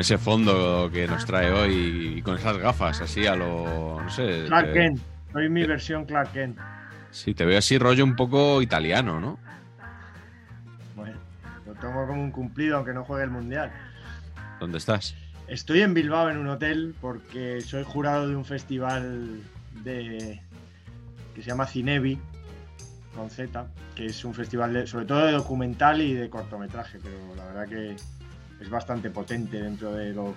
Con 0.00 0.04
ese 0.06 0.16
fondo 0.16 0.88
que 0.90 1.06
nos 1.06 1.26
trae 1.26 1.50
hoy 1.50 2.14
y 2.16 2.22
con 2.22 2.38
esas 2.38 2.56
gafas 2.56 3.02
así 3.02 3.26
a 3.26 3.36
lo. 3.36 4.00
No 4.02 4.08
sé. 4.08 4.44
Clark 4.46 4.72
Kent. 4.72 4.98
Soy 5.30 5.50
mi 5.50 5.66
versión 5.66 6.06
Clark 6.06 6.32
Kent. 6.32 6.58
Sí, 7.10 7.34
te 7.34 7.44
veo 7.44 7.58
así 7.58 7.76
rollo 7.76 8.02
un 8.02 8.16
poco 8.16 8.62
italiano, 8.62 9.20
¿no? 9.20 9.38
Bueno, 10.96 11.18
lo 11.66 11.74
tomo 11.74 12.06
como 12.06 12.22
un 12.22 12.30
cumplido, 12.30 12.78
aunque 12.78 12.94
no 12.94 13.04
juegue 13.04 13.24
el 13.24 13.30
mundial. 13.30 13.70
¿Dónde 14.58 14.78
estás? 14.78 15.14
Estoy 15.48 15.82
en 15.82 15.92
Bilbao 15.92 16.30
en 16.30 16.38
un 16.38 16.48
hotel 16.48 16.94
porque 17.02 17.60
soy 17.60 17.84
jurado 17.84 18.26
de 18.26 18.36
un 18.36 18.46
festival 18.46 19.42
de 19.84 20.40
que 21.34 21.42
se 21.42 21.48
llama 21.48 21.66
Cinevi 21.66 22.18
con 23.14 23.28
Z, 23.28 23.66
que 23.94 24.06
es 24.06 24.24
un 24.24 24.32
festival 24.32 24.72
de- 24.72 24.86
sobre 24.86 25.04
todo 25.04 25.26
de 25.26 25.32
documental 25.32 26.00
y 26.00 26.14
de 26.14 26.30
cortometraje, 26.30 26.98
pero 27.02 27.16
la 27.36 27.44
verdad 27.44 27.68
que 27.68 27.96
es 28.60 28.68
bastante 28.68 29.10
potente 29.10 29.60
dentro 29.62 29.92
de 29.92 30.12
lo 30.12 30.34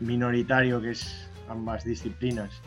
minoritario 0.00 0.80
que 0.80 0.92
es 0.92 1.28
ambas 1.48 1.84
disciplinas. 1.84 2.62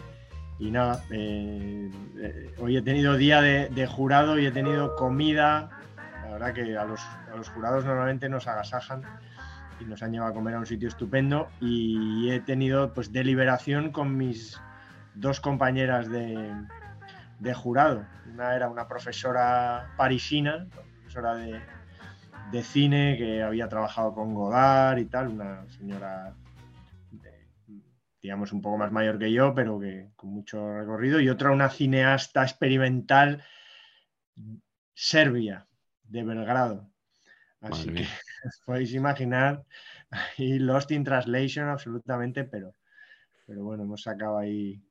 Y 0.59 0.71
nada, 0.71 1.03
eh, 1.11 1.89
eh, 2.19 2.55
hoy 2.59 2.77
he 2.77 2.81
tenido 2.81 3.15
día 3.15 3.41
de, 3.41 3.69
de 3.69 3.87
jurado 3.87 4.39
y 4.39 4.45
he 4.45 4.51
tenido 4.51 4.95
comida. 4.95 5.69
La 6.23 6.31
verdad 6.31 6.53
que 6.53 6.77
a 6.77 6.83
los, 6.83 7.01
a 7.01 7.35
los 7.35 7.49
jurados 7.49 7.85
normalmente 7.85 8.27
nos 8.27 8.47
agasajan 8.47 9.03
y 9.79 9.85
nos 9.85 10.01
han 10.01 10.11
llevado 10.11 10.31
a 10.31 10.33
comer 10.33 10.55
a 10.55 10.59
un 10.59 10.65
sitio 10.65 10.87
estupendo 10.87 11.47
y 11.61 12.29
he 12.31 12.39
tenido 12.39 12.93
pues 12.93 13.11
deliberación 13.11 13.91
con 13.91 14.17
mis 14.17 14.59
dos 15.13 15.39
compañeras 15.39 16.09
de, 16.09 16.53
de 17.39 17.53
jurado. 17.53 18.03
Una 18.33 18.55
era 18.55 18.69
una 18.69 18.87
profesora 18.87 19.91
parisina, 19.95 20.67
profesora 21.01 21.35
de, 21.35 21.61
de 22.51 22.63
cine 22.63 23.15
que 23.17 23.41
había 23.43 23.67
trabajado 23.67 24.13
con 24.13 24.33
Godard 24.33 24.97
y 24.99 25.05
tal, 25.05 25.27
una 25.29 25.65
señora 25.69 26.33
de- 27.11 27.47
digamos 28.21 28.51
un 28.51 28.61
poco 28.61 28.77
más 28.77 28.91
mayor 28.91 29.19
que 29.19 29.31
yo, 29.31 29.53
pero 29.53 29.79
que 29.79 30.09
con 30.15 30.29
mucho 30.31 30.73
recorrido, 30.79 31.19
y 31.19 31.29
otra 31.29 31.51
una 31.51 31.69
cineasta 31.69 32.43
experimental 32.43 33.43
serbia 34.93 35.67
de 36.03 36.23
Belgrado. 36.23 36.89
Así 37.61 37.89
que 37.93 38.03
os 38.45 38.61
podéis 38.65 38.93
imaginar, 38.93 39.63
ahí 40.09 40.59
Lost 40.59 40.91
in 40.91 41.03
Translation 41.03 41.67
absolutamente, 41.69 42.43
pero, 42.43 42.73
pero 43.45 43.63
bueno, 43.63 43.83
hemos 43.83 44.03
sacado 44.03 44.37
ahí 44.37 44.73
Y 44.75 44.81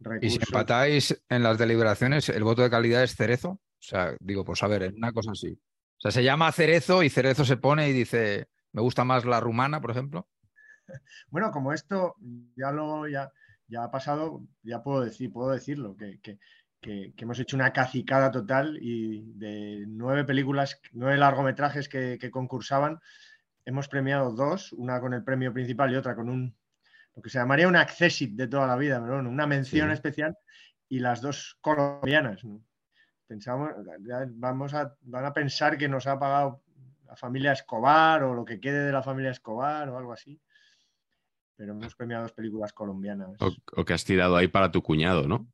recursos. 0.00 0.38
si 0.38 0.54
empatáis 0.54 1.24
en 1.28 1.42
las 1.42 1.58
deliberaciones, 1.58 2.28
el 2.28 2.44
voto 2.44 2.62
de 2.62 2.70
calidad 2.70 3.02
es 3.02 3.14
cerezo. 3.14 3.50
O 3.50 3.86
sea, 3.86 4.16
digo, 4.20 4.44
pues 4.44 4.62
a 4.62 4.66
ver, 4.66 4.84
en 4.84 4.96
una 4.96 5.12
cosa 5.12 5.32
así. 5.32 5.58
O 6.04 6.10
sea, 6.10 6.20
se 6.20 6.22
llama 6.24 6.52
cerezo 6.52 7.02
y 7.02 7.08
cerezo 7.08 7.46
se 7.46 7.56
pone 7.56 7.88
y 7.88 7.92
dice, 7.94 8.48
me 8.72 8.82
gusta 8.82 9.04
más 9.04 9.24
la 9.24 9.40
rumana, 9.40 9.80
por 9.80 9.90
ejemplo. 9.90 10.28
Bueno, 11.28 11.50
como 11.50 11.72
esto 11.72 12.14
ya 12.56 12.70
lo 12.70 13.08
ya, 13.08 13.32
ya 13.68 13.84
ha 13.84 13.90
pasado, 13.90 14.42
ya 14.62 14.82
puedo 14.82 15.00
decir, 15.00 15.32
puedo 15.32 15.50
decirlo, 15.50 15.96
que, 15.96 16.20
que- 16.20 16.38
que- 16.82 17.14
que 17.16 17.24
hemos 17.24 17.38
hecho 17.40 17.56
una 17.56 17.72
cacicada 17.72 18.30
total 18.30 18.76
y 18.82 19.22
de 19.38 19.84
nueve 19.88 20.24
películas, 20.24 20.78
nueve 20.92 21.16
largometrajes 21.16 21.88
que, 21.88 22.18
que 22.20 22.30
concursaban, 22.30 23.00
hemos 23.64 23.88
premiado 23.88 24.32
dos, 24.34 24.74
una 24.74 25.00
con 25.00 25.14
el 25.14 25.24
premio 25.24 25.54
principal 25.54 25.90
y 25.90 25.96
otra 25.96 26.14
con 26.14 26.28
un 26.28 26.54
lo 27.16 27.22
que 27.22 27.30
se 27.30 27.38
llamaría 27.38 27.66
un 27.68 27.76
accessit 27.76 28.34
de 28.34 28.48
toda 28.48 28.66
la 28.66 28.76
vida, 28.76 29.00
pero 29.00 29.14
bueno, 29.14 29.30
una 29.30 29.46
mención 29.46 29.88
Sí. 29.88 29.94
especial 29.94 30.36
y 30.90 30.98
las 30.98 31.22
dos 31.22 31.56
colombianas. 31.62 32.44
¿no? 32.44 32.60
Pensamos, 33.26 33.70
ya 34.02 34.26
vamos 34.28 34.74
a, 34.74 34.94
van 35.02 35.24
a 35.24 35.32
pensar 35.32 35.78
que 35.78 35.88
nos 35.88 36.06
ha 36.06 36.18
pagado 36.18 36.62
la 37.06 37.16
familia 37.16 37.52
Escobar 37.52 38.22
o 38.22 38.34
lo 38.34 38.44
que 38.44 38.60
quede 38.60 38.84
de 38.84 38.92
la 38.92 39.02
familia 39.02 39.30
Escobar 39.30 39.88
o 39.88 39.98
algo 39.98 40.12
así. 40.12 40.40
Pero 41.56 41.72
hemos 41.72 41.94
premiado 41.94 42.24
dos 42.24 42.32
películas 42.32 42.72
colombianas. 42.72 43.30
O, 43.40 43.52
o 43.76 43.84
que 43.84 43.92
has 43.92 44.04
tirado 44.04 44.36
ahí 44.36 44.48
para 44.48 44.70
tu 44.70 44.82
cuñado, 44.82 45.28
¿no? 45.28 45.46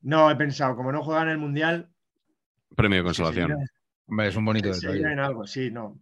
No, 0.00 0.30
he 0.30 0.36
pensado, 0.36 0.76
como 0.76 0.90
no 0.90 1.02
juegan 1.02 1.28
el 1.28 1.38
Mundial, 1.38 1.90
Premio 2.74 2.98
de 2.98 3.04
consolación. 3.04 3.68
Hombre, 4.06 4.28
es 4.28 4.36
un 4.36 4.44
bonito 4.44 4.70
detalle. 4.70 5.00
en 5.00 5.18
algo, 5.18 5.46
sí, 5.46 5.70
no. 5.70 5.98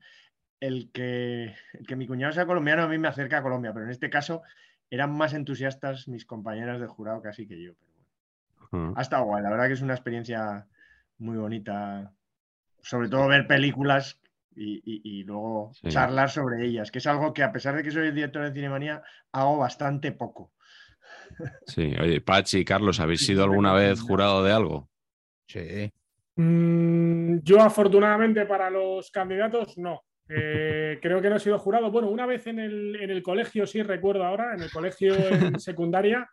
El 0.60 0.90
que, 0.92 1.54
el 1.72 1.86
que 1.86 1.96
mi 1.96 2.06
cuñado 2.06 2.32
sea 2.32 2.46
colombiano 2.46 2.82
a 2.82 2.88
mí 2.88 2.98
me 2.98 3.08
acerca 3.08 3.38
a 3.38 3.42
Colombia, 3.42 3.72
pero 3.72 3.84
en 3.84 3.90
este 3.90 4.10
caso 4.10 4.42
eran 4.90 5.16
más 5.16 5.34
entusiastas 5.34 6.08
mis 6.08 6.24
compañeras 6.24 6.80
de 6.80 6.86
jurado 6.86 7.20
casi 7.20 7.46
que 7.46 7.62
yo. 7.62 7.72
Pero 7.74 7.92
bueno. 8.70 8.94
Ha 8.96 9.02
estado 9.02 9.24
guay, 9.24 9.42
la 9.42 9.50
verdad 9.50 9.66
que 9.66 9.74
es 9.74 9.82
una 9.82 9.94
experiencia 9.94 10.66
muy 11.18 11.36
bonita. 11.36 12.12
Sobre 12.82 13.08
todo 13.08 13.26
ver 13.28 13.46
películas 13.46 14.20
y, 14.54 14.76
y- 14.84 15.20
y 15.20 15.24
luego 15.24 15.72
Sí. 15.74 15.88
charlar 15.88 16.30
sobre 16.30 16.64
ellas, 16.64 16.90
que 16.90 16.98
es 16.98 17.06
algo 17.06 17.32
que 17.34 17.42
a 17.42 17.52
pesar 17.52 17.74
de 17.76 17.82
que 17.82 17.90
soy 17.90 18.08
el 18.08 18.14
director 18.14 18.42
de 18.44 18.52
Cinemanía, 18.52 19.02
hago 19.32 19.58
bastante 19.58 20.12
poco. 20.12 20.52
Sí, 21.66 21.94
oye, 22.00 22.20
Pachi, 22.20 22.64
Carlos, 22.64 23.00
¿habéis 23.00 23.24
sido 23.26 23.44
alguna 23.44 23.72
vez 23.74 24.00
jurado 24.00 24.42
de 24.44 24.52
algo? 24.52 24.88
Sí. 25.48 25.90
Mm, 26.36 27.38
yo, 27.42 27.60
afortunadamente, 27.60 28.46
para 28.46 28.70
los 28.70 29.10
candidatos, 29.10 29.76
no. 29.78 30.02
Eh, 30.28 30.98
creo 31.00 31.20
que 31.22 31.30
no 31.30 31.36
he 31.36 31.40
sido 31.40 31.58
jurado. 31.58 31.90
Bueno, 31.90 32.08
una 32.08 32.26
vez 32.26 32.46
en 32.46 32.58
el, 32.58 32.96
en 32.96 33.10
el 33.10 33.22
colegio, 33.22 33.66
sí 33.66 33.82
recuerdo 33.82 34.24
ahora, 34.24 34.54
en 34.54 34.62
el 34.62 34.70
colegio 34.70 35.28
en 35.30 35.58
secundaria, 35.60 36.28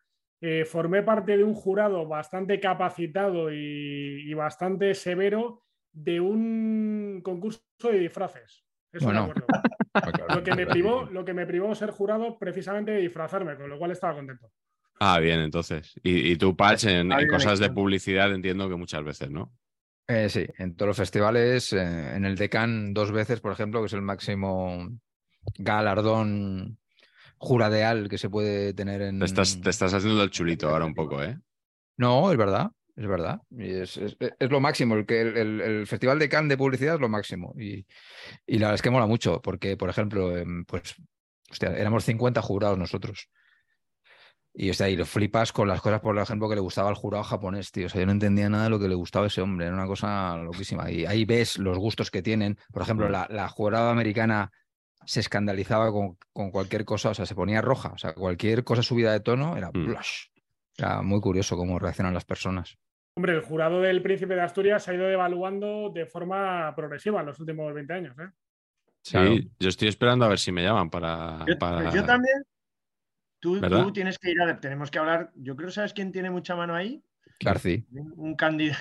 eh, 0.46 0.66
formé 0.66 1.03
parte 1.03 1.38
de 1.38 1.44
un 1.46 1.53
jurado 1.53 2.06
bastante 2.06 2.59
capacitado 2.59 3.50
y, 3.50 4.29
y 4.29 4.34
bastante 4.34 4.94
severo 4.94 5.64
de 5.94 6.20
un 6.20 7.22
concurso 7.23 7.62
de 7.84 8.00
disfraces. 8.00 8.66
Eso 8.91 9.06
Bueno. 9.06 9.26
me 9.26 9.32
acuerdo. 9.32 9.47
Claro, 9.94 10.35
Lo 10.35 10.44
que, 10.44 10.56
me 10.56 10.66
privó, 10.66 11.06
lo 11.06 11.23
que 11.23 11.35
me 11.35 11.46
privó 11.46 11.73
ser 11.76 11.91
jurado 11.91 12.40
precisamente 12.40 12.91
de 12.91 13.02
disfrazarme, 13.02 13.56
con 13.56 13.70
lo 13.70 13.78
cual 13.78 13.91
estaba 13.91 14.16
contento. 14.16 14.52
Ah, 15.00 15.20
bien, 15.20 15.40
entonces. 15.40 15.94
Y, 16.02 16.32
y 16.32 16.35
tú, 16.35 16.58
Pach, 16.58 16.84
en, 16.85 17.12
cosas 17.28 17.59
de 17.59 17.70
publicidad 17.70 18.34
entiendo 18.34 18.67
que 18.67 18.76
muchas 18.76 19.03
veces, 19.03 19.29
¿no? 19.29 19.53
Eh, 20.08 20.29
sí, 20.29 20.47
en 20.58 20.76
todos 20.76 20.88
los 20.88 20.97
festivales, 20.97 21.72
eh, 21.73 22.16
en 22.16 22.26
el 22.26 22.35
Decan 22.35 22.94
dos 22.94 23.12
veces, 23.12 23.40
por 23.40 23.52
ejemplo, 23.52 23.82
que 23.82 23.85
es 23.85 23.94
el 23.94 24.02
máximo 24.02 24.90
galardón 25.59 26.79
juradeal 27.43 28.09
que 28.09 28.17
se 28.17 28.29
puede 28.29 28.73
tener 28.73 29.01
en... 29.01 29.19
Te 29.19 29.25
estás, 29.25 29.59
te 29.59 29.69
estás 29.69 29.93
haciendo 29.93 30.23
el 30.23 30.29
chulito 30.29 30.69
ahora 30.69 30.85
un 30.85 30.93
poco, 30.93 31.22
¿eh? 31.22 31.37
No, 31.97 32.31
es 32.31 32.37
verdad, 32.37 32.72
es 32.95 33.07
verdad. 33.07 33.41
Y 33.51 33.72
es, 33.72 33.97
es- 33.97 34.17
es 34.40 34.49
lo 34.49 34.59
máximo. 34.59 34.95
El, 34.95 35.05
que 35.05 35.22
el, 35.22 35.61
el- 35.61 35.87
Festival 35.87 36.19
de 36.19 36.29
Cannes 36.29 36.49
de 36.49 36.57
publicidad 36.57 36.95
es 36.95 37.01
lo 37.01 37.09
máximo. 37.09 37.53
Y, 37.57 37.85
y 38.47 38.53
la 38.59 38.67
verdad 38.67 38.75
es 38.75 38.81
que 38.81 38.90
mola 38.90 39.05
mucho, 39.05 39.41
porque, 39.41 39.78
por 39.78 39.90
ejemplo, 39.90 40.35
em, 40.37 40.66
pues, 40.66 40.95
hostia, 41.51 41.69
éramos 41.78 42.05
50 42.05 42.41
jurados 42.41 42.78
nosotros. 42.78 43.29
Y 44.55 44.69
o 44.69 44.73
sea, 44.75 44.87
y 44.87 44.95
lo 44.95 45.05
flipas 45.05 45.51
con 45.51 45.67
las 45.67 45.81
cosas, 45.81 45.99
por 45.99 46.16
ejemplo, 46.17 46.47
que 46.47 46.53
le 46.55 46.61
gustaba 46.61 46.87
al 46.90 46.95
jurado 46.95 47.23
japonés, 47.23 47.72
tío. 47.72 47.87
O 47.87 47.90
sea, 47.90 47.99
yo 48.01 48.05
no 48.05 48.11
entendía 48.11 48.49
nada 48.49 48.66
de 48.66 48.69
lo 48.69 48.79
que 48.79 48.87
le 48.87 48.93
gustaba 48.95 49.25
a 49.25 49.28
ese 49.28 49.41
hombre. 49.41 49.66
Era 49.66 49.73
una 49.75 49.87
cosa 49.87 50.37
loquísima. 50.37 50.91
Y 50.91 51.05
ahí 51.05 51.25
ves 51.25 51.57
los 51.57 51.78
gustos 51.79 52.11
que 52.11 52.22
tienen. 52.22 52.57
Por 52.72 52.84
ejemplo, 52.84 53.09
la, 53.09 53.28
la 53.31 53.49
jurada 53.49 53.90
americana 53.91 54.51
se 55.05 55.20
escandalizaba 55.20 55.91
con, 55.91 56.17
con 56.34 56.52
cualquier 56.52 56.85
cosa, 56.85 57.09
o 57.09 57.14
sea, 57.14 57.26
se 57.26 57.35
ponía 57.35 57.61
roja. 57.61 57.90
O 57.94 57.97
sea, 57.97 58.14
cualquier 58.14 58.64
cosa 58.64 58.82
subida 58.84 59.11
de 59.11 59.20
tono 59.20 59.58
era 59.58 59.70
Mm. 59.73 59.85
blush. 59.85 60.28
Era 60.78 61.02
muy 61.02 61.22
curioso 61.22 61.55
cómo 61.58 61.78
reaccionan 61.79 62.14
las 62.14 62.26
personas. 62.26 62.78
Hombre, 63.16 63.34
el 63.35 63.41
jurado 63.41 63.79
del 63.82 64.02
Príncipe 64.02 64.34
de 64.35 64.41
Asturias 64.41 64.84
se 64.84 64.91
ha 64.91 64.94
ido 64.96 65.05
devaluando 65.05 65.91
de 65.94 66.05
forma 66.08 66.73
progresiva 66.76 67.20
en 67.20 67.28
los 67.28 67.40
últimos 67.40 67.72
20 67.73 67.94
años. 67.94 68.17
¿eh? 68.20 68.29
Sí, 69.03 69.11
Claro. 69.11 69.35
yo 69.59 69.70
estoy 69.70 69.88
esperando 69.90 70.26
a 70.26 70.29
ver 70.29 70.40
si 70.40 70.52
me 70.52 70.64
llaman 70.64 70.90
para. 70.90 71.46
Yo, 71.47 71.58
para- 71.59 71.82
pues 71.84 71.94
yo 71.94 72.03
también. 72.05 72.44
Tú, 73.40 73.59
tienes 73.91 74.17
que 74.17 74.32
ir 74.32 74.41
a. 74.41 74.59
Tenemos 74.59 74.90
que 74.90 75.00
hablar. 75.00 75.32
Yo 75.35 75.55
creo, 75.55 75.70
¿sabes 75.70 75.94
quién 75.94 76.11
tiene 76.11 76.32
mucha 76.32 76.55
mano 76.55 76.73
ahí? 76.73 77.03
Garci. 77.41 77.85
Un, 77.91 78.14
un 78.16 78.35
candidato. 78.35 78.79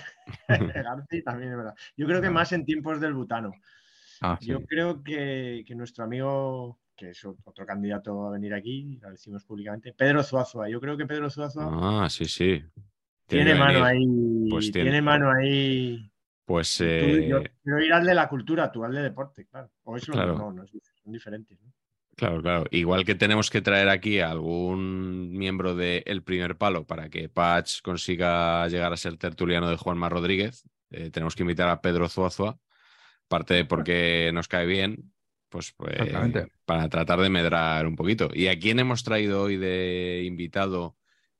Garci 0.49 1.23
también 1.25 1.51
es 1.51 1.57
verdad. 1.57 1.75
Yo 1.97 2.07
creo 2.07 2.21
que 2.21 2.29
No. 2.29 2.35
más 2.35 2.53
en 2.53 2.65
tiempos 2.65 3.01
del 3.01 3.13
butano. 3.15 3.53
Ah, 4.23 4.39
sí. 4.41 4.47
Yo 4.49 4.63
creo 4.65 5.03
que, 5.03 5.65
que 5.67 5.75
nuestro 5.75 6.05
amigo, 6.05 6.79
que 6.97 7.11
es 7.11 7.25
otro 7.25 7.67
candidato 7.67 8.27
a 8.27 8.31
venir 8.31 8.55
aquí, 8.55 8.99
lo 9.03 9.11
decimos 9.11 9.45
públicamente, 9.45 9.93
Pedro 9.93 10.23
Zuazua. 10.23 10.69
Yo 10.69 10.81
creo 10.81 10.97
que 10.97 11.07
Pedro 11.07 11.29
Zuazua 11.29 12.05
Ah, 12.05 12.09
sí, 12.09 12.27
sí. 12.27 12.63
tiene 13.27 13.55
mano 13.55 13.85
ahí. 13.85 14.07
Pues 14.49 14.71
tiene- 14.71 14.91
tiene, 14.91 15.03
mano 15.03 15.31
ahí. 15.33 16.09
Pues 16.45 16.77
Tú- 16.79 16.85
eh, 16.85 17.29
yo 17.29 17.43
quiero 17.63 17.81
ir 17.85 17.93
al 17.93 18.05
de 18.05 18.15
la 18.15 18.29
cultura, 18.29 18.71
tú 18.71 18.85
al 18.85 18.93
de 18.95 19.03
deporte, 19.03 19.47
claro. 19.47 19.71
O 19.85 19.97
es 19.97 20.07
lo 20.09 20.15
Claro. 20.15 20.33
mismo, 20.35 20.53
no, 20.53 20.63
es- 20.65 20.71
son 21.03 21.13
diferentes. 21.13 21.59
¿no? 21.61 21.73
Claro, 22.15 22.43
claro. 22.43 22.65
Igual 22.71 23.05
que 23.05 23.15
tenemos 23.15 23.49
que 23.51 23.63
traer 23.63 23.89
aquí 23.89 24.21
a 24.21 24.31
algún 24.31 25.31
miembro 25.33 25.75
de 25.75 26.03
El 26.07 26.23
Primer 26.23 26.57
Palo 26.57 26.87
para 26.87 27.09
que 27.09 27.29
Patch 27.29 27.81
consiga 27.81 28.69
llegar 28.69 28.93
a 28.93 28.97
ser 28.97 29.17
tertuliano 29.17 29.69
de 29.71 29.77
Juanma 29.77 30.09
Rodríguez, 30.11 30.69
eh, 30.91 31.11
tenemos 31.11 31.35
que 31.35 31.43
invitar 31.43 31.69
a 31.71 31.81
Pedro 31.81 32.09
Zuazua, 32.09 32.59
aparte 33.33 33.55
de 33.55 33.65
porque 33.65 34.31
nos 34.35 34.47
cae 34.47 34.67
bien, 34.67 35.13
pues, 35.49 35.73
pues, 35.73 35.97
para 36.67 36.89
tratar 36.91 37.19
de 37.21 37.31
medrar 37.31 37.87
un 37.87 37.97
poquito. 37.97 38.29
¿Y 38.33 38.49
a 38.49 38.59
quién 38.59 38.79
hemos 38.79 39.05
traído 39.05 39.43
hoy 39.43 39.57
de 39.57 40.23
invitado? 40.27 40.97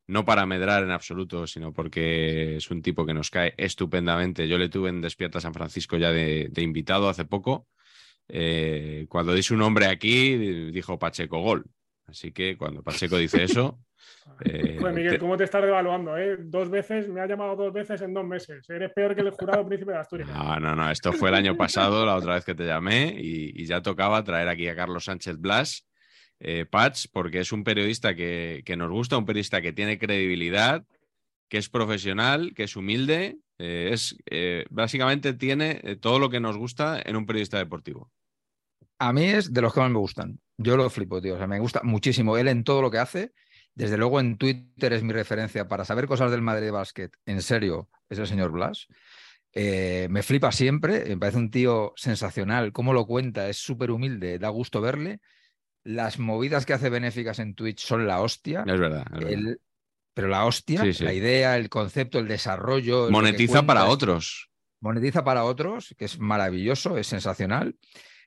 No 0.07 0.25
para 0.25 0.47
medrar 0.47 0.83
en 0.83 0.91
absoluto, 0.91 1.47
sino 1.47 1.73
porque 1.73 2.57
es 2.57 2.71
un 2.71 2.83
tipo 2.83 3.05
que 3.05 3.15
nos 3.15 3.31
cae 3.31 3.55
estupendamente. 3.57 4.49
Yo 4.49 4.59
le 4.59 4.69
tuve 4.69 4.89
en 4.89 5.01
Despierta 5.03 5.41
San 5.41 5.55
Francisco 5.55 5.97
ya 5.97 6.11
de, 6.11 6.49
de 6.51 6.63
invitado 6.63 7.09
hace 7.09 7.25
poco. 7.25 7.69
Eh, 8.29 9.07
cuando 9.09 9.35
di 9.35 9.43
su 9.43 9.57
nombre 9.57 9.87
aquí, 9.87 10.37
dijo 10.71 10.99
Pacheco 10.99 11.41
Gol. 11.41 11.67
Así 12.07 12.33
que 12.33 12.57
cuando 12.57 12.83
Pacheco 12.83 13.17
dice 13.17 13.45
eso, 13.45 13.79
eh, 14.45 14.79
Miguel, 14.93 15.11
te- 15.15 15.19
¿cómo 15.19 15.37
te 15.37 15.45
estás 15.45 15.63
devaluando? 15.63 16.17
eh? 16.17 16.37
Dos 16.39 16.69
veces, 16.69 17.09
me 17.09 17.21
ha 17.21 17.27
llamado 17.27 17.57
dos 17.57 17.73
veces 17.73 18.03
en 18.03 18.13
dos 18.13 18.25
meses. 18.27 18.69
Eres 18.69 18.93
peor 18.93 19.15
que 19.15 19.21
el 19.23 19.31
jurado 19.31 19.65
Príncipe 19.67 19.93
de 19.93 19.99
Asturias. 19.99 20.29
no, 20.29 20.59
no, 20.61 20.75
no, 20.75 20.91
esto 20.91 21.13
fue 21.13 21.29
el 21.29 21.37
año 21.37 21.57
pasado, 21.57 22.05
la 22.05 22.17
otra 22.17 22.35
vez 22.35 22.45
que 22.45 22.55
te 22.55 22.67
llamé, 22.67 23.15
y, 23.19 23.61
y 23.63 23.67
ya 23.67 23.81
tocaba 23.83 24.23
traer 24.25 24.49
aquí 24.49 24.67
a 24.69 24.75
Carlos 24.77 25.05
Sánchez 25.05 25.39
Blas, 25.39 25.87
eh, 26.41 26.67
Patch, 26.67 27.07
porque 27.13 27.39
es 27.41 27.53
un 27.53 27.63
periodista 27.63 28.15
que, 28.17 28.63
que 28.65 28.77
nos 28.77 28.91
gusta, 28.91 29.17
un 29.17 29.25
periodista 29.27 29.63
que 29.63 29.73
tiene 29.73 29.99
credibilidad, 29.99 30.85
que 31.49 31.59
es 31.59 31.69
profesional, 31.69 32.53
que 32.55 32.65
es 32.65 32.75
humilde, 32.77 33.37
eh, 33.59 33.91
es 33.93 34.17
eh, 34.29 34.65
básicamente 34.71 35.35
tiene 35.35 35.97
todo 36.01 36.19
lo 36.19 36.31
que 36.31 36.41
nos 36.41 36.57
gusta 36.57 37.01
en 37.05 37.15
un 37.15 37.27
periodista 37.27 37.59
deportivo. 37.59 38.11
A 38.99 39.13
mí 39.13 39.25
es 39.25 39.53
de 39.53 39.61
los 39.63 39.73
que 39.75 39.81
más 39.81 39.91
me 39.91 39.99
gustan. 39.99 40.41
Yo 40.63 40.77
lo 40.77 40.89
flipo, 40.91 41.21
tío. 41.21 41.35
O 41.35 41.39
sea, 41.39 41.47
me 41.47 41.59
gusta 41.61 41.81
muchísimo 41.85 42.37
él 42.37 42.49
en 42.49 42.65
todo 42.65 42.83
lo 42.83 42.91
que 42.91 42.99
hace. 42.99 43.33
Desde 43.75 43.97
luego 43.97 44.21
en 44.21 44.37
Twitter 44.37 44.93
es 44.93 45.03
mi 45.03 45.13
referencia 45.13 45.67
para 45.67 45.85
saber 45.85 46.07
cosas 46.07 46.31
del 46.31 46.43
Madrid 46.43 46.65
de 46.67 46.71
básquet. 46.73 47.13
En 47.27 47.41
serio, 47.43 47.89
es 48.11 48.19
el 48.19 48.27
señor 48.27 48.51
Blas. 48.53 48.87
Eh, 49.55 50.07
me 50.11 50.23
flipa 50.23 50.53
siempre. 50.53 51.05
Me 51.07 51.17
parece 51.17 51.39
un 51.39 51.51
tío 51.51 51.93
sensacional. 51.97 52.73
Cómo 52.73 52.93
lo 52.93 53.07
cuenta, 53.07 53.49
es 53.49 53.59
súper 53.59 53.91
humilde, 53.91 54.39
da 54.39 54.49
gusto 54.49 54.81
verle. 54.81 55.21
Las 55.85 56.19
movidas 56.19 56.65
que 56.67 56.75
hace 56.75 56.91
benéficas 56.91 57.39
en 57.39 57.55
Twitch 57.55 57.81
son 57.85 58.07
la 58.07 58.21
hostia. 58.21 58.65
Es 58.67 58.79
verdad. 58.79 59.05
es 59.07 59.13
verdad. 59.19 59.31
El- 59.33 59.61
pero 60.15 60.29
la 60.29 60.45
hostia, 60.45 60.83
Sí, 60.83 60.93
sí. 60.93 61.05
la 61.05 61.15
idea, 61.15 61.57
el 61.57 61.71
concepto, 61.71 62.19
el 62.19 62.29
desarrollo. 62.29 63.11
Monetiza 63.11 63.63
para 63.65 63.81
cuenta 63.81 63.93
otros. 63.95 64.51
monetiza 64.81 65.25
para 65.25 65.45
otros, 65.45 65.95
que 65.97 66.05
es 66.05 66.19
maravilloso, 66.19 66.99
es 66.99 67.07
sensacional. 67.07 67.77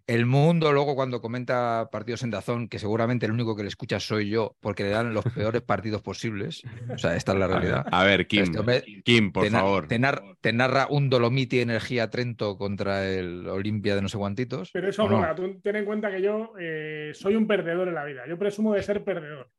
El 0.08 0.28
mundo, 0.28 0.72
luego, 0.72 0.94
cuando 0.94 1.20
comenta 1.20 1.90
partidos 1.92 2.22
en 2.22 2.30
Dazón, 2.30 2.68
que 2.68 2.78
seguramente 2.78 3.26
el 3.26 3.32
único 3.32 3.56
que 3.56 3.64
le 3.64 3.70
escucha 3.70 4.00
soy 4.00 4.30
yo, 4.30 4.56
porque 4.60 4.84
le 4.84 4.90
dan 4.90 5.16
los 5.16 5.26
peores 5.26 5.64
partidos 5.64 6.04
posibles. 6.04 6.62
O 6.94 6.98
sea, 7.00 7.16
esta 7.16 7.32
es 7.34 7.40
la 7.40 7.46
A 7.46 7.48
ver, 7.48 7.58
realidad. 7.58 7.86
a 7.92 8.04
ver, 8.04 8.28
Kim, 8.28 8.44
Este 8.44 8.60
hombre 8.60 8.84
Kim, 9.04 9.32
por 9.32 9.46
te, 9.46 9.50
na- 9.50 9.60
favor. 9.62 9.88
te 9.88 9.98
nar- 9.98 10.22
te 10.42 10.54
narra 10.54 10.86
un 10.92 11.10
Dolomiti 11.10 11.60
Energía 11.60 12.12
Trento 12.12 12.56
contra 12.56 13.04
el 13.10 13.48
Olimpia 13.48 13.96
de 13.96 14.04
no 14.04 14.08
sé 14.10 14.20
cuantitos. 14.20 14.70
Pero 14.72 14.90
eso 14.90 15.06
¿o 15.06 15.10
no? 15.10 15.36
Tú 15.36 15.60
ten 15.64 15.76
en 15.78 15.86
cuenta 15.86 16.12
que 16.12 16.22
yo 16.22 16.54
eh, 16.60 17.10
soy 17.16 17.36
un 17.36 17.48
perdedor 17.48 17.88
en 17.88 17.96
la 17.96 18.06
vida. 18.06 18.28
Yo 18.28 18.38
presumo 18.38 18.74
de 18.76 18.84
ser 18.84 19.04
perdedor. 19.04 19.50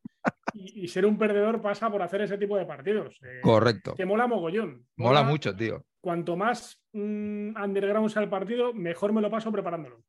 Y, 0.54 0.84
y 0.84 0.88
ser 0.88 1.06
un 1.06 1.18
perdedor 1.18 1.60
pasa 1.60 1.90
por 1.90 2.02
hacer 2.02 2.20
ese 2.22 2.38
tipo 2.38 2.56
de 2.56 2.66
partidos. 2.66 3.18
eh, 3.24 3.40
Correcto. 3.42 3.94
Que 3.96 4.06
mola 4.06 4.28
mogollón. 4.28 4.86
Mola 4.96 5.24
mucho, 5.24 5.56
tío. 5.56 5.84
Cuanto 6.00 6.36
más 6.36 6.80
mm, 6.92 7.56
underground 7.60 8.10
sea 8.10 8.22
el 8.22 8.28
partido, 8.28 8.72
mejor 8.72 9.12
me 9.12 9.20
lo 9.20 9.28
paso 9.28 9.50
preparándolo. 9.50 10.02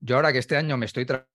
Yo 0.00 0.16
ahora 0.16 0.32
que 0.32 0.38
este 0.38 0.56
año 0.56 0.76
me 0.76 0.86
estoy 0.86 1.04
tra- 1.04 1.26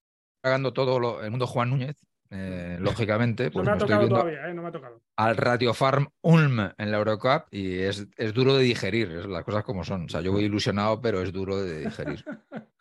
tragando 0.42 0.74
todo 0.74 1.00
lo- 1.00 1.24
el 1.24 1.32
mundo 1.32 1.48
Juan 1.48 1.70
Núñez, 1.70 1.98
eh, 2.30 2.78
lógicamente, 2.80 3.46
No 3.46 3.52
pues 3.52 3.66
me 3.66 3.72
ha 3.72 3.76
me 3.76 3.80
tocado 3.80 4.10
todavía, 4.10 4.48
eh, 4.50 4.54
no 4.54 4.62
me 4.64 4.70
ha 4.70 4.72
tocado. 4.72 5.02
al 5.18 5.38
Radio 5.38 5.74
Farm 5.74 6.08
Ulm 6.22 6.60
en 6.78 6.92
la 6.92 6.98
Eurocup 6.98 7.44
y 7.52 7.78
es, 7.80 8.08
es 8.18 8.34
duro 8.34 8.56
de 8.56 8.64
digerir, 8.64 9.12
es 9.12 9.26
las 9.28 9.44
cosas 9.44 9.64
como 9.64 9.84
son. 9.84 10.06
O 10.06 10.10
sea, 10.10 10.22
yo 10.22 10.32
voy 10.32 10.46
ilusionado, 10.46 11.00
pero 11.02 11.22
es 11.22 11.32
duro 11.32 11.58
de 11.62 11.82
digerir. 11.86 12.24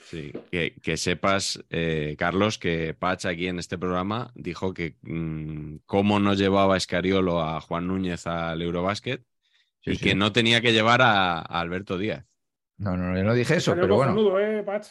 Sí, 0.00 0.32
que, 0.52 0.74
que 0.82 0.96
sepas, 0.96 1.64
eh, 1.70 2.14
Carlos, 2.18 2.58
que 2.58 2.94
Patch 2.94 3.26
aquí 3.26 3.48
en 3.48 3.58
este 3.58 3.78
programa 3.78 4.30
dijo 4.34 4.72
que 4.72 4.96
mm, 5.02 5.78
cómo 5.86 6.20
no 6.20 6.34
llevaba 6.34 6.76
Escariolo 6.76 7.40
a 7.42 7.60
Juan 7.60 7.88
Núñez 7.88 8.26
al 8.26 8.62
Eurobásquet 8.62 9.24
Sí, 9.80 9.92
y 9.92 9.96
sí. 9.96 10.04
que 10.04 10.14
no 10.14 10.30
tenía 10.32 10.60
que 10.60 10.72
llevar 10.72 11.02
a, 11.02 11.38
a 11.38 11.60
Alberto 11.60 11.98
Díaz. 11.98 12.24
No, 12.76 12.96
no, 12.96 13.16
yo 13.16 13.24
no 13.24 13.34
dije 13.34 13.56
eso, 13.56 13.74
pero 13.74 13.96
bueno. 13.96 14.12
cojonudo, 14.14 14.38
eh, 14.40 14.62
Patch. 14.62 14.88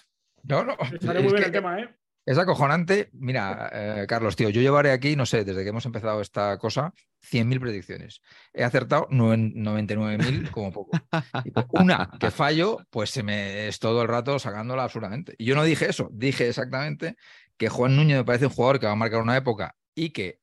No, 0.47 0.63
no. 0.63 0.77
Es 0.91 1.03
muy 1.03 1.33
bien 1.33 1.43
el 1.43 1.51
tema, 1.51 1.79
¿eh? 1.79 1.89
Es 2.25 2.37
acojonante. 2.37 3.09
Mira, 3.13 3.69
eh, 3.71 4.05
Carlos, 4.05 4.35
tío, 4.35 4.49
yo 4.49 4.59
llevaré 4.61 4.91
aquí, 4.91 5.15
no 5.15 5.25
sé, 5.25 5.45
desde 5.45 5.63
que 5.63 5.69
hemos 5.69 5.85
empezado 5.85 6.19
esta 6.19 6.57
cosa, 6.57 6.93
100.000 7.21 7.59
predicciones. 7.61 8.21
He 8.53 8.65
acertado 8.65 9.07
noven- 9.09 9.53
99.000 9.55 10.51
como 10.51 10.73
poco. 10.73 10.99
Una 11.71 12.09
que 12.19 12.29
fallo, 12.29 12.79
pues 12.89 13.11
se 13.11 13.23
me 13.23 13.67
es 13.69 13.79
todo 13.79 14.01
el 14.01 14.09
rato 14.09 14.39
sacándola 14.39 14.83
absurdamente. 14.83 15.35
Y 15.37 15.45
yo 15.45 15.55
no 15.55 15.63
dije 15.63 15.89
eso, 15.89 16.09
dije 16.11 16.49
exactamente 16.49 17.15
que 17.55 17.69
Juan 17.69 17.95
Núñez 17.95 18.17
me 18.17 18.25
parece 18.25 18.47
un 18.47 18.51
jugador 18.51 18.79
que 18.81 18.87
va 18.87 18.91
a 18.91 18.95
marcar 18.97 19.21
una 19.21 19.37
época 19.37 19.75
y 19.95 20.09
que 20.09 20.39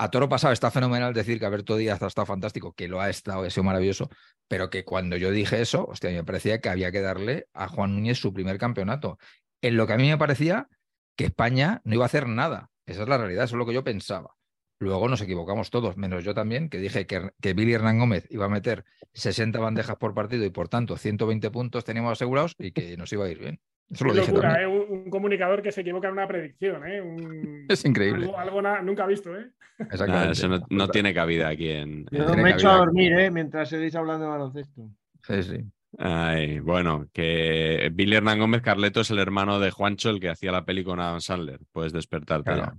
a 0.00 0.10
toro 0.10 0.30
pasado 0.30 0.54
está 0.54 0.70
fenomenal 0.70 1.12
decir 1.12 1.38
que 1.38 1.44
Alberto 1.44 1.76
Díaz 1.76 2.02
ha 2.02 2.06
estado 2.06 2.24
fantástico, 2.24 2.72
que 2.72 2.88
lo 2.88 3.02
ha 3.02 3.10
estado, 3.10 3.42
ha 3.42 3.50
sido 3.50 3.64
maravilloso, 3.64 4.08
pero 4.48 4.70
que 4.70 4.82
cuando 4.82 5.18
yo 5.18 5.30
dije 5.30 5.60
eso, 5.60 5.84
hostia, 5.86 6.08
me 6.10 6.24
parecía 6.24 6.62
que 6.62 6.70
había 6.70 6.90
que 6.90 7.02
darle 7.02 7.48
a 7.52 7.68
Juan 7.68 7.94
Núñez 7.94 8.18
su 8.18 8.32
primer 8.32 8.56
campeonato. 8.56 9.18
En 9.60 9.76
lo 9.76 9.86
que 9.86 9.92
a 9.92 9.98
mí 9.98 10.08
me 10.08 10.16
parecía 10.16 10.68
que 11.16 11.26
España 11.26 11.82
no 11.84 11.96
iba 11.96 12.04
a 12.04 12.06
hacer 12.06 12.28
nada. 12.28 12.70
Esa 12.86 13.02
es 13.02 13.08
la 13.10 13.18
realidad, 13.18 13.44
eso 13.44 13.56
es 13.56 13.58
lo 13.58 13.66
que 13.66 13.74
yo 13.74 13.84
pensaba. 13.84 14.36
Luego 14.78 15.06
nos 15.06 15.20
equivocamos 15.20 15.68
todos, 15.68 15.98
menos 15.98 16.24
yo 16.24 16.32
también, 16.32 16.70
que 16.70 16.78
dije 16.78 17.06
que, 17.06 17.32
que 17.38 17.52
Billy 17.52 17.74
Hernán 17.74 17.98
Gómez 17.98 18.26
iba 18.30 18.46
a 18.46 18.48
meter 18.48 18.86
60 19.12 19.58
bandejas 19.58 19.96
por 19.96 20.14
partido 20.14 20.46
y 20.46 20.50
por 20.50 20.70
tanto 20.70 20.96
120 20.96 21.50
puntos 21.50 21.84
teníamos 21.84 22.12
asegurados 22.12 22.54
y 22.58 22.72
que 22.72 22.96
nos 22.96 23.12
iba 23.12 23.26
a 23.26 23.28
ir 23.28 23.38
bien. 23.38 23.60
Eso 23.90 24.04
lo 24.04 24.12
Qué 24.12 24.20
dije 24.20 24.32
locura. 24.32 24.62
¿eh? 24.62 24.66
Un, 24.66 24.98
un 25.04 25.10
comunicador 25.10 25.62
que 25.62 25.72
se 25.72 25.80
equivoca 25.80 26.06
en 26.08 26.12
una 26.14 26.28
predicción, 26.28 26.86
¿eh? 26.86 27.00
Un- 27.00 27.66
Es 27.68 27.84
increíble. 27.84 28.26
Algo, 28.26 28.38
algo 28.38 28.62
na- 28.62 28.82
nunca 28.82 29.06
visto, 29.06 29.36
¿eh? 29.36 29.50
Exactamente. 29.78 30.12
Nada, 30.12 30.30
eso 30.32 30.48
no, 30.48 30.60
no 30.70 30.88
tiene 30.88 31.12
cabida 31.14 31.48
aquí 31.48 31.70
en. 31.70 32.06
Yo 32.10 32.28
me 32.36 32.50
echo 32.50 32.68
a 32.68 32.72
cabida. 32.72 32.78
dormir, 32.86 33.12
¿eh? 33.14 33.30
Mientras 33.30 33.68
seguís 33.68 33.94
hablando 33.96 34.24
de 34.26 34.30
baloncesto. 34.30 34.90
Sí, 35.26 35.42
sí. 35.42 35.64
Ay, 35.98 36.60
bueno, 36.60 37.08
que 37.12 37.90
Billy 37.92 38.14
Hernán 38.14 38.38
Gómez 38.38 38.62
Carleto 38.62 39.00
es 39.00 39.10
el 39.10 39.18
hermano 39.18 39.58
de 39.58 39.72
Juancho, 39.72 40.10
el 40.10 40.20
que 40.20 40.28
hacía 40.28 40.52
la 40.52 40.64
peli 40.64 40.84
con 40.84 41.00
Adam 41.00 41.20
Sandler. 41.20 41.58
Puedes 41.72 41.92
despertarte 41.92 42.52
Claro. 42.52 42.74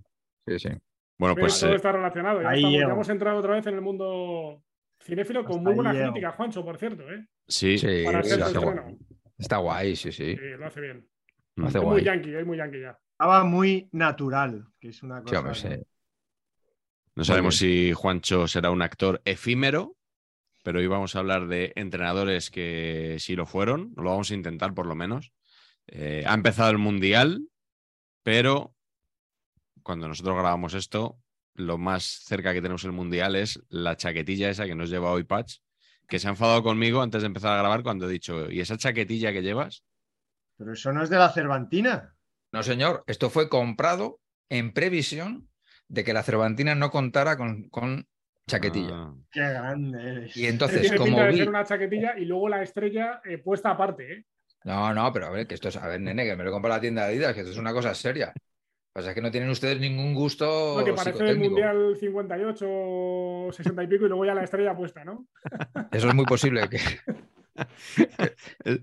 Sí, 0.47 0.59
sí. 0.59 0.69
Bueno, 1.19 1.35
pues 1.35 1.59
todo 1.59 1.73
eh, 1.73 1.75
está 1.75 1.91
relacionado. 1.91 2.41
Ya, 2.41 2.49
ahí 2.49 2.59
estamos- 2.63 2.79
ya 2.79 2.93
hemos 2.93 3.09
entrado 3.09 3.37
otra 3.39 3.53
vez 3.55 3.67
en 3.67 3.75
el 3.75 3.81
mundo 3.81 4.63
cinéfilo 5.03 5.43
con 5.43 5.57
Hasta 5.57 5.61
muy 5.63 5.73
buena 5.75 5.91
llego. 5.93 6.05
crítica, 6.13 6.31
Juancho, 6.31 6.63
por 6.63 6.77
cierto, 6.77 7.03
¿eh? 7.11 7.25
sí. 7.47 7.77
Sí, 7.77 8.03
Para 8.05 8.23
sí, 8.23 8.29
Está 9.41 9.57
guay, 9.57 9.95
sí, 9.95 10.11
sí. 10.11 10.35
Sí, 10.35 10.49
lo 10.57 10.67
hace 10.67 10.81
bien. 10.81 11.09
Mm. 11.55 11.65
Hace 11.65 11.79
Es 11.79 11.83
muy 11.83 12.03
yankee, 12.03 12.35
es 12.35 12.45
muy 12.45 12.57
yankee 12.57 12.79
ya. 12.79 12.99
Estaba 13.11 13.43
muy 13.43 13.89
natural, 13.91 14.67
que 14.79 14.89
es 14.89 15.03
una 15.03 15.21
cosa. 15.21 15.39
hombre, 15.39 15.55
sí. 15.55 15.67
No 17.15 17.25
sabemos 17.25 17.57
si 17.57 17.91
Juancho 17.91 18.47
será 18.47 18.71
un 18.71 18.81
actor 18.81 19.21
efímero, 19.25 19.97
pero 20.63 20.79
hoy 20.79 20.87
vamos 20.87 21.15
a 21.15 21.19
hablar 21.19 21.47
de 21.47 21.73
entrenadores 21.75 22.49
que 22.49 23.17
sí 23.19 23.35
lo 23.35 23.45
fueron, 23.45 23.93
lo 23.97 24.05
vamos 24.05 24.31
a 24.31 24.35
intentar 24.35 24.73
por 24.73 24.85
lo 24.85 24.95
menos. 24.95 25.33
Eh, 25.87 26.23
ha 26.25 26.33
empezado 26.33 26.69
el 26.69 26.77
Mundial, 26.77 27.47
pero 28.23 28.75
cuando 29.83 30.07
nosotros 30.07 30.35
grabamos 30.35 30.73
esto, 30.73 31.19
lo 31.55 31.77
más 31.77 32.03
cerca 32.03 32.53
que 32.53 32.61
tenemos 32.61 32.83
el 32.85 32.91
mundial 32.91 33.35
es 33.35 33.61
la 33.69 33.97
chaquetilla 33.97 34.49
esa 34.49 34.65
que 34.65 34.75
nos 34.75 34.89
lleva 34.89 35.11
hoy 35.11 35.23
Patch, 35.23 35.57
que 36.11 36.19
se 36.19 36.27
ha 36.27 36.31
enfadado 36.31 36.61
conmigo 36.61 37.01
antes 37.01 37.21
de 37.21 37.27
empezar 37.27 37.53
a 37.53 37.59
grabar 37.59 37.83
cuando 37.83 38.05
he 38.05 38.11
dicho, 38.11 38.51
¿y 38.51 38.59
esa 38.59 38.75
chaquetilla 38.75 39.31
que 39.31 39.41
llevas? 39.41 39.85
Pero 40.57 40.73
eso 40.73 40.91
no 40.91 41.01
es 41.01 41.09
de 41.09 41.17
la 41.17 41.29
Cervantina. 41.29 42.13
No, 42.51 42.61
señor, 42.63 43.05
esto 43.07 43.29
fue 43.29 43.47
comprado 43.47 44.19
en 44.49 44.73
previsión 44.73 45.47
de 45.87 46.03
que 46.03 46.11
la 46.11 46.21
Cervantina 46.21 46.75
no 46.75 46.91
contara 46.91 47.37
con, 47.37 47.69
con 47.69 48.05
chaquetilla. 48.45 48.93
Ah, 48.93 49.15
Qué 49.31 49.39
grande 49.39 50.09
eres. 50.09 50.35
Y 50.35 50.47
entonces, 50.47 50.81
Tiene 50.81 50.97
como 50.97 51.11
pinta 51.11 51.23
de 51.23 51.31
vi... 51.31 51.37
ser 51.37 51.47
una 51.49 51.63
chaquetilla 51.63 52.17
y 52.17 52.25
luego 52.25 52.49
la 52.49 52.61
estrella 52.61 53.21
eh, 53.23 53.37
puesta 53.37 53.69
aparte, 53.69 54.11
¿eh? 54.11 54.25
No, 54.65 54.93
no, 54.93 55.13
pero 55.13 55.27
a 55.27 55.29
ver, 55.29 55.47
que 55.47 55.55
esto 55.55 55.69
es, 55.69 55.77
a 55.77 55.87
ver, 55.87 56.01
nene, 56.01 56.25
que 56.25 56.35
me 56.35 56.43
lo 56.43 56.51
compro 56.51 56.69
en 56.69 56.75
la 56.75 56.81
tienda 56.81 57.03
de 57.03 57.13
Adidas, 57.13 57.33
que 57.33 57.39
esto 57.39 57.53
es 57.53 57.57
una 57.57 57.71
cosa 57.71 57.95
seria. 57.95 58.33
Lo 58.93 58.99
que 58.99 59.03
pasa 59.03 59.09
es 59.11 59.15
que 59.15 59.21
no 59.21 59.31
tienen 59.31 59.49
ustedes 59.49 59.79
ningún 59.79 60.13
gusto 60.13 60.73
Porque 60.75 60.91
parece 60.91 61.29
el. 61.29 61.39
Mundial 61.39 61.95
58, 61.97 63.47
60 63.53 63.83
y 63.83 63.87
pico 63.87 64.05
y 64.05 64.09
luego 64.09 64.25
ya 64.25 64.35
la 64.35 64.43
estrella 64.43 64.75
puesta, 64.75 65.05
¿no? 65.05 65.27
Eso 65.93 66.09
es 66.09 66.13
muy 66.13 66.25
posible. 66.25 66.67
Que... 66.67 66.77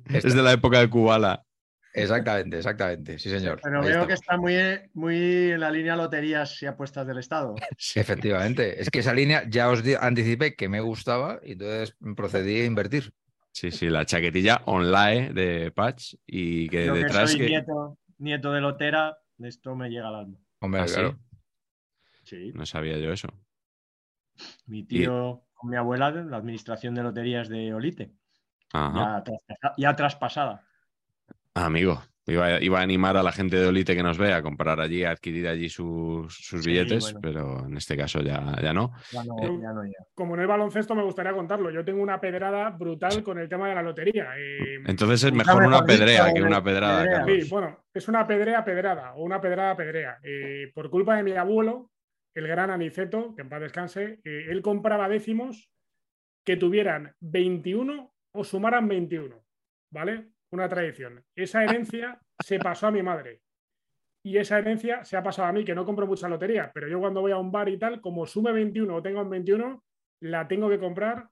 es, 0.07 0.35
de 0.35 0.43
la 0.43 0.53
época 0.53 0.81
de 0.81 0.89
Kubala. 0.89 1.45
Exactamente, 1.93 2.57
exactamente. 2.57 3.19
Sí, 3.19 3.29
señor. 3.29 3.61
Pero 3.63 3.83
Ahí 3.83 3.89
veo 3.89 4.07
que 4.07 4.15
está 4.15 4.39
muy, 4.39 4.55
muy 4.95 5.51
en 5.51 5.61
la 5.61 5.71
línea 5.71 5.95
loterías 5.95 6.63
y 6.63 6.67
apuestas 6.67 7.07
del 7.07 7.19
Estado. 7.19 7.55
Efectivamente. 7.95 8.81
Es 8.81 8.89
que 8.89 9.01
esa 9.01 9.13
línea 9.13 9.45
ya 9.47 9.69
os 9.69 9.83
anticipé 10.01 10.55
que 10.55 10.71
me 10.71 10.81
gustaba 10.81 11.39
y 11.43 11.53
entonces 11.53 11.95
procedí 12.17 12.63
a 12.63 12.65
invertir. 12.65 13.13
Sí, 13.53 13.71
sí, 13.73 13.91
la 13.91 14.07
chaquetilla 14.07 14.63
online 14.65 15.35
de 15.35 15.71
Patch 15.71 16.15
y 16.27 16.69
que 16.69 16.87
Yo 16.87 16.95
que 16.95 17.01
detrás 17.01 17.33
soy 17.33 17.41
que... 17.41 17.47
nieto, 17.49 17.99
nieto 18.19 18.53
de 18.53 18.61
lotera, 18.61 19.19
esto 19.47 19.75
me 19.75 19.89
llega 19.91 20.09
al 20.09 20.15
alma. 20.17 20.39
Hombre, 20.61 20.81
Ah, 20.83 20.89
sí, 20.89 20.95
claro. 20.95 21.19
Sí. 22.25 22.53
No 22.55 22.67
sabía 22.67 22.99
yo 22.99 23.13
eso. 23.13 23.29
Mi 24.67 24.85
tío 24.85 25.45
con 25.55 25.71
mi 25.71 25.77
abuela, 25.77 26.11
la 26.11 26.37
administración 26.37 26.95
de 26.95 27.03
loterías 27.03 27.49
de 27.49 27.75
Olite, 27.75 28.13
Ajá. 28.73 29.25
ya 29.77 29.97
traspasada. 29.97 30.65
Ah, 31.55 31.67
amigo, 31.67 32.01
iba, 32.33 32.61
iba 32.63 32.79
a 32.79 32.83
animar 32.83 33.17
a 33.17 33.23
la 33.23 33.33
gente 33.33 33.57
de 33.57 33.67
Olite 33.67 33.95
que 33.97 34.03
nos 34.03 34.19
vea 34.19 34.37
a 34.37 34.43
comprar 34.43 34.81
allí, 34.81 35.05
a 35.05 35.11
adquirir 35.11 35.49
allí 35.49 35.69
sus, 35.69 36.33
sus 36.35 36.63
Sí, 36.63 36.71
billetes, 36.71 37.05
bueno. 37.13 37.21
pero 37.23 37.67
en 37.67 37.77
este 37.77 37.97
caso 37.97 38.21
ya, 38.23 38.55
ya 38.63 38.73
no. 38.73 38.93
Ya 39.13 39.25
no, 39.25 39.37
Eh, 39.43 39.59
ya 39.63 39.73
no, 39.73 39.85
ya. 39.85 39.93
Como 40.15 40.37
no 40.37 40.43
hay 40.43 40.49
baloncesto, 40.49 40.95
me 40.95 41.03
gustaría 41.03 41.33
contarlo. 41.33 41.71
Yo 41.71 41.85
tengo 41.85 42.03
una 42.03 42.21
pedrada 42.21 42.71
brutal 42.71 43.23
con 43.23 43.39
el 43.39 43.49
tema 43.49 43.69
de 43.69 43.75
la 43.75 43.83
lotería. 43.83 44.31
Eh, 44.39 44.81
Entonces 44.87 45.25
es 45.25 45.33
mejor 45.33 45.63
una 45.65 45.83
dicho, 45.83 45.87
pedrea 45.87 46.33
que 46.33 46.43
una 46.43 46.63
pedrada, 46.63 47.03
pedrea. 47.03 47.19
Carlos. 47.21 47.45
Sí, 47.45 47.51
bueno, 47.51 47.85
es 47.95 48.09
una 48.09 48.27
pedrea 48.27 48.65
pedrada 48.65 49.15
o 49.15 49.23
una 49.25 49.41
pedrada 49.41 49.77
pedrea. 49.77 50.19
Eh, 50.23 50.71
por 50.75 50.91
culpa 50.91 51.17
de 51.17 51.23
mi 51.23 51.33
abuelo, 51.33 51.91
el 52.35 52.47
gran 52.47 52.71
Aniceto, 52.71 53.35
que 53.35 53.43
en 53.43 53.49
paz 53.49 53.61
descanse, 53.61 54.21
eh, 54.25 54.47
él 54.49 54.63
compraba 54.63 55.09
décimos 55.09 55.71
que 56.45 56.57
tuvieran 56.57 57.13
21 57.21 58.13
o 58.33 58.45
sumaran 58.45 58.87
21, 58.89 59.37
¿vale? 59.91 60.29
Una 60.51 60.69
tradición. 60.69 61.25
Esa 61.35 61.65
herencia 61.65 62.21
se 62.43 62.59
pasó 62.59 62.87
a 62.87 62.91
mi 62.91 63.03
madre. 63.03 63.41
Y 64.25 64.37
esa 64.39 64.59
herencia 64.59 65.05
se 65.05 65.17
ha 65.17 65.23
pasado 65.23 65.49
a 65.49 65.53
mí, 65.53 65.65
que 65.65 65.75
no 65.75 65.85
compro 65.85 66.07
mucha 66.07 66.29
lotería, 66.29 66.71
pero 66.75 66.89
yo 66.89 66.99
cuando 67.01 67.21
voy 67.21 67.33
a 67.33 67.39
un 67.39 67.53
bar 67.53 67.69
y 67.69 67.79
tal, 67.79 68.01
como 68.01 68.27
sume 68.27 68.53
21 68.53 68.97
o 68.97 69.03
tenga 69.03 69.23
un 69.23 69.31
21, 69.31 69.85
la 70.21 70.49
tengo 70.49 70.69
que 70.69 70.79
comprar 70.79 71.29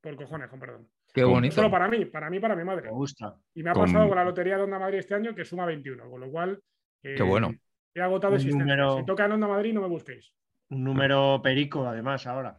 por 0.00 0.16
cojones, 0.16 0.48
con 0.48 0.58
perdón. 0.58 0.88
Qué 1.12 1.24
bonito. 1.24 1.56
Solo 1.56 1.70
para 1.70 1.88
mí, 1.88 2.04
para 2.06 2.30
mí, 2.30 2.38
para 2.40 2.54
mi 2.56 2.64
madre. 2.64 2.84
Me 2.88 2.90
gusta. 2.92 3.36
Y 3.54 3.62
me 3.62 3.70
ha 3.70 3.74
pasado 3.74 4.08
con 4.08 4.16
la 4.16 4.24
lotería 4.24 4.56
de 4.56 4.62
Onda 4.62 4.78
Madrid 4.78 4.98
este 4.98 5.14
año 5.14 5.34
que 5.34 5.44
suma 5.44 5.66
21, 5.66 6.08
con 6.08 6.20
lo 6.20 6.30
cual. 6.30 6.62
eh, 7.02 7.14
Qué 7.16 7.22
bueno. 7.22 7.52
He 7.94 8.00
agotado 8.00 8.34
existencia. 8.36 8.64
número- 8.76 8.98
Si 8.98 9.06
toca 9.06 9.24
en 9.26 9.32
Onda 9.32 9.48
Madrid, 9.48 9.72
no 9.74 9.80
me 9.82 9.88
busquéis. 9.88 10.32
Un 10.70 10.84
número 10.84 11.40
perico, 11.42 11.86
además, 11.86 12.26
ahora. 12.26 12.58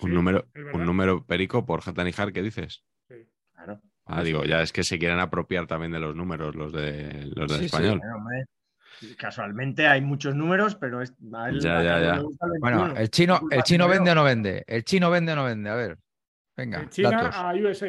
Un, 0.00 0.08
Sí, 0.10 0.14
número, 0.14 0.44
un 0.74 0.84
número 0.86 1.24
perico 1.24 1.64
por 1.64 1.80
Hatanijar, 1.86 2.32
¿qué 2.32 2.42
dices? 2.42 2.84
Sí. 3.08 3.28
Claro. 3.52 3.80
Ah, 4.06 4.22
digo, 4.22 4.44
ya 4.44 4.60
es 4.62 4.72
que 4.72 4.84
se 4.84 4.98
quieren 4.98 5.18
apropiar 5.18 5.66
también 5.66 5.92
de 5.92 5.98
los 6.00 6.14
números, 6.14 6.54
los, 6.54 6.72
de, 6.72 7.30
los 7.34 7.48
del 7.48 7.50
Sí, 7.50 7.58
sí. 7.60 7.64
español. 7.66 8.00
Hombre, 8.14 8.44
Casualmente 9.18 9.86
hay 9.86 10.00
muchos 10.00 10.34
números, 10.34 10.76
pero 10.76 11.02
es, 11.02 11.12
a 11.34 11.48
él, 11.48 11.60
Ya, 11.60 11.78
a 11.78 11.82
ya, 11.82 12.00
ya. 12.00 12.14
el 12.16 12.26
Bueno, 12.60 12.78
21. 12.84 12.96
el 13.00 13.10
chino, 13.10 13.40
el 13.50 13.62
chino 13.62 13.88
vende 13.88 14.10
o 14.12 14.14
no 14.14 14.24
vende. 14.24 14.64
El 14.66 14.84
chino 14.84 15.10
vende 15.10 15.32
o 15.32 15.36
no 15.36 15.44
vende. 15.44 15.68
A 15.70 15.74
ver. 15.74 15.98
Venga, 16.56 16.80
De 16.80 16.88
China 16.90 17.10
datos. 17.10 17.34
a 17.36 17.52
USA. 17.54 17.88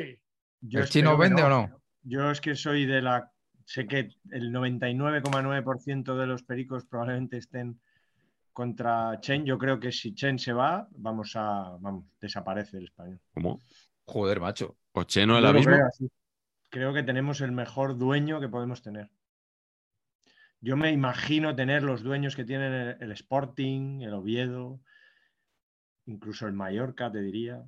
Yo 0.62 0.80
¿El 0.80 0.88
chino 0.90 1.16
vende 1.18 1.44
o 1.44 1.50
no? 1.50 1.82
Yo 2.04 2.32
es 2.32 2.42
que 2.42 2.56
soy 2.56 2.86
de 2.86 3.02
la. 3.02 3.32
Sé 3.66 3.86
que 3.88 4.10
el 4.32 4.52
99,9% 4.52 6.18
de 6.18 6.28
los 6.28 6.44
pericos 6.44 6.86
probablemente 6.86 7.38
estén 7.38 7.80
contra 8.54 9.20
Chen. 9.22 9.46
Yo 9.46 9.58
creo 9.58 9.80
que 9.80 9.92
si 9.92 10.14
Chen 10.16 10.40
se 10.40 10.54
va, 10.54 10.88
vamos 10.92 11.34
a. 11.36 11.78
Vamos, 11.80 12.06
desaparece 12.20 12.78
el 12.78 12.86
español. 12.86 13.20
¿Cómo? 13.34 13.60
Joder, 14.06 14.40
macho. 14.40 14.78
¿Ocheno 14.94 15.38
el 15.38 15.46
abismo? 15.46 15.74
creo 15.74 15.88
así. 15.88 16.12
Creo 16.70 16.94
que 16.94 17.04
tenemos 17.04 17.42
el 17.42 17.52
mejor 17.52 17.98
dueño 17.98 18.40
que 18.40 18.50
podemos 18.50 18.82
tener. 18.82 19.10
Yo 20.62 20.78
me 20.78 20.92
imagino 20.92 21.56
tener 21.56 21.84
los 21.84 22.02
dueños 22.02 22.36
que 22.36 22.46
tienen 22.46 22.74
el, 22.74 22.98
el 23.00 23.12
Sporting, 23.12 24.02
el 24.02 24.14
Oviedo, 24.14 24.82
incluso 26.06 26.48
el 26.48 26.54
Mallorca, 26.54 27.12
te 27.12 27.22
diría. 27.22 27.64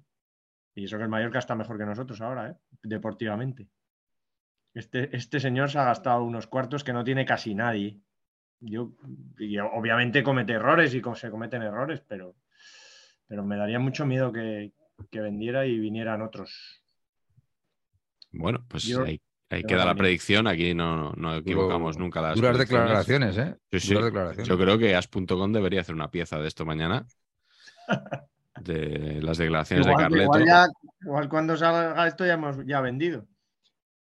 Y 0.74 0.86
eso 0.86 0.98
que 0.98 1.04
el 1.04 1.10
Mallorca 1.10 1.40
está 1.40 1.56
mejor 1.56 1.78
que 1.78 1.86
nosotros 1.86 2.22
ahora, 2.22 2.50
¿eh? 2.50 2.56
deportivamente. 2.84 3.68
Este, 4.74 5.16
este 5.16 5.40
señor 5.40 5.72
se 5.72 5.80
ha 5.80 5.86
gastado 5.86 6.24
unos 6.24 6.46
cuartos 6.46 6.84
que 6.84 6.94
no 6.94 7.04
tiene 7.04 7.26
casi 7.26 7.56
nadie. 7.56 8.00
Yo, 8.60 8.94
y 9.38 9.58
obviamente 9.58 10.24
comete 10.24 10.54
errores 10.54 10.94
y 10.94 11.02
se 11.16 11.32
cometen 11.32 11.64
errores, 11.64 12.02
pero, 12.08 12.36
pero 13.28 13.44
me 13.44 13.58
daría 13.58 13.80
mucho 13.80 14.06
miedo 14.06 14.32
que, 14.32 14.74
que 15.12 15.22
vendiera 15.22 15.66
y 15.66 15.78
vinieran 15.80 16.22
otros. 16.22 16.82
Bueno, 18.32 18.66
pues 18.68 18.84
Yo- 18.84 19.04
ahí, 19.04 19.22
ahí 19.50 19.64
queda 19.64 19.86
la 19.86 19.96
predicción. 19.96 20.48
Aquí 20.48 20.74
no, 20.74 21.14
no 21.14 21.36
equivocamos 21.36 21.96
Duro- 21.96 22.06
nunca 22.06 22.22
las 22.22 22.36
Duras 22.36 22.58
declaraciones, 22.58 23.38
¿eh? 23.38 23.56
Sí, 23.72 23.80
sí. 23.80 23.94
Duras 23.94 24.06
declaraciones. 24.06 24.48
Yo 24.48 24.58
creo 24.58 24.78
que 24.78 24.96
as.com 24.96 25.52
debería 25.54 25.82
hacer 25.82 25.96
una 25.96 26.12
pieza 26.12 26.38
de 26.40 26.48
esto 26.48 26.66
mañana. 26.66 27.06
De 28.60 29.22
las 29.22 29.38
declaraciones 29.38 29.86
de 29.86 29.94
Carleto. 29.94 30.24
igual 30.24 30.46
ya- 30.46 30.68
igual 31.02 31.30
cuando 31.30 31.56
salga 31.56 32.08
esto 32.08 32.26
ya 32.26 32.34
hemos 32.34 32.58
ya 32.66 32.82
vendido. 32.82 33.28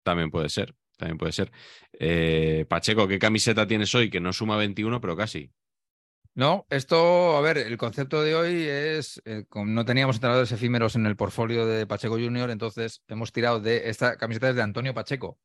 También 0.03 0.29
puede 0.29 0.49
ser. 0.49 0.75
También 0.97 1.17
puede 1.17 1.31
ser. 1.31 1.51
Eh, 1.93 2.65
Pacheco, 2.69 3.07
¿qué 3.07 3.17
camiseta 3.17 3.65
tienes 3.65 3.93
hoy? 3.95 4.11
Que 4.11 4.19
no 4.21 4.31
suma 4.33 4.55
21, 4.55 5.01
pero 5.01 5.17
casi. 5.17 5.51
No, 6.35 6.67
esto, 6.69 7.37
a 7.37 7.41
ver, 7.41 7.57
el 7.57 7.77
concepto 7.77 8.21
de 8.21 8.35
hoy 8.35 8.63
es, 8.67 9.21
eh, 9.23 9.45
como 9.47 9.67
no 9.67 9.85
teníamos 9.85 10.17
entrenadores 10.17 10.51
efímeros 10.51 10.95
en 10.97 11.05
el 11.05 11.15
portfolio 11.15 11.65
de 11.65 11.87
Pacheco 11.87 12.15
Junior, 12.15 12.49
entonces 12.51 13.01
hemos 13.07 13.31
tirado 13.31 13.61
de 13.61 13.89
esta 13.89 14.17
camiseta 14.17 14.49
es 14.49 14.55
de 14.57 14.61
Antonio 14.61 14.93
Pacheco, 14.93 15.39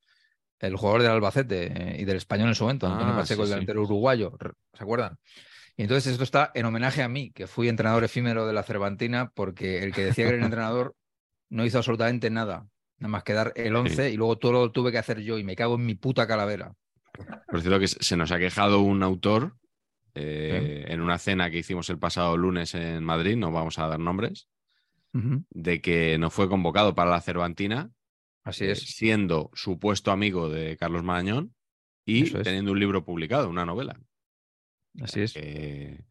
el 0.58 0.74
jugador 0.76 1.02
del 1.02 1.12
Albacete 1.12 1.66
eh, 1.66 1.96
y 2.00 2.04
del 2.04 2.16
español 2.16 2.48
en 2.48 2.56
su 2.56 2.64
momento, 2.64 2.88
Antonio 2.88 3.14
Ah, 3.14 3.18
Pacheco, 3.18 3.36
sí, 3.36 3.42
el 3.42 3.46
sí. 3.46 3.50
delantero 3.54 3.82
uruguayo, 3.82 4.36
¿se 4.74 4.82
acuerdan? 4.82 5.16
Y 5.76 5.82
entonces 5.82 6.10
esto 6.10 6.24
está 6.24 6.50
en 6.54 6.66
homenaje 6.66 7.04
a 7.04 7.08
mí, 7.08 7.30
que 7.30 7.46
fui 7.46 7.68
entrenador 7.68 8.02
efímero 8.02 8.44
de 8.48 8.52
la 8.52 8.64
Cervantina, 8.64 9.30
porque 9.32 9.84
el 9.84 9.94
que 9.94 10.04
decía 10.04 10.24
que 10.24 10.30
era 10.30 10.38
el 10.38 10.44
entrenador 10.44 10.96
no 11.50 11.64
hizo 11.64 11.78
absolutamente 11.78 12.30
nada, 12.30 12.66
nada 12.98 13.08
más 13.10 13.22
que 13.22 13.32
dar 13.32 13.52
el 13.54 13.76
11 13.76 14.10
y 14.10 14.16
luego 14.16 14.38
todo 14.38 14.52
lo 14.52 14.72
tuve 14.72 14.90
que 14.90 14.98
hacer 14.98 15.20
yo 15.20 15.38
y 15.38 15.44
me 15.44 15.54
cago 15.54 15.76
en 15.76 15.86
mi 15.86 15.94
puta 15.94 16.26
calavera. 16.26 16.74
Por 17.46 17.60
cierto, 17.60 17.78
que 17.78 17.86
se 17.86 18.16
nos 18.16 18.32
ha 18.32 18.40
quejado 18.40 18.80
un 18.80 19.04
autor 19.04 19.56
eh, 20.14 20.86
en 20.88 21.00
una 21.00 21.18
cena 21.18 21.50
que 21.50 21.58
hicimos 21.58 21.88
el 21.90 21.98
pasado 21.98 22.36
lunes 22.36 22.74
en 22.74 23.02
Madrid, 23.04 23.36
no 23.36 23.50
vamos 23.52 23.78
a 23.78 23.86
dar 23.86 23.98
nombres, 24.00 24.48
de 25.12 25.80
que 25.80 26.18
no 26.18 26.30
fue 26.30 26.48
convocado 26.48 26.94
para 26.94 27.10
la 27.10 27.20
Cervantina, 27.20 27.90
Así 28.44 28.64
eh, 28.64 28.72
es. 28.72 28.80
siendo 28.96 29.50
supuesto 29.54 30.12
amigo 30.12 30.48
de 30.48 30.76
Carlos 30.76 31.02
Marañón 31.02 31.54
y 32.04 32.24
es. 32.24 32.42
teniendo 32.44 32.72
un 32.72 32.78
libro 32.80 33.04
publicado, 33.04 33.48
una 33.48 33.66
novela. 33.66 33.98
Así 35.00 35.20
es. 35.22 35.34
Eh, 35.36 36.04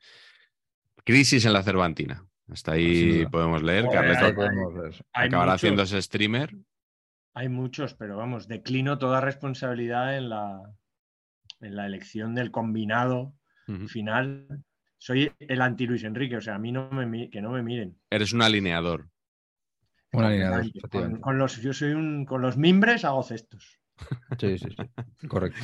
crisis 1.03 1.46
en 1.46 1.53
la 1.53 1.63
Cervantina. 1.63 2.25
Hasta 2.51 2.74
ahí 2.74 3.20
duda. 3.20 3.29
podemos 3.29 3.63
leer. 3.63 3.86
Joder, 3.86 4.00
Carleto 4.01 4.25
hay- 4.25 4.34
podemos 4.34 4.74
ver. 4.74 5.06
Hay 5.13 5.27
acabará 5.27 5.51
muchos, 5.51 5.62
haciéndose 5.62 6.01
streamer. 6.01 6.56
hay 7.34 7.48
muchos, 7.50 7.94
pero 7.94 8.18
vamos, 8.18 8.48
declino 8.48 8.98
toda 8.98 9.22
responsabilidad 9.22 10.18
en 10.18 10.29
la, 10.29 10.62
en 11.62 11.75
la 11.75 11.86
elección 11.86 12.36
del 12.36 12.51
combinado 12.51 13.34
Final. 13.88 14.63
Soy 14.97 15.31
el 15.39 15.61
anti 15.61 15.88
Luis 15.88 16.03
Enrique, 16.03 16.38
o 16.38 16.41
sea, 16.41 16.55
a 16.55 16.59
mí 16.59 16.71
no 16.71 16.89
me, 16.91 17.29
que 17.29 17.41
no 17.41 17.51
me 17.51 17.63
miren. 17.63 17.97
Eres 18.09 18.33
un 18.33 18.41
alineador. 18.41 19.09
Un 20.11 20.23
alineador, 20.23 21.19
con 21.21 21.38
los, 21.38 21.61
yo 21.61 21.71
soy 21.71 21.91
un, 21.91 22.25
con 22.25 22.41
los 22.41 22.57
mimbres 22.57 23.05
hago 23.05 23.23
cestos. 23.23 23.79
Sí, 24.39 24.57
sí, 24.57 24.67
sí. 24.69 25.27
Correcto. 25.27 25.59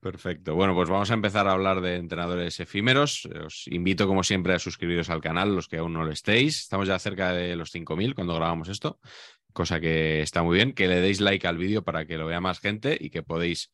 Perfecto. 0.00 0.54
Bueno, 0.54 0.74
pues 0.74 0.88
vamos 0.88 1.10
a 1.10 1.14
empezar 1.14 1.48
a 1.48 1.52
hablar 1.52 1.80
de 1.80 1.96
entrenadores 1.96 2.60
efímeros. 2.60 3.28
Os 3.44 3.66
invito, 3.68 4.06
como 4.06 4.22
siempre, 4.22 4.54
a 4.54 4.58
suscribiros 4.58 5.10
al 5.10 5.20
canal, 5.20 5.54
los 5.54 5.68
que 5.68 5.78
aún 5.78 5.92
no 5.92 6.04
lo 6.04 6.12
estéis. 6.12 6.58
Estamos 6.58 6.88
ya 6.88 6.98
cerca 6.98 7.32
de 7.32 7.56
los 7.56 7.74
5.000 7.74 8.14
cuando 8.14 8.34
grabamos 8.34 8.68
esto, 8.68 9.00
cosa 9.52 9.80
que 9.80 10.22
está 10.22 10.42
muy 10.42 10.56
bien. 10.56 10.72
Que 10.72 10.88
le 10.88 11.00
deis 11.00 11.20
like 11.20 11.46
al 11.46 11.58
vídeo 11.58 11.82
para 11.82 12.06
que 12.06 12.18
lo 12.18 12.26
vea 12.26 12.40
más 12.40 12.60
gente 12.60 12.96
y 12.98 13.10
que 13.10 13.22
podéis 13.22 13.72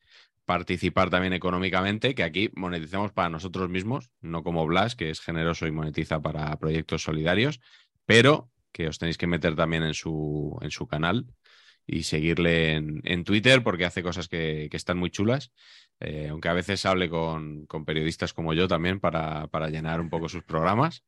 participar 0.49 1.11
también 1.11 1.35
económicamente, 1.35 2.15
que 2.15 2.23
aquí 2.23 2.51
monetizamos 2.55 3.13
para 3.13 3.29
nosotros 3.29 3.69
mismos, 3.69 4.09
no 4.23 4.43
como 4.43 4.67
Blas, 4.67 4.97
que 4.97 5.11
es 5.11 5.21
generoso 5.21 5.67
y 5.67 5.73
monetiza 5.73 6.23
para 6.23 6.59
proyectos 6.59 7.03
solidarios, 7.03 7.61
pero 8.07 8.51
que 8.73 8.89
os 8.89 8.99
tenéis 8.99 9.19
que 9.19 9.27
meter 9.27 9.55
también 9.57 9.83
en 9.83 9.93
su, 9.93 10.59
en 10.63 10.71
su 10.71 10.87
canal 10.87 11.27
y 11.87 12.05
seguirle 12.05 12.73
en, 12.73 13.03
en 13.05 13.25
Twitter 13.25 13.63
porque 13.63 13.85
hace 13.85 14.03
cosas 14.03 14.27
que, 14.27 14.69
que 14.71 14.79
están 14.79 14.97
muy 14.97 15.11
chulas, 15.11 15.53
eh, 16.01 16.29
aunque 16.31 16.49
a 16.49 16.55
veces 16.55 16.87
hable 16.87 17.11
con, 17.11 17.67
con, 17.67 17.85
periodistas 17.85 18.33
como 18.33 18.55
yo 18.55 18.69
también 18.69 19.01
para, 19.01 19.49
para 19.49 19.69
llenar 19.69 20.01
un 20.01 20.09
poco 20.09 20.31
sus 20.31 20.45
programas 20.45 21.05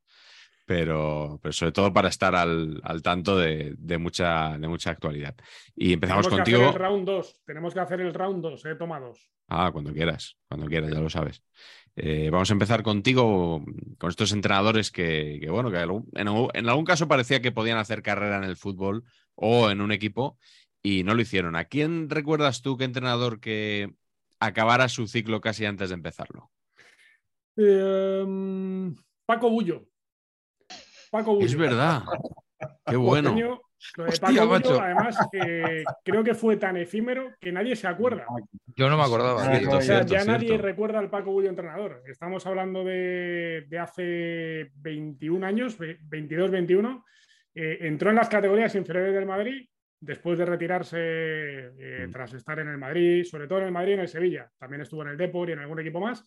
pero, 0.70 1.40
pero 1.42 1.52
sobre 1.52 1.72
todo 1.72 1.92
para 1.92 2.10
estar 2.10 2.32
al, 2.36 2.80
al 2.84 3.02
tanto 3.02 3.36
de, 3.36 3.74
de, 3.76 3.98
mucha, 3.98 4.56
de 4.56 4.68
mucha 4.68 4.92
actualidad. 4.92 5.34
Y 5.74 5.94
empezamos 5.94 6.28
Tenemos 6.28 6.38
contigo. 6.38 6.58
Que 6.60 6.68
hacer 6.68 6.80
el 6.80 6.86
round 6.86 7.06
2. 7.06 7.40
Tenemos 7.44 7.74
que 7.74 7.80
hacer 7.80 8.00
el 8.00 8.14
round 8.14 8.40
2, 8.40 8.64
eh, 8.66 8.74
toma 8.76 9.00
dos. 9.00 9.32
Ah, 9.48 9.70
cuando 9.72 9.92
quieras, 9.92 10.36
cuando 10.46 10.68
quieras, 10.68 10.92
ya 10.92 11.00
lo 11.00 11.10
sabes. 11.10 11.42
Eh, 11.96 12.30
vamos 12.30 12.48
a 12.50 12.52
empezar 12.52 12.84
contigo 12.84 13.64
con 13.98 14.10
estos 14.10 14.30
entrenadores 14.30 14.92
que, 14.92 15.40
que 15.42 15.50
bueno, 15.50 15.72
que 15.72 15.80
en, 15.80 16.28
en 16.54 16.68
algún 16.68 16.84
caso 16.84 17.08
parecía 17.08 17.42
que 17.42 17.50
podían 17.50 17.78
hacer 17.78 18.00
carrera 18.00 18.36
en 18.36 18.44
el 18.44 18.56
fútbol 18.56 19.02
o 19.34 19.70
en 19.70 19.80
un 19.80 19.90
equipo 19.90 20.38
y 20.84 21.02
no 21.02 21.16
lo 21.16 21.22
hicieron. 21.22 21.56
¿A 21.56 21.64
quién 21.64 22.08
recuerdas 22.08 22.62
tú 22.62 22.76
qué 22.76 22.84
entrenador 22.84 23.40
que 23.40 23.92
acabara 24.38 24.88
su 24.88 25.08
ciclo 25.08 25.40
casi 25.40 25.64
antes 25.64 25.88
de 25.88 25.96
empezarlo? 25.96 26.52
Eh, 27.56 28.94
Paco 29.26 29.50
Bullo. 29.50 29.89
Paco 31.10 31.34
Bullo. 31.34 31.46
Es 31.46 31.56
verdad. 31.56 32.02
Qué 32.86 32.96
bueno. 32.96 33.34
Lo 33.96 34.04
de 34.04 34.10
Hostia, 34.10 34.28
Paco 34.28 34.46
Bullo, 34.46 34.80
además, 34.80 35.16
eh, 35.32 35.84
creo 36.04 36.22
que 36.22 36.34
fue 36.34 36.56
tan 36.56 36.76
efímero 36.76 37.32
que 37.40 37.50
nadie 37.50 37.74
se 37.74 37.86
acuerda. 37.86 38.26
Yo 38.76 38.88
no 38.90 38.96
me 38.96 39.02
acordaba. 39.02 39.36
O 39.36 39.44
sea, 39.44 39.58
cierto, 39.58 39.80
ya 39.80 40.04
cierto. 40.04 40.24
nadie 40.26 40.58
recuerda 40.58 40.98
al 40.98 41.10
Paco 41.10 41.32
Bullo 41.32 41.48
entrenador. 41.48 42.02
Estamos 42.06 42.46
hablando 42.46 42.84
de, 42.84 43.64
de 43.68 43.78
hace 43.78 44.70
21 44.74 45.46
años, 45.46 45.78
22, 45.78 46.50
21. 46.50 47.04
Eh, 47.54 47.78
entró 47.80 48.10
en 48.10 48.16
las 48.16 48.28
categorías 48.28 48.74
inferiores 48.74 49.14
del 49.14 49.26
Madrid 49.26 49.66
después 49.98 50.38
de 50.38 50.46
retirarse 50.46 50.96
eh, 50.98 52.06
mm. 52.06 52.10
tras 52.10 52.32
estar 52.32 52.58
en 52.58 52.68
el 52.68 52.78
Madrid, 52.78 53.24
sobre 53.24 53.46
todo 53.46 53.58
en 53.58 53.66
el 53.66 53.72
Madrid 53.72 53.92
y 53.92 53.94
en 53.94 54.00
el 54.00 54.08
Sevilla. 54.08 54.50
También 54.58 54.82
estuvo 54.82 55.02
en 55.02 55.08
el 55.08 55.16
Depor 55.16 55.48
y 55.48 55.52
en 55.52 55.58
algún 55.58 55.80
equipo 55.80 56.00
más 56.00 56.24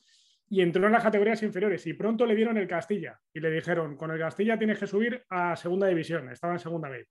y 0.54 0.62
entró 0.62 0.86
en 0.86 0.92
las 0.92 1.02
categorías 1.02 1.42
inferiores 1.42 1.88
y 1.88 1.94
pronto 1.94 2.28
le 2.28 2.36
dieron 2.36 2.60
el 2.60 2.68
Castilla 2.68 3.20
y 3.34 3.40
le 3.40 3.50
dijeron, 3.50 3.98
con 3.98 4.12
el 4.12 4.20
Castilla 4.20 4.56
tienes 4.56 4.78
que 4.78 4.86
subir 4.86 5.26
a 5.28 5.56
segunda 5.56 5.88
división, 5.88 6.30
estaba 6.30 6.54
en 6.54 6.60
segunda 6.60 6.90
B. 6.90 7.08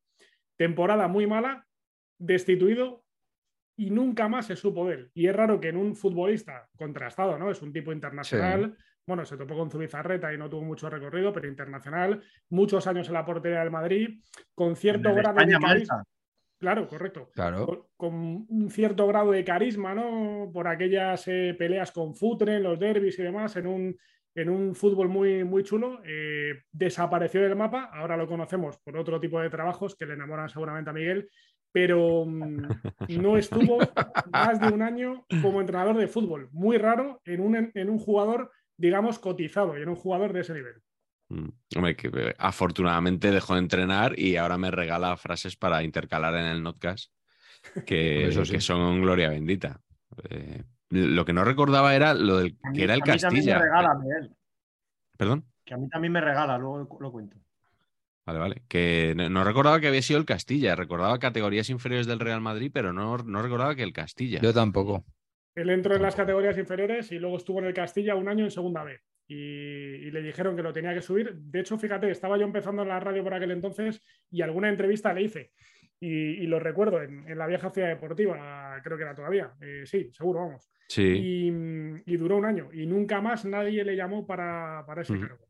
Temporada 0.56 1.08
muy 1.08 1.26
mala, 1.26 1.66
destituido 2.20 3.04
y 3.76 3.90
nunca 3.90 4.28
más 4.28 4.46
se 4.46 4.54
supo 4.54 4.86
de 4.86 4.94
él. 4.94 5.10
Y 5.12 5.26
es 5.26 5.34
raro 5.34 5.58
que 5.58 5.70
en 5.70 5.76
un 5.76 5.96
futbolista 5.96 6.68
contrastado, 6.76 7.36
¿no? 7.36 7.50
Es 7.50 7.60
un 7.62 7.72
tipo 7.72 7.92
internacional, 7.92 8.76
sí. 8.78 8.84
bueno, 9.08 9.24
se 9.24 9.36
topó 9.36 9.56
con 9.56 9.72
Zubizarreta 9.72 10.32
y 10.32 10.38
no 10.38 10.48
tuvo 10.48 10.62
mucho 10.62 10.88
recorrido, 10.88 11.32
pero 11.32 11.48
internacional, 11.48 12.22
muchos 12.48 12.86
años 12.86 13.08
en 13.08 13.14
la 13.14 13.24
portería 13.24 13.58
del 13.58 13.72
Madrid, 13.72 14.20
con 14.54 14.76
cierto 14.76 15.12
grado 15.12 15.44
de 15.44 15.58
carisma. 15.58 16.04
Claro, 16.62 16.86
correcto. 16.86 17.28
Claro. 17.34 17.66
Con, 17.66 17.82
con, 17.96 18.46
un 18.48 18.70
cierto 18.70 19.08
grado 19.08 19.32
de 19.32 19.42
carisma, 19.42 19.96
¿no? 19.96 20.48
Por 20.52 20.68
aquellas 20.68 21.26
eh, 21.26 21.56
peleas 21.58 21.90
con 21.90 22.14
Futre, 22.14 22.60
los 22.60 22.78
derbis 22.78 23.18
y 23.18 23.22
demás, 23.24 23.56
en 23.56 23.66
un, 23.66 23.96
en 24.32 24.48
un 24.48 24.72
fútbol 24.76 25.08
muy, 25.08 25.42
muy 25.42 25.64
chulo. 25.64 26.00
Eh, 26.04 26.62
desapareció 26.70 27.42
del 27.42 27.56
mapa, 27.56 27.90
ahora 27.92 28.16
lo 28.16 28.28
conocemos 28.28 28.78
por 28.78 28.96
otro 28.96 29.18
tipo 29.18 29.40
de 29.40 29.50
trabajos 29.50 29.96
que 29.96 30.06
le 30.06 30.14
enamoran 30.14 30.48
seguramente 30.48 30.90
a 30.90 30.92
Miguel, 30.92 31.28
pero 31.72 32.20
um, 32.20 32.62
no 33.08 33.36
estuvo 33.36 33.78
más 34.30 34.60
de 34.60 34.68
un 34.68 34.82
año 34.82 35.26
como 35.42 35.60
entrenador 35.60 35.96
de 35.96 36.06
fútbol. 36.06 36.48
Muy 36.52 36.78
raro 36.78 37.20
en 37.24 37.40
un, 37.40 37.72
en 37.74 37.90
un 37.90 37.98
jugador, 37.98 38.52
digamos, 38.76 39.18
cotizado 39.18 39.76
y 39.76 39.82
en 39.82 39.88
un 39.88 39.96
jugador 39.96 40.32
de 40.32 40.42
ese 40.42 40.54
nivel. 40.54 40.74
Hombre, 41.76 41.96
que 41.96 42.08
eh, 42.12 42.34
afortunadamente 42.38 43.30
dejó 43.30 43.54
de 43.54 43.60
entrenar 43.60 44.18
y 44.18 44.36
ahora 44.36 44.58
me 44.58 44.70
regala 44.70 45.16
frases 45.16 45.56
para 45.56 45.82
intercalar 45.82 46.34
en 46.36 46.46
el 46.46 46.62
notcast 46.62 47.12
que, 47.86 48.28
Eso 48.28 48.44
sí. 48.44 48.52
que 48.52 48.60
son 48.60 49.00
gloria 49.02 49.28
bendita. 49.30 49.80
Eh, 50.28 50.62
lo 50.90 51.24
que 51.24 51.32
no 51.32 51.44
recordaba 51.44 51.94
era 51.94 52.12
lo 52.14 52.38
del 52.38 52.56
A 52.62 52.70
mí- 52.70 52.76
que 52.78 52.84
era 52.84 52.94
el 52.94 53.02
a 53.02 53.04
mí 53.04 53.18
también 53.18 53.44
Castilla. 53.46 53.58
me 53.58 53.64
regala, 53.64 53.94
Miguel. 53.94 54.30
Perdón. 55.16 55.44
Que 55.64 55.74
a 55.74 55.76
mí 55.76 55.88
también 55.88 56.12
me 56.12 56.20
regala, 56.20 56.58
luego 56.58 56.98
lo 57.00 57.12
cuento. 57.12 57.36
Vale, 58.26 58.38
vale. 58.38 58.62
Que 58.68 59.14
no, 59.16 59.28
no 59.30 59.42
recordaba 59.44 59.80
que 59.80 59.88
había 59.88 60.02
sido 60.02 60.18
el 60.20 60.26
Castilla. 60.26 60.76
Recordaba 60.76 61.18
categorías 61.18 61.70
inferiores 61.70 62.06
del 62.06 62.20
Real 62.20 62.40
Madrid, 62.40 62.70
pero 62.72 62.92
no, 62.92 63.16
no 63.18 63.42
recordaba 63.42 63.74
que 63.74 63.82
el 63.82 63.92
Castilla. 63.92 64.40
Yo 64.40 64.52
tampoco. 64.52 65.04
Él 65.54 65.70
entró 65.70 65.94
en 65.94 66.02
las 66.02 66.14
categorías 66.16 66.56
inferiores 66.58 67.12
y 67.12 67.18
luego 67.18 67.36
estuvo 67.36 67.58
en 67.58 67.66
el 67.66 67.74
Castilla 67.74 68.14
un 68.14 68.28
año 68.28 68.44
en 68.44 68.50
segunda 68.50 68.84
B. 68.84 69.00
Y, 69.28 69.34
y 69.36 70.10
le 70.10 70.22
dijeron 70.22 70.56
que 70.56 70.62
lo 70.62 70.72
tenía 70.72 70.92
que 70.94 71.00
subir. 71.02 71.34
De 71.34 71.60
hecho, 71.60 71.78
fíjate, 71.78 72.10
estaba 72.10 72.36
yo 72.36 72.44
empezando 72.44 72.82
en 72.82 72.88
la 72.88 73.00
radio 73.00 73.22
por 73.22 73.34
aquel 73.34 73.50
entonces 73.52 74.02
y 74.30 74.42
alguna 74.42 74.68
entrevista 74.68 75.12
le 75.12 75.22
hice. 75.22 75.52
Y, 76.00 76.08
y 76.42 76.46
lo 76.48 76.58
recuerdo 76.58 77.00
en, 77.00 77.28
en 77.28 77.38
la 77.38 77.46
vieja 77.46 77.70
ciudad 77.70 77.88
deportiva, 77.88 78.80
creo 78.82 78.96
que 78.96 79.04
era 79.04 79.14
todavía. 79.14 79.52
Eh, 79.60 79.82
sí, 79.86 80.10
seguro, 80.12 80.40
vamos. 80.40 80.68
Sí. 80.88 81.02
Y, 81.02 81.46
y 82.12 82.16
duró 82.16 82.36
un 82.38 82.44
año. 82.44 82.70
Y 82.72 82.86
nunca 82.86 83.20
más 83.20 83.44
nadie 83.44 83.84
le 83.84 83.94
llamó 83.94 84.26
para, 84.26 84.84
para 84.86 85.02
ese 85.02 85.12
Ujú. 85.12 85.22
cargo. 85.22 85.46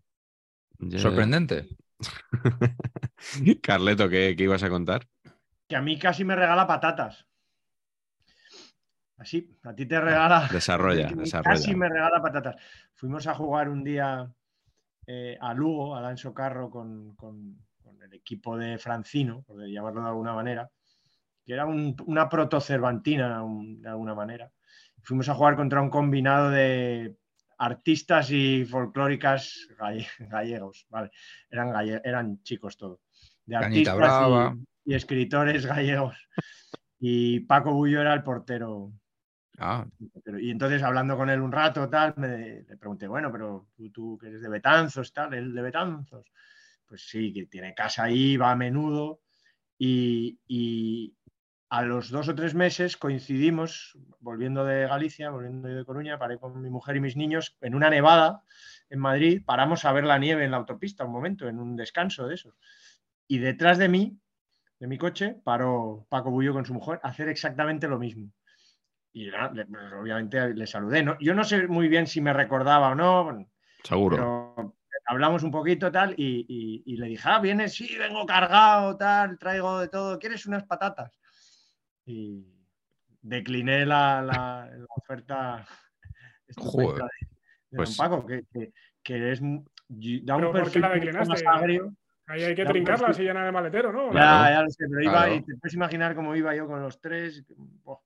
Sorprendente. 0.98 1.68
Carleto, 3.62 4.08
¿qué, 4.08 4.34
qué 4.36 4.44
ibas 4.44 4.62
a 4.62 4.68
contar? 4.68 5.06
Que 5.68 5.76
a 5.76 5.82
mí 5.82 5.98
casi 5.98 6.24
me 6.24 6.36
regala 6.36 6.66
patatas. 6.66 7.26
Así, 9.22 9.48
a 9.62 9.72
ti 9.72 9.86
te 9.86 10.00
regala. 10.00 10.48
Desarrolla, 10.50 11.06
que 11.08 11.14
desarrolla. 11.14 11.54
Casi 11.54 11.74
me 11.76 11.88
regala 11.88 12.20
patatas. 12.20 12.56
Fuimos 12.94 13.24
a 13.28 13.34
jugar 13.34 13.68
un 13.68 13.84
día 13.84 14.28
eh, 15.06 15.38
a 15.40 15.54
Lugo, 15.54 15.94
a 15.94 16.00
Lancho 16.00 16.34
Carro, 16.34 16.68
con, 16.70 17.14
con- 17.14 17.56
con 17.82 18.02
el 18.02 18.12
equipo 18.14 18.56
de 18.58 18.78
Francino, 18.78 19.42
por 19.42 19.64
llamarlo 19.64 20.02
de 20.02 20.08
alguna 20.08 20.34
manera, 20.34 20.68
que 21.44 21.52
era 21.54 21.66
un- 21.66 21.94
una 22.06 22.28
protocervantina 22.28 23.42
un- 23.44 23.80
de 23.80 23.88
alguna 23.88 24.14
manera. 24.14 24.50
Fuimos 25.02 25.28
a 25.28 25.34
jugar 25.34 25.54
contra 25.54 25.80
un 25.80 25.90
combinado 25.90 26.50
de 26.50 27.16
artistas 27.58 28.28
y 28.32 28.64
folclóricas 28.64 29.68
galle- 29.78 30.08
gallegos, 30.30 30.86
¿vale? 30.88 31.10
Eran, 31.48 31.70
galle- 31.70 32.00
eran 32.04 32.42
chicos 32.42 32.76
todos. 32.76 32.98
De 33.46 33.54
artistas 33.66 33.94
y 34.84 34.94
escritores 34.94 35.64
gallegos. 35.66 36.16
Y 36.98 37.40
Paco 37.40 37.72
Bullo 37.72 38.00
era 38.00 38.14
el 38.14 38.22
portero. 38.24 38.92
Ah, 39.58 39.86
y 40.40 40.50
entonces 40.50 40.82
hablando 40.82 41.16
con 41.16 41.28
él 41.30 41.40
un 41.40 41.52
rato, 41.52 41.88
tal, 41.88 42.14
me, 42.16 42.62
le 42.62 42.76
pregunté, 42.76 43.06
bueno, 43.06 43.30
pero 43.30 43.68
tú, 43.76 43.90
tú 43.90 44.18
que 44.18 44.28
eres 44.28 44.42
de 44.42 44.48
Betanzos, 44.48 45.12
tal, 45.12 45.34
él 45.34 45.54
de 45.54 45.62
Betanzos. 45.62 46.26
Pues 46.86 47.06
sí, 47.08 47.32
que 47.32 47.46
tiene 47.46 47.74
casa 47.74 48.04
ahí, 48.04 48.36
va 48.36 48.52
a 48.52 48.56
menudo. 48.56 49.20
Y, 49.78 50.38
y 50.46 51.14
a 51.72 51.82
los 51.82 52.10
dos 52.10 52.28
o 52.28 52.34
tres 52.34 52.54
meses 52.54 52.98
coincidimos, 52.98 53.96
volviendo 54.20 54.64
de 54.64 54.86
Galicia, 54.86 55.30
volviendo 55.30 55.68
de 55.68 55.84
Coruña, 55.84 56.18
paré 56.18 56.38
con 56.38 56.60
mi 56.60 56.68
mujer 56.68 56.96
y 56.96 57.00
mis 57.00 57.16
niños 57.16 57.56
en 57.62 57.74
una 57.74 57.88
nevada 57.88 58.42
en 58.90 58.98
Madrid, 58.98 59.42
paramos 59.42 59.86
a 59.86 59.92
ver 59.92 60.04
la 60.04 60.18
nieve 60.18 60.44
en 60.44 60.50
la 60.50 60.58
autopista 60.58 61.06
un 61.06 61.12
momento, 61.12 61.48
en 61.48 61.58
un 61.58 61.74
descanso 61.76 62.26
de 62.26 62.34
esos. 62.34 62.54
Y 63.26 63.38
detrás 63.38 63.78
de 63.78 63.88
mí, 63.88 64.18
de 64.78 64.86
mi 64.86 64.98
coche, 64.98 65.40
paró 65.42 66.06
Paco 66.10 66.30
Bullo 66.30 66.52
con 66.52 66.66
su 66.66 66.74
mujer 66.74 67.00
a 67.02 67.08
hacer 67.08 67.30
exactamente 67.30 67.88
lo 67.88 67.98
mismo. 67.98 68.30
Y 69.12 69.26
nada, 69.30 69.50
pues, 69.52 69.92
obviamente 69.92 70.54
le 70.54 70.66
saludé. 70.66 71.02
¿no? 71.02 71.18
Yo 71.20 71.34
no 71.34 71.44
sé 71.44 71.66
muy 71.68 71.88
bien 71.88 72.06
si 72.06 72.20
me 72.20 72.32
recordaba 72.32 72.90
o 72.90 72.94
no, 72.94 73.46
Seguro. 73.84 74.54
pero 74.56 74.76
hablamos 75.06 75.42
un 75.42 75.50
poquito 75.50 75.90
tal 75.92 76.14
y, 76.16 76.46
y- 76.48 76.82
y 76.86 76.96
le 76.96 77.08
dije, 77.08 77.28
ah, 77.28 77.38
vienes, 77.40 77.74
sí, 77.74 77.94
vengo 77.98 78.24
cargado, 78.24 78.96
tal, 78.96 79.38
traigo 79.38 79.80
de 79.80 79.88
todo, 79.88 80.18
¿quieres 80.18 80.46
unas 80.46 80.64
patatas? 80.64 81.18
Y 82.06 82.46
decliné 83.20 83.84
la, 83.84 84.22
la- 84.22 84.70
la 84.74 84.86
oferta 84.96 85.66
Joder. 86.56 86.96
de, 86.96 87.02
de 87.70 87.76
Pues- 87.76 87.96
don 87.96 88.08
Paco, 88.10 88.26
que, 88.26 88.44
que- 88.52 88.72
que 89.02 89.32
es 89.32 89.40
da 89.40 89.46
un 89.46 89.64
¿Pero 90.40 90.52
por 90.52 90.52
qué 90.52 90.62
perfil 90.62 90.82
la 90.82 90.88
declinaste? 90.90 91.28
más 91.28 91.42
agrio. 91.46 91.94
Ahí 92.28 92.44
hay 92.44 92.54
que 92.54 92.64
trincarla 92.64 93.12
si 93.12 93.24
llena 93.24 93.44
de 93.44 93.52
maletero, 93.52 93.92
¿no? 93.92 94.10
Ya, 94.14 94.48
ya 94.50 94.62
lo 94.62 94.70
sé, 94.70 94.86
pero 94.88 95.02
iba 95.02 95.12
Claro. 95.12 95.34
y 95.34 95.42
te 95.44 95.56
puedes 95.56 95.74
imaginar 95.74 96.14
cómo 96.14 96.34
iba 96.36 96.54
yo 96.54 96.66
con 96.66 96.80
los 96.80 96.98
tres. 97.00 97.44
Buah. 97.56 97.98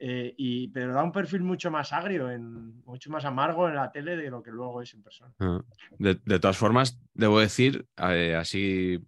Eh, 0.00 0.32
y, 0.36 0.68
pero 0.68 0.94
da 0.94 1.02
un 1.02 1.10
perfil 1.10 1.42
mucho 1.42 1.70
más 1.70 1.92
agrio, 1.92 2.30
en, 2.30 2.82
mucho 2.84 3.10
más 3.10 3.24
amargo 3.24 3.68
en 3.68 3.74
la 3.74 3.90
tele 3.90 4.16
de 4.16 4.30
lo 4.30 4.42
que 4.42 4.52
luego 4.52 4.80
es 4.80 4.94
en 4.94 5.02
persona. 5.02 5.32
Ah. 5.40 5.60
De, 5.98 6.20
de 6.24 6.38
todas 6.38 6.56
formas, 6.56 7.00
debo 7.14 7.40
decir, 7.40 7.86
eh, 7.96 8.36
así 8.36 9.04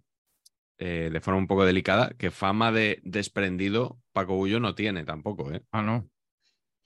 eh, 0.83 1.11
de 1.13 1.21
forma 1.21 1.37
un 1.39 1.45
poco 1.45 1.63
delicada, 1.63 2.09
que 2.17 2.31
fama 2.31 2.71
de 2.71 2.99
desprendido 3.03 3.99
Paco 4.13 4.35
Bullo 4.35 4.59
no 4.59 4.73
tiene 4.73 5.03
tampoco, 5.03 5.51
¿eh? 5.51 5.63
ah, 5.71 5.83
no. 5.83 6.09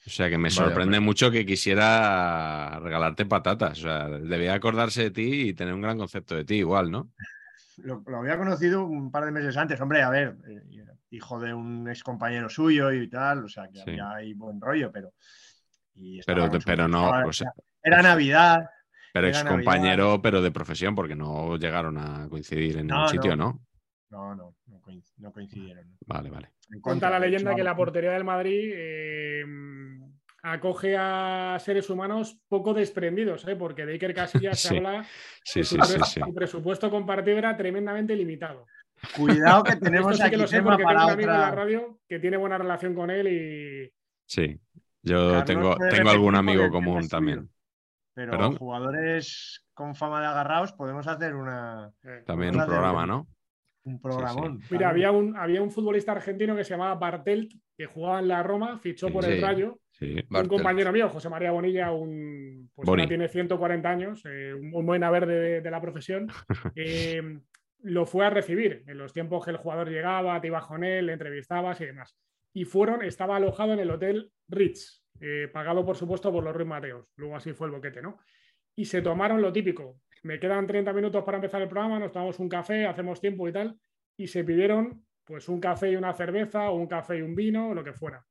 O 0.05 0.09
sea 0.09 0.29
que 0.29 0.37
me 0.37 0.49
Vaya, 0.49 0.55
sorprende 0.65 0.99
mucho 0.99 1.31
que 1.31 1.45
quisiera 1.45 2.77
regalarte 2.81 3.25
patatas. 3.25 3.79
O 3.79 3.81
sea, 3.83 4.09
debía 4.09 4.53
acordarse 4.53 5.03
de 5.03 5.11
ti 5.11 5.49
y 5.49 5.53
tener 5.53 5.73
un 5.73 5.81
gran 5.81 5.97
concepto 5.97 6.35
de 6.35 6.43
ti 6.43 6.55
igual, 6.55 6.91
¿no? 6.91 7.09
Lo, 7.77 8.03
lo 8.05 8.17
había 8.17 8.37
conocido 8.37 8.85
un 8.85 9.09
par 9.11 9.23
de 9.23 9.31
meses 9.31 9.55
antes, 9.55 9.79
hombre, 9.79 10.01
a 10.01 10.09
ver, 10.09 10.35
eh, 10.45 10.61
hijo 11.15 11.39
de 11.39 11.53
un 11.53 11.87
ex 11.89 12.03
compañero 12.03 12.49
suyo 12.49 12.91
y 12.91 13.09
tal, 13.09 13.45
o 13.45 13.49
sea 13.49 13.67
que 13.69 13.79
Sí. 13.79 13.83
había 13.91 14.11
ahí 14.11 14.33
buen 14.33 14.59
rollo, 14.61 14.91
pero. 14.91 15.13
y 15.95 16.19
Pero, 16.23 16.87
no, 16.87 17.09
o 17.27 17.33
sea, 17.33 17.51
Era 17.81 18.01
Navidad. 18.01 18.69
pero 19.13 19.27
ex 19.27 19.43
compañero, 19.43 20.21
pero 20.21 20.41
de 20.41 20.51
profesión, 20.51 20.93
porque 20.95 21.15
no 21.15 21.55
llegaron 21.57 21.97
a 21.97 22.27
coincdir 22.29 22.77
en 22.79 22.87
No, 22.87 23.03
un 23.03 23.09
sitio, 23.09 23.35
no. 23.35 23.45
¿no? 23.53 23.65
No, 24.11 24.35
no, 24.35 24.55
no, 24.67 24.81
coinc- 24.81 25.13
no 25.17 25.31
coincidieron. 25.31 25.97
Vale, 26.05 26.29
vale. 26.29 26.51
En 26.71 26.79
Cuenta 26.81 27.09
la 27.09 27.19
de 27.19 27.27
leyenda 27.27 27.55
que 27.55 27.63
la 27.63 27.75
portería 27.75 28.11
del 28.11 28.23
Madrid 28.23 28.71
eh, 28.73 29.43
acoge 30.43 30.95
a 30.97 31.57
seres 31.59 31.89
humanos 31.89 32.37
poco 32.47 32.73
desprendidos, 32.73 33.47
¿eh? 33.47 33.55
porque 33.55 33.85
de 33.85 33.93
Iker 33.93 34.13
Casillas 34.13 34.59
se 34.59 34.77
habla 34.77 35.03
Sí, 35.43 35.59
que 35.61 35.63
sí, 35.65 35.75
su, 35.77 35.83
sí, 35.83 35.93
pres- 35.97 36.05
sí. 36.05 36.19
su 36.23 36.33
presupuesto 36.33 36.89
compartido 36.89 37.37
era 37.37 37.55
tremendamente 37.57 38.15
limitado. 38.15 38.67
Cuidado 39.15 39.63
que 39.63 39.71
Esto 39.73 39.85
tenemos 39.85 40.17
sí 40.17 40.29
que 40.29 40.37
lo 40.37 40.47
sé 40.47 40.57
tema 40.57 40.71
porque 40.71 40.83
tengo 40.83 40.89
para 40.89 41.05
un 41.05 41.11
amigo 41.11 41.31
en 41.31 41.37
la 41.39 41.47
otra. 41.49 41.55
radio 41.63 41.99
que 42.07 42.19
tiene 42.19 42.37
buena 42.37 42.57
relación 42.57 42.93
con 42.95 43.09
él 43.09 43.27
y 43.27 43.91
Sí. 44.27 44.59
Yo 45.03 45.29
Carlos 45.29 45.45
tengo, 45.45 45.75
tengo 45.91 46.09
algún 46.09 46.35
amigo 46.35 46.69
común 46.69 47.07
también. 47.07 47.49
Pero 48.15 48.31
¿Perdón? 48.31 48.55
jugadores 48.57 49.65
con 49.73 49.93
fama 49.93 50.21
de 50.21 50.27
agarrados 50.27 50.71
podemos 50.73 51.05
hacer 51.07 51.35
una, 51.35 51.91
eh, 52.03 52.23
También 52.25 52.55
un 52.55 52.65
programa, 52.65 53.05
¿no? 53.05 53.27
un 53.83 54.01
programón. 54.01 54.61
Mira, 54.71 54.89
había 54.89 55.11
un, 55.11 55.37
había 55.37 55.61
un 55.61 55.69
futbolista 55.69 56.11
argentino 56.13 56.55
que 56.55 56.63
se 56.63 56.71
llamaba 56.71 56.95
Bartelt, 56.95 57.51
que 57.77 57.85
jugaba 57.85 58.19
en 58.19 58.29
la 58.29 58.41
Roma, 58.41 58.79
fichó 58.79 59.09
por 59.11 59.23
el. 59.25 59.39
Rayo. 59.39 59.79
Sí. 59.91 60.15
Un 60.27 60.47
compañero 60.47 60.91
mío, 60.91 61.07
José 61.07 61.29
María 61.29 61.51
Bonilla, 61.51 61.91
un, 61.91 62.71
pues 62.73 62.85
Boni. 62.87 63.03
ahora 63.03 63.09
tiene 63.09 63.27
140 63.29 63.87
años, 63.87 64.23
eh, 64.25 64.53
un 64.55 64.73
un 64.73 64.85
buen 64.87 65.03
haber 65.03 65.27
de, 65.27 65.61
de 65.61 65.71
la 65.71 65.79
profesión, 65.81 66.27
eh, 66.75 67.21
lo 67.85 68.07
fue 68.07 68.25
a 68.25 68.31
recibir 68.31 68.83
en 68.87 68.97
los 68.97 69.13
tiempos 69.13 69.45
que 69.45 69.51
el 69.51 69.57
jugador 69.57 69.89
llegaba, 69.89 70.41
te 70.41 70.47
ibas 70.47 70.65
con 70.65 70.83
él, 70.83 71.05
le 71.05 71.13
entrevistabas 71.13 71.79
y 71.81 71.85
demás. 71.85 72.17
Y 72.51 72.65
fueron, 72.65 73.03
estaba 73.03 73.35
alojado 73.35 73.73
en 73.73 73.79
el 73.79 73.91
hotel 73.91 74.31
Ritz, 74.47 75.03
eh, 75.19 75.49
pagado 75.53 75.85
por 75.85 75.95
supuesto 75.95 76.31
por 76.31 76.43
los 76.43 76.55
Ruiz 76.55 76.67
Mateos. 76.67 77.07
Luego 77.15 77.35
así 77.35 77.53
fue 77.53 77.67
el 77.67 77.73
boquete, 77.73 78.01
¿no? 78.01 78.17
Y 78.75 78.85
se 78.85 79.03
tomaron 79.03 79.39
lo 79.39 79.53
típico. 79.53 80.01
Me 80.23 80.39
quedan 80.39 80.65
30 80.65 80.93
minutos 80.93 81.23
para 81.23 81.37
empezar 81.37 81.61
el 81.61 81.69
programa, 81.69 81.99
nos 81.99 82.11
tomamos 82.11 82.39
un 82.39 82.49
café, 82.49 82.87
hacemos 82.87 83.21
tiempo 83.21 83.47
y 83.47 83.53
tal. 83.53 83.79
Y 84.17 84.27
se 84.27 84.43
pidieron 84.43 85.05
pues 85.23 85.47
un 85.47 85.59
café 85.59 85.91
y 85.91 85.95
una 85.95 86.13
cerveza, 86.13 86.71
o 86.71 86.75
un 86.75 86.87
café 86.87 87.19
y 87.19 87.21
un 87.21 87.35
vino, 87.35 87.73
lo 87.75 87.83
que 87.83 87.93
fuera. 87.93 88.25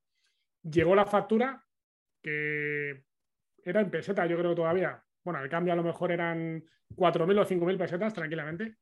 Llegó 0.63 0.95
la 0.95 1.05
factura, 1.05 1.63
que 2.21 3.03
era 3.63 3.79
en 3.79 3.89
peseta, 3.89 4.25
yo 4.25 4.37
creo 4.37 4.53
todavía. 4.53 5.01
Bueno, 5.23 5.41
el 5.41 5.49
cambio 5.49 5.71
a 5.71 5.77
lo 5.77 5.83
mejor 5.83 6.11
eran 6.11 6.61
4.000 6.93 7.39
o 7.39 7.45
5.000 7.45 7.77
pesetas, 7.77 8.13
tranquilamente. 8.13 8.75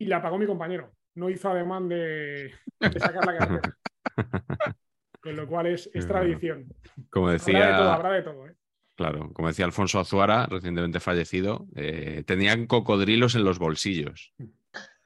Y 0.00 0.06
la 0.06 0.20
pagó 0.20 0.38
mi 0.38 0.46
compañero. 0.46 0.92
No 1.14 1.28
hizo 1.28 1.50
ademán 1.50 1.88
de, 1.88 2.52
de 2.80 2.98
sacar 2.98 3.24
la 3.26 3.36
cartera. 3.36 3.76
Con 5.20 5.36
lo 5.36 5.46
cual 5.46 5.66
es, 5.66 5.90
es 5.92 6.06
tradición. 6.06 6.66
Como 7.10 7.28
Habrá 7.28 7.42
de 7.44 7.76
todo, 7.76 7.92
habrá 7.92 8.12
de 8.12 8.22
todo. 8.22 8.48
¿eh? 8.48 8.54
claro, 8.96 9.32
como 9.32 9.48
decía 9.48 9.64
Alfonso 9.64 10.00
Azuara, 10.00 10.46
recientemente 10.46 11.00
fallecido, 11.00 11.66
eh, 11.74 12.22
tenían 12.26 12.66
cocodrilos 12.66 13.34
en 13.34 13.44
los 13.44 13.58
bolsillos. 13.58 14.32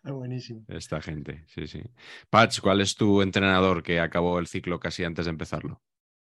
Ah, 0.05 0.13
Buenísimo. 0.13 0.65
Esta 0.69 1.01
gente, 1.01 1.45
sí, 1.49 1.67
sí. 1.67 1.83
Patch, 2.31 2.61
¿cuál 2.61 2.81
es 2.81 2.95
tu 2.95 3.23
entrenador 3.23 3.83
que 3.83 4.01
acabó 4.01 4.39
el 4.39 4.47
ciclo 4.47 4.79
casi 4.79 5.03
antes 5.03 5.25
de 5.25 5.31
empezarlo? 5.31 5.83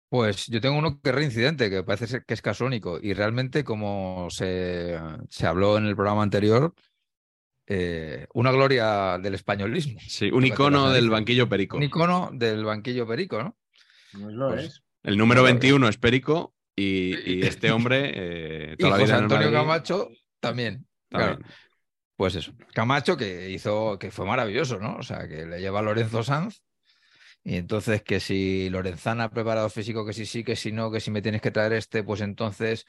Pues 0.10 0.48
yo 0.48 0.62
tengo 0.62 0.78
uno 0.78 1.02
que 1.02 1.10
es 1.10 1.16
reincidente, 1.16 1.70
que 1.70 1.84
parece 1.84 2.08
ser 2.08 2.26
que 2.26 2.34
es 2.34 2.42
caso 2.42 2.66
único. 2.66 2.98
Y 3.02 3.14
realmente, 3.14 3.64
como 3.64 4.28
se, 4.30 4.98
se 5.30 5.48
habló 5.48 5.78
en 5.78 5.86
el 5.86 5.96
programa 5.96 6.24
anterior, 6.24 6.74
eh, 7.68 8.28
una 8.34 8.52
gloria 8.52 9.18
del 9.22 9.36
españolismo. 9.36 10.00
Sí, 10.08 10.32
un 10.32 10.46
icono 10.46 10.90
del 10.92 11.10
banquillo 11.10 11.48
perico. 11.50 11.78
Un 11.78 11.84
icono 11.84 12.30
del 12.34 12.64
banquillo 12.64 13.06
perico, 13.06 13.44
¿no? 13.44 13.58
Lo 14.14 14.50
Pues, 14.50 14.66
es. 14.66 14.84
El 15.04 15.18
número 15.18 15.42
Claro. 15.42 15.54
21 15.56 15.88
es 15.90 15.98
perico 15.98 16.56
y, 16.76 17.40
y 17.40 17.42
este 17.46 17.72
hombre, 17.72 18.12
eh, 18.16 18.76
Y 18.78 18.84
la 18.84 18.92
José 18.92 19.04
vida 19.04 19.18
Antonio 19.18 19.48
Madrid, 19.52 19.58
Camacho 19.58 20.10
también. 20.40 20.88
claro. 21.10 21.34
también. 21.34 21.52
Pues 22.16 22.34
eso. 22.34 22.52
Camacho 22.74 23.16
que 23.16 23.52
hizo, 23.52 24.00
que 24.00 24.10
fue 24.10 24.26
maravilloso, 24.26 24.80
¿no? 24.80 24.96
O 24.96 25.04
sea, 25.04 25.28
que 25.28 25.46
le 25.46 25.60
lleva 25.62 25.80
a 25.80 25.84
Lorenzo 25.84 26.24
Sanz. 26.24 26.64
Y 27.44 27.56
entonces 27.58 28.02
que 28.02 28.20
si 28.20 28.70
Lorenzana 28.72 29.26
ha 29.26 29.30
preparado 29.30 29.70
físico, 29.70 30.04
que 30.06 30.14
si 30.14 30.26
sí, 30.26 30.44
que 30.44 30.56
si 30.56 30.72
no, 30.72 30.92
que 30.92 31.00
si 31.00 31.12
me 31.12 31.22
tienes 31.22 31.42
que 31.42 31.52
traer 31.52 31.74
este, 31.74 32.04
pues 32.04 32.22
entonces, 32.22 32.86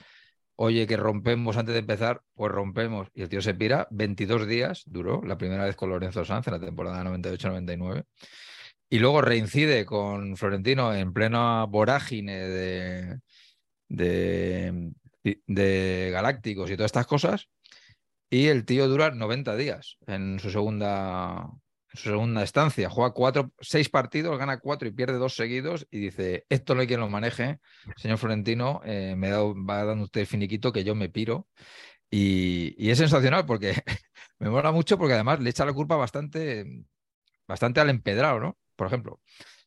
oye, 0.61 0.89
que 0.89 0.97
rompemos 0.97 1.57
antes 1.57 1.73
de 1.73 1.79
empezar, 1.81 2.23
pues 2.35 2.51
rompemos. 2.51 3.09
Y 3.15 3.23
el 3.23 3.29
tío 3.29 3.41
se 3.41 3.55
pira, 3.55 3.87
22 3.93 4.49
días 4.49 4.83
duró, 4.87 5.23
la 5.23 5.39
primera 5.39 5.65
vez 5.65 5.77
con 5.77 5.89
Lorenzo 5.91 6.25
Sanz 6.25 6.49
en 6.49 6.55
la 6.55 6.61
temporada 6.61 7.05
98-99. 7.05 8.05
Y 8.91 8.99
luego 8.99 9.23
reincide 9.23 9.85
con 9.85 10.37
Florentino 10.37 10.93
en 10.93 11.13
plena 11.13 11.65
vorágine 11.65 12.41
de, 12.41 13.21
de, 13.89 14.93
de 15.47 16.11
galácticos 16.13 16.71
y 16.71 16.75
todas 16.75 16.89
estas 16.89 17.07
cosas. 17.07 17.49
Y 18.29 18.49
el 18.49 18.65
tío 18.65 18.89
dura 18.89 19.13
90 19.13 19.55
días 19.55 19.97
en 20.09 20.41
su 20.41 20.51
segunda, 20.51 21.51
en 21.93 22.01
su 22.01 22.11
segunda 22.11 22.43
estancia. 22.43 22.91
Juega 22.91 23.13
cuatro, 23.13 23.53
seis 23.61 23.89
partidos, 23.89 24.39
gana 24.39 24.59
cuatro 24.59 24.89
y 24.89 24.93
pierde 24.93 25.19
dos 25.19 25.35
seguidos. 25.35 25.87
Y 25.91 25.99
dice: 25.99 26.47
Esto 26.49 26.75
no 26.75 26.83
hay 26.83 26.87
quien 26.87 27.01
lo 27.01 27.09
maneje. 27.09 27.61
Señor 27.97 28.19
Florentino, 28.19 28.81
eh, 28.85 29.15
me 29.17 29.31
da, 29.31 29.43
va 29.43 29.85
dando 29.85 30.05
usted 30.05 30.23
el 30.23 30.27
finiquito 30.27 30.73
que 30.73 30.85
yo 30.85 30.95
me 30.95 31.09
piro. 31.09 31.49
Y, 32.11 32.91
es 32.91 32.99
sensacional 32.99 33.45
porque 33.47 33.75
me 34.39 34.51
mola 34.51 34.73
mucho 34.73 34.99
porque 34.99 35.15
además 35.15 35.41
le 35.41 35.51
echa 35.51 35.65
la 35.65 35.73
culpa 35.73 35.97
bastante, 35.97 36.65
bastante 37.47 37.81
al 37.81 37.91
empedrado, 37.91 38.41
¿no? 38.41 38.59
Por 38.77 38.87
ejemplo, 38.87 39.21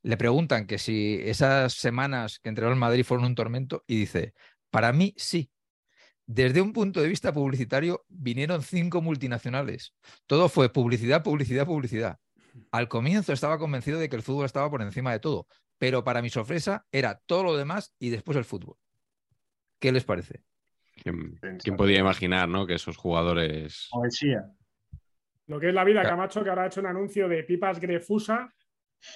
le 0.03 0.17
preguntan 0.17 0.65
que 0.65 0.77
si 0.79 1.19
esas 1.23 1.73
semanas 1.73 2.39
que 2.39 2.49
entrenó 2.49 2.71
el 2.71 2.77
Madrid 2.77 3.03
fueron 3.03 3.25
un 3.25 3.35
tormento 3.35 3.83
y 3.87 3.99
dice, 3.99 4.33
para 4.69 4.93
mí 4.93 5.13
sí. 5.17 5.51
Desde 6.25 6.61
un 6.61 6.73
punto 6.73 7.01
de 7.01 7.07
vista 7.07 7.33
publicitario 7.33 8.05
vinieron 8.07 8.61
cinco 8.61 9.01
multinacionales. 9.01 9.93
Todo 10.27 10.49
fue 10.49 10.71
publicidad, 10.71 11.23
publicidad, 11.23 11.65
publicidad. 11.65 12.19
Al 12.71 12.87
comienzo 12.87 13.33
estaba 13.33 13.57
convencido 13.57 13.99
de 13.99 14.09
que 14.09 14.15
el 14.15 14.21
fútbol 14.21 14.45
estaba 14.45 14.69
por 14.69 14.81
encima 14.81 15.11
de 15.11 15.19
todo, 15.19 15.47
pero 15.77 16.03
para 16.03 16.21
mi 16.21 16.29
sorpresa 16.29 16.85
era 16.91 17.21
todo 17.25 17.43
lo 17.43 17.57
demás 17.57 17.93
y 17.99 18.09
después 18.09 18.37
el 18.37 18.45
fútbol. 18.45 18.75
¿Qué 19.79 19.91
les 19.91 20.03
parece? 20.03 20.43
¿Quién, 21.01 21.39
quién 21.63 21.75
podía 21.75 21.99
imaginar, 21.99 22.47
no? 22.47 22.67
Que 22.67 22.75
esos 22.75 22.97
jugadores. 22.97 23.87
Poesía. 23.89 24.45
Lo 25.47 25.59
que 25.59 25.69
es 25.69 25.73
la 25.73 25.83
vida. 25.83 26.03
Camacho, 26.03 26.43
que 26.43 26.49
ahora 26.49 26.63
ha 26.63 26.67
hecho 26.67 26.81
un 26.81 26.87
anuncio 26.87 27.27
de 27.27 27.43
pipas 27.43 27.79
Grefusa. 27.79 28.53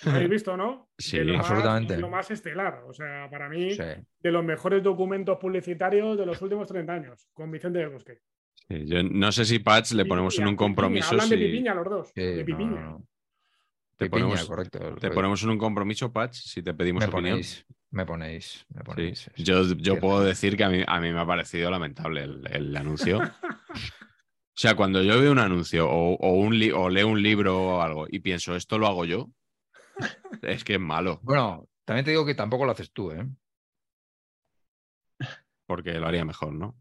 ¿Lo 0.03 0.11
habéis 0.11 0.29
visto, 0.29 0.57
no? 0.57 0.89
Sí, 0.97 1.17
lo 1.19 1.37
más- 1.37 1.49
absolutamente. 1.49 1.97
lo 1.97 2.09
más 2.09 2.29
estelar. 2.31 2.83
O 2.87 2.93
sea, 2.93 3.29
para 3.29 3.49
mí, 3.49 3.71
Sí. 3.71 3.83
de 4.19 4.31
los 4.31 4.43
mejores 4.43 4.81
documentos 4.83 5.37
publicitarios 5.39 6.17
de 6.17 6.25
los 6.25 6.41
últimos 6.41 6.67
30 6.67 6.93
años, 6.93 7.27
con 7.33 7.51
Vicente 7.51 7.79
del 7.79 7.89
Bosque. 7.89 8.19
Sí, 8.67 8.85
yo 8.87 9.03
no 9.03 9.31
sé 9.31 9.45
si 9.45 9.59
Patch 9.59 9.91
le 9.91 10.05
ponemos 10.05 10.37
en 10.39 10.47
un 10.47 10.55
compromiso. 10.55 11.09
Pipiña, 11.11 11.23
Hablan 11.23 11.39
de 11.39 11.45
pipiña 11.45 11.73
los 11.75 11.85
dos. 11.89 12.11
Sí, 12.15 12.21
de 12.21 12.43
pipiña. 12.45 12.69
no, 12.81 12.89
no. 12.91 13.07
Te 13.97 14.05
Pipiña, 14.07 14.23
ponemos- 14.27 14.45
correcto. 14.47 14.95
Te 14.95 15.11
ponemos 15.11 15.41
en 15.43 15.49
un 15.51 15.57
compromiso, 15.57 16.11
Patch, 16.11 16.33
si 16.35 16.61
te 16.63 16.73
pedimos 16.73 17.01
me 17.03 17.07
opinión. 17.09 17.33
ponéis, 17.35 17.65
me 17.91 18.05
ponéis, 18.05 18.65
me 18.73 18.79
Sí. 18.81 18.85
ponéis. 18.85 19.31
sí. 19.35 19.43
Yo, 19.43 19.63
yo 19.75 19.99
puedo 20.01 20.21
decir 20.21 20.57
que 20.57 20.63
a 20.65 20.69
mí, 20.69 20.83
a 20.85 20.99
mí 20.99 21.13
me 21.13 21.19
ha 21.21 21.25
parecido 21.25 21.69
lamentable 21.71 22.23
el, 22.23 22.41
el 22.51 22.75
anuncio. 22.75 23.19
O 23.19 24.57
sea, 24.57 24.75
cuando 24.75 25.01
yo 25.03 25.19
veo 25.19 25.31
un 25.31 25.39
anuncio 25.39 25.89
o, 25.89 26.15
o 26.15 26.33
un 26.33 26.57
li- 26.57 26.71
o 26.71 26.89
leo 26.89 27.07
un 27.07 27.21
libro 27.21 27.57
o 27.57 27.81
algo 27.81 28.05
y 28.09 28.19
pienso, 28.19 28.55
esto 28.55 28.77
lo 28.77 28.87
hago 28.87 29.05
yo, 29.05 29.29
es 30.41 30.63
que 30.63 30.73
es 30.75 30.79
malo, 30.79 31.19
Bueno, 31.23 31.67
también 31.85 32.05
te 32.05 32.11
digo 32.11 32.25
que 32.25 32.35
tampoco 32.35 32.65
lo 32.65 32.71
haces 32.71 32.91
tú, 32.91 33.11
¿eh? 33.11 33.27
porque 35.65 35.93
lo 35.93 36.07
haría 36.07 36.25
mejor, 36.25 36.53
¿no? 36.53 36.77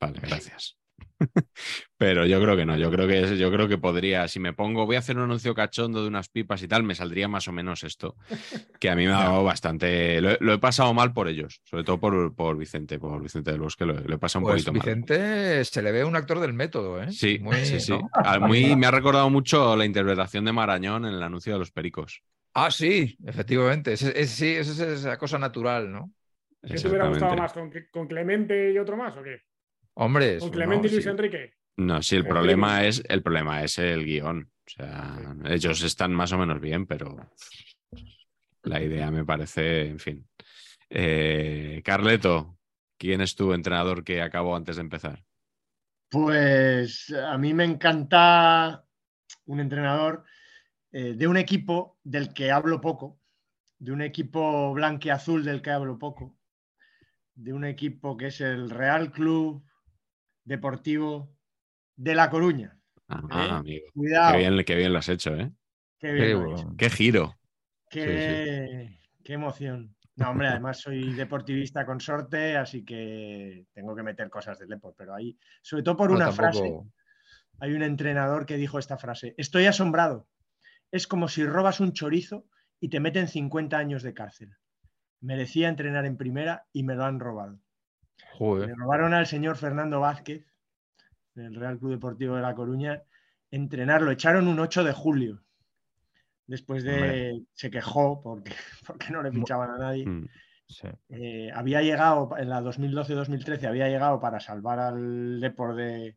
Vale, 0.00 0.20
gracias. 0.20 0.78
Pero 1.96 2.26
yo 2.26 2.40
creo 2.40 2.56
que 2.56 2.66
no, 2.66 2.76
yo 2.76 2.90
creo 2.90 3.06
que 3.08 3.22
es- 3.22 3.38
yo 3.38 3.50
creo 3.50 3.68
que 3.68 3.78
podría, 3.78 4.28
si 4.28 4.40
me 4.40 4.52
pongo, 4.52 4.86
voy 4.86 4.96
a 4.96 4.98
hacer 5.00 5.16
un 5.16 5.24
anuncio 5.24 5.54
cachondo 5.54 6.02
de 6.02 6.08
unas 6.08 6.28
pipas 6.28 6.62
y 6.62 6.68
tal, 6.68 6.82
me 6.84 6.94
saldría 6.94 7.28
más 7.28 7.48
o 7.48 7.52
menos 7.52 7.84
esto, 7.84 8.16
que 8.80 8.90
a 8.90 8.96
mí 8.96 9.06
me 9.06 9.12
ha 9.12 9.16
dado 9.18 9.44
bastante, 9.44 10.20
lo, 10.20 10.32
he- 10.32 10.38
lo 10.40 10.52
he 10.54 10.58
pasado 10.58 10.94
mal 10.94 11.12
por 11.12 11.28
ellos, 11.28 11.60
sobre 11.64 11.84
todo 11.84 12.00
por, 12.00 12.34
por 12.34 12.56
Vicente, 12.56 12.98
por 12.98 13.22
Vicente 13.22 13.50
del 13.52 13.60
Bosque, 13.60 13.86
lo, 13.86 13.94
lo 14.00 14.14
he 14.16 14.18
pasado 14.18 14.40
un 14.42 14.46
Pues 14.46 14.64
poquito 14.64 14.72
mal. 14.72 14.82
Vicente 14.84 15.64
se 15.64 15.82
le 15.82 15.92
ve 15.92 16.04
un 16.04 16.14
actor 16.16 16.40
del 16.40 16.52
método, 16.52 17.02
¿eh? 17.02 17.08
Sí, 17.10 17.38
Muy, 17.40 17.56
sí, 17.64 17.80
sí. 17.80 17.98
¿no? 17.98 18.10
Muy- 18.40 18.76
me 18.76 18.86
ha 18.86 18.90
recordado 18.90 19.30
mucho 19.30 19.76
la 19.76 19.84
interpretación 19.86 20.44
de 20.44 20.52
Marañón 20.52 21.04
en 21.06 21.14
el 21.14 21.22
anuncio 21.22 21.52
de 21.54 21.58
los 21.58 21.70
pericos. 21.72 22.22
Ah, 22.54 22.70
sí, 22.70 23.18
efectivamente. 23.26 23.92
Ese- 23.92 24.18
ese- 24.18 24.26
sí, 24.34 24.46
esa 24.54 24.72
es 24.72 24.78
esa 25.00 25.18
cosa 25.18 25.38
natural, 25.38 25.90
¿no? 25.92 26.12
¿Qué 26.68 26.80
te 26.80 26.88
hubiera 26.88 27.04
gustado 27.06 27.36
más? 27.36 27.52
¿Con, 27.52 27.70
con 27.92 28.06
Clemente 28.08 28.72
y 28.72 28.78
otro 28.78 28.96
más 28.96 29.16
o 29.16 29.22
qué? 29.22 29.42
Hombre, 29.98 30.38
¿Con 30.38 30.50
Clemente 30.50 30.88
¿no? 30.88 30.88
y 30.88 30.90
Luis 30.92 31.04
Sí. 31.04 31.10
Enrique? 31.10 31.54
No, 31.78 32.02
sí, 32.02 32.16
el 32.16 32.26
problema 32.26 32.84
es, 32.84 33.02
el 33.08 33.22
problema 33.22 33.62
es 33.62 33.78
el 33.78 34.04
guion. 34.04 34.50
O 34.66 34.70
sea, 34.70 35.36
ellos 35.46 35.82
están 35.82 36.12
más 36.12 36.32
o 36.32 36.38
menos 36.38 36.60
bien, 36.60 36.86
pero 36.86 37.30
la 38.62 38.82
idea 38.82 39.10
me 39.10 39.24
parece, 39.24 39.88
en 39.88 39.98
fin. 39.98 40.28
Eh, 40.88 41.82
Carleto, 41.84 42.58
¿quién 42.98 43.20
es 43.20 43.34
tu 43.36 43.52
entrenador 43.52 44.04
que 44.04 44.22
acabó 44.22 44.56
antes 44.56 44.76
de 44.76 44.82
empezar? 44.82 45.22
Pues 46.08 47.10
a 47.12 47.36
mí 47.36 47.52
me 47.52 47.64
encanta 47.64 48.84
un 49.46 49.60
entrenador 49.60 50.24
eh, 50.92 51.14
de 51.14 51.26
un 51.26 51.36
equipo 51.36 51.98
del 52.04 52.32
que 52.32 52.50
hablo 52.50 52.80
poco, 52.80 53.20
de 53.78 53.92
un 53.92 54.02
equipo 54.02 54.72
blanqueazul 54.72 55.44
del 55.44 55.62
que 55.62 55.70
hablo 55.70 55.98
poco, 55.98 56.36
de 57.34 57.52
un 57.52 57.64
equipo 57.64 58.16
que 58.16 58.28
es 58.28 58.40
el 58.40 58.70
Real 58.70 59.12
Club 59.12 59.65
Deportivo 60.46 61.36
de 61.96 62.14
La 62.14 62.30
Coruña. 62.30 62.78
Ah, 63.08 63.20
¿Eh? 63.30 63.50
amigo. 63.50 63.86
Cuidado. 63.92 64.32
Qué 64.32 64.38
bien, 64.38 64.64
qué 64.64 64.74
bien 64.76 64.92
lo 64.92 64.98
has 65.00 65.08
hecho, 65.08 65.34
¿eh? 65.34 65.50
Qué 65.98 66.12
bien 66.12 66.24
Qué 66.24 66.32
lo 66.32 66.40
he 66.40 66.44
bueno. 66.44 66.58
hecho. 66.60 66.74
Qué 66.78 66.90
giro. 66.90 67.36
Qué, 67.90 68.98
qué 69.22 69.32
emoción. 69.34 69.94
No, 70.16 70.30
hombre, 70.30 70.48
además 70.48 70.80
soy 70.80 71.12
deportivista 71.12 71.84
consorte, 71.84 72.56
así 72.56 72.84
que 72.84 73.66
tengo 73.74 73.94
que 73.94 74.02
meter 74.02 74.30
cosas 74.30 74.58
del 74.58 74.68
deporte, 74.68 74.96
pero 74.98 75.14
ahí, 75.14 75.38
sobre 75.62 75.82
todo 75.82 75.96
por 75.96 76.10
No, 76.10 76.16
una 76.16 76.26
tampoco- 76.26 76.42
frase, 76.42 76.72
hay 77.60 77.72
un 77.74 77.82
entrenador 77.82 78.46
que 78.46 78.56
dijo 78.56 78.78
esta 78.78 78.96
frase, 78.96 79.34
estoy 79.36 79.66
asombrado, 79.66 80.26
es 80.90 81.06
como 81.06 81.28
si 81.28 81.44
robas 81.44 81.80
un 81.80 81.92
chorizo 81.92 82.46
y 82.80 82.88
te 82.88 82.98
meten 83.00 83.28
50 83.28 83.76
años 83.76 84.02
de 84.02 84.14
cárcel. 84.14 84.54
Merecía 85.20 85.68
entrenar 85.68 86.06
en 86.06 86.16
primera 86.16 86.66
y 86.72 86.82
me 86.82 86.94
lo 86.94 87.04
han 87.04 87.20
robado. 87.20 87.60
Joder. 88.34 88.68
Le 88.68 88.74
robaron 88.74 89.14
al 89.14 89.26
señor 89.26 89.56
Fernando 89.56 90.00
Vázquez, 90.00 90.44
del 91.34 91.54
Real 91.54 91.78
Club 91.78 91.92
Deportivo 91.92 92.36
de 92.36 92.42
La 92.42 92.54
Coruña, 92.54 93.02
entrenar, 93.50 94.02
lo 94.02 94.10
echaron 94.10 94.48
un 94.48 94.58
8 94.58 94.84
de 94.84 94.92
julio. 94.92 95.42
Después 96.46 96.84
de. 96.84 96.94
Hombre. 96.94 97.42
Se 97.54 97.70
quejó 97.70 98.20
porque, 98.22 98.52
porque 98.86 99.10
no 99.10 99.22
le 99.22 99.32
fichaban 99.32 99.70
a 99.70 99.78
nadie. 99.78 100.06
Mm. 100.06 100.28
Sí. 100.68 100.88
Eh, 101.10 101.50
había 101.54 101.80
llegado, 101.82 102.36
en 102.38 102.48
la 102.48 102.60
2012-2013, 102.60 103.68
había 103.68 103.88
llegado 103.88 104.18
para 104.20 104.40
salvar 104.40 104.78
al 104.80 105.40
Depor 105.40 105.74
de, 105.76 106.16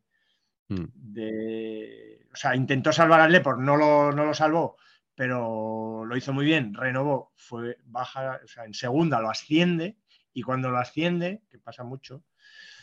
Mm. 0.68 0.84
de- 0.94 2.26
O 2.32 2.36
sea, 2.36 2.54
intentó 2.54 2.92
salvar 2.92 3.20
al 3.20 3.32
Depor, 3.32 3.58
no 3.58 3.76
lo, 3.76 4.12
no 4.12 4.24
lo 4.24 4.32
salvó, 4.34 4.76
pero 5.16 6.04
lo 6.04 6.16
hizo 6.16 6.32
muy 6.32 6.44
bien, 6.44 6.74
renovó, 6.74 7.32
fue 7.34 7.76
baja, 7.86 8.38
o 8.44 8.46
sea, 8.46 8.64
en 8.64 8.74
segunda 8.74 9.20
lo 9.20 9.30
asciende 9.30 9.96
y 10.32 10.42
cuando 10.42 10.70
lo 10.70 10.78
asciende, 10.78 11.42
que 11.50 11.58
pasa 11.58 11.84
mucho, 11.84 12.24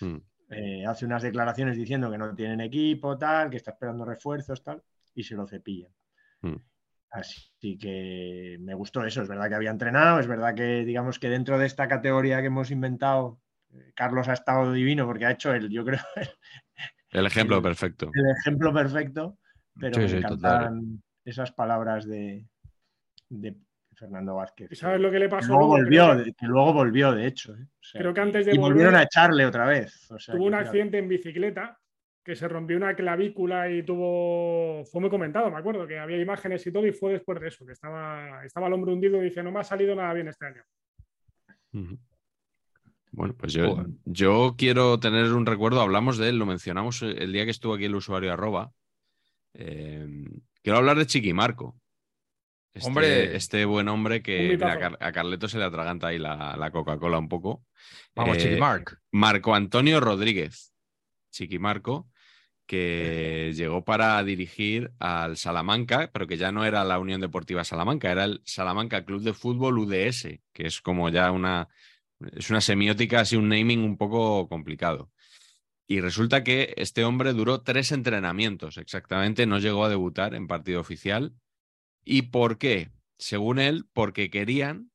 Mm. 0.01 0.17
eh, 0.49 0.85
hace 0.85 1.05
unas 1.05 1.23
declaraciones 1.23 1.75
diciendo 1.75 2.09
que 2.11 2.17
no 2.17 2.35
tienen 2.35 2.61
equipo, 2.61 3.17
tal, 3.17 3.49
que 3.49 3.57
está 3.57 3.71
esperando 3.71 4.05
refuerzos, 4.05 4.63
tal, 4.63 4.83
y 5.13 5.23
se 5.23 5.35
lo 5.35 5.47
cepillan. 5.47 5.91
Mm. 6.41 6.55
Así 7.09 7.77
que 7.77 8.57
me 8.59 8.73
gustó 8.73 9.03
eso, 9.05 9.21
es 9.21 9.27
verdad 9.27 9.49
que 9.49 9.55
había 9.55 9.71
entrenado, 9.71 10.19
es 10.19 10.27
verdad 10.27 10.53
que 10.53 10.83
digamos 10.85 11.19
que 11.19 11.29
dentro 11.29 11.57
de 11.57 11.65
esta 11.65 11.87
categoría 11.87 12.41
que 12.41 12.47
hemos 12.47 12.69
inventado, 12.69 13.39
eh, 13.73 13.91
Carlos 13.95 14.27
ha 14.27 14.33
estado 14.33 14.71
divino 14.73 15.05
porque 15.05 15.25
ha 15.25 15.31
hecho 15.31 15.53
el, 15.53 15.69
yo 15.69 15.83
creo, 15.85 16.01
El 17.11 17.25
ejemplo 17.25 17.57
El- 17.57 17.63
perfecto. 17.63 18.11
el 18.13 18.29
ejemplo 18.29 18.73
perfecto, 18.73 19.37
pero 19.79 19.95
Sí, 19.95 20.01
me 20.01 20.09
sí, 20.09 20.17
encantan 20.17 21.03
esas 21.23 21.51
palabras 21.51 22.05
de, 22.05 22.45
de 23.29 23.55
Fernando 23.97 24.35
Vázquez. 24.35 24.71
¿Y 24.71 24.75
sabes 24.75 25.01
lo 25.01 25.09
que 25.11 25.19
le 25.19 25.25
Que 25.25 25.29
pasó? 25.29 25.47
luego 25.49 25.77
luego? 25.77 25.83
volvió, 25.83 26.11
Creo 26.13 26.23
que 26.25 26.33
que 26.33 26.45
luego 26.45 26.73
volvió, 26.73 27.11
de 27.13 27.25
hecho. 27.27 27.53
¿eh? 27.55 27.63
O 27.63 27.83
sea, 27.83 28.01
Creo 28.01 28.13
que 28.13 28.21
antes 28.21 28.45
de 28.45 28.53
y 28.55 28.57
volvieron 28.57 28.93
volver- 28.93 28.99
a 28.99 29.03
echarle 29.03 29.45
otra 29.45 29.65
vez. 29.65 30.11
o 30.11 30.19
sea, 30.19 30.33
Tuvo 30.35 30.43
que 30.43 30.47
un 30.47 30.53
fíjate. 30.53 30.67
accidente 30.67 30.97
en 30.99 31.07
bicicleta 31.09 31.79
que 32.23 32.35
se 32.35 32.47
rompió 32.47 32.77
una 32.77 32.93
clavícula 32.95 33.69
y 33.71 33.83
tuvo. 33.83 34.83
Fue 34.85 35.01
muy 35.01 35.09
comentado, 35.09 35.49
me 35.49 35.57
acuerdo, 35.57 35.87
que 35.87 35.97
había 35.97 36.17
imágenes 36.21 36.65
y 36.67 36.71
todo, 36.71 36.85
y 36.85 36.91
fue 36.91 37.13
después 37.13 37.39
de 37.39 37.47
eso, 37.47 37.65
que 37.65 37.71
estaba, 37.73 38.43
estaba 38.45 38.67
el 38.67 38.73
hombre 38.73 38.91
hundido 38.93 39.19
y 39.21 39.25
dice: 39.25 39.41
No 39.41 39.51
me 39.51 39.59
ha 39.61 39.63
salido 39.63 39.95
nada 39.95 40.13
bien 40.13 40.27
este 40.27 40.45
año. 40.45 40.61
Bueno, 43.11 43.33
pues 43.37 43.53
yo, 43.53 43.85
yo 44.05 44.55
quiero 44.57 44.99
tener 44.99 45.31
un 45.33 45.45
recuerdo, 45.45 45.81
hablamos 45.81 46.17
de 46.17 46.29
él, 46.29 46.37
lo 46.37 46.45
mencionamos 46.45 47.01
el 47.01 47.31
día 47.31 47.45
que 47.45 47.51
estuvo 47.51 47.73
aquí 47.75 47.85
el 47.85 47.95
usuario 47.95 48.31
arroba. 48.33 48.71
Eh, 49.53 50.07
quiero 50.61 50.77
hablar 50.79 50.97
de 50.97 51.05
Chiquimarco. 51.07 51.75
Este, 52.77 52.87
Hombre. 52.87 53.35
este 53.35 53.65
buen 53.65 53.87
hombre 53.87 54.21
que 54.21 54.49
mira, 54.57 54.97
a, 54.99 55.11
Carleto 55.11 55.47
se 55.47 55.57
le 55.57 55.65
atraganta 55.65 56.07
ahí 56.07 56.17
la, 56.17 56.55
la 56.57 56.71
Coca-Cola 56.71 57.17
un 57.17 57.27
poco. 57.29 57.65
Vamos, 58.15 58.37
Eh, 58.37 58.41
Chiqui 58.41 58.59
Mark. 58.59 58.99
Marco 59.11 59.53
Antonio 59.55 59.99
Rodríguez, 59.99 60.73
Chiquimarco, 61.31 62.09
que 62.65 63.53
llegó 63.55 63.83
para 63.85 64.21
dirigir 64.23 64.91
al 64.99 65.37
Salamanca, 65.37 66.09
pero 66.11 66.27
que 66.27 66.37
ya 66.37 66.51
no 66.51 66.65
era 66.65 66.83
la 66.83 66.99
Unión 66.99 67.21
Deportiva 67.21 67.63
Salamanca, 67.63 68.11
era 68.11 68.25
el 68.25 68.41
Salamanca 68.43 69.05
Club 69.05 69.21
de 69.21 69.33
Fútbol 69.33 69.79
UDS, 69.79 70.39
que 70.53 70.67
es 70.67 70.81
como 70.81 71.09
ya 71.09 71.31
una, 71.31 71.69
es 72.35 72.49
una 72.49 72.61
semiótica, 72.61 73.21
así 73.21 73.35
un 73.35 73.49
naming 73.49 73.79
un 73.79 73.97
poco 73.97 74.49
complicado. 74.49 75.11
Y 75.87 76.01
resulta 76.01 76.43
que 76.43 76.73
este 76.75 77.05
hombre 77.05 77.31
duró 77.31 77.61
tres 77.61 77.93
entrenamientos 77.93 78.77
exactamente, 78.77 79.45
no 79.45 79.59
llegó 79.59 79.85
a 79.85 79.89
debutar 79.89 80.35
en 80.35 80.47
partido 80.47 80.81
oficial. 80.81 81.33
¿Y 82.09 82.23
por 82.23 82.57
qué? 82.57 82.89
Según 83.17 83.59
él, 83.59 83.85
porque 83.91 84.29
querían 84.29 84.91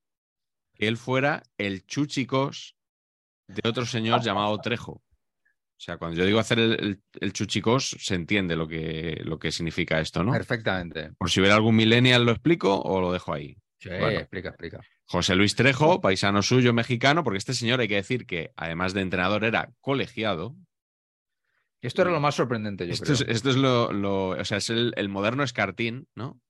que 0.74 0.88
él 0.88 0.96
fuera 0.96 1.42
el 1.58 1.84
chuchicos 1.86 2.74
de 3.48 3.68
otro 3.68 3.84
señor 3.84 4.22
llamado 4.22 4.58
Trejo. 4.60 4.92
O 4.92 5.84
sea, 5.84 5.98
cuando 5.98 6.16
yo 6.16 6.24
digo 6.24 6.38
hacer 6.38 6.58
el, 6.58 6.72
el- 6.72 7.02
el 7.20 7.32
chuchicos, 7.32 7.96
se 8.00 8.14
entiende 8.14 8.56
lo 8.56 8.66
que, 8.66 9.20
lo 9.24 9.38
que 9.38 9.52
significa 9.52 10.00
esto, 10.00 10.24
¿no? 10.24 10.32
Perfectamente. 10.32 11.10
Por 11.18 11.28
si 11.28 11.40
hubiera 11.40 11.56
algún 11.56 11.76
millennial, 11.76 12.24
¿lo 12.24 12.32
explico 12.32 12.80
o 12.80 13.00
lo 13.00 13.12
dejo 13.12 13.34
ahí? 13.34 13.56
Sí, 13.78 13.88
Bueno. 13.90 14.20
explica, 14.20 14.48
explica. 14.50 14.80
José 15.04 15.34
Luis 15.34 15.54
Trejo, 15.54 16.00
paisano 16.00 16.40
suyo 16.40 16.72
mexicano, 16.72 17.24
porque 17.24 17.38
este 17.38 17.52
señor 17.52 17.80
hay 17.80 17.88
que 17.88 17.96
decir 17.96 18.24
que 18.24 18.52
además 18.56 18.94
de 18.94 19.02
entrenador 19.02 19.44
era 19.44 19.70
colegiado. 19.80 20.56
Esto 21.82 22.02
era 22.02 22.12
lo 22.12 22.20
más 22.20 22.36
sorprendente, 22.36 22.86
yo 22.86 22.92
Esto 22.92 23.04
creo. 23.06 23.14
es, 23.16 23.20
esto 23.28 23.50
es 23.50 23.56
lo, 23.56 23.92
lo- 23.92 24.28
o 24.28 24.44
sea, 24.44 24.58
es 24.58 24.70
el, 24.70 24.94
el 24.96 25.08
moderno 25.08 25.42
Escartín, 25.42 26.06
¿no? 26.14 26.40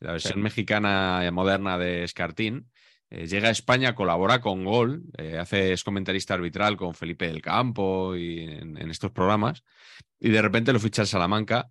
La 0.00 0.12
versión 0.12 0.34
Sí. 0.34 0.40
mexicana 0.40 1.28
moderna 1.32 1.78
de 1.78 2.04
Escartín. 2.04 2.70
Eh, 3.08 3.26
llega 3.26 3.48
a 3.48 3.52
España, 3.52 3.94
colabora 3.94 4.40
con 4.40 4.64
Gol, 4.64 5.04
eh, 5.16 5.38
hace, 5.38 5.72
es 5.72 5.84
comentarista 5.84 6.34
arbitral 6.34 6.76
con 6.76 6.94
Felipe 6.94 7.26
del 7.28 7.40
Campo 7.40 8.16
y 8.16 8.40
en, 8.40 8.76
en 8.76 8.90
estos 8.90 9.12
programas, 9.12 9.62
y 10.18 10.30
de 10.30 10.42
repente 10.42 10.72
lo 10.72 10.80
ficha 10.80 11.02
el 11.02 11.08
Salamanca 11.08 11.70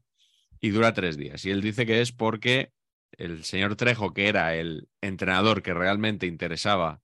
y 0.61 0.69
dura 0.69 0.93
tres 0.93 1.17
días. 1.17 1.43
Y 1.45 1.51
él 1.51 1.61
dice 1.61 1.85
que 1.85 1.99
es 2.01 2.13
porque 2.13 2.71
el 3.11 3.43
señor 3.43 3.75
Trejo, 3.75 4.13
que 4.13 4.27
era 4.29 4.55
el 4.55 4.87
entrenador 5.01 5.61
que 5.61 5.73
realmente 5.73 6.25
interesaba 6.25 7.01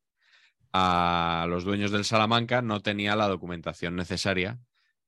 a 0.73 1.45
los 1.49 1.65
dueños 1.65 1.91
del 1.91 2.05
Salamanca, 2.05 2.61
no 2.61 2.79
tenía 2.81 3.15
la 3.17 3.27
documentación 3.27 3.95
necesaria 3.97 4.59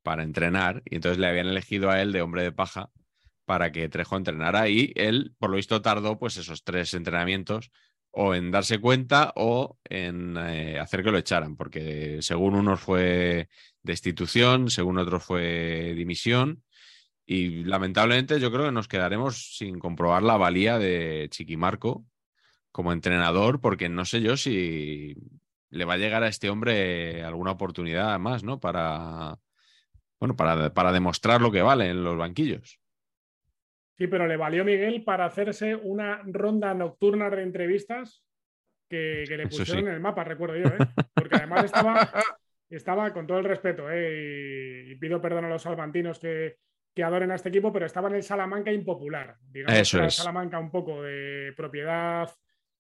para 0.01 0.23
entrenar 0.23 0.83
y 0.85 0.95
entonces 0.95 1.17
le 1.17 1.27
habían 1.27 1.47
elegido 1.47 1.89
a 1.89 2.01
él 2.01 2.11
de 2.11 2.21
hombre 2.21 2.43
de 2.43 2.51
paja 2.51 2.89
para 3.45 3.71
que 3.71 3.89
Trejo 3.89 4.17
entrenara 4.17 4.69
y 4.69 4.91
él, 4.95 5.35
por 5.39 5.49
lo 5.49 5.57
visto, 5.57 5.81
tardó 5.81 6.17
pues 6.19 6.37
esos 6.37 6.63
tres 6.63 6.93
entrenamientos 6.93 7.71
o 8.11 8.35
en 8.35 8.51
darse 8.51 8.79
cuenta 8.79 9.33
o 9.35 9.79
en 9.85 10.37
eh, 10.37 10.79
hacer 10.79 11.03
que 11.03 11.11
lo 11.11 11.17
echaran, 11.17 11.55
porque 11.55 12.19
según 12.21 12.55
unos 12.55 12.79
fue 12.79 13.49
destitución, 13.81 14.69
según 14.69 14.99
otros 14.99 15.23
fue 15.23 15.93
dimisión 15.95 16.63
y 17.25 17.63
lamentablemente 17.63 18.39
yo 18.39 18.51
creo 18.51 18.65
que 18.65 18.71
nos 18.71 18.87
quedaremos 18.87 19.57
sin 19.57 19.79
comprobar 19.79 20.23
la 20.23 20.37
valía 20.37 20.77
de 20.77 21.27
Chiquimarco 21.31 22.05
como 22.71 22.91
entrenador, 22.91 23.61
porque 23.61 23.89
no 23.89 24.05
sé 24.05 24.21
yo 24.21 24.35
si 24.35 25.15
le 25.69 25.85
va 25.85 25.93
a 25.93 25.97
llegar 25.97 26.23
a 26.23 26.27
este 26.27 26.49
hombre 26.49 27.23
alguna 27.23 27.51
oportunidad 27.51 28.19
más, 28.19 28.43
¿no? 28.43 28.59
Para, 28.59 29.39
bueno, 30.19 30.35
para, 30.35 30.73
para 30.73 30.91
demostrar 30.91 31.41
lo 31.41 31.51
que 31.51 31.61
vale 31.61 31.89
en 31.89 32.03
los 32.03 32.17
banquillos. 32.17 32.79
Sí, 33.95 34.07
pero 34.07 34.27
le 34.27 34.37
valió 34.37 34.65
Miguel 34.65 35.03
para 35.03 35.25
hacerse 35.25 35.75
una 35.75 36.21
ronda 36.25 36.73
nocturna 36.73 37.29
de 37.29 37.43
entrevistas 37.43 38.23
que, 38.89 39.23
que 39.27 39.37
le 39.37 39.47
pusieron 39.47 39.83
sí. 39.83 39.87
en 39.89 39.93
el 39.93 39.99
mapa, 39.99 40.23
recuerdo 40.23 40.55
yo, 40.57 40.67
¿eh? 40.67 40.77
Porque 41.13 41.35
además 41.35 41.65
estaba, 41.65 42.09
estaba 42.69 43.13
con 43.13 43.27
todo 43.27 43.39
el 43.39 43.45
respeto, 43.45 43.89
¿eh? 43.91 44.85
y, 44.87 44.95
pido 44.95 45.21
perdón 45.21 45.45
a 45.45 45.49
los 45.49 45.61
salmantinos 45.61 46.19
que, 46.19 46.57
que 46.93 47.03
adoren 47.03 47.31
a 47.31 47.35
este 47.35 47.49
equipo, 47.49 47.71
pero 47.71 47.85
estaba 47.85 48.09
en 48.09 48.15
el 48.15 48.23
Salamanca 48.23 48.71
impopular. 48.71 49.37
Digamos 49.41 49.79
Eso 49.79 49.97
era 49.97 50.05
el 50.05 50.07
es. 50.09 50.15
Salamanca 50.15 50.59
un 50.59 50.71
poco 50.71 51.03
de 51.03 51.53
propiedad, 51.55 52.29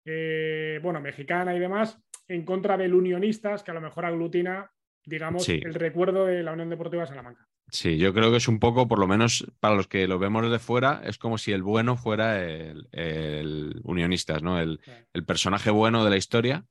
eh, 0.05 0.79
bueno, 0.81 0.99
mexicana 0.99 1.55
y 1.55 1.59
demás, 1.59 1.99
en 2.27 2.43
contra 2.43 2.77
del 2.77 2.93
Unionistas, 2.93 3.63
que 3.63 3.71
a 3.71 3.75
lo 3.75 3.81
mejor 3.81 4.05
aglutina, 4.05 4.71
digamos, 5.05 5.43
Sí. 5.43 5.61
el 5.63 5.73
recuerdo 5.75 6.25
de 6.25 6.43
la 6.43 6.53
Unión 6.53 6.69
Deportiva 6.69 7.05
Salamanca. 7.05 7.47
Sí, 7.73 7.97
yo 7.97 8.13
creo 8.13 8.29
que 8.29 8.37
es 8.37 8.47
un 8.47 8.59
poco, 8.59 8.87
por 8.87 8.99
lo 8.99 9.07
menos 9.07 9.47
para 9.59 9.73
los 9.75 9.87
que 9.87 10.07
lo 10.07 10.19
vemos 10.19 10.43
desde 10.43 10.59
fuera, 10.59 11.01
es 11.05 11.17
como 11.17 11.39
si 11.39 11.53
el 11.53 11.63
bueno 11.63 11.97
fuera 11.97 12.39
el, 12.45 12.87
el 12.91 13.81
unionistas, 13.83 14.43
¿no? 14.43 14.59
El, 14.59 14.79
el 15.11 15.25
personaje 15.25 15.71
bueno 15.71 16.03
de 16.03 16.11
la 16.11 16.17
historia. 16.17 16.65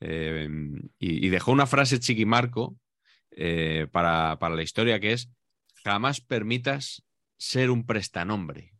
Eh, 0.00 0.48
y, 0.98 1.24
y 1.24 1.28
dejó 1.30 1.52
una 1.52 1.66
frase 1.66 2.00
Chiquimarco 2.00 2.76
eh, 3.30 3.86
para, 3.92 4.40
para 4.40 4.56
la 4.56 4.64
historia 4.64 4.98
que 4.98 5.12
es: 5.12 5.30
jamás 5.84 6.20
permitas 6.20 7.04
ser 7.38 7.70
un 7.70 7.86
prestanombre. 7.86 8.72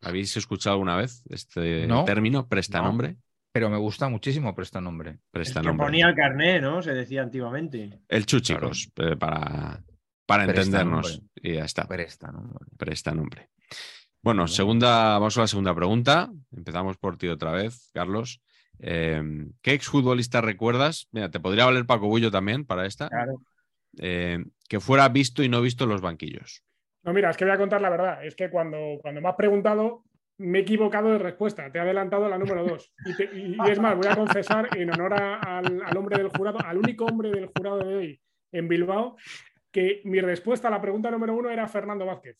¿Habéis 0.00 0.36
escuchado 0.36 0.74
alguna 0.74 0.94
vez 0.94 1.24
este 1.28 1.88
No. 1.88 2.04
término, 2.04 2.48
prestanombre? 2.48 3.16
Pero 3.56 3.70
me 3.70 3.78
gusta 3.78 4.10
muchísimo 4.10 4.54
Prestanombre. 4.54 5.20
El 5.32 5.44
que 5.44 5.72
ponía 5.72 6.08
el 6.08 6.14
carné, 6.14 6.60
¿no? 6.60 6.82
Se 6.82 6.92
decía 6.92 7.22
antiguamente. 7.22 8.00
El 8.06 8.26
chuchicos, 8.26 8.92
eh, 8.96 9.16
para, 9.16 9.82
para 10.26 10.44
entendernos. 10.44 11.22
Y 11.36 11.54
ya 11.54 11.64
está. 11.64 11.88
Prestanombre. 11.88 12.66
presta 12.76 13.14
nombre. 13.14 13.48
Bueno, 14.20 14.46
segunda, 14.46 15.14
vamos 15.14 15.38
a 15.38 15.40
la 15.40 15.46
segunda 15.46 15.74
pregunta. 15.74 16.30
Empezamos 16.54 16.98
por 16.98 17.16
ti 17.16 17.28
otra 17.28 17.52
vez, 17.52 17.90
Carlos. 17.94 18.42
Eh, 18.78 19.22
¿Qué 19.62 19.72
exfutbolista 19.72 20.42
recuerdas? 20.42 21.08
Mira, 21.12 21.30
te 21.30 21.40
podría 21.40 21.64
valer 21.64 21.86
Paco 21.86 22.08
Bullo 22.08 22.30
también 22.30 22.66
para 22.66 22.84
esta. 22.84 23.08
Claro. 23.08 23.40
Eh, 23.96 24.44
que 24.68 24.80
fuera 24.80 25.08
visto 25.08 25.42
y 25.42 25.48
no 25.48 25.62
visto 25.62 25.84
en 25.84 25.90
los 25.90 26.02
banquillos. 26.02 26.62
No, 27.04 27.14
mira, 27.14 27.30
es 27.30 27.38
que 27.38 27.46
voy 27.46 27.54
a 27.54 27.58
contar 27.58 27.80
la 27.80 27.88
verdad. 27.88 28.22
Es 28.22 28.34
que 28.34 28.50
cuando, 28.50 28.98
cuando 29.00 29.22
me 29.22 29.30
has 29.30 29.36
preguntado, 29.36 30.04
me 30.38 30.58
he 30.58 30.62
equivocado 30.62 31.10
de 31.12 31.18
respuesta. 31.18 31.70
Te 31.72 31.78
he 31.78 31.80
adelantado 31.80 32.28
la 32.28 32.38
número 32.38 32.64
dos. 32.64 32.92
Y, 33.04 33.14
te- 33.16 33.30
y- 33.32 33.56
y 33.56 33.70
es 33.70 33.78
más, 33.78 33.96
voy 33.96 34.06
a 34.06 34.14
confesar 34.16 34.68
en 34.76 34.90
honor 34.92 35.14
a- 35.14 35.36
al, 35.58 35.82
al 35.84 35.96
hombre 35.96 36.18
del 36.18 36.28
jurado, 36.28 36.58
al 36.64 36.78
único 36.78 37.04
hombre 37.06 37.30
del 37.30 37.46
jurado 37.46 37.78
de 37.78 37.94
hoy 37.94 38.20
en 38.52 38.68
Bilbao, 38.68 39.16
que 39.70 40.00
mi 40.04 40.20
respuesta 40.20 40.68
a 40.68 40.70
la 40.70 40.80
pregunta 40.80 41.10
número 41.10 41.34
uno 41.34 41.50
era 41.50 41.66
Fernando 41.68 42.06
Vázquez. 42.06 42.36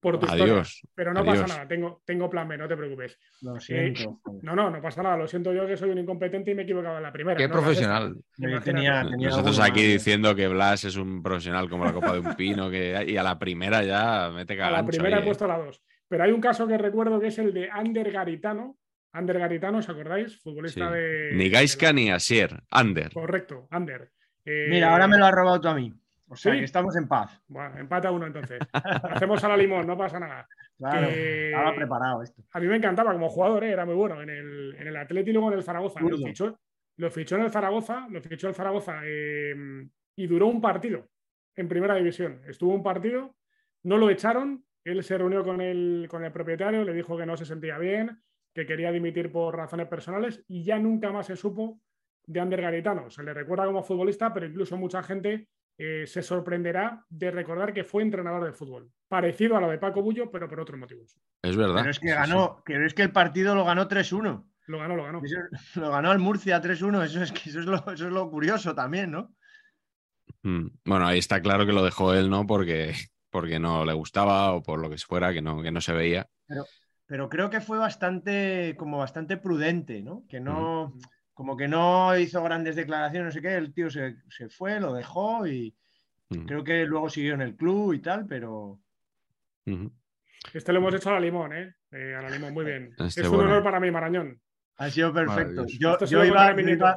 Por 0.00 0.18
tu 0.20 0.26
historia. 0.26 0.44
Adiós. 0.52 0.82
Pero 0.94 1.12
no 1.14 1.20
adiós. 1.20 1.40
pasa 1.40 1.54
nada, 1.54 1.66
tengo, 1.68 2.02
tengo 2.04 2.28
plan 2.30 2.46
B, 2.46 2.58
no 2.58 2.68
te 2.68 2.76
preocupes. 2.76 3.18
Lo 3.42 3.58
siento. 3.58 4.20
joder. 4.22 4.44
No, 4.44 4.54
no, 4.54 4.70
no 4.70 4.80
pasa 4.80 5.02
nada. 5.02 5.16
Lo 5.16 5.26
siento 5.26 5.52
yo 5.52 5.66
que 5.66 5.76
soy 5.76 5.90
un 5.90 5.98
incompetente 5.98 6.50
y 6.50 6.54
me 6.54 6.62
he 6.62 6.64
equivocado 6.64 6.98
en 6.98 7.02
la 7.02 7.12
primera. 7.12 7.36
Qué 7.38 7.48
no 7.48 7.54
profesional. 7.54 8.14
tenía, 8.62 9.02
tenía 9.02 9.28
Nosotros 9.30 9.58
aquí 9.58 9.80
¿eh? 9.80 9.88
diciendo 9.94 10.34
que 10.36 10.46
Blas 10.48 10.84
es 10.84 10.96
un 10.96 11.22
profesional 11.22 11.68
como 11.68 11.84
la 11.86 11.92
copa 11.92 12.12
de 12.12 12.20
un 12.20 12.34
pino 12.36 12.70
que, 12.70 13.04
y 13.08 13.16
a 13.16 13.22
la 13.22 13.38
primera 13.38 13.82
ya 13.82 14.30
mete 14.32 14.60
A 14.62 14.70
la 14.70 14.84
primera 14.86 15.16
ahí, 15.16 15.20
he 15.22 15.24
¿eh? 15.24 15.26
puesto 15.26 15.46
la 15.48 15.58
dos. 15.58 15.82
Pero 16.08 16.24
hay 16.24 16.32
un 16.32 16.40
caso 16.40 16.66
que 16.66 16.78
recuerdo 16.78 17.18
que 17.20 17.28
es 17.28 17.38
el 17.38 17.52
de 17.52 17.68
Ander 17.70 18.10
Garitano. 18.12 18.76
Ander 19.12 19.38
Garitano, 19.38 19.78
¿os 19.78 19.88
acordáis? 19.88 20.40
Futbolista 20.40 20.88
Sí. 20.88 20.94
de. 20.94 21.30
Ni 21.34 21.48
Gaiska 21.48 21.92
ni 21.92 22.10
Asier, 22.10 22.62
Ander. 22.70 23.12
Correcto, 23.12 23.66
Ander. 23.70 24.10
Eh, 24.44 24.66
Mira, 24.70 24.92
ahora 24.92 25.08
me 25.08 25.18
lo 25.18 25.26
has 25.26 25.32
robado 25.32 25.60
tú 25.60 25.68
a 25.68 25.74
mí. 25.74 25.92
O 26.28 26.36
sea, 26.36 26.52
¿Sí? 26.52 26.58
que 26.58 26.64
estamos 26.64 26.94
en 26.96 27.06
paz. 27.08 27.40
Bueno, 27.48 27.78
empata 27.78 28.10
uno 28.10 28.26
entonces. 28.26 28.58
Hacemos 28.72 29.42
a 29.44 29.48
la 29.48 29.56
limón, 29.56 29.86
no 29.86 29.96
pasa 29.96 30.18
nada. 30.20 30.46
Claro, 30.76 31.08
Que- 31.08 31.46
estaba 31.50 31.74
preparado 31.74 32.22
esto. 32.22 32.42
A 32.52 32.60
mí 32.60 32.66
me 32.66 32.76
encantaba 32.76 33.12
como 33.12 33.28
jugador, 33.28 33.64
¿eh? 33.64 33.70
era 33.70 33.86
muy 33.86 33.94
bueno 33.94 34.20
en 34.20 34.28
el, 34.30 34.74
en 34.78 34.88
el 34.88 34.96
Atleti 34.96 35.30
y 35.30 35.32
luego 35.32 35.50
en 35.52 35.58
el 35.58 35.64
Zaragoza. 35.64 36.00
Lo 36.00 36.18
fichó, 36.18 36.58
lo 36.96 37.10
fichó 37.10 37.36
en 37.36 37.42
el 37.42 37.50
Zaragoza, 37.50 38.06
lo 38.10 38.20
fichó 38.20 38.48
el 38.48 38.54
Zaragoza 38.54 39.00
eh, 39.04 39.54
y 40.16 40.26
duró 40.26 40.48
un 40.48 40.60
partido 40.60 41.08
en 41.54 41.68
primera 41.68 41.94
división. 41.94 42.42
Estuvo 42.48 42.74
un 42.74 42.82
partido, 42.82 43.34
no 43.84 43.96
lo 43.96 44.10
echaron, 44.10 44.64
él 44.86 45.02
se 45.02 45.18
reunió 45.18 45.42
con 45.44 45.60
el, 45.60 46.06
con 46.08 46.24
el 46.24 46.32
propietario, 46.32 46.84
le 46.84 46.92
dijo 46.92 47.16
que 47.16 47.26
no 47.26 47.36
se 47.36 47.44
sentía 47.44 47.78
bien, 47.78 48.22
que 48.54 48.66
quería 48.66 48.92
dimitir 48.92 49.30
por 49.32 49.54
razones 49.56 49.88
personales 49.88 50.44
y 50.48 50.62
ya 50.64 50.78
nunca 50.78 51.10
más 51.12 51.26
se 51.26 51.36
supo 51.36 51.80
de 52.24 52.40
Ander 52.40 52.62
Garitano. 52.62 53.10
Se 53.10 53.22
le 53.22 53.34
recuerda 53.34 53.66
como 53.66 53.82
futbolista, 53.82 54.32
pero 54.32 54.46
incluso 54.46 54.76
mucha 54.76 55.02
gente 55.02 55.48
eh, 55.78 56.04
se 56.06 56.22
sorprenderá 56.22 57.04
de 57.08 57.30
recordar 57.30 57.74
que 57.74 57.84
fue 57.84 58.02
entrenador 58.02 58.44
de 58.44 58.52
fútbol. 58.52 58.90
Parecido 59.08 59.56
a 59.56 59.60
lo 59.60 59.68
de 59.70 59.78
Paco 59.78 60.02
Bullo, 60.02 60.30
pero 60.30 60.48
por 60.48 60.60
otros 60.60 60.78
motivos. 60.78 61.18
Es 61.42 61.56
verdad. 61.56 61.76
Pero 61.80 61.90
es 61.90 61.98
que 62.00 62.08
Sí, 62.08 62.12
sí. 62.12 62.18
ganó, 62.18 62.62
pero 62.64 62.86
es 62.86 62.94
que 62.94 63.02
el 63.02 63.12
partido 63.12 63.54
lo 63.54 63.64
ganó 63.64 63.88
3-1. 63.88 64.44
Lo 64.68 64.78
ganó, 64.78 64.96
lo 64.96 65.04
ganó. 65.04 65.20
Eso 65.22 65.80
lo 65.80 65.90
ganó 65.90 66.10
al 66.10 66.18
Murcia 66.18 66.60
3-1. 66.62 67.04
Eso 67.04 67.22
es 67.22 67.32
que 67.32 67.50
eso 67.50 67.60
es 67.60 67.66
lo, 67.66 67.76
eso 67.92 68.06
es 68.06 68.12
lo 68.12 68.30
curioso 68.30 68.74
también, 68.74 69.10
¿no? 69.10 69.34
Mm. 70.42 70.68
Bueno, 70.84 71.06
ahí 71.06 71.18
está 71.18 71.40
claro 71.42 71.66
que 71.66 71.72
lo 71.72 71.84
dejó 71.84 72.14
él, 72.14 72.30
¿no? 72.30 72.46
Porque, 72.46 72.94
porque 73.36 73.58
no 73.58 73.84
le 73.84 73.92
gustaba 73.92 74.52
o 74.54 74.62
por 74.62 74.78
lo 74.80 74.88
que 74.88 74.96
fuera, 74.98 75.32
que 75.32 75.42
no, 75.42 75.62
que 75.62 75.70
no 75.70 75.80
se 75.82 75.92
veía. 75.92 76.26
Pero 77.04 77.28
creo 77.28 77.50
que 77.50 77.60
fue 77.60 77.76
bastante, 77.78 78.74
como 78.78 78.96
bastante 78.98 79.36
prudente, 79.36 80.02
¿no? 80.02 80.24
Que 80.26 80.40
no, 80.40 80.94
como 81.34 81.54
que 81.56 81.68
no 81.68 82.16
hizo 82.18 82.42
grandes 82.42 82.76
declaraciones, 82.76 83.26
no 83.26 83.32
sé 83.32 83.42
qué. 83.42 83.54
El 83.56 83.74
tío 83.74 83.90
se, 83.90 84.16
se 84.30 84.48
fue, 84.48 84.80
lo 84.80 84.92
dejó 84.94 85.46
y 85.46 85.74
Mm. 86.28 86.44
creo 86.46 86.64
que 86.64 86.84
luego 86.86 87.08
siguió 87.08 87.34
en 87.34 87.40
el 87.42 87.54
club 87.54 87.92
y 87.92 88.00
tal, 88.00 88.26
pero. 88.26 88.80
Este 90.52 90.72
lo 90.72 90.78
hemos 90.78 90.94
hecho 90.94 91.10
a 91.10 91.14
la 91.14 91.20
limón, 91.20 91.52
¿eh? 91.52 91.74
Eh, 91.92 92.14
a 92.18 92.22
la 92.22 92.30
limón, 92.30 92.52
muy 92.54 92.64
bien. 92.64 92.94
Este 92.98 93.20
es 93.20 93.28
un 93.28 93.36
bueno. 93.36 93.50
honor 93.50 93.62
para 93.62 93.78
mí, 93.78 93.90
Marañón. 93.90 94.40
ha 94.78 94.90
sido 94.90 95.12
perfecto. 95.12 95.62
Maravilloso. 95.62 96.04
Yo, 96.06 96.24
iba, 96.24 96.52
yo 96.52 96.60
iba- 96.60 96.62
nieto. 96.62 96.94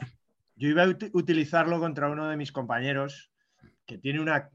yo 0.55 0.67
iba 0.69 0.83
a 0.83 0.87
ut- 0.87 1.09
utilizarlo 1.13 1.79
contra 1.79 2.09
uno 2.09 2.27
de 2.27 2.37
mis 2.37 2.51
compañeros 2.51 3.31
que 3.85 3.97
tiene 3.97 4.19
una, 4.19 4.49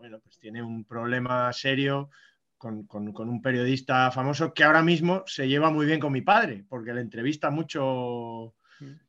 bueno, 0.00 0.18
pues 0.20 0.38
tiene 0.38 0.62
un 0.62 0.84
problema 0.84 1.52
serio 1.52 2.10
con, 2.56 2.84
con- 2.86 3.12
con 3.12 3.28
un 3.28 3.40
periodista 3.42 4.10
famoso 4.10 4.52
que 4.54 4.64
ahora 4.64 4.82
mismo 4.82 5.22
se 5.26 5.46
lleva 5.46 5.70
muy 5.70 5.86
bien 5.86 6.00
con 6.00 6.10
mi 6.12 6.22
padre, 6.22 6.64
porque 6.68 6.92
le 6.94 7.00
entrevista 7.02 7.50
mucho 7.50 8.54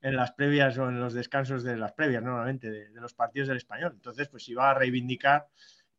en 0.01 0.15
las 0.17 0.33
previas 0.33 0.77
o 0.77 0.89
en 0.89 0.99
los 0.99 1.13
descansos 1.13 1.63
de 1.63 1.77
las 1.77 1.93
previas, 1.93 2.21
normalmente, 2.21 2.69
de, 2.69 2.89
de 2.89 2.99
los 3.01 3.13
partidos 3.13 3.47
del 3.47 3.55
español. 3.55 3.93
Entonces, 3.95 4.27
pues 4.27 4.47
iba 4.49 4.69
a 4.69 4.73
reivindicar 4.73 5.47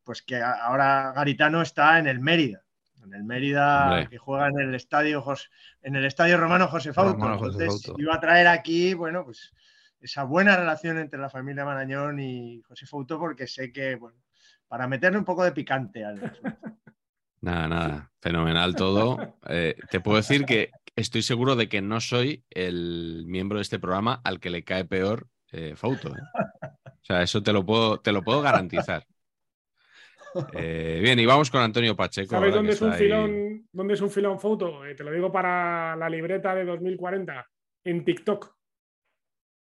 pues 0.05 0.21
que 0.21 0.43
ahora 0.43 1.13
Garitano 1.15 1.63
está 1.63 1.99
en 1.99 2.07
el 2.07 2.21
Mérida. 2.21 2.63
En 3.03 3.15
el 3.15 3.25
Mérida, 3.25 3.87
Hombre. 3.87 4.09
que 4.11 4.19
juega 4.19 4.49
en 4.49 4.61
el 4.61 4.75
estadio 4.75 5.23
Jos- 5.23 5.49
en 5.81 5.97
el 5.97 6.05
estadio 6.05 6.37
Romano 6.37 6.69
José 6.69 6.93
Fauto. 6.93 7.15
Romano 7.15 7.39
José 7.39 7.63
Entonces, 7.65 7.87
Fauto. 7.87 8.03
iba 8.03 8.15
a 8.15 8.21
traer 8.21 8.47
aquí, 8.47 8.93
bueno, 8.95 9.25
pues 9.25 9.53
esa 10.01 10.25
buena 10.25 10.57
relación 10.57 10.99
entre 10.99 11.19
la 11.21 11.31
familia 11.31 11.65
Marañón 11.65 12.21
y 12.21 12.61
José 12.63 12.87
Fauto, 12.87 13.19
porque 13.19 13.47
sé 13.47 13.73
que, 13.73 13.95
bueno, 13.97 14.19
para 14.73 14.89
meterle 14.89 15.19
un 15.19 15.25
poco 15.27 15.45
de 15.45 15.53
picante 15.53 16.03
al. 16.03 16.19
Nada, 17.43 17.69
nada. 17.69 18.13
Fenomenal 18.23 18.75
todo. 18.75 19.37
Eh, 19.49 19.75
te 19.91 20.01
puedo 20.01 20.17
decir 20.17 20.47
que 20.47 20.71
estoy 20.97 21.21
seguro 21.23 21.57
de 21.57 21.69
que 21.69 21.83
no 21.83 22.01
soy 22.01 22.45
el 22.49 23.25
miembro 23.27 23.59
de 23.59 23.63
este 23.63 23.81
programa 23.81 24.23
al 24.25 24.39
que 24.41 24.49
le 24.49 24.63
cae 24.63 24.85
peor 24.85 25.27
eh, 25.51 25.75
Fauto. 25.77 26.09
¿eh? 26.09 26.21
O 26.87 27.05
sea, 27.05 27.21
eso 27.21 27.43
te 27.43 27.53
lo 27.53 27.67
puedo, 27.67 27.99
te 28.01 28.13
lo 28.13 28.23
puedo 28.23 28.41
garantizar. 28.41 29.05
Eh, 30.55 31.01
bien, 31.03 31.19
y 31.19 31.27
vamos 31.27 31.51
con 31.51 31.61
Antonio 31.61 31.95
Pacheco. 31.95 32.31
¿Sabes 32.31 32.55
dónde 32.55 32.73
es, 32.73 32.81
un 32.81 32.95
filón, 32.95 33.69
dónde 33.73 33.95
es 33.95 34.01
un 34.01 34.11
filón 34.11 34.41
foto? 34.41 34.87
Eh, 34.87 34.95
te 34.95 35.05
lo 35.05 35.11
digo 35.11 35.31
para 35.31 35.97
la 35.97 36.09
libreta 36.09 36.55
de 36.55 36.65
2040. 36.65 37.47
En 37.85 38.05
TikTok. 38.05 38.57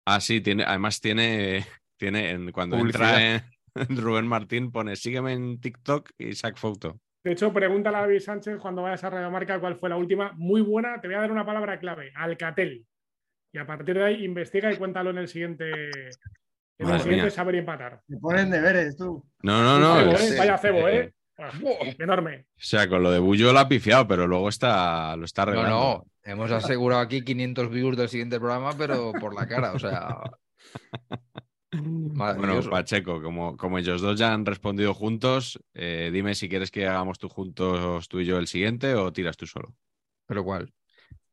Ah, 0.06 0.20
sí, 0.20 0.40
tiene, 0.42 0.62
además 0.62 1.00
tiene, 1.00 1.66
tiene 1.96 2.30
en- 2.30 2.52
cuando 2.52 2.76
Publicidad. 2.76 3.20
entra 3.20 3.34
en, 3.34 3.52
Rubén 3.88 4.26
Martín 4.26 4.70
pone 4.70 4.96
sígueme 4.96 5.32
en 5.32 5.60
TikTok 5.60 6.10
y 6.18 6.34
sac 6.34 6.56
foto. 6.56 6.98
De 7.24 7.32
hecho, 7.32 7.52
pregúntale 7.52 7.96
a 7.96 8.00
David 8.00 8.20
Sánchez 8.20 8.58
cuando 8.58 8.82
vayas 8.82 9.04
a 9.04 9.10
Radiomarca 9.10 9.60
cuál 9.60 9.76
fue 9.76 9.88
la 9.88 9.96
última. 9.96 10.32
Muy 10.36 10.60
buena. 10.60 11.00
Te 11.00 11.06
voy 11.06 11.14
a 11.16 11.20
dar 11.20 11.30
una 11.30 11.46
palabra 11.46 11.78
clave. 11.78 12.10
Alcatel. 12.16 12.84
Y 13.52 13.58
a 13.58 13.66
partir 13.66 13.94
de 13.94 14.04
ahí 14.04 14.24
investiga 14.24 14.72
y 14.72 14.76
cuéntalo 14.76 15.10
en 15.10 15.18
el 15.18 15.28
siguiente. 15.28 15.70
En 16.78 16.86
Madre 16.86 16.96
el 16.96 17.02
siguiente 17.02 17.24
mía. 17.26 17.30
saber 17.30 17.54
y 17.54 17.58
empatar. 17.58 18.00
Me 18.08 18.16
ponen 18.18 18.50
deberes 18.50 18.96
tú. 18.96 19.24
No, 19.42 19.62
no, 19.62 19.78
no. 19.78 20.16
cebo, 20.16 20.32
¿eh? 20.32 20.38
Vaya 20.38 20.58
cebo, 20.58 20.88
eh, 20.88 20.98
¿eh? 20.98 21.12
Ah, 21.38 21.50
enorme. 21.98 22.40
O 22.40 22.44
sea, 22.56 22.88
con 22.88 23.02
lo 23.02 23.10
de 23.10 23.18
Bullo 23.20 23.52
lo 23.52 23.58
ha 23.60 23.68
pifiado, 23.68 24.06
pero 24.08 24.26
luego 24.26 24.48
está, 24.48 25.16
lo 25.16 25.24
está 25.24 25.44
No, 25.44 25.50
arreglando. 25.52 25.76
no, 25.78 26.06
hemos 26.24 26.50
asegurado 26.50 27.02
aquí 27.02 27.22
500 27.22 27.70
views 27.70 27.96
del 27.96 28.08
siguiente 28.08 28.38
programa, 28.38 28.72
pero 28.76 29.12
por 29.12 29.34
la 29.34 29.46
cara, 29.46 29.72
o 29.72 29.78
sea. 29.78 30.18
Bueno, 31.72 32.14
maravilloso. 32.14 32.70
Pacheco, 32.70 33.22
como, 33.22 33.56
como 33.56 33.78
ellos 33.78 34.00
dos 34.00 34.18
ya 34.18 34.32
han 34.32 34.44
respondido 34.44 34.92
juntos, 34.94 35.58
eh, 35.74 36.10
dime 36.12 36.34
si 36.34 36.48
quieres 36.48 36.70
que 36.70 36.86
hagamos 36.86 37.18
tú 37.18 37.28
juntos, 37.28 38.08
tú 38.08 38.20
y 38.20 38.26
yo, 38.26 38.38
el 38.38 38.46
siguiente 38.46 38.94
o 38.94 39.12
tiras 39.12 39.36
tú 39.36 39.46
solo. 39.46 39.74
Pero 40.26 40.44
cuál. 40.44 40.72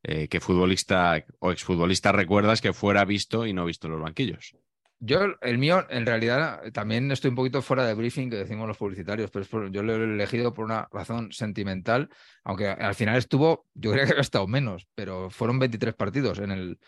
Eh, 0.02 0.28
¿Qué 0.28 0.40
futbolista 0.40 1.24
o 1.40 1.52
exfutbolista 1.52 2.12
recuerdas 2.12 2.60
que 2.60 2.72
fuera 2.72 3.04
visto 3.04 3.46
y 3.46 3.52
no 3.52 3.66
visto 3.66 3.86
en 3.86 3.92
los 3.92 4.02
banquillos? 4.02 4.56
Yo, 5.02 5.20
el 5.40 5.56
mío, 5.56 5.86
en 5.88 6.04
realidad, 6.04 6.60
también 6.72 7.10
estoy 7.10 7.30
un 7.30 7.34
poquito 7.36 7.62
fuera 7.62 7.86
de 7.86 7.94
briefing 7.94 8.28
que 8.28 8.36
decimos 8.36 8.68
los 8.68 8.76
publicitarios, 8.76 9.30
pero 9.30 9.42
es 9.42 9.48
por- 9.48 9.70
yo 9.70 9.82
lo 9.82 9.94
he 9.94 10.04
elegido 10.04 10.52
por 10.52 10.66
una 10.66 10.88
razón 10.92 11.32
sentimental, 11.32 12.10
aunque 12.44 12.68
al 12.68 12.94
final 12.94 13.16
estuvo, 13.16 13.66
yo 13.74 13.92
creo 13.92 14.04
que 14.04 14.10
había 14.12 14.20
estado 14.20 14.46
menos, 14.46 14.86
pero 14.94 15.30
fueron 15.30 15.58
23 15.58 15.94
partidos 15.94 16.38
en 16.38 16.50
el, 16.50 16.78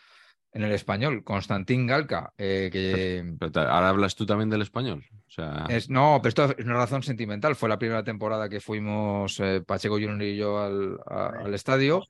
en 0.52 0.62
el 0.62 0.72
español. 0.72 1.24
Constantín 1.24 1.86
Galca, 1.86 2.32
eh, 2.36 2.68
que 2.72 3.34
Pero 3.38 3.60
ahora 3.70 3.88
hablas 3.88 4.14
tú 4.14 4.26
también 4.26 4.50
del 4.50 4.62
español. 4.62 5.04
O 5.26 5.30
sea, 5.30 5.66
es, 5.70 5.88
no, 5.88 6.18
pero 6.22 6.28
esto 6.28 6.54
es 6.58 6.64
una 6.64 6.74
razón 6.74 7.02
sentimental. 7.02 7.56
Fue 7.56 7.68
la 7.68 7.78
primera 7.78 8.04
temporada 8.04 8.48
que 8.48 8.60
fuimos 8.60 9.40
eh, 9.40 9.62
Pacheco 9.66 9.94
Junior 9.94 10.22
y 10.22 10.36
yo 10.36 10.58
al, 10.60 10.98
a- 11.06 11.28
al 11.44 11.54
estadio. 11.54 12.02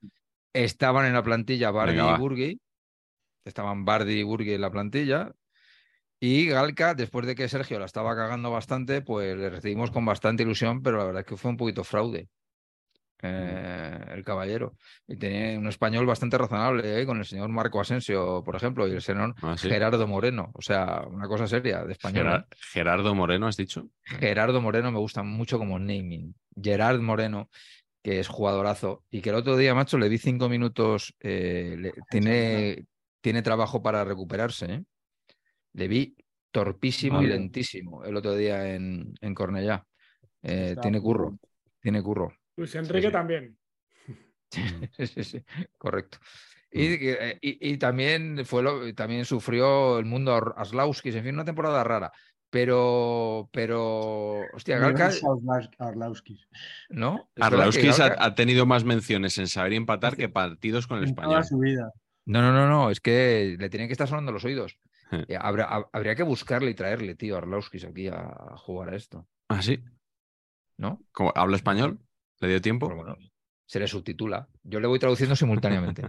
Estaban 0.52 1.06
en 1.06 1.14
la 1.14 1.22
plantilla 1.22 1.70
Bardi 1.70 1.96
Venga, 1.96 2.16
y 2.16 2.20
Burgui. 2.20 2.60
Estaban 3.44 3.84
Bardi 3.84 4.20
y 4.20 4.22
Burgui 4.22 4.54
en 4.54 4.60
la 4.60 4.70
plantilla. 4.70 5.32
Y 6.20 6.46
Galca, 6.46 6.94
después 6.94 7.26
de 7.26 7.34
que 7.34 7.48
Sergio 7.48 7.78
la 7.78 7.86
estaba 7.86 8.14
cagando 8.14 8.50
bastante, 8.50 9.02
pues 9.02 9.36
le 9.36 9.50
recibimos 9.50 9.90
con 9.90 10.04
bastante 10.04 10.44
ilusión, 10.44 10.82
pero 10.82 10.98
la 10.98 11.04
verdad 11.04 11.20
es 11.22 11.26
que 11.26 11.36
fue 11.36 11.50
un 11.50 11.56
poquito 11.56 11.82
fraude. 11.84 12.28
Eh, 13.22 13.98
el 14.14 14.24
caballero. 14.24 14.76
Y 15.06 15.16
tenía 15.16 15.58
un 15.58 15.68
español 15.68 16.04
bastante 16.06 16.36
razonable, 16.36 17.00
¿eh? 17.00 17.06
con 17.06 17.18
el 17.18 17.24
señor 17.24 17.48
Marco 17.48 17.80
Asensio, 17.80 18.42
por 18.44 18.56
ejemplo, 18.56 18.86
y 18.88 18.92
el 18.92 19.00
señor 19.02 19.34
ah, 19.42 19.56
sí. 19.56 19.68
Gerardo 19.68 20.06
Moreno. 20.06 20.50
O 20.54 20.62
sea, 20.62 21.04
una 21.08 21.28
cosa 21.28 21.46
seria 21.46 21.84
de 21.84 21.92
español. 21.92 22.26
¿eh? 22.26 22.30
Gerar- 22.30 22.46
Gerardo 22.72 23.14
Moreno, 23.14 23.46
has 23.46 23.56
dicho. 23.56 23.88
Gerardo 24.02 24.60
Moreno 24.60 24.90
me 24.92 24.98
gusta 24.98 25.22
mucho 25.22 25.58
como 25.58 25.78
naming. 25.78 26.34
Gerard 26.60 27.00
Moreno, 27.00 27.48
que 28.02 28.18
es 28.18 28.28
jugadorazo, 28.28 29.04
y 29.10 29.20
que 29.20 29.30
el 29.30 29.36
otro 29.36 29.56
día, 29.56 29.74
macho, 29.74 29.96
le 29.96 30.08
vi 30.08 30.18
cinco 30.18 30.48
minutos, 30.48 31.14
le- 31.20 31.92
tiene, 32.10 32.84
tiene 33.20 33.42
trabajo 33.42 33.82
para 33.82 34.04
recuperarse. 34.04 34.84
Le 35.74 35.88
vi 35.88 36.16
torpísimo 36.50 37.22
y 37.22 37.26
lentísimo 37.28 38.04
el 38.04 38.16
otro 38.16 38.34
día 38.34 38.74
en, 38.74 39.14
en 39.20 39.34
Cornellá. 39.34 39.86
Tiene 40.42 41.00
curro, 41.00 41.38
tiene 41.80 42.02
curro. 42.02 42.34
Luis 42.56 42.74
Enrique 42.74 43.06
sí. 43.08 43.12
también. 43.12 43.56
Sí, 44.50 45.06
sí, 45.06 45.24
sí, 45.24 45.44
correcto. 45.78 46.18
Y, 46.70 47.08
eh, 47.08 47.38
y- 47.40 47.72
y 47.72 47.76
también 47.78 48.44
fue 48.44 48.62
lo, 48.62 48.94
también 48.94 49.24
sufrió 49.24 49.98
el 49.98 50.04
mundo 50.04 50.34
Ar- 50.34 50.54
Arlauskis, 50.56 51.14
en 51.14 51.24
fin, 51.24 51.34
una 51.34 51.44
temporada 51.44 51.82
rara. 51.84 52.12
Pero, 52.50 53.48
pero, 53.50 54.40
hostia, 54.52 54.78
Galca, 54.78 55.10
Arlauskis. 55.78 56.46
¿no? 56.90 57.30
Arlauskis 57.40 57.98
ha, 57.98 58.08
Galca- 58.10 58.24
ha 58.24 58.34
tenido 58.34 58.66
más 58.66 58.84
menciones 58.84 59.38
en 59.38 59.46
saber 59.48 59.72
y 59.72 59.76
empatar 59.76 60.16
que 60.16 60.28
partidos 60.28 60.86
con 60.86 60.98
el 60.98 61.04
En 61.08 61.14
toda 61.14 61.40
español. 61.40 61.44
su 61.46 61.58
vida. 61.58 61.92
No, 62.26 62.42
no, 62.42 62.52
no, 62.52 62.68
no, 62.68 62.90
es 62.90 63.00
que 63.00 63.56
le 63.58 63.70
tienen 63.70 63.88
que 63.88 63.92
estar 63.92 64.06
sonando 64.08 64.32
los 64.32 64.44
oídos. 64.44 64.78
Eh. 65.12 65.24
Eh, 65.28 65.38
Habrá- 65.40 65.68
hab- 65.70 65.88
habría 65.94 66.14
que 66.14 66.22
buscarle 66.22 66.70
y 66.70 66.74
traerle, 66.74 67.14
tío, 67.14 67.36
a 67.36 67.38
Arlauskis 67.38 67.84
aquí 67.86 68.08
a, 68.08 68.16
a 68.20 68.56
jugar 68.58 68.90
a 68.90 68.96
esto, 68.96 69.26
¿Ah, 69.48 69.62
sí? 69.62 69.82
¿no? 70.76 71.02
¿Cómo- 71.12 71.32
¿Habla 71.34 71.56
español? 71.56 71.98
¿Le 72.42 72.48
dio 72.48 72.60
tiempo? 72.60 72.88
Pero 72.88 72.96
bueno, 72.96 73.16
se 73.66 73.78
le 73.78 73.86
subtitula. 73.86 74.48
Yo 74.64 74.80
le 74.80 74.88
voy 74.88 74.98
traduciendo 74.98 75.36
simultáneamente. 75.36 76.02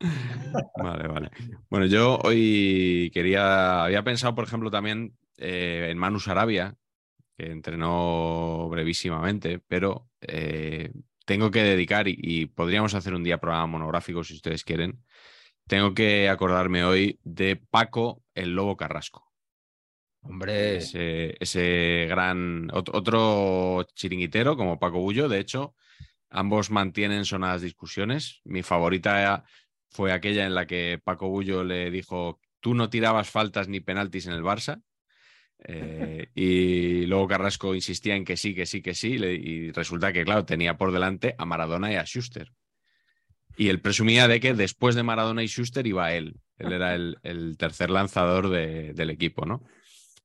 Vale, 0.82 1.06
vale. 1.06 1.30
Bueno, 1.68 1.86
yo 1.86 2.18
hoy 2.24 3.08
quería, 3.14 3.84
había 3.84 4.02
pensado, 4.02 4.34
por 4.34 4.42
ejemplo, 4.42 4.68
también 4.68 5.16
eh, 5.36 5.86
en 5.88 5.96
Manu 5.96 6.18
Sarabia, 6.18 6.74
que 7.38 7.52
entrenó 7.52 8.68
brevísimamente, 8.68 9.60
pero 9.60 10.08
eh, 10.22 10.90
tengo 11.24 11.52
que 11.52 11.62
dedicar, 11.62 12.08
y, 12.08 12.18
y 12.18 12.46
podríamos 12.46 12.94
hacer 12.94 13.14
un 13.14 13.22
día 13.22 13.38
programa 13.38 13.68
monográfico 13.68 14.24
si 14.24 14.34
ustedes 14.34 14.64
quieren, 14.64 15.04
tengo 15.68 15.94
que 15.94 16.28
acordarme 16.28 16.82
hoy 16.82 17.20
de 17.22 17.54
Paco 17.54 18.24
el 18.34 18.56
Lobo 18.56 18.76
Carrasco. 18.76 19.29
Hombre, 20.22 20.76
Ese, 20.76 21.34
ese 21.40 22.06
gran, 22.08 22.68
ot- 22.68 22.90
otro 22.92 23.86
chiringuitero 23.94 24.56
como 24.56 24.78
Paco 24.78 24.98
Bullo, 25.00 25.28
de 25.28 25.38
hecho, 25.40 25.74
ambos 26.28 26.70
mantienen 26.70 27.24
sonadas 27.24 27.62
discusiones. 27.62 28.40
Mi 28.44 28.62
favorita 28.62 29.44
fue 29.88 30.12
aquella 30.12 30.46
en 30.46 30.54
la 30.54 30.66
que 30.66 31.00
Paco 31.02 31.28
Bullo 31.28 31.64
le 31.64 31.90
dijo, 31.90 32.38
tú 32.60 32.74
no 32.74 32.90
tirabas 32.90 33.30
faltas 33.30 33.68
ni 33.68 33.80
penaltis 33.80 34.26
en 34.26 34.34
el 34.34 34.42
Barça. 34.42 34.82
Eh, 35.64 36.28
y 36.34 37.06
luego 37.06 37.26
Carrasco 37.28 37.74
insistía 37.74 38.14
en 38.14 38.24
que 38.24 38.36
sí, 38.36 38.54
que 38.54 38.66
sí, 38.66 38.82
que 38.82 38.94
sí, 38.94 39.14
y 39.14 39.72
resulta 39.72 40.12
que, 40.12 40.24
claro, 40.24 40.44
tenía 40.44 40.76
por 40.76 40.92
delante 40.92 41.34
a 41.38 41.44
Maradona 41.46 41.90
y 41.92 41.96
a 41.96 42.04
Schuster. 42.04 42.52
Y 43.56 43.68
él 43.68 43.80
presumía 43.80 44.28
de 44.28 44.38
que 44.40 44.54
después 44.54 44.94
de 44.94 45.02
Maradona 45.02 45.42
y 45.42 45.48
Schuster 45.48 45.86
iba 45.86 46.12
él. 46.12 46.36
Él 46.56 46.72
era 46.72 46.94
el, 46.94 47.18
el 47.22 47.56
tercer 47.56 47.90
lanzador 47.90 48.48
de- 48.50 48.92
del 48.94 49.10
equipo, 49.10 49.44
¿no? 49.46 49.62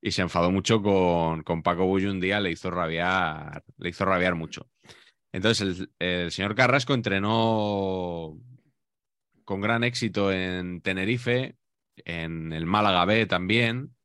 Y 0.02 0.12
se 0.12 0.22
enfadó 0.22 0.52
mucho 0.52 0.82
con, 0.82 1.44
con 1.44 1.64
Paco 1.64 1.86
Bullo 1.86 2.12
un 2.12 2.20
día, 2.20 2.40
le 2.40 2.52
hizo 2.52 2.70
rabiar, 2.70 3.64
le 3.78 3.90
hizo 3.90 4.06
rabiar 4.06 4.36
mucho. 4.36 4.70
Entonces, 5.36 5.90
el, 6.00 6.32
señor 6.32 6.56
Carrasco 6.56 6.94
entrenó 6.94 8.40
con 9.44 9.60
gran 9.60 9.84
éxito 9.84 10.32
en 10.32 10.80
Tenerife, 10.80 11.58
en 11.98 12.54
el 12.54 12.66
Málaga 12.66 13.04
B 13.04 13.26
también 13.26 13.98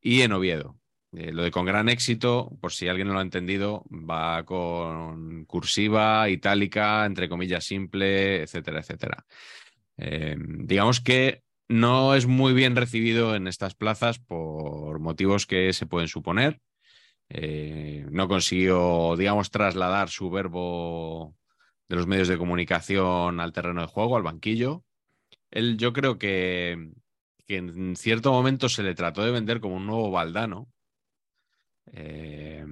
y 0.00 0.22
en 0.22 0.30
Oviedo. 0.30 0.78
Eh, 1.10 1.32
lo 1.32 1.42
de 1.42 1.50
con 1.50 1.66
gran 1.66 1.88
éxito, 1.88 2.56
por 2.60 2.70
si 2.70 2.86
alguien 2.86 3.08
no 3.08 3.14
lo 3.14 3.18
ha 3.18 3.22
entendido, 3.22 3.84
va 3.90 4.44
con 4.44 5.46
cursiva, 5.46 6.28
itálica, 6.28 7.04
entre 7.06 7.28
comillas 7.28 7.64
simple, 7.64 8.42
etcétera, 8.42 8.78
etcétera. 8.78 9.26
Eh, 9.96 10.36
digamos 10.38 11.00
que 11.00 11.42
no 11.68 12.14
es 12.14 12.26
muy 12.26 12.52
bien 12.54 12.76
recibido 12.76 13.34
en 13.34 13.46
estas 13.46 13.74
plazas 13.74 14.18
por 14.18 14.98
motivos 15.00 15.46
que 15.46 15.72
se 15.72 15.86
pueden 15.86 16.08
suponer. 16.08 16.60
Eh, 17.28 18.06
no 18.10 18.26
consiguió, 18.26 19.14
digamos, 19.16 19.50
trasladar 19.50 20.08
su 20.08 20.30
verbo 20.30 21.36
de 21.88 21.96
los 21.96 22.06
medios 22.06 22.28
de 22.28 22.38
comunicación 22.38 23.40
al 23.40 23.52
terreno 23.52 23.82
de 23.82 23.86
juego, 23.86 24.16
al 24.16 24.22
banquillo. 24.22 24.84
Él, 25.50 25.76
yo 25.76 25.92
creo 25.92 26.18
que, 26.18 26.90
que 27.46 27.56
en 27.56 27.96
cierto 27.96 28.32
momento 28.32 28.68
se 28.68 28.82
le 28.82 28.94
trató 28.94 29.22
de 29.22 29.30
vender 29.30 29.60
como 29.60 29.76
un 29.76 29.86
nuevo 29.86 30.10
Valdano. 30.10 30.68
Eh, 31.92 32.64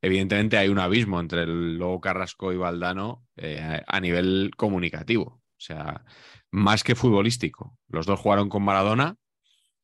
evidentemente 0.00 0.58
hay 0.58 0.68
un 0.68 0.78
abismo 0.78 1.20
entre 1.20 1.42
el 1.42 1.76
Lobo 1.76 2.00
Carrasco 2.00 2.52
y 2.52 2.56
Valdano 2.56 3.24
eh, 3.36 3.82
a 3.86 4.00
nivel 4.00 4.50
comunicativo, 4.56 5.24
o 5.24 5.42
sea, 5.56 6.04
más 6.52 6.84
que 6.84 6.94
futbolístico. 6.94 7.76
Los 7.88 8.06
dos 8.06 8.20
jugaron 8.20 8.48
con 8.48 8.62
Maradona, 8.62 9.16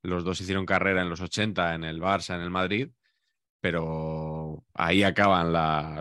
los 0.02 0.22
dos 0.22 0.40
hicieron 0.40 0.66
carrera 0.66 1.02
en 1.02 1.10
los 1.10 1.20
80 1.20 1.74
en 1.74 1.82
el 1.82 2.00
Barça, 2.00 2.36
en 2.36 2.42
el 2.42 2.50
Madrid, 2.50 2.90
pero 3.60 4.64
ahí 4.74 5.02
acaban 5.02 5.52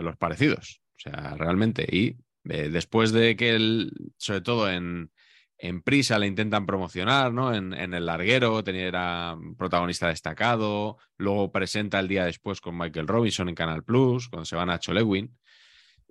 los 0.04 0.16
parecidos, 0.16 0.80
o 0.96 1.00
sea, 1.00 1.34
realmente. 1.36 1.86
Y 1.90 2.16
eh, 2.44 2.68
después 2.68 3.12
de 3.12 3.34
que 3.34 3.56
él, 3.56 3.92
sobre 4.16 4.42
todo 4.42 4.70
en, 4.70 5.10
en 5.58 5.82
Prisa, 5.82 6.18
le 6.18 6.26
intentan 6.26 6.66
promocionar, 6.66 7.32
¿no? 7.32 7.52
En, 7.54 7.72
El 7.74 8.06
Larguero 8.06 8.62
tenía, 8.62 8.86
era 8.86 9.36
protagonista 9.56 10.08
destacado, 10.08 10.98
luego 11.16 11.50
presenta 11.50 11.98
el 11.98 12.08
día 12.08 12.24
después 12.24 12.60
con 12.60 12.78
Michael 12.78 13.08
Robinson 13.08 13.48
en 13.48 13.54
Canal 13.54 13.82
Plus, 13.82 14.28
cuando 14.28 14.44
se 14.44 14.54
van 14.54 14.70
a 14.70 14.78
Cholewin, 14.78 15.36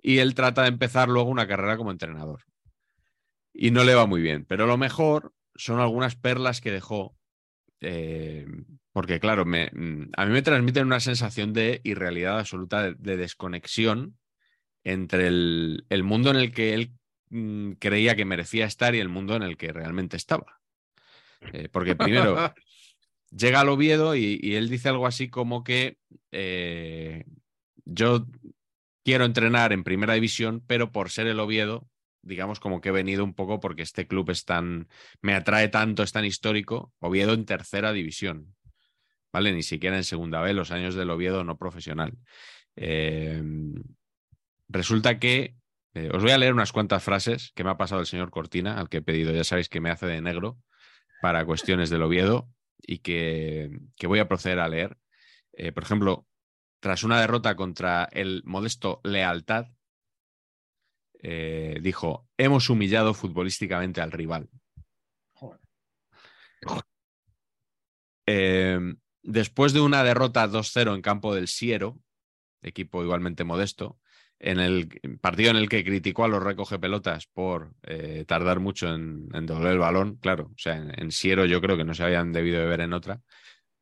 y 0.02 0.18
él 0.18 0.34
trata 0.34 0.62
de 0.62 0.68
empezar 0.68 1.08
luego 1.08 1.30
una 1.30 1.46
carrera 1.46 1.76
como 1.76 1.90
entrenador. 1.90 2.44
Y 3.52 3.70
no 3.70 3.84
le 3.84 3.94
va 3.94 4.06
muy 4.06 4.22
bien, 4.22 4.44
pero 4.44 4.66
lo 4.66 4.76
mejor 4.76 5.32
son 5.54 5.80
algunas 5.80 6.16
perlas 6.16 6.60
que 6.60 6.70
dejó 6.70 7.16
eh, 7.80 8.46
porque 8.92 9.20
claro, 9.20 9.44
me, 9.44 9.70
mm, 9.72 10.10
a 10.16 10.26
mí 10.26 10.32
me 10.32 10.42
transmiten 10.42 10.86
una 10.86 11.00
sensación 11.00 11.52
de 11.52 11.80
irrealidad 11.84 12.40
absoluta, 12.40 12.82
de, 12.82 12.94
de 12.98 13.16
desconexión 13.16 14.18
entre 14.84 15.28
el, 15.28 15.86
el 15.88 16.02
mundo 16.02 16.30
en 16.30 16.36
el 16.36 16.52
que 16.52 16.74
él 16.74 16.92
mm, 17.30 17.72
creía 17.72 18.16
que 18.16 18.24
merecía 18.24 18.66
estar 18.66 18.94
y 18.94 19.00
el 19.00 19.08
mundo 19.08 19.36
en 19.36 19.42
el 19.42 19.56
que 19.56 19.72
realmente 19.72 20.16
estaba. 20.16 20.60
Eh, 21.52 21.68
porque 21.70 21.94
primero 21.94 22.36
llega 23.30 23.60
al 23.60 23.68
Oviedo 23.68 24.16
y, 24.16 24.40
y 24.42 24.54
él 24.56 24.68
dice 24.68 24.88
algo 24.88 25.06
así 25.06 25.28
como 25.28 25.62
que 25.62 25.98
eh, 26.32 27.24
yo 27.84 28.26
quiero 29.04 29.24
entrenar 29.24 29.72
en 29.72 29.84
primera 29.84 30.14
división, 30.14 30.62
pero 30.66 30.90
por 30.90 31.10
ser 31.10 31.28
el 31.28 31.38
Oviedo, 31.38 31.86
digamos 32.22 32.60
como 32.60 32.80
que 32.80 32.90
he 32.90 32.92
venido 32.92 33.24
un 33.24 33.34
poco 33.34 33.60
porque 33.60 33.82
este 33.82 34.06
club 34.06 34.30
es 34.30 34.44
tan, 34.44 34.88
me 35.22 35.34
atrae 35.34 35.68
tanto, 35.68 36.02
es 36.02 36.12
tan 36.12 36.24
histórico, 36.24 36.92
Oviedo 36.98 37.32
en 37.34 37.44
tercera 37.44 37.92
división, 37.92 38.54
¿vale? 39.32 39.52
Ni 39.52 39.62
siquiera 39.62 39.96
en 39.96 40.04
segunda 40.04 40.40
B, 40.40 40.52
los 40.54 40.70
años 40.70 40.94
del 40.94 41.10
Oviedo 41.10 41.44
no 41.44 41.58
profesional. 41.58 42.14
Eh, 42.76 43.42
resulta 44.68 45.18
que, 45.18 45.56
eh, 45.94 46.10
os 46.12 46.22
voy 46.22 46.32
a 46.32 46.38
leer 46.38 46.52
unas 46.52 46.72
cuantas 46.72 47.02
frases 47.02 47.52
que 47.54 47.64
me 47.64 47.70
ha 47.70 47.76
pasado 47.76 48.00
el 48.00 48.06
señor 48.06 48.30
Cortina, 48.30 48.78
al 48.78 48.88
que 48.88 48.98
he 48.98 49.02
pedido, 49.02 49.32
ya 49.32 49.44
sabéis 49.44 49.68
que 49.68 49.80
me 49.80 49.90
hace 49.90 50.06
de 50.06 50.20
negro 50.20 50.58
para 51.20 51.44
cuestiones 51.44 51.90
del 51.90 52.02
Oviedo 52.02 52.48
y 52.80 52.98
que, 52.98 53.70
que 53.96 54.06
voy 54.06 54.18
a 54.18 54.28
proceder 54.28 54.60
a 54.60 54.68
leer. 54.68 54.96
Eh, 55.52 55.72
por 55.72 55.82
ejemplo, 55.82 56.26
tras 56.80 57.02
una 57.02 57.20
derrota 57.20 57.56
contra 57.56 58.08
el 58.12 58.42
modesto 58.44 59.00
Lealtad, 59.02 59.66
eh, 61.22 61.78
dijo, 61.82 62.28
hemos 62.36 62.70
humillado 62.70 63.14
futbolísticamente 63.14 64.00
al 64.00 64.12
rival. 64.12 64.48
Joder. 65.32 65.60
Eh, 68.26 68.78
después 69.22 69.72
de 69.72 69.80
una 69.80 70.04
derrota 70.04 70.46
2-0 70.48 70.94
en 70.94 71.02
campo 71.02 71.34
del 71.34 71.48
Siero, 71.48 71.98
equipo 72.62 73.02
igualmente 73.02 73.44
modesto, 73.44 73.98
en 74.40 74.60
el 74.60 74.88
partido 75.20 75.50
en 75.50 75.56
el 75.56 75.68
que 75.68 75.84
criticó 75.84 76.24
a 76.24 76.28
los 76.28 76.42
recoge 76.42 76.78
pelotas 76.78 77.26
por 77.26 77.72
eh, 77.82 78.24
tardar 78.26 78.60
mucho 78.60 78.94
en, 78.94 79.28
en, 79.34 79.46
devolver 79.46 79.72
el 79.72 79.78
balón, 79.78 80.16
claro, 80.16 80.50
o 80.54 80.58
sea, 80.58 80.76
en, 80.76 80.92
en, 81.00 81.10
Siero 81.10 81.44
yo 81.44 81.60
creo 81.60 81.76
que 81.76 81.84
no 81.84 81.94
se 81.94 82.04
habían 82.04 82.32
debido 82.32 82.60
de 82.60 82.66
ver 82.66 82.80
en 82.80 82.92
otra, 82.92 83.20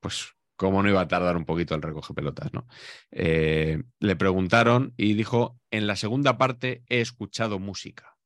pues 0.01 0.36
cómo 0.57 0.83
no 0.83 0.89
iba 0.89 1.01
a 1.01 1.09
tardar 1.09 1.37
un 1.37 1.45
poquito 1.45 1.75
el 1.75 1.83
recoge 1.83 2.15
pelotas, 2.15 2.53
¿no? 2.53 2.67
Eh, 3.11 3.83
le 4.01 4.17
preguntaron 4.17 4.95
y 4.97 5.15
dijo, 5.15 5.59
en 5.71 5.87
la 5.87 5.97
segunda 5.97 6.39
parte 6.39 6.83
he 6.89 7.01
escuchado 7.01 7.59
música, 7.59 8.17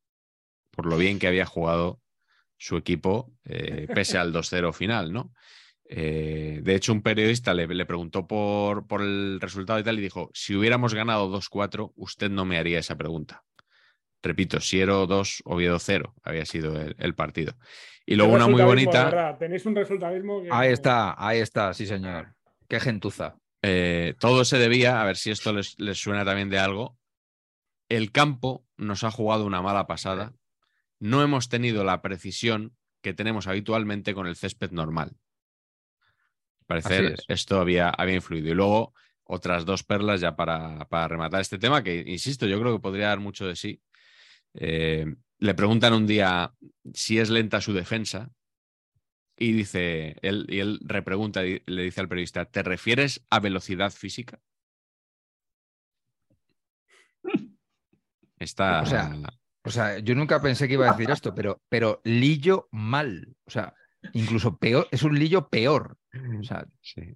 por 0.71 0.87
lo 0.87 0.97
bien 0.97 1.19
que 1.19 1.27
había 1.27 1.47
jugado 1.47 2.01
su 2.57 2.77
equipo, 2.77 3.33
eh, 3.45 3.87
pese 3.95 4.19
al 4.19 4.33
2-0 4.33 4.73
final, 4.73 5.13
¿no? 5.13 5.33
Eh, 5.93 6.61
de 6.63 6.75
hecho, 6.77 6.93
un 6.93 7.03
periodista 7.03 7.53
le, 7.53 7.67
le 7.67 7.85
preguntó 7.85 8.27
por, 8.29 8.87
por, 8.87 9.03
el 9.03 9.41
resultado 9.41 9.81
y 9.81 9.83
tal 9.83 9.99
y 9.99 10.03
dijo, 10.03 10.31
si 10.33 10.55
hubiéramos 10.55 10.95
ganado 10.95 11.29
2-4, 11.29 11.93
usted 11.97 12.31
no 12.31 12.45
me 12.45 12.59
haría 12.59 12.79
esa 12.79 12.97
pregunta. 12.97 13.43
Repito, 14.23 14.61
Siero 14.61 15.07
2, 15.07 15.43
Oviedo 15.47 15.79
0 15.79 16.15
había 16.23 16.45
sido 16.45 16.79
el 16.81 17.15
partido. 17.15 17.57
Y 18.11 18.17
luego 18.17 18.35
una 18.35 18.49
muy 18.49 18.63
bonita... 18.63 19.37
Tenéis 19.39 19.65
un 19.67 19.75
resultadismo 19.75 20.43
que... 20.43 20.49
Ahí 20.51 20.73
está, 20.73 21.15
ahí 21.17 21.39
está, 21.39 21.73
sí 21.75 21.87
señor. 21.87 22.35
Qué 22.69 22.81
gentuza. 22.81 23.37
Eh, 23.63 24.15
todo 24.19 24.45
se 24.45 24.59
debía, 24.59 25.01
a 25.01 25.05
ver 25.05 25.17
si 25.17 25.31
esto 25.31 25.53
les, 25.53 25.79
les 25.79 25.99
suena 26.01 26.25
también 26.25 26.51
de 26.51 26.59
algo, 26.59 26.99
el 27.89 28.13
campo 28.13 28.65
nos 28.77 29.05
ha 29.05 29.11
jugado 29.11 29.47
una 29.47 29.63
mala 29.63 29.87
pasada. 29.87 30.33
No 30.99 31.23
hemos 31.23 31.49
tenido 31.49 31.85
la 31.85 32.03
precisión 32.03 32.77
que 33.01 33.15
tenemos 33.15 33.47
habitualmente 33.47 34.13
con 34.13 34.27
el 34.27 34.37
césped 34.37 34.71
normal 34.73 35.17
parecer 36.71 37.17
esto 37.27 37.61
había, 37.61 37.89
había 37.89 38.15
influido. 38.15 38.49
Y 38.49 38.55
luego 38.55 38.95
otras 39.25 39.65
dos 39.65 39.83
perlas 39.83 40.21
ya 40.21 40.37
para, 40.37 40.87
para, 40.89 41.09
rematar 41.09 41.41
este 41.41 41.59
tema, 41.59 41.83
que 41.83 42.05
insisto, 42.07 42.47
yo 42.47 42.61
creo 42.61 42.75
que 42.75 42.83
podría 42.83 43.09
dar 43.09 43.19
mucho 43.19 43.47
de 43.47 43.57
sí. 43.57 43.83
Eh, 44.55 45.05
le 45.41 45.55
preguntan 45.55 45.95
un 45.95 46.07
día 46.07 46.55
si 46.95 47.19
es 47.19 47.31
lenta 47.31 47.61
su 47.61 47.73
defensa 47.73 48.31
y 49.37 49.53
dice, 49.53 50.17
él, 50.21 50.47
y 50.49 50.61
él 50.61 50.79
repregunta, 50.83 51.45
y 51.47 51.63
le 51.67 51.83
dice 51.83 52.03
al 52.03 52.09
periodista, 52.09 52.45
¿te 52.45 52.63
refieres 52.63 53.27
a 53.31 53.41
velocidad 53.41 53.91
física? 53.91 54.39
Está... 58.39 58.83
O 58.83 58.87
sea, 58.87 59.13
o 59.63 59.71
sea, 59.71 59.99
yo 59.99 60.15
nunca 60.15 60.41
pensé 60.41 60.69
que 60.69 60.75
iba 60.75 60.89
a 60.89 60.93
decir 60.93 61.11
esto, 61.11 61.35
pero, 61.35 61.63
pero 61.69 62.01
Lillo 62.05 62.69
mal. 62.71 63.35
O 63.45 63.51
sea, 63.51 63.75
incluso 64.13 64.57
peor, 64.57 64.89
es 64.91 65.03
un 65.03 65.19
Lillo 65.19 65.49
peor. 65.49 65.99
O 66.39 66.43
sea, 66.43 66.67
sí. 66.81 67.15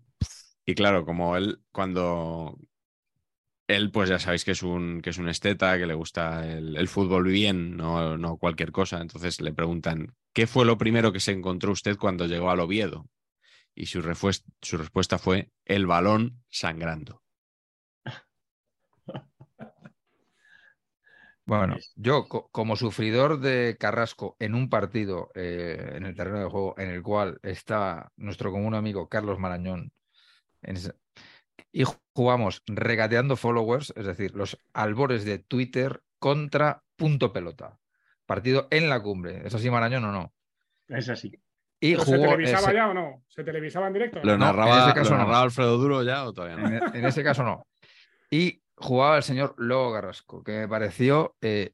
Y 0.67 0.75
claro, 0.75 1.05
como 1.05 1.37
él, 1.37 1.63
cuando 1.73 2.59
él, 3.67 3.91
pues 3.91 4.09
ya 4.09 4.19
sabéis 4.19 4.45
que 4.45 4.51
es 4.51 4.63
un, 4.63 5.01
que 5.01 5.11
es 5.11 5.19
un 5.19 5.29
esteta, 5.29 5.79
que 5.79 5.87
le 5.87 5.95
gusta 5.95 6.47
el, 6.47 6.89
fútbol 6.89 7.25
bien, 7.25 7.77
no, 7.77 8.19
no, 8.19 8.37
cualquier 8.37 8.73
cosa. 8.73 9.01
Entonces 9.01 9.41
le 9.41 9.53
preguntan, 9.53 10.15
¿qué 10.33 10.47
fue 10.47 10.65
lo 10.65 10.79
primero 10.79 11.13
que 11.13 11.21
se 11.21 11.33
encontró 11.33 11.73
usted 11.73 11.97
cuando 11.97 12.27
llegó 12.27 12.51
al 12.51 12.61
Oviedo? 12.61 13.07
Y 13.75 13.87
su, 13.87 14.03
respuesta 14.03 15.19
fue 15.19 15.51
el 15.65 15.87
balón 15.87 16.43
sangrando. 16.49 17.23
Bueno, 21.47 21.77
yo 21.95 22.27
como 22.27 22.75
sufridor 22.75 23.39
de 23.39 23.77
Carrasco 23.79 24.35
en 24.39 24.55
un 24.55 24.71
partido 24.71 25.31
eh, 25.35 25.93
en 25.95 26.07
el 26.07 26.15
terreno 26.15 26.39
de 26.39 26.47
juego 26.47 26.75
en 26.79 26.89
el 26.89 27.03
cual 27.03 27.39
está 27.43 28.11
nuestro 28.17 28.51
común 28.51 28.75
amigo 28.75 29.11
Carlos 29.11 29.39
Marañón 29.39 29.93
y 31.75 31.83
jugamos 32.15 32.63
regateando 32.67 33.37
followers, 33.37 33.93
es 33.97 34.07
decir, 34.07 34.33
los 34.37 34.57
albores 34.73 35.25
de 35.25 35.41
Twitter 35.41 36.03
contra 36.21 36.85
punto 36.95 37.33
pelota. 37.33 37.81
Partido 38.27 38.69
en 38.71 38.89
la 38.89 39.03
cumbre. 39.03 39.43
¿Es 39.45 39.55
así, 39.55 39.69
Marañón 39.71 40.05
o 40.05 40.13
no? 40.13 40.33
Es 40.87 41.09
así. 41.09 41.37
Y 41.81 41.97
¿Se 41.97 42.17
televisaba 42.17 42.73
ya 42.73 42.89
o 42.89 42.95
no? 42.95 43.25
¿Se 43.27 43.43
televisaba 43.43 43.89
en 43.89 43.93
directo? 43.93 44.21
¿Lo 44.23 44.39
narraba, 44.39 45.43
Alfredo 45.43 45.77
Duro 45.77 46.05
ya 46.05 46.25
o 46.29 46.33
todavía 46.33 46.57
no? 46.57 46.69
En, 46.69 46.97
en, 46.97 47.05
ese 47.05 47.25
caso 47.25 47.43
no. 47.43 47.67
Y 48.31 48.63
jugaba 48.77 49.17
el 49.17 49.25
señor 49.25 49.57
Lobo 49.59 49.91
Garrasco, 49.91 50.45
que 50.45 50.53
me 50.53 50.69
pareció 50.69 51.35
eh, 51.41 51.73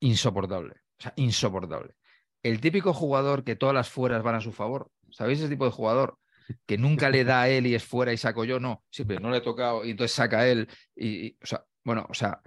insoportable. 0.00 0.74
O 0.98 1.02
sea, 1.02 1.12
insoportable. 1.14 1.94
El 2.42 2.60
típico 2.60 2.92
jugador 2.92 3.44
que 3.44 3.54
todas 3.54 3.74
las 3.74 3.88
fueras 3.88 4.24
van 4.24 4.34
a 4.34 4.40
su 4.40 4.50
favor. 4.50 4.90
¿Sabéis 5.10 5.38
ese 5.38 5.48
tipo 5.48 5.64
de 5.64 5.70
jugador? 5.70 6.18
Que 6.66 6.78
nunca 6.78 7.10
le 7.10 7.24
da 7.24 7.42
a 7.42 7.48
él 7.48 7.66
y 7.66 7.74
es 7.74 7.84
fuera 7.84 8.12
y 8.12 8.16
saco 8.16 8.44
yo. 8.44 8.60
No, 8.60 8.84
siempre 8.90 9.18
no 9.18 9.30
le 9.30 9.38
he 9.38 9.42
tocado 9.42 9.84
y 9.84 9.90
entonces 9.90 10.14
saca 10.14 10.46
él. 10.46 10.68
Y, 10.96 11.36
o 11.42 11.46
sea, 11.46 11.64
bueno, 11.84 12.06
o 12.08 12.14
sea, 12.14 12.40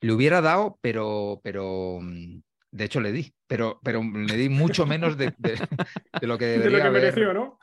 le 0.00 0.12
hubiera 0.12 0.40
dado, 0.40 0.78
pero, 0.80 1.40
pero 1.42 1.98
mm, 2.00 2.40
de 2.70 2.84
hecho 2.84 3.00
le 3.00 3.12
di, 3.12 3.32
pero, 3.46 3.80
pero 3.82 4.02
le 4.02 4.36
di 4.36 4.48
mucho 4.48 4.86
menos 4.86 5.16
de, 5.16 5.32
lo 6.22 6.36
que 6.36 6.46
debería 6.46 6.78
de 6.78 6.78
lo 6.78 6.84
que 6.84 6.90
mereció, 6.90 7.32
¿no? 7.32 7.58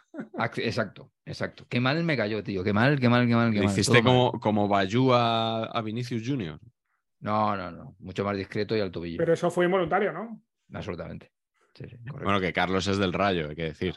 Exacto, 0.58 1.12
exacto. 1.26 1.66
Qué 1.70 1.80
mal 1.80 2.04
me 2.04 2.18
cayó, 2.18 2.44
tío. 2.44 2.64
Qué 2.64 2.74
mal, 2.74 3.00
qué 3.00 3.10
mal, 3.10 3.28
qué 3.28 3.36
mal. 3.36 3.52
Qué 3.52 3.60
mal. 3.60 3.68
¿Hiciste 3.68 4.04
como, 4.04 4.32
como 4.40 4.68
Bayú 4.68 5.14
a, 5.14 5.82
Vinicius 5.84 6.24
Junior? 6.26 6.60
No, 7.20 7.56
no, 7.56 7.72
no. 7.72 7.96
Mucho 8.00 8.26
más 8.26 8.36
discreto 8.36 8.76
y 8.76 8.82
al 8.82 8.92
tobillo. 8.92 9.18
Pero 9.18 9.34
eso 9.34 9.50
fue 9.52 9.66
involuntario, 9.66 10.12
¿no? 10.12 10.42
Absolutamente. 10.74 11.32
bueno, 12.06 12.40
que 12.40 12.52
Carlos 12.52 12.88
es 12.88 12.98
del 12.98 13.14
rayo, 13.14 13.50
hay 13.50 13.56
que 13.56 13.64
decir. 13.64 13.96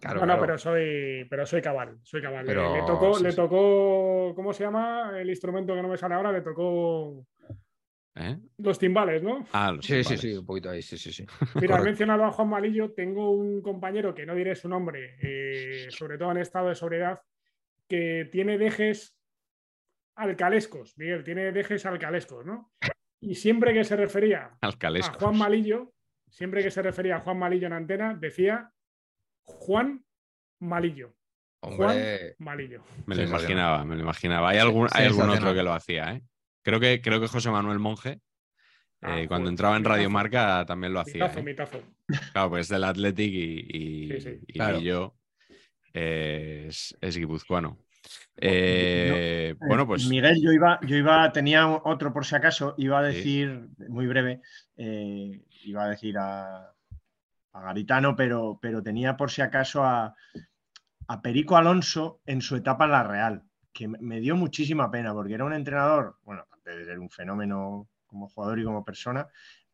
Claro, 0.00 0.26
no, 0.26 0.38
pero 0.38 0.58
soy, 0.58 1.26
pero 1.30 1.46
soy 1.46 1.62
cabal, 1.62 1.98
soy 2.02 2.20
cabal. 2.20 2.46
le, 2.46 2.54
tocó, 2.86 3.18
le 3.18 3.32
tocó, 3.32 4.32
¿cómo 4.36 4.52
se 4.52 4.64
llama? 4.64 5.12
El 5.18 5.30
instrumento 5.30 5.74
que 5.74 5.82
no 5.82 5.88
me 5.88 5.96
sale 5.96 6.14
ahora, 6.14 6.32
le 6.32 6.42
tocó 6.42 7.26
¿Eh? 8.18 8.38
Los 8.58 8.78
timbales, 8.78 9.22
¿no? 9.22 9.46
Ah, 9.52 9.76
sí, 9.80 10.02
sí, 10.02 10.16
sí, 10.16 10.34
un 10.34 10.46
poquito 10.46 10.70
ahí, 10.70 10.80
sí, 10.80 10.96
sí, 10.96 11.12
sí. 11.12 11.26
Mira, 11.60 11.76
he 11.80 11.82
mencionado 11.82 12.24
a 12.24 12.32
Juan 12.32 12.48
Malillo, 12.48 12.92
tengo 12.92 13.30
un 13.30 13.60
compañero 13.60 14.14
que 14.14 14.24
no 14.24 14.34
diré 14.34 14.54
su 14.54 14.70
nombre, 14.70 15.18
eh, 15.20 15.86
sobre 15.90 16.16
todo 16.16 16.30
en 16.30 16.38
estado 16.38 16.70
de 16.70 16.74
sobriedad, 16.74 17.20
que 17.86 18.26
tiene 18.32 18.56
dejes 18.56 19.18
alcalescos, 20.14 20.96
Miguel, 20.96 21.24
tiene 21.24 21.52
dejes 21.52 21.84
alcalescos, 21.84 22.46
¿no? 22.46 22.72
Y 23.20 23.34
siempre 23.34 23.74
que 23.74 23.84
se 23.84 23.96
refería 23.96 24.56
a 24.62 25.12
Juan 25.12 25.36
Malillo, 25.36 25.92
siempre 26.30 26.62
que 26.62 26.70
se 26.70 26.80
refería 26.80 27.16
a 27.16 27.20
Juan 27.20 27.38
Malillo 27.38 27.66
en 27.66 27.74
antena, 27.74 28.14
decía 28.18 28.70
Juan 29.46 30.04
Malillo. 30.60 31.14
Juan 31.60 31.98
Malillo. 32.38 32.82
Me 33.06 33.14
lo 33.16 33.22
imaginaba, 33.22 33.84
me 33.84 33.96
lo 33.96 34.02
imaginaba. 34.02 34.50
Hay 34.50 34.58
algún, 34.58 34.88
hay 34.92 35.06
algún 35.06 35.30
otro 35.30 35.54
que 35.54 35.62
lo 35.62 35.72
hacía, 35.72 36.12
¿eh? 36.12 36.22
Creo 36.62 36.80
que, 36.80 37.00
creo 37.00 37.20
que 37.20 37.28
José 37.28 37.50
Manuel 37.50 37.78
Monje, 37.78 38.20
ah, 39.02 39.20
eh, 39.20 39.28
cuando 39.28 39.48
entraba 39.48 39.76
en 39.76 39.84
Radio 39.84 40.10
Marca, 40.10 40.64
también 40.66 40.92
lo 40.92 41.00
hacía. 41.00 41.24
Mitazo, 41.24 41.38
¿eh? 41.38 41.42
mitazo. 41.42 41.82
Claro, 42.32 42.50
pues 42.50 42.68
del 42.68 42.84
Athletic 42.84 43.32
y, 43.32 44.12
y, 44.48 44.82
yo 44.82 45.16
es, 45.92 46.96
es 47.00 47.16
guipuzcoano. 47.16 47.78
Eh, 48.36 49.54
bueno, 49.60 49.86
pues. 49.86 50.08
Miguel, 50.08 50.40
yo 50.42 50.52
iba, 50.52 50.80
yo 50.82 50.96
iba, 50.96 51.30
tenía 51.32 51.68
otro 51.68 52.12
por 52.12 52.26
si 52.26 52.34
acaso, 52.34 52.74
iba 52.78 52.98
a 52.98 53.02
decir, 53.02 53.68
muy 53.88 54.06
breve, 54.08 54.40
iba 54.76 55.84
a 55.84 55.88
decir 55.88 56.16
a, 56.18 56.75
a 57.56 57.60
Garitano, 57.62 58.14
pero, 58.14 58.58
pero 58.60 58.82
tenía 58.82 59.16
por 59.16 59.30
si 59.30 59.42
acaso 59.42 59.84
a, 59.84 60.14
Perico 61.22 61.56
Alonso 61.56 62.20
en 62.26 62.42
su 62.42 62.56
etapa 62.56 62.84
en 62.84 62.90
la 62.90 63.04
Real 63.04 63.44
que 63.72 63.86
me 63.86 64.20
dio 64.20 64.34
muchísima 64.36 64.90
pena 64.90 65.12
porque 65.12 65.34
era 65.34 65.44
un 65.44 65.52
entrenador, 65.52 66.16
bueno, 66.24 66.42
aparte 66.42 66.70
de 66.70 66.84
ser 66.84 66.98
un 66.98 67.10
fenómeno 67.10 67.88
como 68.06 68.28
jugador 68.28 68.58
y 68.58 68.64
como 68.64 68.84
persona, 68.84 69.28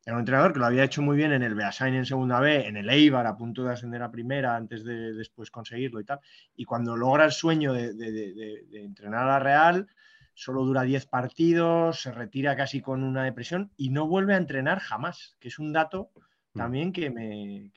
era 0.05 0.17
un 0.17 0.21
entrenador 0.21 0.53
que 0.53 0.59
lo 0.59 0.67
había 0.67 0.85
hecho 0.85 1.01
muy 1.01 1.17
bien 1.17 1.33
en 1.33 1.43
el 1.43 1.55
Beasain 1.55 1.95
en 1.95 2.05
segunda 2.05 2.41
B, 2.41 2.67
en 2.67 2.77
el 2.77 2.91
Eibar 2.91 3.27
a 3.27 3.37
punto 3.37 3.63
de 3.63 3.73
ascender 3.73 4.03
a 4.03 4.11
primera 4.11 4.57
antes 4.57 4.85
de 4.85 5.15
después 5.15 5.51
conseguirlo 5.51 6.01
y 6.01 6.05
tal. 6.05 6.21
Y 6.57 6.65
cuando 6.65 6.97
logra 6.97 7.25
el 7.25 7.33
sueño 7.33 7.73
de, 7.73 7.95
de 7.95 8.85
entrenar 8.85 9.23
a 9.23 9.33
la 9.33 9.39
Real, 9.39 9.87
solo 10.35 10.65
dura 10.65 10.83
10 10.83 11.07
partidos, 11.07 12.03
se 12.03 12.13
retira 12.13 12.57
casi 12.57 12.81
con 12.81 13.03
una 13.03 13.25
depresión 13.25 13.71
y 13.77 13.91
no 13.91 14.07
vuelve 14.07 14.35
a 14.35 14.39
entrenar 14.39 14.81
jamás, 14.81 15.37
que 15.41 15.49
es 15.49 15.59
un 15.59 15.73
dato. 15.73 16.11
También 16.55 16.93
que 16.93 17.11
me 17.11 17.71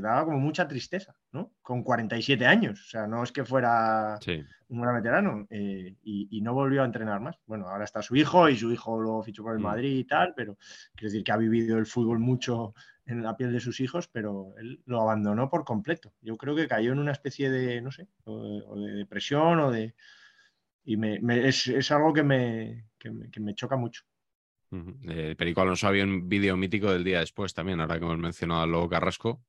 daba 0.00 0.24
como 0.24 0.38
mucha 0.38 0.68
tristeza, 0.68 1.14
¿no? 1.32 1.52
Con 1.62 1.82
47 1.82 2.46
años, 2.46 2.80
o 2.80 2.88
sea, 2.88 3.06
no 3.06 3.22
es 3.22 3.32
que 3.32 3.44
fuera 3.44 4.18
un 4.68 4.80
gran 4.80 4.96
veterano 4.96 5.46
eh, 5.50 5.96
y, 6.02 6.40
no 6.40 6.54
volvió 6.54 6.82
a 6.82 6.86
entrenar 6.86 7.20
más. 7.20 7.36
Bueno, 7.46 7.68
ahora 7.68 7.84
está 7.84 8.02
su 8.02 8.16
hijo 8.16 8.48
y 8.48 8.56
su 8.56 8.72
hijo 8.72 9.00
lo 9.00 9.22
fichó 9.22 9.42
por 9.42 9.52
el 9.52 9.60
mm. 9.60 9.62
Madrid 9.62 9.98
y 9.98 10.04
tal, 10.04 10.34
pero 10.34 10.56
quiero 10.94 11.10
decir 11.10 11.24
que 11.24 11.32
ha 11.32 11.36
vivido 11.36 11.78
el 11.78 11.86
fútbol 11.86 12.18
mucho 12.18 12.74
en 13.06 13.22
la 13.22 13.36
piel 13.36 13.52
de 13.52 13.60
sus 13.60 13.80
hijos, 13.80 14.08
pero 14.08 14.54
él 14.58 14.82
lo 14.86 15.00
abandonó 15.00 15.48
por 15.48 15.64
completo. 15.64 16.12
Yo 16.20 16.36
creo 16.36 16.54
que 16.54 16.68
cayó 16.68 16.92
en 16.92 16.98
una 16.98 17.12
especie 17.12 17.50
de, 17.50 17.80
no 17.80 17.90
sé, 17.90 18.08
o 18.24 18.76
de, 18.78 18.92
depresión 18.92 19.60
o 19.60 19.70
de... 19.70 19.94
Y 20.84 20.96
me, 20.96 21.20
es, 21.46 21.92
algo 21.92 22.12
que 22.12 22.24
me, 22.24 22.86
que 22.98 23.40
me 23.40 23.54
choca 23.54 23.76
mucho. 23.76 24.02
Eh, 25.08 25.34
Perico 25.36 25.60
Alonso 25.60 25.86
había 25.86 26.04
un 26.04 26.28
vídeo 26.28 26.56
mítico 26.56 26.90
del 26.90 27.04
día 27.04 27.20
después 27.20 27.52
también, 27.54 27.80
ahora 27.80 27.98
que 27.98 28.04
hemos 28.04 28.18
mencionado 28.18 28.62
a 28.62 28.66
Lobo 28.66 28.88
Carrasco. 28.88 29.42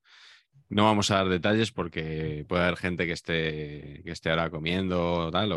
No 0.69 0.85
vamos 0.85 1.11
a 1.11 1.15
dar 1.15 1.29
detalles 1.29 1.71
porque 1.71 2.45
puede 2.47 2.63
haber 2.63 2.77
gente 2.77 3.05
que 3.05 3.13
esté, 3.13 4.01
que 4.03 4.11
esté 4.11 4.29
ahora 4.29 4.49
comiendo 4.49 5.29
tal, 5.31 5.53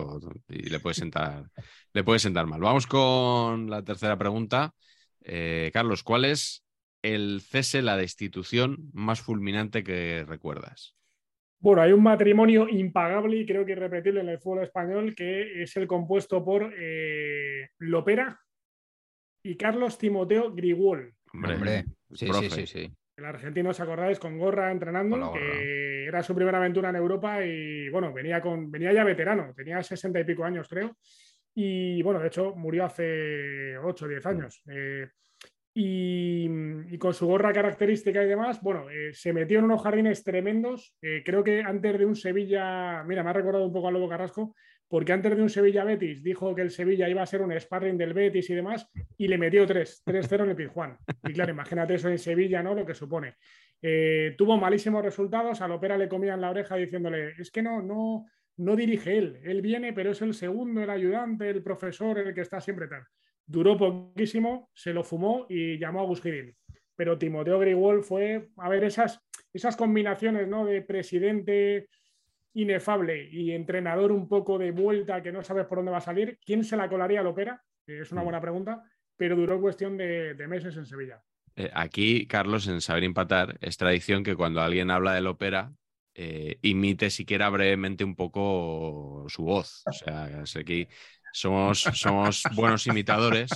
y 0.48 0.68
le 0.68 0.80
puede, 0.80 0.94
sentar, 0.94 1.44
le 1.92 2.04
puede 2.04 2.18
sentar 2.18 2.46
mal. 2.46 2.60
Vamos 2.60 2.86
con 2.86 3.70
la 3.70 3.82
tercera 3.82 4.16
pregunta. 4.16 4.74
Eh, 5.22 5.70
Carlos, 5.72 6.02
¿cuál 6.02 6.24
es 6.24 6.64
el 7.02 7.40
cese, 7.40 7.82
la 7.82 7.96
destitución 7.96 8.90
más 8.92 9.20
fulminante 9.20 9.82
que 9.82 10.24
recuerdas? 10.26 10.96
Bueno, 11.58 11.82
hay 11.82 11.92
un 11.92 12.02
matrimonio 12.02 12.68
impagable 12.68 13.38
y 13.38 13.46
creo 13.46 13.64
que 13.64 13.72
irrepetible 13.72 14.20
en 14.20 14.28
el 14.28 14.38
fútbol 14.38 14.64
español 14.64 15.14
que 15.16 15.62
es 15.62 15.76
el 15.76 15.86
compuesto 15.86 16.44
por 16.44 16.72
eh, 16.78 17.70
Lopera, 17.78 18.38
y 19.46 19.56
Carlos 19.56 19.96
Timoteo 19.96 20.52
Griguol. 20.52 21.14
Hombre, 21.32 21.84
sí, 22.12 22.28
sí, 22.50 22.66
sí, 22.66 22.92
El 23.16 23.24
argentino, 23.24 23.70
¿os 23.70 23.80
acordáis? 23.80 24.18
Con 24.18 24.38
gorra 24.38 24.72
entrenando, 24.72 25.32
que 25.32 26.06
era 26.06 26.22
su 26.22 26.34
primera 26.34 26.58
aventura 26.58 26.90
en 26.90 26.96
Europa 26.96 27.44
y 27.44 27.88
bueno, 27.90 28.12
venía, 28.12 28.40
con, 28.40 28.70
venía 28.70 28.92
ya 28.92 29.04
veterano, 29.04 29.52
tenía 29.54 29.82
sesenta 29.82 30.20
y 30.20 30.24
pico 30.24 30.44
años, 30.44 30.68
creo. 30.68 30.96
Y 31.54 32.02
bueno, 32.02 32.20
de 32.20 32.26
hecho, 32.26 32.54
murió 32.54 32.84
hace 32.84 33.78
8 33.78 34.04
o 34.04 34.08
10 34.08 34.26
años. 34.26 34.62
Eh, 34.68 35.08
y, 35.78 36.98
con 36.98 37.14
su 37.14 37.26
gorra 37.26 37.52
característica 37.52 38.22
y 38.22 38.26
demás, 38.26 38.60
bueno, 38.62 38.90
eh, 38.90 39.12
se 39.12 39.32
metió 39.32 39.58
en 39.58 39.66
unos 39.66 39.82
jardines 39.82 40.24
tremendos. 40.24 40.94
Eh, 41.00 41.22
creo 41.24 41.44
que 41.44 41.62
antes 41.62 41.98
de 41.98 42.04
un 42.04 42.16
Sevilla, 42.16 43.04
mira, 43.04 43.22
me 43.22 43.30
ha 43.30 43.34
recordado 43.34 43.66
un 43.66 43.72
poco 43.72 43.88
a 43.88 43.90
Lobo 43.90 44.08
Carrasco, 44.08 44.54
porque 44.88 45.12
antes 45.12 45.36
de 45.36 45.42
un 45.42 45.50
Sevilla 45.50 45.84
Betis 45.84 46.22
dijo 46.22 46.54
que 46.54 46.62
el 46.62 46.70
Sevilla 46.70 47.08
iba 47.08 47.22
a 47.22 47.26
ser 47.26 47.42
un 47.42 47.58
sparring 47.58 47.98
del 47.98 48.14
Betis 48.14 48.50
y 48.50 48.54
demás, 48.54 48.88
y 49.16 49.26
le 49.26 49.38
metió 49.38 49.66
3, 49.66 50.04
3-0 50.04 50.44
en 50.44 50.50
el 50.50 50.56
Pizjuán. 50.56 50.96
Y 51.24 51.32
claro, 51.32 51.50
imagínate 51.50 51.94
eso 51.94 52.08
en 52.08 52.18
Sevilla, 52.18 52.62
¿no? 52.62 52.74
Lo 52.74 52.86
que 52.86 52.94
supone. 52.94 53.34
Eh, 53.82 54.34
tuvo 54.38 54.56
malísimos 54.56 55.02
resultados, 55.04 55.60
a 55.60 55.68
Lopera 55.68 55.98
le 55.98 56.08
comían 56.08 56.40
la 56.40 56.50
oreja 56.50 56.76
diciéndole, 56.76 57.34
es 57.38 57.50
que 57.50 57.62
no, 57.62 57.82
no, 57.82 58.26
no 58.58 58.76
dirige 58.76 59.18
él. 59.18 59.40
Él 59.42 59.60
viene, 59.60 59.92
pero 59.92 60.12
es 60.12 60.22
el 60.22 60.34
segundo, 60.34 60.82
el 60.82 60.90
ayudante, 60.90 61.50
el 61.50 61.62
profesor, 61.62 62.18
el 62.18 62.34
que 62.34 62.40
está 62.40 62.60
siempre 62.60 62.88
tal. 62.88 63.02
Duró 63.44 63.76
poquísimo, 63.76 64.70
se 64.74 64.92
lo 64.92 65.04
fumó 65.04 65.46
y 65.48 65.78
llamó 65.78 66.00
a 66.00 66.04
Gus 66.04 66.22
Pero 66.96 67.18
Timoteo 67.18 67.58
Grigol 67.58 68.02
fue, 68.02 68.48
a 68.56 68.68
ver, 68.68 68.84
esas, 68.84 69.20
esas 69.52 69.76
combinaciones 69.76 70.48
¿no? 70.48 70.64
de 70.64 70.82
presidente 70.82 71.88
inefable 72.56 73.28
y 73.30 73.52
entrenador 73.52 74.10
un 74.12 74.28
poco 74.28 74.58
de 74.58 74.70
vuelta 74.70 75.22
que 75.22 75.30
no 75.30 75.42
sabes 75.42 75.66
por 75.66 75.78
dónde 75.78 75.92
va 75.92 75.98
a 75.98 76.02
salir, 76.02 76.38
¿quién 76.44 76.64
se 76.64 76.76
la 76.76 76.88
colaría 76.88 77.20
al 77.20 77.26
Opera? 77.26 77.62
es 77.86 78.10
una 78.10 78.22
mm. 78.22 78.24
buena 78.24 78.40
pregunta, 78.40 78.82
pero 79.16 79.36
duró 79.36 79.60
cuestión 79.60 79.96
de, 79.96 80.34
meses 80.48 80.76
en 80.76 80.86
Sevilla. 80.86 81.22
Eh, 81.54 81.70
aquí, 81.72 82.26
Carlos, 82.26 82.66
en 82.66 82.80
Saber 82.80 83.04
Empatar, 83.04 83.58
es 83.60 83.76
tradición 83.76 84.24
que 84.24 84.34
cuando 84.34 84.60
alguien 84.60 84.90
habla 84.90 85.14
del 85.14 85.26
ópera, 85.26 85.72
eh, 86.14 86.58
imite 86.62 87.10
siquiera 87.10 87.50
brevemente 87.50 88.02
un 88.02 88.16
poco 88.16 89.26
su 89.28 89.44
voz. 89.44 89.82
O 89.86 89.92
sea, 89.92 90.42
aquí 90.58 90.88
somos, 91.32 91.80
somos 91.80 92.42
buenos 92.54 92.86
imitadores. 92.86 93.50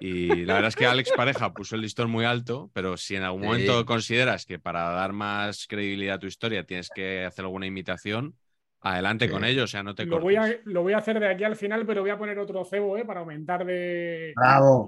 Y 0.00 0.44
la 0.44 0.54
verdad 0.54 0.68
es 0.68 0.76
que 0.76 0.86
Alex 0.86 1.12
Pareja 1.16 1.52
puso 1.52 1.74
el 1.74 1.82
listón 1.82 2.10
muy 2.10 2.24
alto, 2.24 2.70
pero 2.72 2.96
si 2.96 3.16
en 3.16 3.22
algún 3.22 3.42
momento 3.42 3.84
consideras 3.84 4.46
que 4.46 4.58
para 4.58 4.90
dar 4.90 5.12
más 5.12 5.66
credibilidad 5.66 6.16
a 6.16 6.18
tu 6.18 6.26
historia 6.26 6.64
tienes 6.64 6.88
que 6.94 7.24
hacer 7.24 7.44
alguna 7.44 7.66
imitación, 7.66 8.34
adelante 8.80 9.28
con 9.28 9.44
ello, 9.44 9.64
o 9.64 9.66
sea, 9.66 9.82
no 9.82 9.94
te 9.94 10.06
lo 10.06 10.20
voy, 10.20 10.36
a, 10.36 10.56
lo 10.64 10.82
voy 10.82 10.92
a 10.92 10.98
hacer 10.98 11.18
de 11.18 11.28
aquí 11.28 11.42
al 11.42 11.56
final, 11.56 11.84
pero 11.84 12.02
voy 12.02 12.10
a 12.10 12.18
poner 12.18 12.38
otro 12.38 12.64
cebo 12.64 12.96
¿eh? 12.96 13.04
para 13.04 13.20
aumentar 13.20 13.64
de, 13.64 14.32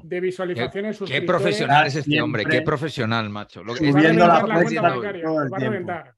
de 0.04 0.20
visualizaciones. 0.20 0.98
Qué, 0.98 1.04
qué 1.06 1.22
profesional 1.22 1.86
es 1.86 1.96
este 1.96 2.20
hombre, 2.20 2.44
qué 2.44 2.62
profesional, 2.62 3.28
macho. 3.30 3.64
Lo 3.64 3.74
que... 3.74 3.90
Subiendo 3.90 4.26
la, 4.26 4.42
la 4.42 4.62
cuenta 4.62 6.14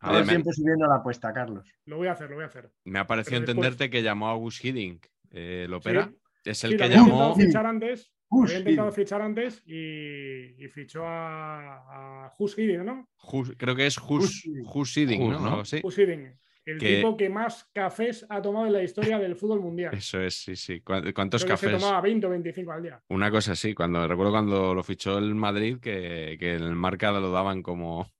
todo 0.00 0.18
el 0.18 0.28
tiempo 0.28 0.52
subiendo 0.52 0.86
la 0.86 0.96
apuesta, 0.96 1.32
Carlos. 1.32 1.68
Lo 1.86 1.96
voy 1.96 2.06
a 2.06 2.12
hacer, 2.12 2.30
lo 2.30 2.36
voy 2.36 2.44
a 2.44 2.46
hacer. 2.46 2.70
Me 2.84 3.00
ha 3.00 3.06
parecido 3.06 3.38
entenderte 3.38 3.90
que 3.90 4.02
llamó 4.02 4.28
a 4.28 4.34
Gus 4.34 4.64
Hiddink, 4.64 5.06
eh, 5.30 5.66
¿lo 5.68 5.78
opera? 5.78 6.10
Es 6.48 6.64
el 6.64 6.76
que 6.76 6.88
llamó. 6.88 7.34
Fichar 7.34 7.66
antes, 7.66 8.12
había 8.30 8.58
intentado 8.58 8.92
fichar 8.92 9.22
antes 9.22 9.62
y, 9.66 10.66
fichó 10.68 11.04
a, 11.04 12.26
a 12.26 12.34
Hus 12.38 12.58
Hiddink, 12.58 12.84
¿no? 12.84 13.08
creo 13.56 13.74
que 13.76 13.86
es 13.86 13.98
Hus, 13.98 14.48
Hus 14.74 14.96
Hiddink, 14.96 15.20
¿no? 15.20 15.64
Sí. 15.64 15.80
Hus 15.82 15.98
Hiddink. 15.98 16.36
El 16.64 16.78
tipo 16.78 17.16
que 17.16 17.30
más 17.30 17.66
cafés 17.72 18.26
ha 18.28 18.42
tomado 18.42 18.66
en 18.66 18.74
la 18.74 18.82
historia 18.82 19.18
del 19.18 19.36
fútbol 19.36 19.60
mundial. 19.60 19.94
Eso 19.94 20.20
es, 20.20 20.34
sí, 20.34 20.54
sí. 20.54 20.80
¿Cuántos 20.82 21.46
cafés? 21.46 21.70
Se 21.70 21.78
tomaba 21.78 22.02
20 22.02 22.26
o 22.26 22.30
25 22.30 22.72
al 22.72 22.82
día. 22.82 23.02
Una 23.08 23.30
cosa 23.30 23.52
así. 23.52 23.72
Cuando, 23.72 24.06
recuerdo 24.06 24.32
cuando 24.32 24.74
lo 24.74 24.82
fichó 24.82 25.16
el 25.16 25.34
Madrid, 25.34 25.78
que, 25.80 26.36
que 26.38 26.56
en 26.56 26.64
el 26.64 26.74
marca 26.74 27.10
lo 27.10 27.32
daban 27.32 27.62
como, 27.62 28.12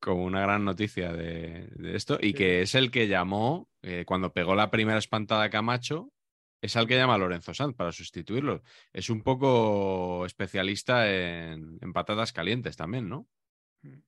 como 0.00 0.24
una 0.24 0.40
gran 0.40 0.64
noticia 0.64 1.12
de, 1.12 1.68
esto 1.94 2.18
y 2.20 2.32
que 2.32 2.62
es 2.62 2.74
el 2.74 2.90
que 2.90 3.08
llamó, 3.08 3.68
eh, 3.82 4.04
cuando 4.06 4.32
pegó 4.32 4.54
la 4.54 4.70
primera 4.70 4.98
espantada 4.98 5.44
a 5.44 5.50
Camacho, 5.50 6.12
es 6.60 6.76
el 6.76 6.86
que 6.86 6.96
llama 6.96 7.18
Lorenzo 7.18 7.54
Sanz 7.54 7.74
para 7.74 7.92
sustituirlo. 7.92 8.62
Es 8.92 9.10
un 9.10 9.22
poco 9.22 10.24
especialista 10.26 11.10
en, 11.10 11.78
patatas 11.92 12.32
calientes 12.32 12.76
también, 12.76 13.08
¿no? 13.08 13.28
Mm. 13.82 14.00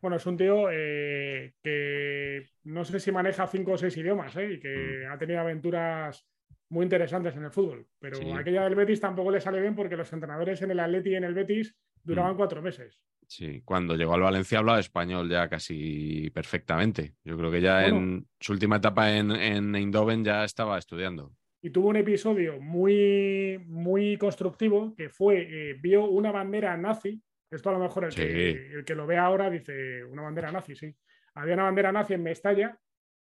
Bueno, 0.00 0.16
es 0.16 0.26
un 0.26 0.36
tío 0.36 0.68
eh, 0.70 1.54
que 1.62 2.50
no 2.64 2.84
sé 2.84 2.98
si 2.98 3.12
maneja 3.12 3.46
cinco 3.46 3.72
o 3.72 3.78
seis 3.78 3.96
idiomas 3.96 4.34
¿eh? 4.36 4.54
y 4.54 4.60
que 4.60 5.04
mm. 5.06 5.12
ha 5.12 5.18
tenido 5.18 5.40
aventuras 5.40 6.26
muy 6.70 6.84
interesantes 6.84 7.36
en 7.36 7.44
el 7.44 7.52
fútbol. 7.52 7.86
Pero 7.98 8.34
aquella 8.34 8.64
del 8.64 8.74
Betis 8.74 9.00
tampoco 9.00 9.30
le 9.30 9.40
sale 9.40 9.60
bien 9.60 9.76
porque 9.76 9.96
los 9.96 10.12
entrenadores 10.12 10.60
en 10.62 10.72
el 10.72 10.80
Atleti 10.80 11.10
y 11.10 11.14
en 11.14 11.24
el 11.24 11.34
Betis 11.34 11.76
duraban 12.02 12.34
mm. 12.34 12.36
cuatro 12.36 12.62
meses. 12.62 13.00
Sí, 13.28 13.62
cuando 13.64 13.96
llegó 13.96 14.14
al 14.14 14.20
Valencia 14.20 14.58
hablaba 14.58 14.80
español 14.80 15.30
ya 15.30 15.48
casi 15.48 16.30
perfectamente. 16.30 17.14
Yo 17.24 17.38
creo 17.38 17.50
que 17.50 17.60
ya 17.60 17.86
en 17.86 18.26
su 18.40 18.52
última 18.52 18.76
etapa 18.76 19.12
en, 19.12 19.30
en 19.30 19.74
Eindhoven 19.74 20.24
ya 20.24 20.44
estaba 20.44 20.76
estudiando. 20.78 21.32
Y 21.62 21.70
tuvo 21.70 21.88
un 21.88 21.96
episodio 21.96 22.60
muy, 22.60 23.58
muy 23.66 24.16
constructivo 24.16 24.94
que 24.96 25.08
fue, 25.08 25.70
eh, 25.70 25.74
vio 25.80 26.04
una 26.06 26.32
bandera 26.32 26.76
nazi. 26.76 27.22
Esto 27.50 27.70
a 27.70 27.72
lo 27.72 27.78
mejor 27.78 28.04
el, 28.04 28.14
que, 28.14 28.50
el 28.50 28.84
que 28.84 28.94
lo 28.94 29.06
ve 29.06 29.16
ahora 29.16 29.48
dice, 29.48 30.04
una 30.04 30.22
bandera 30.22 30.50
nazi, 30.50 30.74
sí. 30.74 30.94
Había 31.34 31.54
una 31.54 31.64
bandera 31.64 31.92
nazi 31.92 32.14
en 32.14 32.22
Mestalla 32.22 32.78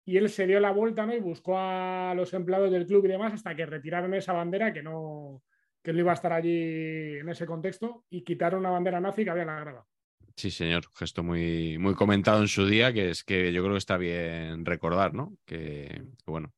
y 0.04 0.16
él 0.16 0.28
se 0.30 0.46
dio 0.46 0.60
la 0.60 0.70
vuelta 0.70 1.04
¿no? 1.04 1.14
y 1.14 1.20
buscó 1.20 1.58
a 1.58 2.14
los 2.14 2.32
empleados 2.32 2.70
del 2.70 2.86
club 2.86 3.04
y 3.04 3.08
demás 3.08 3.34
hasta 3.34 3.54
que 3.54 3.66
retiraron 3.66 4.14
esa 4.14 4.32
bandera 4.32 4.72
que 4.72 4.82
no, 4.82 5.42
que 5.82 5.92
no 5.92 5.98
iba 5.98 6.12
a 6.12 6.14
estar 6.14 6.32
allí 6.32 7.18
en 7.18 7.28
ese 7.28 7.44
contexto 7.44 8.04
y 8.08 8.22
quitaron 8.22 8.60
una 8.60 8.70
bandera 8.70 9.00
nazi 9.00 9.24
que 9.24 9.30
había 9.30 9.42
en 9.42 9.48
la 9.48 9.60
grada. 9.60 9.86
Sí, 10.36 10.50
señor, 10.52 10.84
gesto 10.94 11.24
muy, 11.24 11.78
muy 11.78 11.94
comentado 11.94 12.40
en 12.40 12.48
su 12.48 12.64
día, 12.64 12.92
que 12.92 13.10
es 13.10 13.24
que 13.24 13.52
yo 13.52 13.62
creo 13.62 13.74
que 13.74 13.78
está 13.78 13.96
bien 13.96 14.64
recordar, 14.64 15.12
¿no? 15.12 15.36
Que, 15.44 16.04
bueno, 16.26 16.52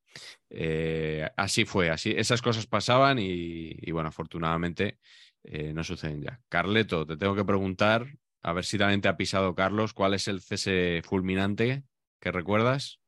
eh, 0.48 1.28
así 1.36 1.64
fue, 1.64 1.90
así, 1.90 2.12
esas 2.16 2.42
cosas 2.42 2.66
pasaban 2.66 3.18
y, 3.18 3.90
bueno, 3.92 4.08
afortunadamente 4.08 4.98
eh, 5.44 5.72
no 5.72 5.84
suceden 5.84 6.22
ya. 6.22 6.40
Carleto, 6.48 7.06
te 7.06 7.16
tengo 7.16 7.34
que 7.34 7.44
preguntar, 7.44 8.06
a 8.42 8.52
ver 8.52 8.64
si 8.64 8.78
también 8.78 9.00
te 9.00 9.08
ha 9.08 9.16
pisado 9.16 9.54
Carlos, 9.54 9.94
¿cuál 9.94 10.14
es 10.14 10.28
el 10.28 10.40
cese 10.40 11.02
fulminante 11.04 11.84
que 12.20 12.32
recuerdas? 12.32 13.00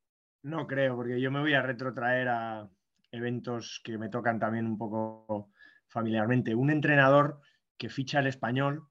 No 0.43 0.67
creo, 0.67 0.97
porque 0.97 1.21
yo 1.21 1.31
me 1.31 1.41
voy 1.41 1.55
a 1.55 1.63
retrotraer 1.63 2.29
a 2.29 2.69
eventos 3.11 3.81
que 3.85 3.99
me 3.99 4.09
tocan 4.09 4.39
también 4.39 4.67
un 4.67 4.79
poco 4.79 5.51
familiarmente. 5.89 6.55
Un 6.55 6.71
entrenador 6.71 7.41
que 7.77 7.89
ficha 7.89 8.21
el 8.21 8.27
español 8.27 8.89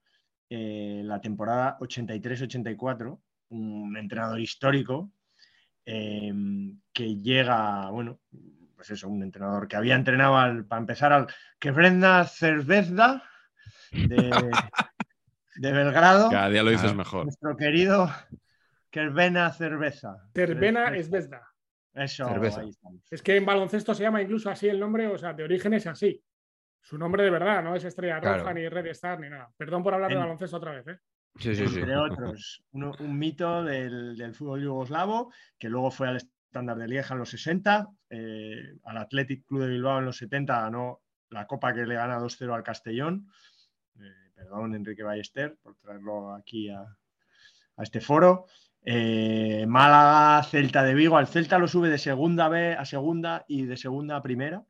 eh, 0.53 1.01
la 1.05 1.22
temporada 1.22 1.78
83-84, 1.80 3.22
un 3.51 3.95
entrenador 3.95 4.38
histórico 4.41 5.09
eh, 5.86 6.34
que 6.94 7.16
llega, 7.16 7.90
bueno, 7.90 8.20
pues 8.76 8.92
eso, 8.92 9.08
un 9.08 9.24
entrenador 9.24 9.68
que 9.68 9.76
había 9.76 9.96
entrenado 9.96 10.38
al, 10.38 10.66
para 10.66 10.80
empezar 10.80 11.14
al 11.14 11.28
que 11.60 11.72
Brenda 11.72 12.26
Cervezda 12.26 13.24
de, 13.92 14.32
Belgrado. 15.72 16.30
Cada 16.30 16.50
día 16.50 16.64
lo 16.64 16.72
dices 16.72 16.96
mejor. 16.96 17.26
Nuestro 17.26 17.56
querido 17.56 18.10
Kervena 18.90 19.52
Cerveza. 19.52 20.18
Cervena 20.34 20.96
es 20.96 21.10
Eso, 21.94 22.28
Es 23.10 23.22
que 23.22 23.36
en 23.36 23.46
baloncesto 23.46 23.94
se 23.94 24.04
llama 24.04 24.22
incluso 24.22 24.50
así 24.50 24.68
el 24.68 24.80
nombre, 24.80 25.08
o 25.08 25.18
sea, 25.18 25.34
de 25.34 25.44
origen 25.44 25.74
es 25.74 25.88
así. 25.88 26.22
Su 26.82 26.98
nombre 26.98 27.24
de 27.24 27.30
verdad, 27.30 27.64
no 27.64 27.76
es 27.76 27.84
Estrella 27.84 28.20
Roja, 28.20 28.54
ni 28.54 28.68
Red 28.68 28.88
Star, 28.88 29.20
ni 29.20 29.30
nada. 29.30 29.52
Perdón 29.56 29.84
por 29.84 29.94
hablar 29.94 30.10
de 30.10 30.18
baloncesto 30.18 30.58
otra 30.58 30.72
vez. 30.72 30.88
¿eh? 30.88 31.00
Sí, 31.40 31.56
sí, 31.56 31.64
Entre 31.64 31.96
otros, 31.96 32.64
un 32.72 33.18
mito 33.18 33.64
del, 33.64 34.34
fútbol 34.34 34.62
yugoslavo, 34.62 35.32
que 35.58 35.70
luego 35.70 35.90
fue 35.90 36.10
al 36.10 36.18
estándar 36.18 36.78
de 36.78 36.88
Lieja 36.88 37.14
en 37.14 37.20
los 37.20 37.30
60, 37.30 37.88
eh, 38.10 38.78
al 38.84 38.98
Athletic 38.98 39.46
Club 39.46 39.62
de 39.62 39.70
Bilbao 39.70 40.00
en 40.00 40.06
los 40.06 40.18
70 40.18 40.62
ganó 40.62 41.02
la 41.30 41.48
copa 41.48 41.74
que 41.74 41.86
le 41.86 41.96
gana 41.96 42.20
2-0 42.20 42.54
al 42.54 42.64
Castellón. 42.64 43.28
Eh, 43.96 44.32
perdón, 44.36 44.76
Enrique 44.76 45.04
Ballester, 45.04 45.58
por 45.64 45.78
traerlo 45.78 46.34
aquí 46.34 46.70
a, 46.70 46.86
este 47.78 48.02
foro. 48.02 48.46
Málaga, 48.86 50.44
Celta 50.44 50.84
de 50.84 50.94
Vigo. 50.94 51.18
Al 51.18 51.28
Celta 51.28 51.58
lo 51.58 51.68
sube 51.68 51.90
de 51.90 51.98
segunda 51.98 52.50
B 52.50 52.74
a 52.74 52.86
segunda 52.86 53.46
y 53.48 53.66
de 53.66 53.78
segunda 53.78 54.18
a 54.18 54.22
primera 54.22 54.64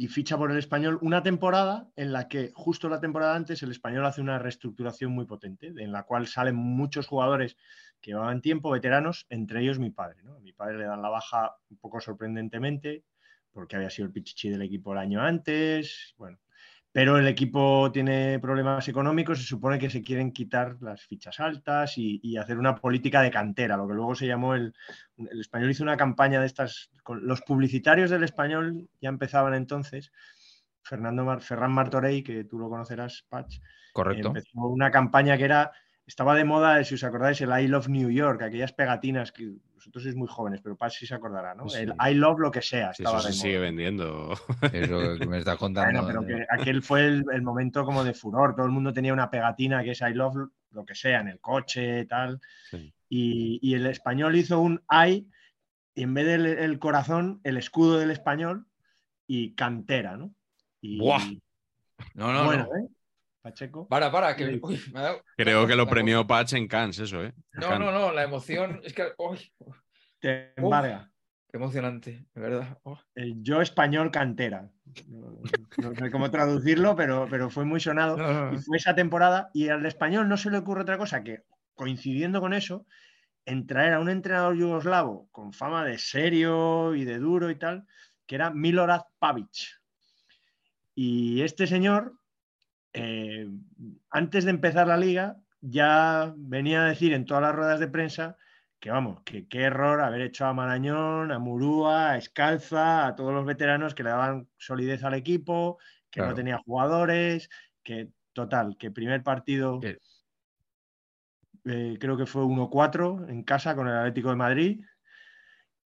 y 0.00 0.08
ficha 0.08 0.38
por 0.38 0.50
el 0.50 0.56
español 0.56 0.98
una 1.02 1.22
temporada 1.22 1.90
en 1.94 2.10
la 2.10 2.26
que 2.26 2.52
justo 2.54 2.88
la 2.88 3.00
temporada 3.00 3.36
antes 3.36 3.62
el 3.62 3.70
español 3.70 4.06
hace 4.06 4.22
una 4.22 4.38
reestructuración 4.38 5.12
muy 5.12 5.26
potente, 5.26 5.74
en 5.76 5.92
la 5.92 6.04
cual 6.04 6.26
salen 6.26 6.56
muchos 6.56 7.06
jugadores 7.06 7.58
que 8.00 8.12
llevaban 8.12 8.40
tiempo, 8.40 8.70
veteranos, 8.70 9.26
entre 9.28 9.60
ellos 9.60 9.78
mi 9.78 9.90
padre. 9.90 10.22
¿no? 10.22 10.40
mi 10.40 10.54
padre 10.54 10.78
le 10.78 10.84
dan 10.84 11.02
la 11.02 11.10
baja 11.10 11.54
un 11.68 11.76
poco 11.76 12.00
sorprendentemente, 12.00 13.04
porque 13.52 13.76
había 13.76 13.90
sido 13.90 14.06
el 14.06 14.12
pichichi 14.12 14.48
del 14.48 14.62
equipo 14.62 14.94
el 14.94 15.00
año 15.00 15.20
antes. 15.20 16.14
Bueno, 16.16 16.38
pero 16.92 17.18
el 17.18 17.28
equipo 17.28 17.90
tiene 17.92 18.38
problemas 18.40 18.88
económicos, 18.88 19.38
se 19.38 19.44
supone 19.44 19.78
que 19.78 19.90
se 19.90 20.02
quieren 20.02 20.32
quitar 20.32 20.76
las 20.80 21.02
fichas 21.04 21.38
altas 21.38 21.94
y, 21.96 22.36
hacer 22.36 22.58
una 22.58 22.74
política 22.74 23.22
de 23.22 23.30
cantera, 23.30 23.76
lo 23.76 23.86
que 23.86 23.94
luego 23.94 24.14
se 24.14 24.26
llamó 24.26 24.54
el, 24.54 24.74
el 25.16 25.40
español 25.40 25.70
hizo 25.70 25.84
una 25.84 25.96
campaña 25.96 26.40
de 26.40 26.46
estas, 26.46 26.90
con, 27.04 27.26
los 27.26 27.42
publicitarios 27.42 28.10
del 28.10 28.24
español 28.24 28.88
ya 29.00 29.08
empezaban 29.08 29.54
entonces, 29.54 30.12
Fernando 30.82 31.24
Mar, 31.24 31.42
Ferran 31.42 31.72
Martorey, 31.72 32.22
que 32.22 32.44
tú 32.44 32.58
lo 32.58 32.68
conocerás, 32.68 33.24
Patch, 33.28 33.58
Correcto. 33.92 34.28
empezó 34.28 34.60
una 34.60 34.90
campaña 34.90 35.36
que 35.36 35.44
era 35.44 35.72
estaba 36.06 36.34
de 36.34 36.44
moda, 36.44 36.82
si 36.82 36.96
os 36.96 37.04
acordáis, 37.04 37.40
el 37.40 37.56
I 37.56 37.68
Love 37.68 37.88
New 37.88 38.10
York, 38.10 38.42
aquellas 38.42 38.72
pegatinas 38.72 39.30
que 39.30 39.52
vosotros 39.80 40.02
sois 40.02 40.14
muy 40.14 40.28
jóvenes, 40.28 40.60
pero 40.62 40.76
Paz 40.76 40.94
sí 40.94 41.06
se 41.06 41.14
acordará, 41.14 41.54
¿no? 41.54 41.64
El 41.74 41.94
I 41.98 42.12
Love 42.14 42.38
lo 42.38 42.50
que 42.50 42.60
sea. 42.60 42.90
Estaba 42.90 43.18
eso 43.18 43.28
se 43.28 43.32
sigue 43.32 43.58
vendiendo. 43.58 44.34
Eso 44.74 45.16
que 45.18 45.26
me 45.26 45.38
está 45.38 45.56
contando. 45.56 46.02
Bueno, 46.02 46.22
pero 46.22 46.26
que 46.26 46.46
aquel 46.50 46.82
fue 46.82 47.06
el, 47.06 47.42
momento 47.42 47.86
como 47.86 48.04
de 48.04 48.12
furor. 48.12 48.54
Todo 48.54 48.66
el 48.66 48.72
mundo 48.72 48.92
tenía 48.92 49.14
una 49.14 49.30
pegatina 49.30 49.82
que 49.82 49.92
es 49.92 50.00
I 50.02 50.12
Love 50.12 50.50
lo 50.72 50.84
que 50.84 50.94
sea, 50.94 51.20
en 51.20 51.28
el 51.28 51.40
coche, 51.40 52.04
tal. 52.04 52.40
Y, 53.08 53.74
el 53.74 53.86
español 53.86 54.36
hizo 54.36 54.60
un 54.60 54.82
I, 54.90 55.26
y 55.94 56.02
en 56.02 56.12
vez 56.12 56.26
del 56.26 56.78
corazón, 56.78 57.40
el 57.42 57.56
escudo 57.56 57.98
del 57.98 58.10
español 58.10 58.66
y 59.26 59.54
cantera, 59.54 60.18
¿no? 60.18 60.34
Y, 60.82 60.98
No, 62.14 62.32
no, 62.32 62.44
bueno, 62.44 62.64
¿eh? 62.64 62.86
Pacheco. 63.42 63.88
Para, 63.88 64.10
para, 64.12 64.36
que. 64.36 64.58
uy, 64.62 64.80
me 64.92 64.98
ha 65.00 65.02
dado- 65.02 65.24
Creo 65.36 65.66
que 65.66 65.74
lo 65.76 65.84
la- 65.84 65.90
premió 65.90 66.26
Patch 66.26 66.52
en 66.54 66.68
Cannes, 66.68 66.98
eso, 66.98 67.22
¿eh? 67.24 67.32
En 67.54 67.60
No, 67.60 67.68
Cannes. 67.68 67.80
no, 67.80 67.92
no, 67.92 68.12
la 68.12 68.22
emoción. 68.24 68.80
Es 68.84 68.92
que. 68.92 69.12
uy, 69.18 69.52
Te 70.20 70.52
embarga. 70.56 71.10
qué 71.50 71.56
emocionante, 71.56 72.26
de 72.34 72.40
verdad. 72.40 72.78
Oh. 72.82 72.98
El 73.14 73.42
yo 73.42 73.60
español 73.62 74.10
cantera. 74.10 74.68
No, 75.08 75.40
no 75.78 75.94
sé 75.94 76.10
cómo 76.10 76.30
traducirlo, 76.30 76.94
pero, 76.96 77.26
pero 77.30 77.48
fue 77.48 77.64
muy 77.64 77.80
sonado. 77.80 78.16
No, 78.16 78.32
no, 78.32 78.50
no. 78.50 78.54
Y 78.54 78.58
fue 78.58 78.76
esa 78.76 78.94
temporada. 78.94 79.50
Y 79.54 79.68
al 79.68 79.86
español 79.86 80.28
no 80.28 80.36
se 80.36 80.50
le 80.50 80.58
ocurre 80.58 80.82
otra 80.82 80.98
cosa 80.98 81.22
que, 81.24 81.44
coincidiendo 81.74 82.40
con 82.40 82.52
eso, 82.52 82.84
en 83.46 83.66
traer 83.66 83.94
a 83.94 84.00
un 84.00 84.10
entrenador 84.10 84.54
yugoslavo 84.56 85.28
con 85.32 85.52
fama 85.54 85.84
de 85.84 85.96
serio 85.96 86.94
y 86.94 87.04
de 87.04 87.18
duro 87.18 87.50
y 87.50 87.54
tal, 87.56 87.86
que 88.26 88.34
era 88.34 88.50
Milorad 88.50 89.02
Pavic. 89.18 89.80
Y 90.94 91.40
este 91.42 91.66
señor, 91.66 92.19
eh, 92.92 93.48
antes 94.10 94.44
de 94.44 94.50
empezar 94.50 94.86
la 94.88 94.96
liga, 94.96 95.38
ya 95.60 96.34
venía 96.36 96.82
a 96.84 96.88
decir 96.88 97.12
en 97.12 97.24
todas 97.24 97.42
las 97.42 97.54
ruedas 97.54 97.80
de 97.80 97.88
prensa 97.88 98.36
que 98.80 98.90
vamos, 98.90 99.22
que 99.24 99.46
qué 99.46 99.62
error 99.64 100.00
haber 100.00 100.22
hecho 100.22 100.46
a 100.46 100.54
Marañón, 100.54 101.32
a 101.32 101.38
Murúa, 101.38 102.12
a 102.12 102.16
Escalza, 102.16 103.06
a 103.06 103.14
todos 103.14 103.32
los 103.34 103.44
veteranos 103.44 103.94
que 103.94 104.02
le 104.02 104.10
daban 104.10 104.48
solidez 104.56 105.04
al 105.04 105.14
equipo, 105.14 105.78
que 106.10 106.20
Claro. 106.20 106.30
no 106.30 106.34
tenía 106.36 106.58
jugadores, 106.64 107.50
que 107.82 108.08
total, 108.32 108.76
que 108.78 108.90
primer 108.90 109.22
partido 109.22 109.80
eh, 111.64 111.98
creo 112.00 112.16
que 112.16 112.26
fue 112.26 112.42
1-4 112.42 113.26
en 113.28 113.42
casa 113.44 113.76
con 113.76 113.86
el 113.88 113.96
Atlético 113.96 114.30
de 114.30 114.36
Madrid. 114.36 114.80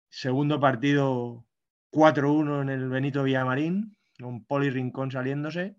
Segundo 0.10 0.60
partido 0.60 1.46
4-1 1.92 2.62
en 2.64 2.70
el 2.70 2.90
Benito 2.90 3.24
Villamarín, 3.24 3.96
con 4.20 4.46
Poli 4.46 4.70
Rincón 4.70 5.12
saliéndose. 5.12 5.76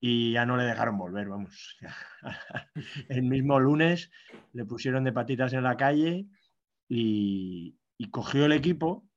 Y 0.00 0.32
ya 0.32 0.44
no 0.44 0.56
le 0.56 0.64
dejaron 0.64 0.98
volver, 0.98 1.28
vamos. 1.28 1.78
el 3.08 3.22
mismo 3.22 3.58
lunes 3.58 4.10
le 4.52 4.64
pusieron 4.64 5.04
de 5.04 5.12
patitas 5.12 5.52
en 5.52 5.62
la 5.62 5.76
calle 5.76 6.26
y, 6.88 7.78
y 7.96 8.10
cogió 8.10 8.44
el 8.44 8.52
equipo 8.52 9.08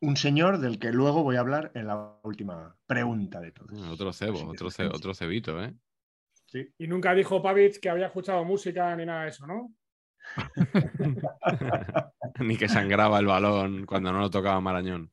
un 0.00 0.16
señor 0.16 0.58
del 0.58 0.78
que 0.78 0.92
luego 0.92 1.22
voy 1.22 1.36
a 1.36 1.40
hablar 1.40 1.70
en 1.74 1.86
la 1.86 2.18
última 2.24 2.76
pregunta 2.86 3.40
de 3.40 3.52
todos. 3.52 3.70
Ah, 3.84 3.92
Otro 3.92 4.12
cebo, 4.12 4.46
otro, 4.48 4.70
ce- 4.70 4.86
otro 4.86 5.14
cebito, 5.14 5.62
¿eh? 5.62 5.74
Sí. 6.46 6.66
Y 6.78 6.88
nunca 6.88 7.14
dijo 7.14 7.42
Pavic 7.42 7.78
que 7.80 7.90
había 7.90 8.06
escuchado 8.06 8.44
música 8.44 8.96
ni 8.96 9.06
nada 9.06 9.24
de 9.24 9.28
eso, 9.28 9.46
¿no? 9.46 9.72
Ni 12.40 12.56
que 12.56 12.68
sangraba 12.68 13.18
el 13.18 13.26
balón 13.26 13.86
cuando 13.86 14.12
no 14.12 14.20
lo 14.20 14.30
tocaba 14.30 14.60
Marañón. 14.60 15.12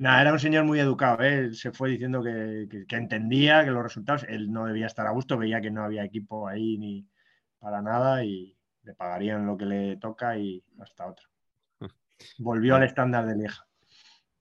Nada, 0.00 0.22
era 0.22 0.32
un 0.32 0.38
señor 0.38 0.64
muy 0.64 0.80
educado. 0.80 1.22
¿eh? 1.22 1.38
Él 1.40 1.54
se 1.54 1.72
fue 1.72 1.90
diciendo 1.90 2.22
que, 2.22 2.66
que- 2.70 2.86
que 2.86 2.96
entendía 2.96 3.62
que 3.64 3.70
los 3.70 3.82
resultados, 3.82 4.24
él 4.28 4.50
no 4.50 4.64
debía 4.64 4.86
estar 4.86 5.06
a 5.06 5.10
gusto, 5.10 5.36
veía 5.36 5.60
que 5.60 5.70
no 5.70 5.84
había 5.84 6.04
equipo 6.04 6.48
ahí 6.48 6.78
ni 6.78 7.06
para 7.58 7.82
nada 7.82 8.24
y 8.24 8.56
le 8.82 8.94
pagarían 8.94 9.46
lo 9.46 9.58
que 9.58 9.66
le 9.66 9.96
toca 9.98 10.38
y 10.38 10.64
hasta 10.80 11.06
otra. 11.06 11.26
Volvió 12.38 12.76
al 12.76 12.84
estándar 12.84 13.26
de 13.26 13.36
Lieja. 13.36 13.66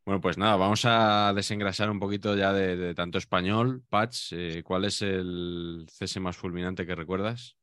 Bueno, 0.05 0.21
pues 0.21 0.37
nada, 0.37 0.55
vamos 0.55 0.83
a 0.85 1.33
desengrasar 1.35 1.89
un 1.89 1.99
poquito 1.99 2.35
ya 2.37 2.53
de, 2.53 2.77
de 2.77 2.95
tanto 2.95 3.17
español. 3.17 3.83
Patch, 3.89 4.31
eh, 4.31 4.63
¿cuál 4.63 4.85
es 4.85 5.01
el 5.01 5.85
cese 5.91 6.21
más 6.21 6.37
fulminante 6.37 6.85
que 6.85 6.95
recuerdas? 6.95 7.57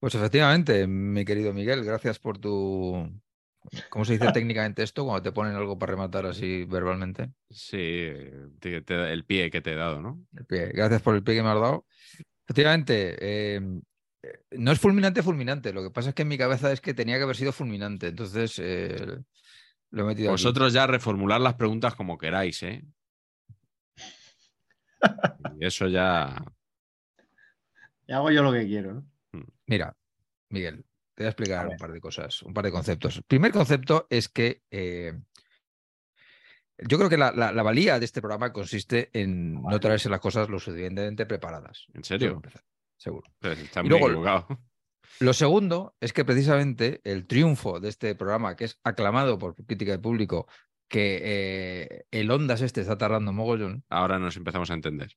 Pues 0.00 0.14
efectivamente, 0.16 0.86
mi 0.88 1.24
querido 1.24 1.54
Miguel, 1.54 1.84
gracias 1.84 2.18
por 2.18 2.38
tu. 2.38 3.08
¿Cómo 3.90 4.04
se 4.04 4.14
dice 4.14 4.26
técnicamente 4.32 4.82
esto? 4.82 5.04
Cuando 5.04 5.22
te 5.22 5.32
ponen 5.32 5.54
algo 5.54 5.78
para 5.78 5.92
rematar 5.92 6.26
así 6.26 6.64
verbalmente. 6.64 7.30
Sí, 7.50 7.76
eh, 7.80 8.48
te- 8.60 8.82
te- 8.82 9.12
el 9.12 9.24
pie 9.24 9.50
que 9.50 9.60
te 9.60 9.72
he 9.72 9.76
dado, 9.76 10.00
¿no? 10.00 10.20
El 10.36 10.46
pie. 10.46 10.66
Gracias 10.68 11.02
por 11.02 11.14
el 11.14 11.22
pie 11.22 11.34
que 11.36 11.42
me 11.42 11.48
has 11.50 11.60
dado. 11.60 11.86
Efectivamente, 12.48 13.16
eh, 13.20 13.60
eh, 14.22 14.38
no 14.52 14.72
es 14.72 14.78
fulminante, 14.78 15.22
fulminante. 15.22 15.72
Lo 15.72 15.82
que 15.82 15.90
pasa 15.90 16.10
es 16.10 16.14
que 16.14 16.22
en 16.22 16.28
mi 16.28 16.38
cabeza 16.38 16.72
es 16.72 16.80
que 16.80 16.94
tenía 16.94 17.16
que 17.16 17.24
haber 17.24 17.36
sido 17.36 17.52
fulminante. 17.52 18.08
Entonces, 18.08 18.58
eh, 18.62 19.18
lo 19.90 20.02
he 20.02 20.06
metido 20.06 20.28
aquí. 20.28 20.32
Vosotros 20.42 20.72
ya 20.72 20.86
reformular 20.86 21.40
las 21.40 21.54
preguntas 21.54 21.94
como 21.94 22.18
queráis, 22.18 22.62
¿eh? 22.62 22.84
Y 25.58 25.64
eso 25.66 25.88
ya. 25.88 26.34
Y 28.08 28.12
hago 28.12 28.30
yo 28.30 28.42
lo 28.44 28.52
que 28.52 28.64
quiero. 28.66 29.04
¿no? 29.32 29.44
Mira, 29.66 29.96
Miguel, 30.50 30.84
te 31.16 31.24
voy 31.24 31.26
a 31.26 31.30
explicar 31.30 31.66
A 31.66 31.70
un 31.70 31.76
par 31.76 31.90
de 31.92 32.00
cosas, 32.00 32.42
un 32.42 32.52
par 32.54 32.64
de 32.64 32.70
conceptos. 32.70 33.16
El 33.16 33.22
primer 33.24 33.50
concepto 33.50 34.06
es 34.10 34.28
que 34.28 34.62
eh, 34.70 35.14
yo 36.78 36.98
creo 36.98 37.08
que 37.08 37.16
la, 37.16 37.32
la- 37.32 37.52
la 37.52 37.62
valía 37.62 37.98
de 37.98 38.04
este 38.04 38.20
programa 38.20 38.52
consiste 38.52 39.10
en 39.12 39.62
no 39.62 39.80
traerse 39.80 40.08
las 40.10 40.20
cosas 40.20 40.48
lo 40.48 40.58
suficientemente 40.60 41.24
preparadas. 41.26 41.86
¿En 41.94 42.04
serio? 42.04 42.40
Seguro. 42.98 43.30
Está 43.40 43.80
Y 43.80 43.84
muy 43.84 43.88
luego- 43.90 44.06
equivocado. 44.08 44.46
Lo 45.20 45.32
segundo 45.32 45.96
es 46.00 46.12
que 46.12 46.24
precisamente 46.26 47.00
el 47.04 47.26
triunfo 47.26 47.80
de 47.80 47.88
este 47.88 48.14
programa, 48.14 48.54
que 48.56 48.64
es 48.66 48.78
aclamado 48.84 49.38
por 49.38 49.54
crítica 49.54 49.92
de 49.92 49.98
público, 49.98 50.46
que 50.88 51.20
eh, 51.24 52.04
el 52.10 52.30
Ondas 52.30 52.60
este 52.60 52.82
está 52.82 52.98
tardando 52.98 53.32
mogollón, 53.32 53.84
Ahora 53.88 54.18
nos 54.18 54.36
empezamos 54.36 54.70
a 54.70 54.74
entender. 54.74 55.16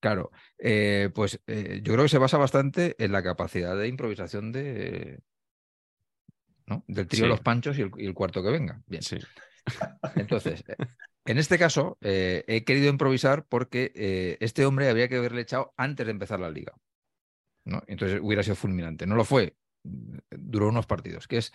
Claro, 0.00 0.30
eh, 0.58 1.10
pues 1.14 1.40
eh, 1.46 1.80
yo 1.82 1.92
creo 1.92 2.04
que 2.04 2.08
se 2.10 2.18
basa 2.18 2.38
bastante 2.38 2.94
en 3.02 3.12
la 3.12 3.22
capacidad 3.22 3.76
de 3.76 3.88
improvisación 3.88 4.50
de, 4.52 5.20
¿no? 6.66 6.84
del 6.86 7.06
trío 7.06 7.24
Sí. 7.24 7.28
Los 7.28 7.40
Panchos 7.40 7.78
y 7.78 7.82
el, 7.82 7.90
y 7.96 8.06
el 8.06 8.14
cuarto 8.14 8.42
que 8.42 8.50
venga. 8.50 8.82
Bien, 8.86 9.02
Sí. 9.02 9.18
entonces, 10.16 10.62
eh, 10.68 10.76
en 11.24 11.38
este 11.38 11.58
caso 11.58 11.96
eh, 12.02 12.44
he 12.46 12.64
querido 12.64 12.88
improvisar 12.88 13.46
porque 13.46 13.92
eh, 13.94 14.36
este 14.40 14.66
hombre 14.66 14.88
había 14.90 15.08
que 15.08 15.16
haberle 15.16 15.40
echado 15.42 15.72
antes 15.76 16.04
de 16.06 16.12
empezar 16.12 16.40
la 16.40 16.50
liga. 16.50 16.74
¿no? 17.64 17.82
Entonces 17.86 18.20
hubiera 18.22 18.42
sido 18.42 18.56
fulminante. 18.56 19.06
No 19.06 19.14
lo 19.14 19.24
fue, 19.24 19.56
duró 19.82 20.68
unos 20.68 20.86
partidos, 20.86 21.26
que 21.26 21.38
es 21.38 21.52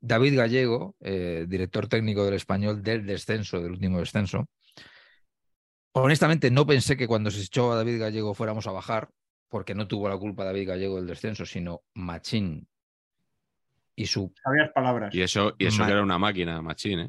David 0.00 0.36
Gallego, 0.36 0.94
eh, 1.00 1.46
director 1.48 1.88
técnico 1.88 2.24
del 2.24 2.34
español 2.34 2.82
del 2.82 3.04
descenso, 3.04 3.60
del 3.60 3.72
último 3.72 3.98
descenso. 3.98 4.48
Honestamente, 5.92 6.50
no 6.52 6.66
pensé 6.66 6.96
que 6.96 7.08
cuando 7.08 7.30
se 7.30 7.42
echó 7.42 7.72
a 7.72 7.76
David 7.76 7.98
Gallego 7.98 8.34
fuéramos 8.34 8.68
a 8.68 8.72
bajar, 8.72 9.10
porque 9.48 9.74
no 9.74 9.88
tuvo 9.88 10.08
la 10.08 10.16
culpa 10.16 10.44
David 10.44 10.68
Gallego 10.68 10.96
del 10.96 11.06
descenso, 11.06 11.44
sino 11.44 11.82
Machín 11.94 12.68
y 14.02 14.06
su 14.06 14.32
Sabias 14.42 14.70
palabras. 14.72 15.14
Y 15.14 15.22
eso, 15.22 15.54
y 15.58 15.66
eso 15.66 15.80
Ma- 15.80 15.86
que 15.86 15.92
era 15.92 16.02
una 16.02 16.18
máquina, 16.18 16.62
machín, 16.62 16.98
¿eh? 17.00 17.08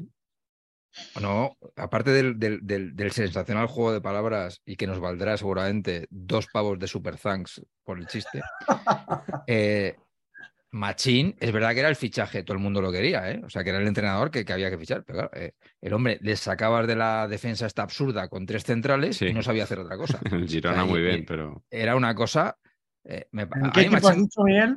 No, 1.20 1.56
aparte 1.76 2.10
del, 2.10 2.38
del- 2.38 2.60
del- 2.62 2.96
del 2.96 3.12
sensacional 3.12 3.66
juego 3.68 3.92
de 3.92 4.00
palabras 4.00 4.60
y 4.64 4.74
que 4.76 4.88
nos 4.88 4.98
valdrá 4.98 5.36
seguramente 5.36 6.08
dos 6.10 6.48
pavos 6.48 6.78
de 6.80 6.88
Super 6.88 7.16
Thanks 7.16 7.62
por 7.84 7.98
el 7.98 8.06
chiste, 8.08 8.42
eh, 9.46 9.96
Machín, 10.72 11.34
es 11.40 11.50
verdad 11.52 11.72
que 11.74 11.80
era 11.80 11.88
el 11.88 11.96
fichaje, 11.96 12.44
todo 12.44 12.56
el 12.56 12.62
mundo 12.62 12.80
lo 12.80 12.92
quería, 12.92 13.28
¿eh? 13.30 13.40
O 13.44 13.50
sea, 13.50 13.64
que 13.64 13.70
era 13.70 13.80
el 13.80 13.88
entrenador 13.88 14.30
que, 14.30 14.44
que 14.44 14.52
había 14.52 14.70
que 14.70 14.78
fichar. 14.78 15.02
Pero 15.04 15.18
claro, 15.18 15.30
eh, 15.34 15.54
el 15.80 15.92
hombre 15.92 16.18
le 16.22 16.36
sacabas 16.36 16.86
de 16.86 16.94
la 16.94 17.26
defensa 17.26 17.66
esta 17.66 17.82
absurda 17.82 18.28
con 18.28 18.46
tres 18.46 18.62
centrales 18.62 19.16
Sí. 19.16 19.26
y 19.26 19.32
no 19.34 19.42
sabía 19.42 19.64
hacer 19.64 19.80
otra 19.80 19.96
cosa. 19.96 20.20
El 20.32 20.48
Girona 20.48 20.84
muy 20.84 21.00
bien, 21.02 21.24
pero 21.26 21.64
Era 21.70 21.96
una 21.96 22.14
cosa. 22.14 22.56
eh, 23.04 23.26
me- 23.32 23.42
a 23.42 23.48
¿En 23.64 23.70
qué 23.72 23.80
equipo 23.80 23.96
has 23.96 24.16
Machín- 24.16 24.22
dicho, 24.22 24.42
Miguel? 24.44 24.76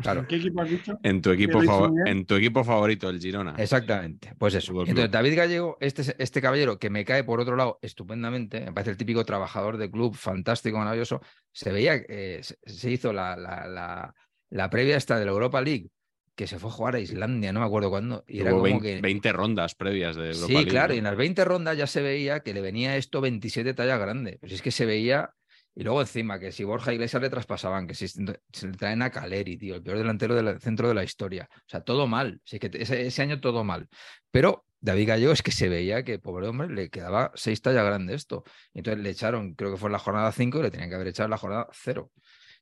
Claro, 0.00 0.20
¿En 0.20 0.26
qué 0.26 0.36
equipo 0.36 0.62
has 0.62 0.70
dicho? 0.70 0.98
en 1.02 1.22
tu 1.22 1.30
equipo, 1.30 1.60
en 2.06 2.24
tu 2.26 2.64
favorito, 2.64 3.08
el 3.08 3.20
Girona. 3.20 3.54
Exactamente, 3.58 4.32
pues 4.38 4.54
eso. 4.54 4.72
Entonces. 4.80 5.10
David 5.10 5.36
Gallego, 5.36 5.76
este, 5.80 6.02
este 6.18 6.40
caballero 6.40 6.78
que 6.78 6.90
me 6.90 7.04
cae 7.04 7.24
por 7.24 7.40
otro 7.40 7.56
lado 7.56 7.78
estupendamente, 7.82 8.60
me 8.60 8.72
parece 8.72 8.90
el 8.92 8.96
típico 8.96 9.24
trabajador 9.24 9.76
de 9.76 9.90
club, 9.90 10.14
fantástico, 10.14 10.78
maravilloso, 10.78 11.20
se 11.52 11.72
veía, 11.72 11.94
eh, 12.08 12.40
se, 12.42 12.90
hizo 12.90 13.12
la, 13.12 13.36
la, 13.36 13.66
la, 13.66 14.14
la 14.50 14.70
previa 14.70 14.96
esta 14.96 15.18
de 15.18 15.24
la 15.24 15.32
Europa 15.32 15.60
League, 15.60 15.90
que 16.34 16.46
se 16.46 16.58
fue 16.60 16.70
a 16.70 16.72
jugar 16.72 16.94
a 16.94 17.00
Islandia, 17.00 17.52
no 17.52 17.58
me 17.58 17.66
acuerdo 17.66 17.90
cuándo, 17.90 18.24
y 18.28 18.40
era 18.40 18.52
Hubo 18.52 18.60
como 18.60 18.74
20, 18.80 18.94
que... 18.96 19.00
20 19.00 19.32
rondas 19.32 19.74
previas 19.74 20.14
de 20.14 20.26
Europa 20.30 20.46
Sí, 20.46 20.52
League, 20.52 20.70
claro, 20.70 20.88
¿no? 20.90 20.94
y 20.94 20.98
en 20.98 21.04
las 21.04 21.16
20 21.16 21.44
rondas 21.44 21.76
ya 21.76 21.88
se 21.88 22.00
veía 22.00 22.40
que 22.40 22.54
le 22.54 22.60
venía 22.60 22.96
esto 22.96 23.20
27 23.20 23.74
tallas 23.74 23.98
grande. 23.98 24.38
Pues 24.40 24.52
es 24.52 24.62
que 24.62 24.70
se 24.70 24.86
veía, 24.86 25.34
y 25.78 25.84
luego 25.84 26.00
encima, 26.00 26.40
que 26.40 26.50
si 26.50 26.64
Borja 26.64 26.92
Iglesias 26.92 27.22
le 27.22 27.30
traspasaban, 27.30 27.86
que 27.86 27.94
si 27.94 28.08
se 28.08 28.20
le 28.24 28.72
traen 28.76 29.00
a 29.00 29.10
Caleri, 29.10 29.56
tío, 29.56 29.76
el 29.76 29.82
peor 29.84 29.98
delantero 29.98 30.34
del 30.34 30.60
centro 30.60 30.88
de 30.88 30.94
la 30.94 31.04
historia. 31.04 31.48
O 31.52 31.68
sea, 31.68 31.82
todo 31.82 32.08
mal. 32.08 32.40
Sí, 32.42 32.58
que 32.58 32.68
ese, 32.74 33.06
ese 33.06 33.22
año 33.22 33.40
todo 33.40 33.62
mal. 33.62 33.88
Pero 34.32 34.64
David 34.80 35.06
Gallego 35.06 35.30
es 35.30 35.40
que 35.40 35.52
se 35.52 35.68
veía 35.68 36.02
que, 36.02 36.18
pobre 36.18 36.48
hombre, 36.48 36.68
le 36.68 36.90
quedaba 36.90 37.30
seis 37.36 37.62
tallas 37.62 37.84
grande 37.84 38.16
esto. 38.16 38.42
Entonces 38.74 39.00
le 39.00 39.10
echaron, 39.10 39.54
creo 39.54 39.70
que 39.70 39.76
fue 39.76 39.86
en 39.86 39.92
la 39.92 40.00
jornada 40.00 40.32
5, 40.32 40.58
y 40.58 40.62
le 40.62 40.70
tenían 40.72 40.88
que 40.88 40.96
haber 40.96 41.06
echado 41.06 41.26
en 41.26 41.30
la 41.30 41.38
jornada 41.38 41.68
0. 41.70 42.10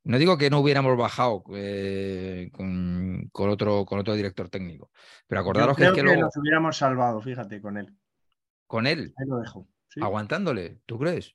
No 0.05 0.19
digo 0.19 0.37
que 0.37 0.51
no 0.51 0.59
hubiéramos 0.59 0.95
bajado 0.99 1.43
eh, 1.55 2.51
con, 2.53 3.31
con 3.33 3.49
otro, 3.49 3.87
con 3.87 3.99
otro 3.99 4.13
director 4.13 4.51
técnico, 4.51 4.91
pero 5.27 5.39
Yo 5.39 5.43
acordaros 5.43 5.75
que 5.75 5.85
es 5.85 5.89
que 5.89 5.97
que 5.97 6.03
luego 6.03 6.21
nos 6.21 6.37
hubiéramos 6.37 6.77
salvado, 6.77 7.23
fíjate, 7.23 7.63
con 7.63 7.79
él. 7.79 7.97
con 8.67 8.87
él 8.87 9.15
Ahí 9.17 9.27
lo 9.27 9.39
dejo. 9.39 9.67
Sí. 9.89 10.01
aguantándole, 10.03 10.81
¿tú 10.85 10.99
crees? 10.99 11.35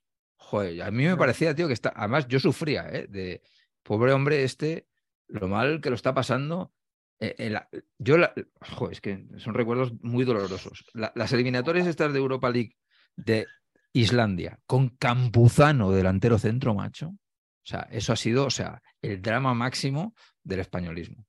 Joder, 0.50 0.82
a 0.82 0.90
mí 0.90 1.04
me 1.06 1.16
parecía, 1.16 1.54
tío, 1.54 1.66
que 1.68 1.72
está. 1.74 1.92
Además, 1.94 2.26
yo 2.28 2.38
sufría, 2.40 2.88
¿eh? 2.90 3.06
De 3.08 3.42
pobre 3.82 4.12
hombre 4.12 4.44
este, 4.44 4.86
lo 5.28 5.48
mal 5.48 5.80
que 5.80 5.90
lo 5.90 5.96
está 5.96 6.14
pasando. 6.14 6.72
Eh, 7.20 7.34
el- 7.38 7.58
yo, 7.98 8.18
la- 8.18 8.34
joder, 8.60 8.92
es 8.92 9.00
que 9.00 9.24
son 9.38 9.54
recuerdos 9.54 9.92
muy 10.02 10.24
dolorosos. 10.24 10.84
La- 10.94 11.12
las 11.14 11.32
eliminatorias 11.32 11.86
estas 11.86 12.12
de 12.12 12.18
Europa 12.18 12.50
League 12.50 12.76
de 13.16 13.46
Islandia, 13.92 14.58
con 14.66 14.88
Campuzano 14.90 15.92
delantero 15.92 16.38
centro, 16.38 16.74
macho. 16.74 17.08
O 17.08 17.66
sea, 17.66 17.86
eso 17.92 18.12
ha 18.12 18.16
sido, 18.16 18.46
o 18.46 18.50
sea, 18.50 18.82
el 19.00 19.22
drama 19.22 19.54
máximo 19.54 20.14
del 20.42 20.60
españolismo. 20.60 21.24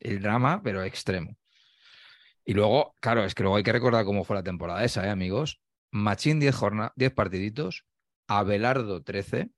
El 0.00 0.20
drama, 0.20 0.60
pero 0.62 0.82
extremo. 0.82 1.36
Y 2.44 2.54
luego, 2.54 2.94
claro, 3.00 3.24
es 3.24 3.34
que 3.34 3.42
luego 3.42 3.56
hay 3.56 3.62
que 3.62 3.72
recordar 3.72 4.04
cómo 4.04 4.24
fue 4.24 4.36
la 4.36 4.42
temporada 4.42 4.84
esa, 4.84 5.06
¿eh, 5.06 5.10
amigos? 5.10 5.60
Machín 5.90 6.38
10 6.40 6.56
10 6.96 7.12
partiditos, 7.12 7.84
Abelardo 8.28 9.02
13 9.02 9.50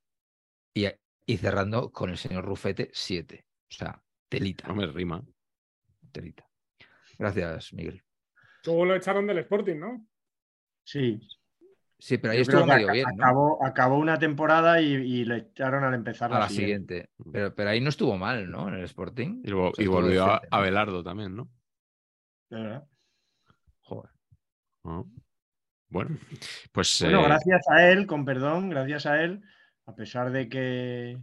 y, 0.74 0.86
y 1.26 1.36
cerrando 1.36 1.90
con 1.90 2.10
el 2.10 2.18
señor 2.18 2.44
Rufete 2.44 2.90
7. 2.92 3.44
O 3.70 3.74
sea, 3.74 4.02
telita. 4.28 4.66
No 4.68 4.74
me 4.74 4.86
rima. 4.86 5.22
Telita. 6.12 6.46
Gracias, 7.18 7.72
Miguel. 7.72 8.02
Luego 8.64 8.84
lo 8.84 8.94
echaron 8.94 9.26
del 9.26 9.38
Sporting, 9.38 9.76
¿no? 9.76 10.06
Sí. 10.84 11.20
Sí, 12.00 12.16
pero 12.18 12.32
ahí 12.32 12.38
Yo 12.38 12.42
estuvo 12.42 12.64
medio 12.64 12.92
bien, 12.92 13.06
¿no? 13.16 13.24
acabó, 13.24 13.64
acabó 13.66 13.98
una 13.98 14.18
temporada 14.18 14.80
y, 14.80 14.92
y 14.94 15.24
le 15.24 15.38
echaron 15.38 15.82
al 15.82 15.94
empezar 15.94 16.32
A 16.32 16.38
la 16.38 16.48
siguiente. 16.48 17.10
Pero, 17.32 17.52
pero 17.54 17.70
ahí 17.70 17.80
no 17.80 17.88
estuvo 17.88 18.16
mal, 18.16 18.48
¿no? 18.50 18.68
En 18.68 18.74
el 18.74 18.84
Sporting. 18.84 19.42
Y, 19.44 19.50
vo- 19.50 19.70
O 19.70 19.74
sea, 19.74 19.84
y 19.84 19.88
volvió 19.88 20.24
a, 20.26 20.40
a 20.50 20.60
Belardo 20.60 21.02
también, 21.02 21.34
¿no? 21.34 21.50
De 22.50 22.60
verdad. 22.62 22.88
Joder. 23.80 24.10
Ah. 24.84 25.02
Bueno, 25.90 26.18
pues 26.72 27.00
Bueno, 27.02 27.22
eh, 27.22 27.24
gracias 27.24 27.68
a 27.68 27.88
él, 27.90 28.06
con 28.06 28.24
perdón, 28.24 28.68
gracias 28.68 29.06
a 29.06 29.22
él, 29.22 29.42
a 29.86 29.94
pesar 29.94 30.30
de 30.30 30.48
que 30.48 31.18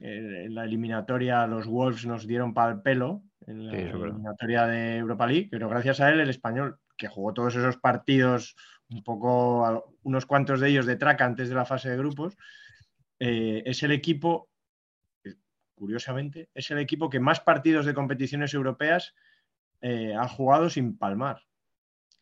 eh, 0.00 0.44
en 0.46 0.54
la 0.54 0.64
eliminatoria 0.64 1.46
los 1.46 1.66
Wolves 1.66 2.06
nos 2.06 2.26
dieron 2.26 2.54
para 2.54 2.72
el 2.72 2.80
pelo, 2.80 3.22
en 3.46 3.66
la 3.66 3.72
Sí, 3.72 3.78
eliminatoria 3.78 4.66
de 4.66 4.96
Europa 4.96 5.26
League, 5.26 5.48
pero 5.50 5.68
gracias 5.68 6.00
a 6.00 6.10
él 6.10 6.20
el 6.20 6.30
español, 6.30 6.78
que 6.96 7.08
jugó 7.08 7.34
todos 7.34 7.54
esos 7.54 7.76
partidos, 7.76 8.56
un 8.88 9.02
poco, 9.02 9.94
unos 10.02 10.26
cuantos 10.26 10.60
de 10.60 10.70
ellos 10.70 10.86
de 10.86 10.96
traca 10.96 11.24
antes 11.24 11.48
de 11.48 11.54
la 11.54 11.64
fase 11.64 11.90
de 11.90 11.96
grupos, 11.96 12.36
eh, 13.18 13.62
es 13.66 13.82
el 13.82 13.92
equipo, 13.92 14.48
curiosamente, 15.74 16.48
es 16.54 16.70
el 16.70 16.78
equipo 16.78 17.10
que 17.10 17.20
más 17.20 17.40
partidos 17.40 17.86
de 17.86 17.94
competiciones 17.94 18.54
europeas 18.54 19.14
eh, 19.80 20.14
ha 20.14 20.28
jugado 20.28 20.70
sin 20.70 20.96
palmar. 20.96 21.42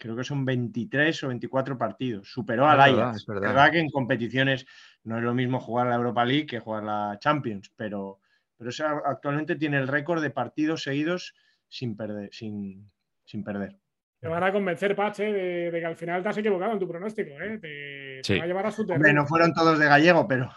Creo 0.01 0.17
que 0.17 0.25
son 0.25 0.47
23 0.47 1.25
o 1.25 1.29
24 1.29 1.77
partidos. 1.77 2.33
Superó 2.33 2.67
al 2.67 2.81
Es 2.81 2.87
verdad, 2.87 3.03
Ajax. 3.05 3.17
es 3.21 3.27
verdad. 3.27 3.49
verdad. 3.49 3.71
que 3.71 3.79
en 3.81 3.91
competiciones 3.91 4.67
no 5.05 5.19
es 5.19 5.23
lo 5.23 5.35
mismo 5.35 5.61
jugar 5.61 5.89
la 5.89 5.97
Europa 5.97 6.25
League 6.25 6.47
que 6.47 6.59
jugar 6.59 6.85
la 6.85 7.19
Champions, 7.21 7.71
pero, 7.77 8.19
pero 8.57 8.71
ese 8.71 8.83
actualmente 8.83 9.57
tiene 9.57 9.77
el 9.77 9.89
récord 9.89 10.23
de 10.23 10.31
partidos 10.31 10.83
seguidos 10.85 11.35
sin 11.69 11.99
perder. 11.99 12.31
Sin, 12.33 12.91
sin 13.27 13.45
perder. 13.45 13.77
Te 14.19 14.29
van 14.29 14.43
a 14.43 14.51
convencer, 14.53 14.97
Pache, 14.97 15.33
de, 15.33 15.71
de 15.71 15.81
que 15.81 15.87
al 15.87 15.97
final 15.97 16.23
te 16.23 16.31
has 16.31 16.37
equivocado 16.39 16.73
en 16.73 16.79
tu 16.79 16.89
pronóstico, 16.89 17.31
¿eh? 17.41 17.59
Te, 17.59 17.59
te 17.61 18.21
Sí. 18.25 18.39
va 18.39 18.45
a 18.45 18.47
llevar 18.47 18.67
a 18.67 18.71
su 18.71 18.83
Hombre, 18.83 18.97
terreno. 18.99 19.21
no 19.23 19.27
fueron 19.27 19.53
todos 19.53 19.79
de 19.79 19.87
gallego, 19.87 20.27
pero, 20.27 20.51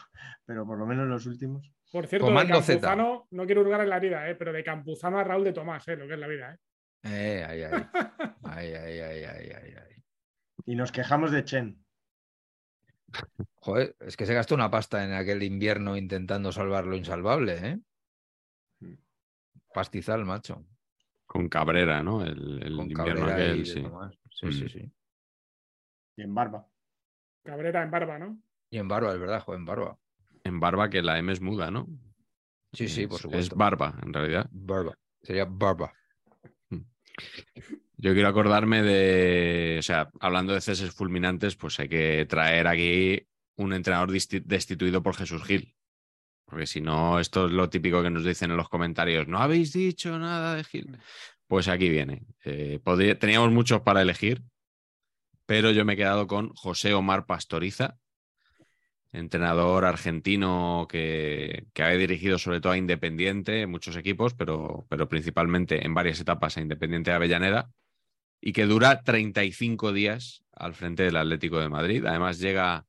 pero 0.46 0.66
por 0.66 0.78
lo 0.78 0.86
menos 0.86 1.06
los 1.08 1.26
últimos. 1.26 1.70
Por 1.92 2.08
cierto, 2.08 2.28
Comando 2.28 2.56
de 2.58 2.62
Z. 2.64 2.80
Campuzano, 2.82 3.28
no 3.32 3.46
quiero 3.46 3.62
hurgar 3.62 3.82
en 3.82 3.90
la 3.90 3.98
herida, 3.98 4.30
¿eh? 4.30 4.36
pero 4.36 4.52
de 4.54 4.64
Campuzano 4.64 5.20
a 5.20 5.24
Raúl 5.24 5.44
de 5.44 5.54
Tomás, 5.54 5.88
¿eh? 5.90 5.96
lo 5.98 6.08
que 6.08 6.14
es 6.14 6.20
la 6.20 6.28
vida. 6.28 6.54
¿eh? 6.54 6.58
Eh, 7.04 7.46
ay, 7.48 7.62
ay. 7.64 7.88
Ay, 8.46 8.74
ay, 8.74 9.00
ay, 9.00 9.24
ay, 9.24 9.50
ay, 9.52 9.74
ay. 9.78 10.04
Y 10.66 10.76
nos 10.76 10.92
quejamos 10.92 11.32
de 11.32 11.44
Chen. 11.44 11.84
Joder, 13.56 13.96
es 14.00 14.18
que 14.18 14.26
se 14.26 14.34
gastó 14.34 14.56
una 14.56 14.70
pasta 14.70 15.04
en 15.04 15.14
aquel 15.14 15.44
invierno 15.44 15.96
intentando 15.98 16.52
salvar 16.52 16.86
lo 16.86 16.96
insalvable, 16.96 17.58
¿eh? 17.68 17.80
Pastizal, 19.74 20.26
macho. 20.26 20.66
con 21.26 21.50
Cabrera, 21.50 22.04
¿no? 22.04 22.24
El, 22.24 22.62
el 22.64 22.76
Con 22.76 22.92
invierno 22.92 23.26
Cabrera 23.28 23.40
y 23.40 23.44
aquel, 23.52 23.60
de 23.60 23.66
sí. 23.66 23.84
Sí, 24.30 24.52
sí, 24.52 24.64
Mm. 24.66 24.70
sí. 24.70 24.92
Y 26.18 26.22
en 26.22 26.36
barba. 26.36 26.68
Cabrera 27.44 27.82
en 27.84 27.92
barba, 27.92 28.20
¿no? 28.20 28.40
Y 28.70 28.78
en 28.78 28.88
barba, 28.88 29.14
es 29.14 29.20
verdad, 29.20 29.42
joder, 29.42 29.60
en 29.60 29.66
barba. 29.66 29.98
En 30.44 30.60
barba 30.60 30.90
que 30.90 31.02
la 31.02 31.18
M 31.18 31.32
es 31.32 31.42
muda, 31.42 31.72
¿no? 31.72 31.88
Sí, 32.74 32.88
sí, 32.88 33.04
Es- 33.04 33.08
por 33.08 33.16
Es 33.16 33.22
supuesto. 33.22 33.56
barba, 33.56 33.96
en 34.04 34.14
realidad. 34.14 34.48
Barba. 34.52 34.96
Sería 35.22 35.46
barba. 35.46 35.94
Yo 37.98 38.14
quiero 38.14 38.28
acordarme 38.28 38.82
de, 38.82 39.78
o 39.80 39.82
sea, 39.82 40.10
hablando 40.20 40.54
de 40.54 40.62
ceses 40.62 40.92
fulminantes, 40.92 41.56
pues 41.56 41.80
hay 41.80 41.88
que 41.88 42.26
traer 42.26 42.68
aquí 42.68 43.28
un 43.56 43.74
entrenador 43.74 44.12
destituido 44.12 45.02
por 45.02 45.16
Jesús 45.16 45.44
Gil. 45.44 45.76
Porque 46.46 46.68
si 46.68 46.82
no, 46.82 47.20
esto 47.20 47.46
es 47.46 47.52
lo 47.52 47.70
típico 47.70 48.04
que 48.04 48.10
nos 48.10 48.26
dicen 48.26 48.52
en 48.52 48.58
los 48.58 48.70
comentarios. 48.70 49.28
No 49.28 49.40
habéis 49.40 49.74
dicho 49.74 50.20
nada 50.20 50.56
de 50.56 50.64
Gil. 50.64 50.98
Pues 51.48 51.68
aquí 51.68 51.90
viene. 51.90 52.26
Eh, 52.44 52.80
teníamos 53.20 53.52
muchos 53.52 53.82
para 53.82 54.02
elegir, 54.02 54.44
pero 55.46 55.72
yo 55.72 55.86
me 55.86 55.94
he 55.94 55.98
quedado 55.98 56.28
con 56.28 56.50
José 56.56 56.94
Omar 56.94 57.26
Pastoriza, 57.26 57.98
entrenador 59.14 59.86
argentino 59.86 60.88
que, 60.90 61.68
ha 61.78 61.90
dirigido 61.90 62.40
sobre 62.40 62.60
todo 62.60 62.74
a 62.74 62.78
Independiente, 62.78 63.62
en 63.62 63.72
muchos 63.72 63.96
equipos, 63.96 64.34
pero, 64.34 64.86
pero 64.90 65.08
principalmente 65.08 65.86
en 65.86 65.94
varias 65.94 66.20
etapas 66.20 66.58
a 66.58 66.62
Independiente 66.62 67.12
de 67.12 67.16
Avellaneda, 67.16 67.72
y 68.42 68.52
que 68.52 68.66
dura 68.66 69.02
35 69.04 69.94
días 69.94 70.44
al 70.52 70.74
frente 70.74 71.04
del 71.04 71.16
Atlético 71.16 71.60
de 71.60 71.70
Madrid. 71.70 72.06
Además 72.06 72.40
llega 72.40 72.86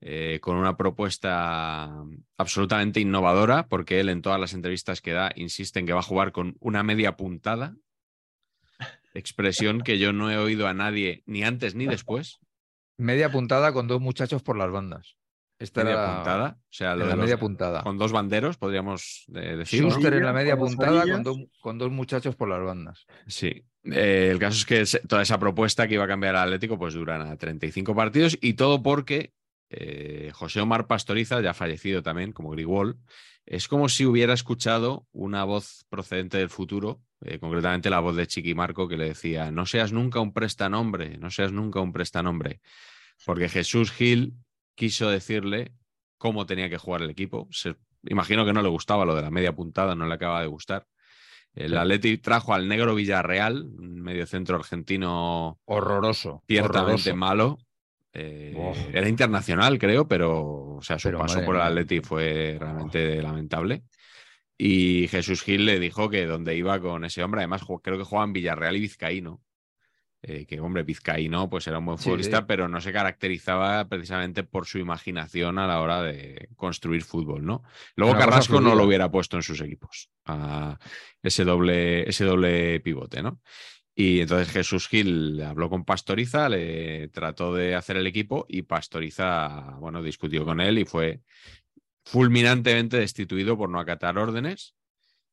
eh, 0.00 0.40
con 0.40 0.56
una 0.56 0.76
propuesta 0.76 1.92
absolutamente 2.36 3.00
innovadora, 3.00 3.68
porque 3.68 4.00
él 4.00 4.08
en 4.08 4.22
todas 4.22 4.40
las 4.40 4.54
entrevistas 4.54 5.00
que 5.00 5.12
da 5.12 5.30
insiste 5.36 5.78
en 5.78 5.86
que 5.86 5.92
va 5.92 6.00
a 6.00 6.02
jugar 6.02 6.32
con 6.32 6.56
una 6.60 6.82
media 6.82 7.16
puntada, 7.16 7.76
expresión 9.14 9.80
que 9.80 9.98
yo 9.98 10.12
no 10.12 10.30
he 10.30 10.38
oído 10.38 10.66
a 10.66 10.74
nadie 10.74 11.22
ni 11.26 11.44
antes 11.44 11.74
ni 11.74 11.86
después. 11.86 12.40
Media 12.98 13.30
puntada 13.30 13.72
con 13.72 13.88
dos 13.88 14.00
muchachos 14.00 14.42
por 14.42 14.56
las 14.56 14.70
bandas. 14.70 15.16
Esta 15.58 15.82
media 15.84 15.94
era 15.94 16.06
la- 16.08 16.16
puntada. 16.16 16.58
O 16.60 16.66
sea, 16.70 16.94
lo 16.96 17.02
en 17.04 17.08
la 17.10 17.16
los- 17.16 17.24
media 17.24 17.38
puntada. 17.38 17.82
con 17.82 17.96
dos 17.98 18.12
banderos, 18.12 18.56
podríamos 18.58 19.24
eh, 19.34 19.56
decir. 19.56 19.82
¿no? 19.82 19.90
Schuster 19.90 20.14
en 20.14 20.24
la 20.24 20.32
media 20.32 20.56
puntada 20.56 21.02
con 21.10 21.22
dos, 21.22 21.38
con 21.60 21.78
dos 21.78 21.90
muchachos 21.90 22.36
por 22.36 22.48
las 22.48 22.62
bandas. 22.62 23.06
Sí. 23.26 23.64
Eh, 23.84 24.28
el 24.32 24.38
caso 24.38 24.58
es 24.58 24.66
que 24.66 24.84
se- 24.84 25.00
toda 25.00 25.22
esa 25.22 25.38
propuesta 25.38 25.86
que 25.88 25.94
iba 25.94 26.04
a 26.04 26.08
cambiar 26.08 26.36
al 26.36 26.44
Atlético, 26.48 26.78
pues 26.78 26.94
duran 26.94 27.22
a 27.22 27.36
35 27.36 27.94
partidos 27.94 28.36
y 28.40 28.54
todo 28.54 28.82
porque 28.82 29.32
eh, 29.70 30.30
José 30.34 30.60
Omar 30.60 30.86
Pastoriza, 30.86 31.40
ya 31.40 31.52
fallecido 31.54 32.02
también, 32.02 32.32
como 32.32 32.50
Grigol, 32.50 32.98
es 33.46 33.66
como 33.68 33.88
si 33.88 34.04
hubiera 34.06 34.32
escuchado 34.34 35.06
una 35.12 35.42
voz 35.44 35.86
procedente 35.88 36.36
del 36.38 36.50
futuro, 36.50 37.00
eh, 37.24 37.38
concretamente 37.38 37.90
la 37.90 38.00
voz 38.00 38.14
de 38.16 38.26
Chiqui 38.26 38.54
Marco, 38.54 38.86
que 38.88 38.96
le 38.96 39.06
decía: 39.06 39.50
No 39.50 39.66
seas 39.66 39.92
nunca 39.92 40.20
un 40.20 40.32
prestanombre, 40.32 41.16
no 41.18 41.30
seas 41.30 41.50
nunca 41.52 41.80
un 41.80 41.92
prestanombre. 41.92 42.60
Porque 43.24 43.48
Jesús 43.48 43.90
Gil 43.92 44.34
quiso 44.76 45.10
decirle 45.10 45.72
cómo 46.18 46.46
tenía 46.46 46.70
que 46.70 46.78
jugar 46.78 47.02
el 47.02 47.10
equipo. 47.10 47.48
Se- 47.50 47.74
imagino 48.04 48.44
que 48.46 48.52
no 48.52 48.62
le 48.62 48.68
gustaba 48.68 49.04
lo 49.04 49.16
de 49.16 49.22
la 49.22 49.30
media 49.32 49.52
puntada, 49.52 49.96
no 49.96 50.06
le 50.06 50.14
acaba 50.14 50.40
de 50.40 50.46
gustar. 50.46 50.86
El 51.54 51.70
Sí. 51.70 51.76
Atleti 51.76 52.18
trajo 52.18 52.54
al 52.54 52.68
negro 52.68 52.94
Villarreal, 52.94 53.64
un 53.64 54.00
mediocentro 54.02 54.56
argentino 54.56 55.58
Horroroso. 55.64 56.42
ciertamente 56.46 57.10
horroroso. 57.10 57.16
malo. 57.16 57.58
Eh, 58.12 58.54
Oh. 58.56 58.74
Era 58.92 59.08
internacional, 59.08 59.78
creo, 59.78 60.06
pero 60.06 60.76
o 60.76 60.82
sea, 60.82 60.98
su 60.98 61.08
Pero 61.08 61.18
paso 61.18 61.44
por 61.44 61.56
el. 61.56 61.62
Atleti 61.62 62.00
fue 62.00 62.56
realmente 62.60 63.20
lamentable. 63.22 63.82
Y 64.58 65.08
Jesús 65.08 65.42
Gil 65.42 65.66
le 65.66 65.78
dijo 65.78 66.08
que 66.08 66.24
donde 66.26 66.56
iba 66.56 66.80
con 66.80 67.04
ese 67.04 67.22
hombre, 67.22 67.40
además 67.42 67.62
creo 67.82 67.98
que 67.98 68.04
jugaban 68.04 68.32
Villarreal 68.32 68.76
y 68.76 68.80
Vizcaíno. 68.80 69.42
Eh, 70.28 70.44
que 70.44 70.58
hombre, 70.58 70.82
Vizcaíno 70.82 71.48
pues 71.48 71.68
era 71.68 71.78
un 71.78 71.86
buen 71.86 71.98
futbolista, 71.98 72.38
sí. 72.38 72.44
pero 72.48 72.68
no 72.68 72.80
se 72.80 72.92
caracterizaba 72.92 73.88
precisamente 73.88 74.42
por 74.42 74.66
su 74.66 74.78
imaginación 74.78 75.60
a 75.60 75.68
la 75.68 75.80
hora 75.80 76.02
de 76.02 76.48
construir 76.56 77.04
fútbol, 77.04 77.46
¿no? 77.46 77.62
Luego 77.94 78.12
Una 78.12 78.20
Carrasco 78.20 78.60
no 78.60 78.74
lo 78.74 78.84
hubiera 78.84 79.08
puesto 79.08 79.36
en 79.36 79.44
sus 79.44 79.60
equipos, 79.60 80.10
a 80.24 80.78
ese 81.22 81.44
doble, 81.44 82.08
ese 82.08 82.24
doble 82.24 82.80
pivote, 82.80 83.22
¿no? 83.22 83.40
Y 83.94 84.20
entonces 84.20 84.52
Jesús 84.52 84.88
Gil 84.88 85.40
habló 85.42 85.70
con 85.70 85.84
Pastoriza, 85.84 86.48
le 86.48 87.06
trató 87.08 87.54
de 87.54 87.76
hacer 87.76 87.96
el 87.96 88.08
equipo 88.08 88.46
y 88.48 88.62
Pastoriza, 88.62 89.76
bueno, 89.78 90.02
discutió 90.02 90.44
con 90.44 90.60
él 90.60 90.78
y 90.78 90.84
fue 90.84 91.20
fulminantemente 92.04 92.98
destituido 92.98 93.56
por 93.56 93.70
no 93.70 93.78
acatar 93.78 94.18
órdenes. 94.18 94.74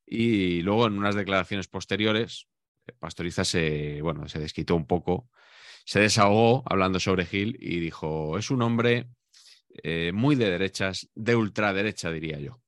Y 0.06 0.62
luego 0.62 0.86
en 0.86 1.00
unas 1.00 1.16
declaraciones 1.16 1.68
posteriores, 1.68 2.48
Pastoriza 3.00 3.44
se, 3.46 4.02
bueno, 4.02 4.28
se 4.28 4.40
desquitó 4.40 4.76
un 4.76 4.86
poco, 4.86 5.30
se 5.86 6.00
desahogó 6.00 6.64
hablando 6.66 7.00
sobre 7.00 7.26
Gil 7.26 7.58
y 7.60 7.80
dijo, 7.80 8.38
es 8.38 8.52
un 8.52 8.62
hombre 8.62 9.08
eh, 9.84 10.12
muy 10.14 10.36
de 10.36 10.50
derechas, 10.52 11.10
de 11.16 11.36
ultraderecha, 11.36 12.12
diría 12.12 12.40
yo. 12.40 12.60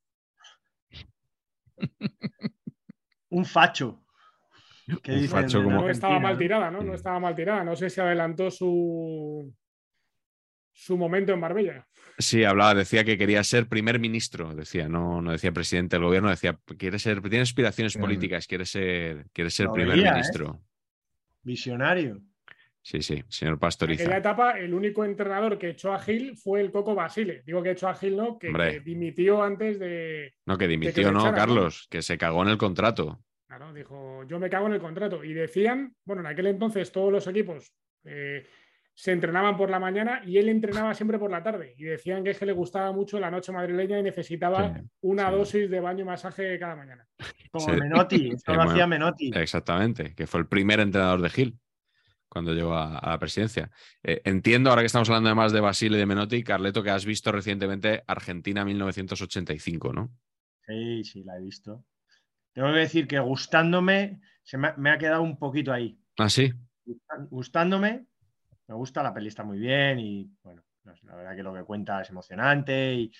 Un 3.30 3.45
facho. 3.45 4.01
¿Qué 5.03 5.13
Un 5.13 5.28
facho 5.28 5.63
como- 5.63 5.82
No 5.82 5.89
estaba 5.89 6.20
mal 6.20 6.38
tirada, 6.38 6.72
¿no? 6.72 6.82
No 6.82 6.91
Mm. 6.91 6.95
estaba 6.95 7.20
mal 7.20 7.36
tirada. 7.36 7.63
No 7.63 7.76
sé 7.76 7.89
si 7.89 7.99
adelantó 7.99 8.49
su, 8.51 9.53
su 10.76 10.97
momento 10.97 11.32
en 11.32 11.39
Marbella. 11.39 11.88
Sí, 12.17 12.43
hablaba, 12.43 12.76
decía 12.76 13.03
que 13.03 13.17
quería 13.17 13.43
ser 13.43 13.67
primer 13.67 13.99
ministro, 13.99 14.53
decía, 14.53 14.88
no, 14.88 15.21
no 15.21 15.32
decía 15.32 15.51
presidente 15.51 15.95
del 15.95 16.05
gobierno, 16.05 16.30
decía, 16.30 16.59
quiere 16.78 16.99
ser, 16.99 17.21
tiene 17.21 17.41
aspiraciones 17.41 17.97
políticas, 17.97 18.45
quiere 18.45 18.65
ser, 18.65 19.26
quiere 19.34 19.49
ser 19.49 19.69
primer 19.69 19.97
veía, 19.97 20.09
¿eh? 20.09 20.13
ministro. 20.13 20.61
Visionario. 21.43 22.21
Sí, 22.82 23.01
sí, 23.01 23.23
señor 23.30 23.53
En 23.53 23.59
Pastoriza. 23.59 24.03
aquella 24.03 24.17
etapa, 24.17 24.59
el 24.59 24.73
único 24.73 25.03
entrenador 25.03 25.57
que 25.57 25.69
echó 25.69 25.91
a 25.91 25.99
Gil 25.99 26.38
fue 26.38 26.61
el 26.61 26.71
Coco 26.71 26.93
Basile. 26.93 27.41
Digo 27.45 27.63
que 27.63 27.71
echó 27.71 27.88
a 27.88 27.95
Gil, 27.95 28.15
¿no? 28.15 28.38
Que, 28.38 28.82
dimitió 28.86 29.41
antes 29.41 29.80
de. 29.80 30.36
No, 30.45 30.57
que 30.57 30.67
dimitió, 30.67 31.11
¿no? 31.11 31.34
Carlos, 31.34 31.88
que 31.89 32.03
se 32.03 32.17
cagó 32.17 32.43
en 32.43 32.49
el 32.49 32.57
contrato. 32.57 33.23
Claro, 33.47 33.73
dijo, 33.73 34.23
yo 34.28 34.39
me 34.39 34.49
cago 34.49 34.67
en 34.67 34.73
el 34.73 34.80
contrato. 34.80 35.23
Y 35.23 35.34
decían, 35.34 35.95
bueno, 36.03 36.21
en 36.21 36.28
aquel 36.28 36.47
entonces 36.47 36.91
todos 36.91 37.11
los 37.11 37.26
equipos 37.26 37.73
eh, 38.03 38.45
se 38.98 39.12
entrenaban 39.12 39.58
por 39.58 39.70
la 39.70 39.78
mañana 39.78 40.22
y 40.26 40.38
él 40.38 40.48
entrenaba 40.48 40.93
siempre 40.93 41.20
por 41.20 41.30
la 41.30 41.43
tarde. 41.43 41.76
Y 41.78 41.84
decían 41.84 42.24
que 42.24 42.30
es 42.32 42.39
que 42.39 42.46
le 42.46 42.54
gustaba 42.54 42.91
mucho 42.93 43.20
la 43.20 43.30
noche 43.30 43.52
madrileña 43.52 44.00
y 44.00 44.04
necesitaba 44.04 44.74
Sí, 44.74 44.82
una 45.02 45.30
sí. 45.30 45.36
dosis 45.36 45.70
de 45.70 45.80
baño 45.82 46.02
y 46.02 46.06
masaje 46.06 46.58
cada 46.58 46.76
mañana. 46.78 47.06
Como 47.52 47.66
Sí. 47.66 47.72
Menotti, 47.80 48.30
esto 48.36 48.52
lo 48.54 48.58
bueno, 48.60 48.72
hacía 48.72 48.88
Menotti. 48.88 49.32
Exactamente, 49.36 50.16
que 50.16 50.26
fue 50.28 50.39
el 50.39 50.48
primer 50.48 50.80
entrenador 50.80 51.22
de 51.22 51.30
Gil 51.30 51.60
cuando 52.30 52.54
llegó 52.54 52.74
a, 52.74 52.98
a 53.00 53.10
la 53.12 53.20
presidencia. 53.20 53.70
Eh, 54.02 54.22
entiendo, 54.24 54.70
ahora 54.70 54.82
que 54.82 54.88
estamos 54.88 55.10
hablando 55.10 55.28
además 55.30 55.52
de 55.52 55.60
Basile 55.60 55.98
y 55.98 56.00
de 56.00 56.06
Menotti, 56.06 56.43
Carleto, 56.43 56.82
que 56.82 56.89
has 56.89 57.06
visto 57.06 57.32
recientemente 57.34 58.04
Argentina 58.08 58.64
1985, 58.64 59.91
¿no? 59.93 60.12
Sí, 60.68 61.04
sí, 61.04 61.24
la 61.24 61.38
he 61.38 61.41
visto. 61.41 61.84
Tengo 62.54 62.72
que 62.72 62.80
decir 62.80 63.08
que 63.08 63.20
gustándome, 63.20 64.22
se 64.43 64.58
me, 64.58 64.70
ha- 64.70 64.76
me 64.78 64.89
ha 64.89 64.98
quedado 64.98 65.22
un 65.22 65.38
poquito 65.38 65.72
ahí. 65.74 66.00
Ah, 66.18 66.30
sí. 66.30 66.52
Gustándome, 67.30 68.06
me 68.68 68.76
gusta, 68.76 69.03
la 69.03 69.13
peli 69.13 69.28
está 69.28 69.43
muy 69.43 69.59
bien 69.59 69.99
y 69.99 70.30
bueno, 70.43 70.63
la 71.03 71.16
verdad 71.16 71.36
que 71.36 71.43
lo 71.43 71.53
que 71.53 71.63
cuenta 71.63 72.01
es 72.01 72.09
emocionante 72.09 72.93
y, 72.93 73.11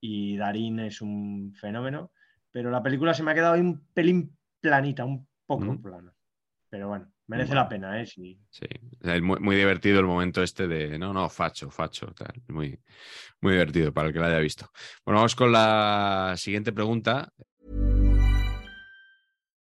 y 0.00 0.36
Darín 0.36 0.80
es 0.80 1.00
un 1.00 1.52
fenómeno, 1.54 2.12
pero 2.50 2.70
la 2.70 2.82
película 2.82 3.14
se 3.14 3.22
me 3.22 3.30
ha 3.30 3.34
quedado 3.34 3.54
ahí 3.54 3.60
un 3.60 3.86
pelín 3.92 4.36
planita, 4.60 5.04
un 5.04 5.26
poco 5.46 5.64
Mm. 5.64 5.82
plana. 5.82 6.14
Pero 6.68 6.88
bueno, 6.88 7.12
merece 7.26 7.48
Bueno. 7.48 7.62
la 7.62 7.68
pena, 7.68 8.00
¿eh? 8.00 8.06
Sí. 8.06 8.38
Sí, 8.48 8.66
O 9.00 9.04
sea, 9.04 9.16
es 9.16 9.22
muy, 9.22 9.38
muy 9.40 9.56
divertido 9.56 10.00
el 10.00 10.06
momento 10.06 10.42
este 10.42 10.66
de, 10.68 10.98
no, 10.98 11.12
no, 11.12 11.28
facho, 11.28 11.70
facho, 11.70 12.06
tal. 12.14 12.32
Muy, 12.48 12.78
muy 13.40 13.52
divertido 13.52 13.92
para 13.92 14.08
el 14.08 14.12
que 14.12 14.18
lo 14.20 14.26
haya 14.26 14.38
visto. 14.38 14.68
Bueno, 15.04 15.18
vamos 15.18 15.34
con 15.34 15.50
la 15.52 16.34
siguiente 16.36 16.72
pregunta. 16.72 17.32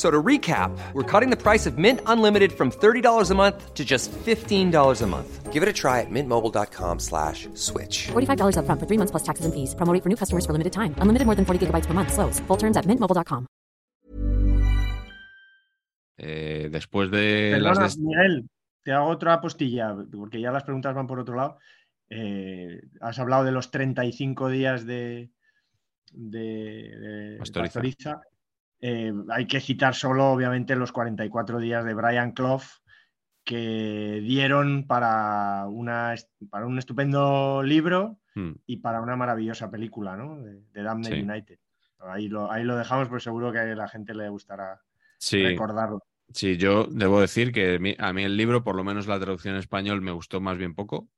So 0.00 0.10
to 0.10 0.22
recap, 0.22 0.70
we're 0.94 1.02
cutting 1.04 1.28
the 1.28 1.36
price 1.36 1.66
of 1.68 1.76
Mint 1.76 2.00
Unlimited 2.06 2.52
from 2.52 2.70
$30 2.70 3.30
a 3.30 3.34
month 3.34 3.74
to 3.74 3.84
just 3.84 4.10
$15 4.24 5.02
a 5.02 5.06
month. 5.06 5.52
Give 5.52 5.62
it 5.62 5.68
a 5.68 5.74
try 5.74 6.00
at 6.00 6.08
mintmobile.com 6.10 6.98
slash 7.00 7.48
switch. 7.52 8.08
$45 8.08 8.56
upfront 8.56 8.80
for 8.80 8.86
three 8.88 8.96
months 8.96 9.10
plus 9.10 9.22
taxes 9.22 9.44
and 9.44 9.52
fees. 9.52 9.74
Promo 9.74 9.92
rate 9.92 10.02
for 10.02 10.08
new 10.08 10.16
customers 10.16 10.46
for 10.46 10.52
limited 10.56 10.72
time. 10.72 10.94
Unlimited 11.02 11.26
more 11.26 11.36
than 11.36 11.44
40 11.44 11.66
gigabytes 11.66 11.86
per 11.86 11.92
month. 11.92 12.12
Slows. 12.16 12.40
Full 12.48 12.56
terms 12.56 12.78
at 12.78 12.86
mintmobile.com. 12.86 13.44
Eh, 16.16 16.68
después 16.72 17.10
de 17.10 17.50
Perdona, 17.52 17.80
las... 17.82 17.96
des- 17.96 17.98
Miguel, 17.98 18.48
te 18.82 18.92
hago 18.92 19.08
otra 19.08 19.34
apostilla, 19.34 19.94
porque 20.10 20.40
ya 20.40 20.50
las 20.50 20.64
preguntas 20.64 20.94
van 20.94 21.06
por 21.06 21.18
otro 21.18 21.36
lado. 21.36 21.58
Eh, 22.08 22.80
has 23.02 23.18
hablado 23.18 23.44
de 23.44 23.52
los 23.52 23.70
35 23.70 24.48
días 24.48 24.86
de, 24.86 25.30
de, 26.10 26.38
de 26.40 27.36
Pastoriza. 27.38 27.80
Pastoriza. 27.80 28.20
Eh, 28.80 29.12
hay 29.30 29.46
que 29.46 29.60
citar 29.60 29.94
solo, 29.94 30.30
obviamente, 30.32 30.74
los 30.76 30.92
44 30.92 31.58
días 31.58 31.84
de 31.84 31.94
Brian 31.94 32.32
Clough 32.32 32.62
que 33.44 34.20
dieron 34.22 34.86
para, 34.86 35.66
una, 35.68 36.14
est- 36.14 36.30
para 36.50 36.66
un 36.66 36.78
estupendo 36.78 37.62
libro 37.62 38.18
Hmm, 38.34 38.52
y 38.66 38.76
para 38.76 39.00
una 39.00 39.16
maravillosa 39.16 39.70
película, 39.70 40.16
¿no? 40.16 40.40
De, 40.40 40.62
de 40.72 40.82
Damned 40.82 41.12
Sí. 41.14 41.20
United. 41.22 41.58
Ahí 41.98 42.28
lo, 42.28 42.50
ahí 42.50 42.64
lo 42.64 42.76
dejamos, 42.76 43.08
pero 43.08 43.20
seguro 43.20 43.52
que 43.52 43.58
a 43.58 43.64
la 43.74 43.88
gente 43.88 44.14
le 44.14 44.28
gustará 44.28 44.80
Sí, 45.18 45.42
recordarlo. 45.42 46.02
sí, 46.32 46.56
yo 46.56 46.84
debo 46.84 47.20
decir 47.20 47.52
que 47.52 47.96
a 47.98 48.12
mí 48.12 48.24
el 48.24 48.36
libro, 48.36 48.62
por 48.62 48.76
lo 48.76 48.84
menos 48.84 49.06
la 49.06 49.18
traducción 49.20 49.54
en 49.54 49.60
español, 49.60 50.00
me 50.00 50.12
gustó 50.12 50.40
más 50.40 50.56
bien 50.56 50.74
poco 50.74 51.08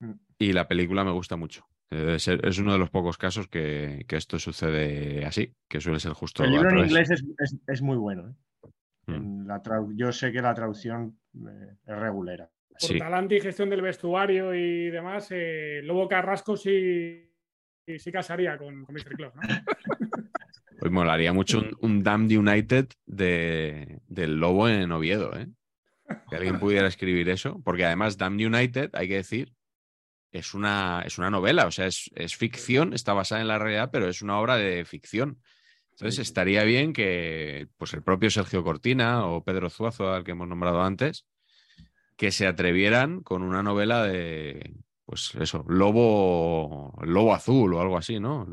Mm. 0.00 0.12
y 0.38 0.52
la 0.52 0.66
película 0.66 1.04
me 1.04 1.12
gusta 1.12 1.36
mucho. 1.36 1.66
Eh, 1.90 2.14
Es, 2.16 2.28
es 2.28 2.58
uno 2.58 2.72
de 2.72 2.78
los 2.78 2.90
pocos 2.90 3.18
casos 3.18 3.48
que, 3.48 4.04
que 4.06 4.16
esto 4.16 4.38
sucede 4.38 5.24
así, 5.24 5.54
que 5.68 5.80
suele 5.80 5.98
ser 6.00 6.12
justo 6.12 6.44
El 6.44 6.52
libro 6.52 6.70
en 6.70 6.78
inglés 6.78 7.10
es, 7.10 7.24
es- 7.38 7.56
es 7.66 7.82
muy 7.82 7.96
bueno. 7.96 8.28
¿eh? 8.28 8.68
Mm. 9.06 9.46
La 9.46 9.60
yo 9.94 10.12
sé 10.12 10.30
que 10.32 10.40
la 10.42 10.54
traducción 10.54 11.18
eh, 11.34 11.74
es 11.86 11.96
regulera. 11.98 12.48
Por 12.68 12.80
Sí. 12.80 12.98
talante 12.98 13.36
y 13.36 13.40
gestión 13.40 13.68
del 13.68 13.82
vestuario 13.82 14.54
y 14.54 14.88
demás, 14.90 15.28
eh, 15.32 15.80
Lobo 15.82 16.08
Carrasco 16.08 16.56
sí, 16.56 17.28
sí, 17.98 18.12
casaría 18.12 18.56
con, 18.56 18.84
con 18.84 18.94
Mr. 18.94 19.16
Clough, 19.16 19.34
¿no? 19.34 19.42
Pues 20.78 20.90
molaría 20.92 21.34
mucho 21.34 21.58
un, 21.58 21.76
un 21.82 22.02
Damned 22.02 22.38
United 22.38 22.86
de, 23.04 24.00
del 24.08 24.36
Lobo 24.40 24.66
en 24.66 24.90
Oviedo, 24.92 25.36
¿eh? 25.38 25.46
Que 26.30 26.36
alguien 26.36 26.58
pudiera 26.58 26.88
escribir 26.88 27.28
eso, 27.28 27.60
porque 27.62 27.84
además 27.84 28.16
Damned 28.16 28.46
United, 28.46 28.90
hay 28.94 29.06
que 29.08 29.16
decir, 29.16 29.52
es 30.32 30.54
una, 30.54 31.02
es 31.06 31.18
una 31.18 31.30
novela, 31.30 31.66
o 31.66 31.70
sea, 31.70 31.86
es, 31.86 32.10
es 32.14 32.36
ficción, 32.36 32.92
está 32.94 33.12
basada 33.14 33.40
en 33.40 33.48
la 33.48 33.58
realidad, 33.58 33.90
pero 33.92 34.08
es 34.08 34.22
una 34.22 34.38
obra 34.38 34.56
de 34.56 34.84
ficción. 34.84 35.42
Entonces 35.92 36.16
Sí, 36.16 36.22
estaría 36.22 36.64
bien 36.64 36.92
que 36.92 37.68
pues 37.76 37.92
el 37.94 38.02
propio 38.02 38.30
Sergio 38.30 38.64
Cortina 38.64 39.26
o 39.26 39.44
Pedro 39.44 39.70
Zuazo, 39.70 40.12
al 40.12 40.24
que 40.24 40.32
hemos 40.32 40.48
nombrado 40.48 40.82
antes, 40.82 41.26
que 42.16 42.30
se 42.32 42.46
atrevieran 42.46 43.22
con 43.22 43.42
una 43.42 43.62
novela 43.62 44.04
de, 44.04 44.74
pues 45.06 45.34
eso, 45.40 45.64
lobo, 45.68 46.94
lobo 47.02 47.34
azul 47.34 47.74
o 47.74 47.80
algo 47.80 47.96
así, 47.96 48.20
¿no? 48.20 48.46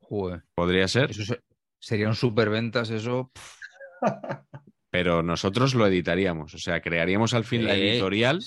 Joder, 0.00 0.42
Podría 0.54 0.88
ser. 0.88 1.10
eso 1.10 1.24
se- 1.24 1.40
serían 1.78 2.14
superventas, 2.14 2.90
eso. 2.90 3.30
pero 4.90 5.22
nosotros 5.22 5.74
lo 5.74 5.86
editaríamos, 5.86 6.54
o 6.54 6.58
sea, 6.58 6.80
crearíamos 6.82 7.34
al 7.34 7.44
fin 7.44 7.64
la 7.64 7.74
Eh, 7.74 7.92
editorial 7.92 8.42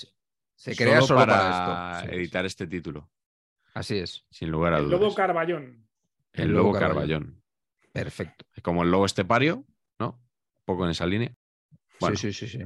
se- 0.56 0.74
Se 0.74 0.84
crea 0.84 1.00
solo 1.02 1.20
para, 1.20 1.98
esto. 2.00 2.10
Sí, 2.10 2.16
editar 2.16 2.44
este 2.46 2.66
título, 2.66 3.08
Así 3.74 3.98
es. 3.98 4.24
sin 4.30 4.50
lugar 4.50 4.74
a 4.74 4.78
El 4.78 4.86
dudas. 4.86 5.00
Lobo 5.00 5.14
Carballón. 5.14 5.86
el 6.32 6.42
El 6.44 6.50
lobo 6.52 6.68
lobo 6.72 6.78
carballón. 6.80 7.42
Perfecto. 7.92 8.44
Como 8.62 8.82
el 8.82 8.90
lobo 8.90 9.06
estepario, 9.06 9.64
¿no? 9.98 10.08
Un 10.56 10.62
poco 10.64 10.84
en 10.84 10.90
esa 10.90 11.06
línea. 11.06 11.32
Bueno, 12.00 12.16
Sí, 12.16 12.32
sí, 12.32 12.46
sí, 12.48 12.58
sí. 12.58 12.64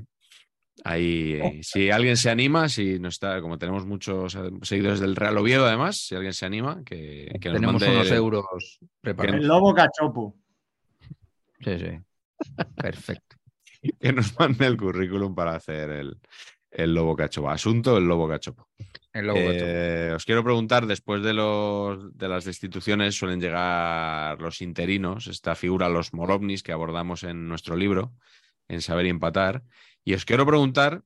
ahí, 0.84 1.34
eh, 1.34 1.60
si 1.62 1.90
alguien 1.90 2.16
se 2.16 2.30
anima, 2.30 2.68
si 2.68 2.98
no 2.98 3.08
está, 3.08 3.40
como 3.40 3.58
tenemos 3.58 3.86
muchos 3.86 4.36
seguidores 4.62 4.98
del 5.00 5.14
Real 5.14 5.36
Oviedo, 5.38 5.66
además, 5.66 5.98
si 5.98 6.14
alguien 6.16 6.32
se 6.32 6.46
anima, 6.46 6.82
que, 6.84 7.26
que 7.40 7.48
nos 7.50 7.60
Tenemos 7.60 7.82
mande- 7.82 7.94
unos 7.94 8.10
euros 8.10 8.78
El 8.80 8.88
preparados. 9.00 9.44
lobo 9.44 9.74
cachopo. 9.74 10.36
Sí, 11.60 11.78
sí. 11.78 11.98
Perfecto. 12.76 13.36
que 14.00 14.12
nos 14.12 14.36
mande 14.38 14.66
el 14.66 14.76
currículum 14.76 15.34
para 15.34 15.54
hacer 15.54 15.90
el, 15.90 16.18
el 16.70 16.94
lobo 16.94 17.16
cachopo. 17.16 17.50
Asunto 17.50 17.96
el 17.96 18.04
lobo 18.04 18.28
cachopo. 18.28 18.68
El 19.12 19.26
lobo 19.26 19.40
gacho. 19.40 19.64
Eh, 19.66 20.12
os 20.14 20.24
quiero 20.24 20.44
preguntar, 20.44 20.86
después 20.86 21.22
de, 21.22 21.34
los, 21.34 22.16
de 22.16 22.28
las 22.28 22.44
destituciones 22.44 23.16
suelen 23.16 23.40
llegar 23.40 24.40
los 24.40 24.62
interinos, 24.62 25.26
esta 25.26 25.54
figura, 25.54 25.88
los 25.88 26.12
morovnis 26.14 26.62
que 26.62 26.72
abordamos 26.72 27.24
en 27.24 27.48
nuestro 27.48 27.76
libro, 27.76 28.12
en 28.68 28.80
Saber 28.80 29.06
y 29.06 29.10
Empatar. 29.10 29.62
Y 30.04 30.14
os 30.14 30.24
quiero 30.24 30.46
preguntar, 30.46 31.02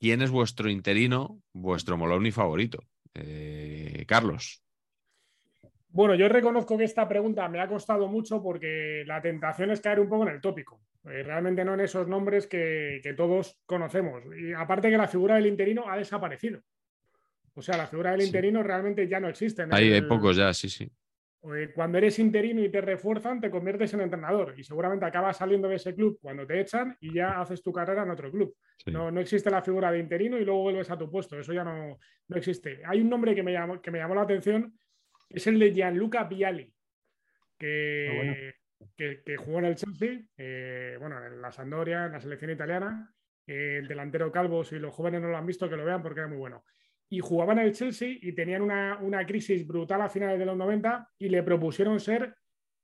¿quién 0.00 0.22
es 0.22 0.30
vuestro 0.30 0.68
interino, 0.68 1.40
vuestro 1.52 1.96
molovni 1.96 2.32
favorito? 2.32 2.84
Eh, 3.14 4.04
Carlos. 4.08 4.62
Bueno, 5.88 6.16
yo 6.16 6.28
reconozco 6.28 6.76
que 6.76 6.84
esta 6.84 7.06
pregunta 7.08 7.48
me 7.48 7.60
ha 7.60 7.68
costado 7.68 8.08
mucho 8.08 8.42
porque 8.42 9.04
la 9.06 9.22
tentación 9.22 9.70
es 9.70 9.80
caer 9.80 10.00
un 10.00 10.08
poco 10.08 10.24
en 10.24 10.34
el 10.34 10.40
tópico. 10.40 10.80
Eh, 11.06 11.22
realmente 11.22 11.64
no 11.64 11.74
en 11.74 11.80
esos 11.80 12.08
nombres 12.08 12.46
que, 12.46 13.00
que 13.02 13.12
todos 13.14 13.60
conocemos. 13.66 14.22
Y 14.38 14.52
aparte 14.54 14.90
que 14.90 14.96
la 14.96 15.08
figura 15.08 15.34
del 15.34 15.46
interino 15.46 15.88
ha 15.90 15.96
desaparecido. 15.98 16.60
O 17.54 17.62
sea, 17.62 17.76
la 17.76 17.86
figura 17.86 18.12
del 18.12 18.22
Sí. 18.22 18.26
interino 18.28 18.62
realmente 18.62 19.06
ya 19.06 19.20
no 19.20 19.28
existe. 19.28 19.62
en 19.62 19.74
Hay, 19.74 20.00
pocos 20.02 20.36
ya, 20.36 20.52
sí, 20.54 20.68
sí. 20.68 20.90
eh, 21.54 21.70
Cuando 21.74 21.98
eres 21.98 22.18
interino 22.18 22.64
y 22.64 22.70
te 22.70 22.80
refuerzan, 22.80 23.38
te 23.40 23.50
conviertes 23.50 23.92
en 23.94 24.00
entrenador 24.00 24.54
y 24.56 24.64
seguramente 24.64 25.04
acabas 25.04 25.36
saliendo 25.36 25.68
de 25.68 25.76
ese 25.76 25.94
club 25.94 26.18
cuando 26.22 26.46
te 26.46 26.58
echan 26.60 26.96
y 27.00 27.12
ya 27.14 27.40
haces 27.40 27.62
tu 27.62 27.70
carrera 27.72 28.02
en 28.02 28.10
otro 28.10 28.30
club. 28.30 28.56
sí. 28.78 28.90
No, 28.90 29.10
no 29.10 29.20
existe 29.20 29.50
la 29.50 29.60
figura 29.62 29.92
de 29.92 29.98
interino 29.98 30.38
y 30.38 30.44
luego 30.44 30.62
vuelves 30.62 30.90
a 30.90 30.96
tu 30.98 31.10
puesto. 31.10 31.38
Eso 31.38 31.52
ya 31.52 31.62
no, 31.64 31.98
no 32.28 32.36
existe. 32.36 32.80
Hay 32.86 33.00
un 33.02 33.10
nombre 33.10 33.34
que 33.34 33.42
me 33.42 33.52
llamó, 33.52 33.80
que 33.80 33.90
me 33.90 33.98
llamó 33.98 34.14
la 34.14 34.22
atención, 34.22 34.76
es 35.28 35.46
el 35.46 35.58
de 35.58 35.70
Gianluca 35.72 36.24
Vialli, 36.24 36.72
que, 37.58 38.08
Ah, 38.10 38.14
bueno. 38.16 38.34
Que, 38.96 39.22
que 39.24 39.36
jugó 39.36 39.58
en 39.60 39.64
el 39.66 39.76
Chelsea, 39.76 40.20
eh, 40.36 40.96
bueno, 41.00 41.24
en 41.24 41.40
la 41.40 41.50
Sampdoria, 41.52 42.06
en 42.06 42.12
la 42.12 42.20
selección 42.20 42.50
italiana. 42.50 43.12
eh, 43.46 43.78
el 43.80 43.88
delantero 43.88 44.30
calvo, 44.32 44.64
si 44.64 44.78
los 44.78 44.94
jóvenes 44.94 45.20
no 45.20 45.28
lo 45.28 45.36
han 45.36 45.46
visto, 45.46 45.68
que 45.68 45.76
lo 45.76 45.84
vean 45.84 46.02
porque 46.02 46.20
era 46.20 46.28
muy 46.28 46.38
bueno. 46.38 46.64
Y 47.10 47.20
jugaba 47.20 47.52
en 47.52 47.58
el 47.60 47.72
Chelsea 47.72 48.16
y 48.20 48.32
tenían 48.32 48.62
una, 48.62 48.98
una 49.00 49.24
crisis 49.26 49.66
brutal 49.66 50.00
a 50.02 50.08
finales 50.08 50.38
de 50.38 50.46
los 50.46 50.56
90 50.56 51.10
y 51.18 51.28
le 51.28 51.42
propusieron 51.42 52.00
ser 52.00 52.34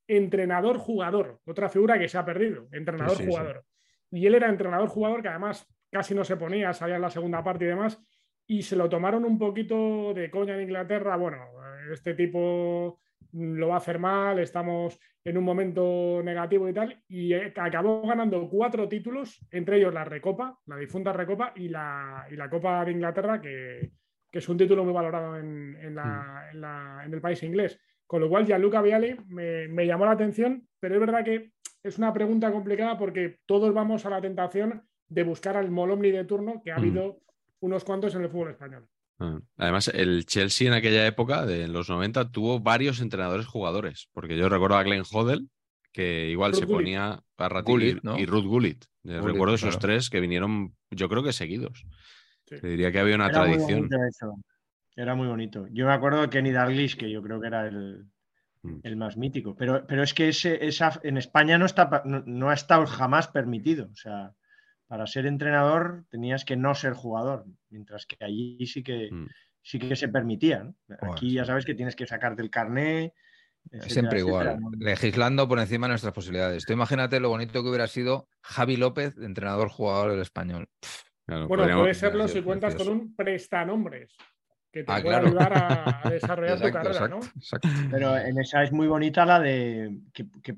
entrenador-jugador, 0.07 1.41
otra 1.45 1.69
figura 1.69 1.99
que 1.99 2.09
se 2.09 2.19
ha 2.19 2.25
perdido, 2.25 2.69
entrenador-jugador. 2.73 3.65
y 4.11 4.27
él 4.27 4.35
era 4.35 4.49
entrenador-jugador 4.49 5.23
que 5.23 5.29
además 5.29 5.67
casi 5.91 6.15
no 6.15 6.25
se 6.25 6.37
ponía, 6.37 6.73
salía 6.73 6.97
en 6.97 7.03
la 7.03 7.11
segunda 7.11 7.43
parte 7.43 7.65
y 7.65 7.69
demás, 7.69 7.99
y 8.47 8.63
se 8.63 8.75
lo 8.77 8.89
tomaron 8.89 9.25
un 9.25 9.39
poquito 9.39 10.13
de 10.13 10.29
coña 10.31 10.55
en 10.55 10.63
Inglaterra. 10.63 11.17
Bueno, 11.17 11.47
este 11.93 12.15
tipo 12.15 13.01
lo 13.33 13.69
va 13.69 13.75
a 13.75 13.79
hacer 13.79 13.99
mal, 13.99 14.39
estamos 14.39 14.99
en 15.25 15.37
un 15.37 15.45
momento 15.45 16.23
negativo 16.25 16.69
y 16.69 16.73
tal, 16.73 17.03
y 17.09 17.35
eh, 17.35 17.53
acabó 17.57 18.07
ganando 18.07 18.49
cuatro 18.49 18.89
títulos, 18.89 19.45
entre 19.51 19.77
ellos 19.77 19.93
la 19.93 20.05
Recopa, 20.05 20.59
la 20.67 20.77
difunta 20.77 21.13
Recopa 21.13 21.53
y 21.57 21.69
la, 21.69 22.27
y 22.31 22.37
la 22.37 22.49
Copa 22.49 22.85
de 22.85 22.93
Inglaterra, 22.93 23.41
que, 23.41 23.93
que 24.31 24.39
es 24.39 24.49
un 24.49 24.57
título 24.57 24.85
muy 24.85 24.93
valorado 24.93 25.37
en, 25.37 25.77
en, 25.81 25.95
la, 25.95 26.49
en, 26.53 26.61
la, 26.61 27.03
en, 27.05 27.13
el 27.13 27.21
país 27.21 27.43
inglés. 27.43 27.79
Con 28.07 28.23
lo 28.23 28.29
cual, 28.29 28.47
Gianluca 28.47 28.83
Vialli 28.83 29.17
me, 29.29 29.69
me, 29.69 29.87
llamó 29.87 30.07
la 30.07 30.13
atención, 30.13 30.67
pero 30.81 30.95
es 30.95 31.01
verdad 31.01 31.25
que 31.25 31.53
es 31.83 31.99
una 31.99 32.13
pregunta 32.13 32.51
complicada 32.51 32.99
porque 32.99 33.39
todos 33.47 33.73
vamos 33.73 34.07
a 34.07 34.11
la 34.11 34.21
tentación 34.21 34.83
de 35.09 35.23
buscar 35.23 35.57
al 35.57 35.71
Molomni 35.71 36.11
de 36.11 36.25
turno, 36.25 36.63
que 36.63 36.73
ha 36.73 36.77
habido 36.77 37.21
unos 37.61 37.85
cuantos 37.85 38.15
en 38.15 38.23
el 38.23 38.31
fútbol 38.31 38.51
español. 38.51 38.89
Ah, 39.21 39.39
Además, 39.59 39.89
el 39.89 40.25
Chelsea 40.27 40.67
en 40.69 40.75
aquella 40.75 41.07
época, 41.07 41.45
de 41.47 41.69
los 41.69 41.89
90, 41.89 42.31
tuvo 42.31 42.61
varios 42.61 43.01
entrenadores 43.01 43.47
jugadores, 43.47 44.09
porque 44.13 44.37
yo 44.37 44.49
recuerdo 44.49 44.77
a 44.77 44.83
Glenn 44.83 45.05
Hodel, 45.11 45.49
que 45.93 46.31
igual 46.31 46.53
Ruth 46.53 46.59
se 46.61 46.65
Gullit. 46.67 46.79
ponía 46.79 47.23
a 47.39 47.65
y, 47.67 48.01
¿no? 48.03 48.19
y 48.19 48.27
Ruth 48.27 48.45
Gullit. 48.47 48.85
Gullit, 49.05 49.23
recuerdo 49.23 49.55
esos 49.55 49.77
claro. 49.77 49.81
tres 49.81 50.11
que 50.11 50.21
vinieron, 50.21 50.75
yo 50.91 51.09
creo 51.09 51.23
que 51.23 51.33
seguidos. 51.33 51.85
Sí. 52.47 52.57
Te 52.61 52.69
diría 52.69 52.91
que 52.91 52.99
había 53.01 53.15
una 53.15 53.29
Era 53.29 53.41
muy 53.41 53.57
tradición. 53.57 53.81
bonito 53.89 53.97
eso. 54.09 54.35
Era 54.97 55.15
muy 55.15 55.29
bonito. 55.29 55.67
Yo 55.71 55.87
me 55.87 55.93
acuerdo 55.93 56.23
de 56.23 56.31
Kenny 56.31 56.51
Dalglish, 56.53 56.97
que 56.97 57.11
yo 57.11 57.23
creo 57.23 57.41
que 57.41 57.47
era 57.47 57.67
el, 57.67 58.07
Mm. 58.63 58.81
el 58.83 58.97
más 58.97 59.17
mítico. 59.17 59.57
Pero, 59.57 59.87
pero 59.87 60.03
es 60.03 60.13
que 60.13 60.29
ese, 60.29 60.67
esa, 60.67 61.01
en 61.03 61.17
España 61.17 61.57
no, 61.57 61.65
está, 61.65 62.03
no, 62.05 62.23
no 62.27 62.51
ha 62.51 62.55
estado 62.55 62.87
jamás 62.87 63.29
permitido. 63.29 63.89
O 63.91 63.97
sea, 63.97 64.33
para 64.91 65.07
ser 65.07 65.25
entrenador 65.27 66.05
tenías 66.11 66.45
que 66.45 66.57
no 66.57 66.75
ser 66.75 66.95
jugador, 66.95 67.47
mientras 67.69 68.07
que 68.07 68.17
allí 68.25 68.67
sí 68.67 68.83
que, 68.83 69.09
Mm. 69.13 69.29
sí 69.63 69.79
que 69.79 69.95
se 69.95 70.09
permitía. 70.09 70.69
Aquí 71.01 71.33
ya 71.33 71.45
sabes 71.45 71.65
que 71.65 71.77
tienes 71.77 71.95
que 71.95 72.07
sacarte 72.09 72.43
el 72.43 72.51
carné. 72.51 73.15
etcétera, 73.71 73.89
Siempre 73.91 74.19
igual, 74.21 74.59
legislando 74.79 75.47
por 75.47 75.59
encima 75.61 75.87
de 75.87 75.91
nuestras 75.91 76.15
posibilidades. 76.15 76.65
Tú 76.65 76.73
imagínate 76.73 77.21
lo 77.21 77.29
bonito 77.29 77.63
que 77.63 77.69
hubiera 77.69 77.87
sido 77.87 78.27
Javi 78.43 78.77
López, 78.77 79.17
entrenador-jugador 79.19 80.11
del 80.13 80.23
español. 80.23 80.67
Claro, 81.27 81.47
Bueno, 81.47 81.63
podríamos- 81.63 81.83
puede 81.85 81.95
serlo 81.95 82.27
si 82.27 82.41
cuentas 82.43 82.75
con 82.75 82.89
un 82.89 83.15
prestanombres 83.15 84.17
que 84.73 84.83
te 84.83 84.91
Ah, 84.91 85.01
pueda 85.03 85.21
claro. 85.21 85.27
ayudar 85.29 85.53
a, 85.53 86.01
a 86.07 86.11
desarrollar 86.11 86.57
tu 86.61 86.71
carrera, 86.73 86.91
exacto, 86.91 87.17
¿no? 87.17 87.21
exacto. 87.37 87.69
Pero 87.93 88.17
en 88.17 88.39
esa 88.41 88.63
es 88.65 88.73
muy 88.73 88.87
bonita 88.89 89.25
la 89.27 89.39
de 89.39 90.01
que, 90.15 90.27
que 90.43 90.57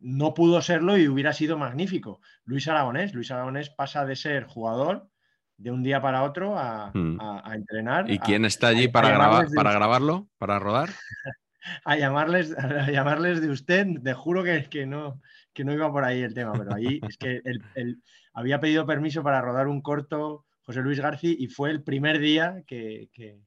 no 0.00 0.34
pudo 0.34 0.60
serlo 0.62 0.96
y 0.96 1.08
hubiera 1.08 1.32
sido 1.32 1.58
magnífico. 1.58 2.20
Luis 2.44 2.68
Aragonés. 2.68 3.14
Luis 3.14 3.30
Aragonés 3.30 3.70
pasa 3.70 4.04
de 4.04 4.16
ser 4.16 4.44
jugador 4.44 5.08
de 5.56 5.70
un 5.70 5.82
día 5.82 6.00
para 6.00 6.22
otro 6.22 6.58
a, 6.58 6.90
Mm. 6.94 7.20
a- 7.20 7.42
a 7.50 7.54
entrenar. 7.54 8.08
¿Y 8.10 8.16
a- 8.16 8.20
quién 8.20 8.44
está 8.44 8.68
allí 8.68 8.84
a 8.86 8.92
para, 8.92 9.08
de- 9.44 9.54
para 9.54 9.72
grabarlo? 9.72 10.28
¿Para 10.38 10.58
rodar? 10.58 10.88
a 11.84 11.96
llamarles, 11.96 12.56
a 12.56 12.90
llamarles 12.90 13.40
de 13.40 13.50
usted. 13.50 13.86
Te 14.02 14.14
juro 14.14 14.44
que, 14.44 14.68
que 14.70 14.86
no, 14.86 15.20
que 15.52 15.64
no 15.64 15.72
iba 15.72 15.90
por 15.90 16.04
ahí 16.04 16.22
el 16.22 16.34
tema, 16.34 16.52
pero 16.52 16.74
ahí 16.74 17.00
es 17.08 17.16
que 17.18 17.40
el- 17.44 17.62
el- 17.74 18.02
había 18.32 18.60
pedido 18.60 18.86
permiso 18.86 19.22
para 19.22 19.40
rodar 19.40 19.66
un 19.66 19.82
corto 19.82 20.44
José 20.62 20.80
Luis 20.80 21.00
García 21.00 21.34
y 21.36 21.48
fue 21.48 21.70
el 21.70 21.82
primer 21.82 22.18
día 22.20 22.62
que, 22.66 23.08
que- 23.12 23.40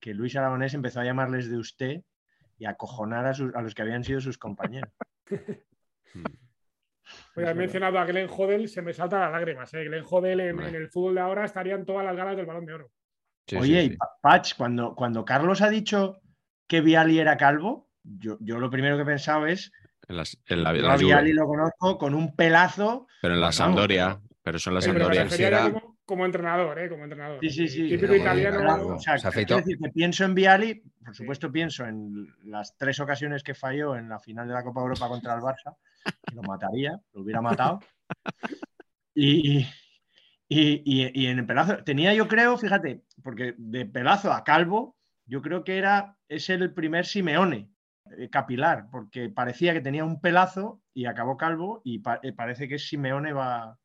que 0.00 0.14
Luis 0.14 0.34
Aragonés 0.36 0.74
empezó 0.74 1.00
a 1.00 1.04
llamarles 1.04 1.50
de 1.50 1.58
usted 1.58 2.02
y 2.58 2.64
a 2.64 2.70
acojonar 2.70 3.26
a, 3.26 3.34
sus- 3.34 3.54
a 3.54 3.60
los 3.62 3.74
que 3.74 3.82
habían 3.82 4.04
sido 4.04 4.20
sus 4.20 4.38
compañeros. 4.38 4.90
Oye, 6.14 6.24
has 7.34 7.34
verdad. 7.36 7.54
mencionado 7.54 7.98
a 7.98 8.04
Glenn 8.04 8.28
Hodel, 8.30 8.68
se 8.68 8.82
me 8.82 8.92
saltan 8.92 9.20
las 9.20 9.32
lágrimas. 9.32 9.72
¿eh? 9.74 9.84
Glenn 9.84 10.04
Hodel 10.08 10.40
en, 10.40 10.60
el 10.60 10.88
fútbol 10.90 11.14
de 11.14 11.20
ahora 11.20 11.44
estarían 11.44 11.84
todas 11.84 12.04
las 12.04 12.16
galas 12.16 12.36
del 12.36 12.46
balón 12.46 12.66
de 12.66 12.74
oro. 12.74 12.90
Sí, 13.46 13.56
Oye, 13.56 13.80
sí, 13.80 13.86
y 13.86 13.90
sí. 13.90 13.96
Pa- 13.96 14.10
Patch, 14.20 14.54
cuando, 14.56 14.94
cuando 14.94 15.24
Carlos 15.24 15.62
ha 15.62 15.68
dicho 15.70 16.20
que 16.66 16.80
Viali 16.80 17.18
era 17.18 17.36
calvo, 17.36 17.88
yo, 18.02 18.36
yo 18.40 18.58
lo 18.58 18.70
primero 18.70 18.96
que 18.96 19.02
he 19.02 19.06
pensado 19.06 19.46
es, 19.46 19.72
En, 20.08 20.16
las- 20.16 20.38
en 20.46 20.62
la, 20.62 20.74
yo 20.74 20.82
la 20.82 20.94
a 20.94 20.96
Viali 20.96 21.32
lo 21.32 21.46
conozco 21.46 21.98
con 21.98 22.14
un 22.14 22.36
pelazo. 22.36 23.06
pero 23.20 23.34
en 23.34 23.40
la 23.40 23.50
Sampdoria, 23.52 24.20
pero 24.42 24.58
son 24.58 24.74
la 24.74 24.80
Sí, 24.82 24.90
pero 24.92 25.08
me 25.08 25.14
Sampdoria. 25.28 25.72
como, 25.72 25.98
como 26.04 26.26
entrenador, 26.26 26.78
¿eh? 26.78 26.88
Como 26.88 27.04
entrenador. 27.04 27.38
Sí, 27.40 27.50
sí, 27.50 27.68
sí. 27.68 27.88
Típico 27.88 28.12
Pero, 28.12 28.16
italiano. 28.22 28.58
claro. 28.58 28.86
O 28.96 28.98
sea, 29.00 29.18
Se 29.18 29.30
quiero 29.44 29.56
decir 29.62 29.78
que 29.82 29.88
pienso 29.90 30.24
en 30.24 30.34
Viali, 30.34 30.82
por 31.04 31.14
supuesto 31.16 31.50
pienso 31.50 31.84
en 31.86 32.26
las 32.44 32.76
tres 32.76 33.00
ocasiones 33.00 33.42
que 33.42 33.54
falló 33.54 33.96
en 33.96 34.08
la 34.08 34.20
final 34.20 34.46
de 34.46 34.54
la 34.54 34.62
Copa 34.62 34.80
Europa 34.82 35.08
contra 35.08 35.34
el 35.34 35.40
Barça, 35.40 35.76
que 36.04 36.34
lo 36.34 36.42
mataría, 36.42 36.98
lo 37.12 37.22
hubiera 37.22 37.40
matado. 37.40 37.80
Y, 39.14 39.58
y, 40.48 40.82
y- 40.84 41.10
y 41.22 41.26
en 41.26 41.38
el 41.40 41.46
pelazo, 41.46 41.82
tenía 41.84 42.14
yo 42.14 42.28
creo, 42.28 42.56
fíjate, 42.56 43.02
porque 43.22 43.54
de 43.58 43.86
pelazo 43.86 44.32
a 44.32 44.44
calvo, 44.44 44.96
yo 45.26 45.42
creo 45.42 45.64
que 45.64 45.78
era, 45.78 46.16
es 46.28 46.48
el 46.50 46.72
primer 46.72 47.06
Simeone 47.06 47.68
eh, 48.18 48.28
capilar, 48.30 48.86
porque 48.90 49.28
parecía 49.28 49.72
que 49.72 49.80
tenía 49.80 50.04
un 50.04 50.20
pelazo 50.20 50.82
y 50.94 51.06
acabó 51.06 51.36
calvo 51.36 51.80
y 51.84 52.00
pa- 52.00 52.20
eh, 52.22 52.32
parece 52.32 52.68
que 52.68 52.78
Simeone 52.78 53.32
va, 53.32 53.78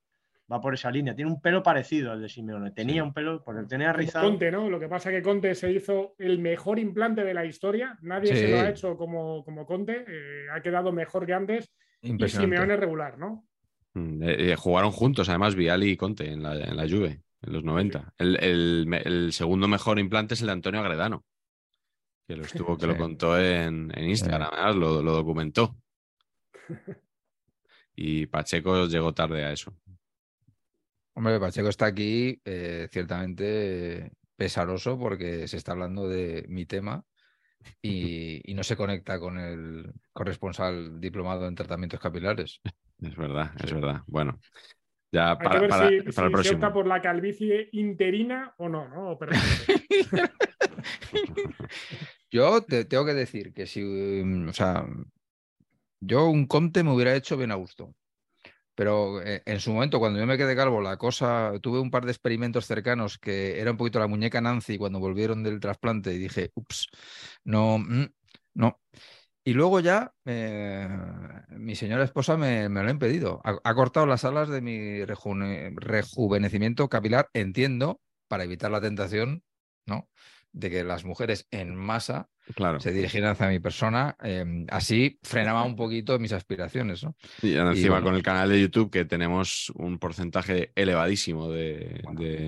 va 0.51 0.61
por 0.61 0.73
esa 0.73 0.89
línea. 0.91 1.15
Tiene 1.15 1.29
un 1.31 1.39
pelo 1.41 1.61
parecido 1.61 2.11
al 2.11 2.21
de 2.21 2.29
Simeone. 2.29 2.71
Tenía 2.71 2.95
Sí. 3.03 3.07
un 3.07 3.13
pelo, 3.13 3.43
porque 3.43 3.63
tenía 3.67 3.93
rizado. 3.93 4.27
Conte, 4.29 4.49
¿no? 4.51 4.69
Lo 4.69 4.79
que 4.79 4.87
pasa 4.87 5.09
es 5.11 5.17
que 5.17 5.21
Conte 5.21 5.53
se 5.55 5.71
hizo 5.71 6.15
el 6.17 6.39
mejor 6.39 6.79
implante 6.79 7.23
de 7.23 7.33
la 7.33 7.45
historia. 7.45 7.97
Nadie 8.01 8.35
se 8.35 8.47
lo 8.49 8.59
ha 8.59 8.69
hecho 8.69 8.97
como, 8.97 9.43
como 9.45 9.65
Conte. 9.65 10.05
eh, 10.07 10.47
ha 10.53 10.61
quedado 10.61 10.91
mejor 10.91 11.25
que 11.25 11.33
antes. 11.33 11.71
Y 12.01 12.09
Impresionante. 12.09 12.55
Simeone 12.55 12.77
regular, 12.77 13.17
¿no? 13.17 13.47
Mm, 13.93 14.23
eh, 14.23 14.51
eh, 14.51 14.55
jugaron 14.55 14.91
juntos, 14.91 15.29
además, 15.29 15.55
Viali 15.55 15.91
y 15.91 15.97
Conte 15.97 16.29
en 16.31 16.43
la, 16.43 16.55
en 16.55 16.77
la 16.77 16.83
Juve, 16.83 17.23
en 17.41 17.53
los 17.53 17.63
90. 17.63 18.13
El, 18.17 18.35
el 18.43 18.85
me- 18.87 19.01
el 19.01 19.33
segundo 19.33 19.67
mejor 19.67 19.99
implante 19.99 20.33
es 20.35 20.41
el 20.41 20.47
de 20.47 20.53
Antonio 20.53 20.79
Agredano, 20.81 21.25
que 22.27 22.35
lo 22.35 22.43
estuvo, 22.45 22.77
que 22.77 22.87
lo 22.87 22.97
contó 22.97 23.39
en, 23.39 23.91
en 23.95 24.09
Instagram, 24.09 24.49
además, 24.53 24.75
lo, 24.75 25.01
lo 25.01 25.13
documentó. 25.13 25.75
Y 27.99 28.27
Pacheco 28.27 28.85
llegó 28.85 29.11
tarde 29.11 29.43
a 29.43 29.51
eso. 29.51 29.75
Hombre, 31.13 31.39
Pacheco 31.39 31.69
está 31.69 31.87
aquí 31.87 32.39
eh, 32.45 32.87
ciertamente 32.91 34.11
pesaroso 34.35 34.99
porque 34.99 35.47
se 35.47 35.57
está 35.57 35.71
hablando 35.71 36.07
de 36.07 36.45
mi 36.47 36.67
tema 36.67 37.03
y, 37.81 38.41
y 38.49 38.53
no 38.53 38.63
se 38.63 38.75
conecta 38.75 39.19
con 39.19 39.37
el 39.39 39.91
corresponsal 40.13 40.99
diplomado 40.99 41.47
en 41.47 41.55
tratamientos 41.55 41.99
capilares. 41.99 42.61
Es 43.01 43.15
verdad, 43.15 43.51
es 43.63 43.71
verdad. 43.73 44.01
Bueno, 44.07 44.39
ya 45.11 45.31
Hay 45.31 45.37
que 45.37 45.43
para, 45.43 45.59
ver 45.59 45.69
para- 45.69 45.89
si, 45.89 45.97
para 45.97 46.09
si 46.11 46.11
el 46.11 46.11
se 46.13 46.31
próximo. 46.31 46.55
opta 46.57 46.73
por 46.73 46.87
la 46.87 47.01
calvicie 47.01 47.69
interina 47.73 48.53
o 48.57 48.69
no, 48.69 48.87
¿no? 48.87 49.11
O 49.11 49.17
permanente. 49.17 49.65
Yo 52.29 52.61
te 52.61 52.85
tengo 52.85 53.05
que 53.05 53.13
decir 53.13 53.53
que 53.53 53.65
si, 53.65 53.81
mm, 53.81 54.49
o 54.49 54.53
sea, 54.53 54.85
yo 56.01 56.25
un 56.27 56.45
Conte 56.45 56.83
me 56.83 56.93
hubiera 56.93 57.15
hecho 57.15 57.37
bien 57.37 57.51
a 57.51 57.55
gusto. 57.55 57.93
Pero 58.77 59.23
eh, 59.23 59.41
en 59.47 59.59
su 59.59 59.73
momento, 59.73 59.97
cuando 59.97 60.19
yo 60.19 60.27
me 60.27 60.37
quedé 60.37 60.55
calvo, 60.55 60.81
la 60.81 60.97
cosa, 60.97 61.51
tuve 61.63 61.79
un 61.79 61.89
par 61.89 62.05
de 62.05 62.11
experimentos 62.11 62.67
cercanos 62.67 63.17
que 63.17 63.59
era 63.59 63.71
un 63.71 63.77
poquito 63.77 63.97
la 63.97 64.05
muñeca 64.05 64.39
Nancy 64.39 64.77
cuando 64.77 64.99
volvieron 64.99 65.41
del 65.41 65.59
trasplante 65.59 66.13
y 66.13 66.19
dije, 66.19 66.51
ups, 66.53 66.87
no, 67.43 67.79
mm, 67.79 68.05
no. 68.53 68.79
Y 69.43 69.53
luego 69.53 69.79
ya 69.79 70.13
eh, 70.25 70.87
mi 71.49 71.75
señora 71.75 72.03
esposa 72.03 72.37
me, 72.37 72.69
lo 72.69 72.79
ha 72.81 72.91
impedido. 72.91 73.41
Ha, 73.43 73.73
cortado 73.73 74.05
las 74.05 74.25
alas 74.25 74.47
de 74.47 74.61
mi 74.61 75.03
rejuvenecimiento 75.05 76.87
capilar, 76.87 77.31
entiendo, 77.33 77.99
para 78.27 78.43
evitar 78.43 78.69
la 78.69 78.81
tentación, 78.81 79.43
¿no? 79.87 80.07
De 80.57 80.69
que 80.69 80.83
las 80.83 81.05
mujeres 81.05 81.47
en 81.51 81.75
masa 81.75 82.29
Claro. 82.55 82.79
se 82.79 82.91
dirigieran 82.91 83.31
hacia 83.31 83.47
mi 83.49 83.59
persona. 83.59 84.15
eh, 84.23 84.65
así 84.69 85.19
frenaba 85.21 85.63
un 85.63 85.75
poquito 85.75 86.17
mis 86.17 86.31
aspiraciones, 86.33 87.03
¿no? 87.03 87.15
Y 87.41 87.55
encima 87.55 87.95
bueno. 87.95 88.05
con 88.05 88.15
el 88.15 88.23
canal 88.23 88.49
de 88.49 88.59
YouTube 88.61 88.89
que 88.89 89.05
tenemos 89.05 89.69
un 89.75 89.99
porcentaje 89.99 90.71
elevadísimo 90.75 91.49
de, 91.51 91.99
Bueno. 92.03 92.21
de 92.21 92.39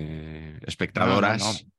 No, 0.54 0.58
no, 0.60 0.66
espectadoras. 0.66 1.64
no. 1.64 1.70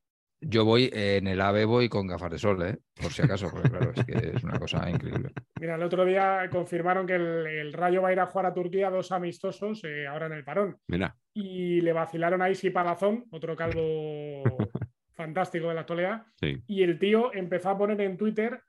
Yo 0.44 0.66
voy 0.66 0.90
en 0.92 1.28
el 1.28 1.40
AVE 1.40 1.66
voy 1.66 1.88
con 1.88 2.08
gafas 2.08 2.32
de 2.32 2.40
sol, 2.40 2.64
¿eh? 2.66 2.78
Por 3.00 3.12
si 3.14 3.22
acaso, 3.22 3.50
porque 3.52 3.70
claro, 3.70 3.92
es 3.96 4.04
que 4.06 4.32
es 4.36 4.44
una 4.44 4.58
cosa 4.58 4.90
increíble. 4.90 5.30
Mira, 5.60 5.76
el 5.76 5.84
otro 5.84 6.04
día 6.04 6.50
confirmaron 6.52 7.06
que 7.06 7.14
el, 7.16 7.46
el 7.46 7.74
Rayo 7.74 8.02
va 8.02 8.10
a 8.10 8.14
ir 8.14 8.20
a 8.20 8.26
jugar 8.26 8.48
a 8.48 8.54
Turquía 8.54 8.90
dos 8.90 9.12
amistosos 9.12 9.84
eh, 9.84 10.08
ahora 10.08 10.26
en 10.26 10.34
el 10.34 10.44
parón. 10.44 10.78
Mira, 10.88 11.16
Y 11.36 11.82
le 11.82 11.94
vacilaron 11.94 12.42
a 12.42 12.50
Isi 12.50 12.72
Palazón, 12.72 13.26
otro 13.30 13.56
calvo 13.56 14.42
fantástico 15.24 15.68
de 15.68 15.74
la 15.76 15.82
actualidad. 15.82 16.24
sí. 16.40 16.62
Y 16.68 16.84
el 16.84 16.98
tío 17.00 17.34
empezó 17.34 17.70
a 17.70 17.78
poner 17.78 18.00
en 18.02 18.18
Twitter 18.18 18.60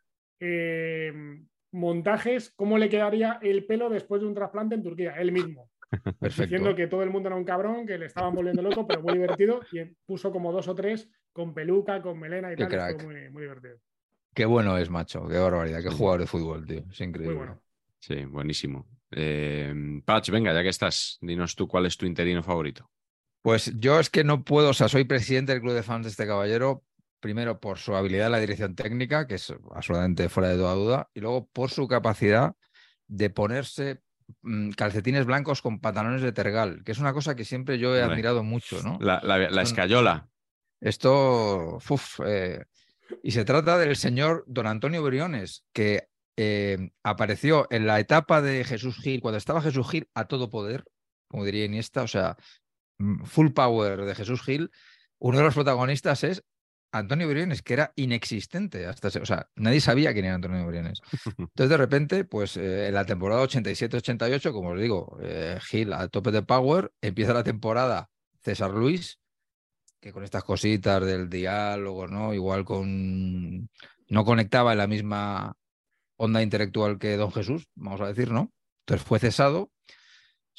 eh, 0.40 1.12
montajes, 1.72 2.50
cómo 2.56 2.78
le 2.78 2.88
quedaría 2.88 3.38
el 3.42 3.64
pelo 3.64 3.88
después 3.88 4.20
de 4.20 4.28
un 4.28 4.34
trasplante 4.34 4.74
en 4.74 4.82
Turquía, 4.82 5.12
él 5.18 5.32
mismo. 5.32 5.70
Perfecto. 6.20 6.42
Diciendo 6.42 6.74
que 6.74 6.86
todo 6.86 7.02
el 7.02 7.10
mundo 7.10 7.28
era 7.28 7.36
un 7.36 7.44
cabrón, 7.44 7.86
que 7.86 7.98
le 7.98 8.06
estaban 8.06 8.34
volviendo 8.34 8.62
loco, 8.62 8.86
pero 8.86 9.02
muy 9.02 9.14
divertido. 9.14 9.60
Y 9.72 9.84
puso 10.06 10.30
como 10.32 10.52
dos 10.52 10.68
o 10.68 10.74
tres 10.74 11.08
con 11.32 11.54
peluca, 11.54 12.00
con 12.02 12.18
melena 12.18 12.52
y 12.52 12.56
Qué 12.56 12.66
tal. 12.66 12.94
fue 12.96 13.04
muy, 13.06 13.30
muy 13.30 13.42
divertido. 13.42 13.76
Qué 14.34 14.44
bueno 14.46 14.76
es, 14.78 14.88
macho. 14.90 15.26
Qué 15.28 15.38
barbaridad. 15.38 15.82
Qué 15.82 15.90
jugador 15.90 16.20
de 16.20 16.26
fútbol, 16.26 16.66
tío. 16.66 16.84
Es 16.90 16.98
Muy 17.00 17.08
increíble. 17.08 17.36
bueno. 17.36 17.62
Sí, 17.98 18.24
buenísimo. 18.24 18.86
Eh, 19.10 20.00
Patch, 20.04 20.30
venga, 20.30 20.52
ya 20.54 20.62
que 20.62 20.70
estás, 20.70 21.18
dinos 21.20 21.54
tú 21.54 21.68
cuál 21.68 21.84
es 21.86 21.96
tu 21.98 22.06
interino 22.06 22.42
favorito. 22.42 22.90
Pues 23.42 23.72
yo 23.78 23.98
es 24.00 24.08
que 24.08 24.24
no 24.24 24.44
puedo, 24.44 24.70
o 24.70 24.74
sea, 24.74 24.88
soy 24.88 25.04
presidente 25.04 25.52
del 25.52 25.60
club 25.60 25.74
de 25.74 25.82
fans 25.82 26.04
de 26.06 26.10
este 26.10 26.26
caballero, 26.26 26.84
primero 27.20 27.58
por 27.60 27.78
su 27.78 27.94
habilidad 27.96 28.26
en 28.26 28.32
la 28.32 28.38
dirección 28.38 28.74
técnica, 28.74 29.26
que 29.26 29.34
es 29.34 29.52
absolutamente 29.74 30.28
fuera 30.28 30.48
de 30.50 30.56
toda 30.56 30.74
duda, 30.74 31.10
y 31.14 31.20
luego 31.20 31.46
por 31.52 31.70
su 31.70 31.86
capacidad 31.88 32.54
de 33.08 33.30
ponerse 33.30 34.00
mm, 34.42 34.70
calcetines 34.70 35.26
blancos 35.26 35.60
con 35.60 35.80
pantalones 35.80 36.22
de 36.22 36.32
tergal, 36.32 36.82
que 36.84 36.92
es 36.92 36.98
una 36.98 37.12
cosa 37.12 37.34
que 37.34 37.44
siempre 37.44 37.78
yo 37.78 37.96
he 37.96 38.02
admirado 38.12 38.42
mucho, 38.44 38.80
¿no? 38.82 38.98
La, 39.00 39.20
la- 39.24 39.38
la 39.38 39.48
Son- 39.50 39.60
escayola. 39.62 40.28
Esto, 40.80 41.78
uf, 41.88 42.20
eh, 42.26 42.64
y 43.22 43.30
se 43.32 43.44
trata 43.44 43.78
del 43.78 43.94
señor 43.96 44.44
don 44.46 44.66
Antonio 44.66 45.02
Briones, 45.02 45.64
que 45.72 46.08
eh, 46.36 46.90
apareció 47.04 47.66
en 47.70 47.86
la 47.86 48.00
etapa 48.00 48.40
de 48.42 48.64
Jesús 48.64 48.96
Gil, 48.96 49.20
cuando 49.20 49.38
estaba 49.38 49.62
Jesús 49.62 49.88
Gil 49.88 50.08
a 50.14 50.26
todo 50.26 50.50
poder, 50.50 50.84
como 51.28 51.44
diría 51.44 51.64
Iniesta, 51.66 52.02
o 52.02 52.08
sea, 52.08 52.36
full 53.24 53.50
power 53.52 54.04
de 54.04 54.14
Jesús 54.14 54.42
Gil. 54.42 54.70
Uno 55.18 55.38
de 55.38 55.44
los 55.44 55.54
protagonistas 55.54 56.24
es 56.24 56.42
Antonio 56.92 57.26
Briones, 57.28 57.62
que 57.62 57.72
era 57.74 57.92
inexistente 57.96 58.86
hasta, 58.86 59.08
ese- 59.08 59.20
o 59.20 59.26
sea, 59.26 59.48
nadie 59.56 59.80
sabía 59.80 60.12
quién 60.12 60.26
era 60.26 60.34
Antonio 60.34 60.66
Briones. 60.66 61.00
Entonces, 61.38 61.70
de 61.70 61.76
repente, 61.76 62.24
pues 62.24 62.56
eh, 62.56 62.88
en 62.88 62.94
la 62.94 63.04
temporada 63.06 63.42
87-88, 63.44 64.52
como 64.52 64.70
os 64.70 64.80
digo, 64.80 65.16
eh, 65.22 65.58
Gil 65.62 65.92
a 65.94 66.08
tope 66.08 66.30
de 66.30 66.42
power, 66.42 66.92
empieza 67.00 67.32
la 67.32 67.44
temporada 67.44 68.10
César 68.42 68.72
Luis, 68.72 69.18
que 70.00 70.12
con 70.12 70.24
estas 70.24 70.44
cositas 70.44 71.02
del 71.04 71.30
diálogo, 71.30 72.08
¿no? 72.08 72.34
Igual 72.34 72.64
con. 72.64 73.70
No 74.08 74.24
conectaba 74.24 74.72
en 74.72 74.78
la 74.78 74.86
misma 74.88 75.54
onda 76.16 76.42
intelectual 76.42 76.98
que 76.98 77.16
Don 77.16 77.32
Jesús, 77.32 77.66
vamos 77.74 78.00
a 78.02 78.08
decir, 78.08 78.30
¿no? 78.30 78.52
Entonces 78.84 79.06
fue 79.06 79.18
cesado, 79.18 79.70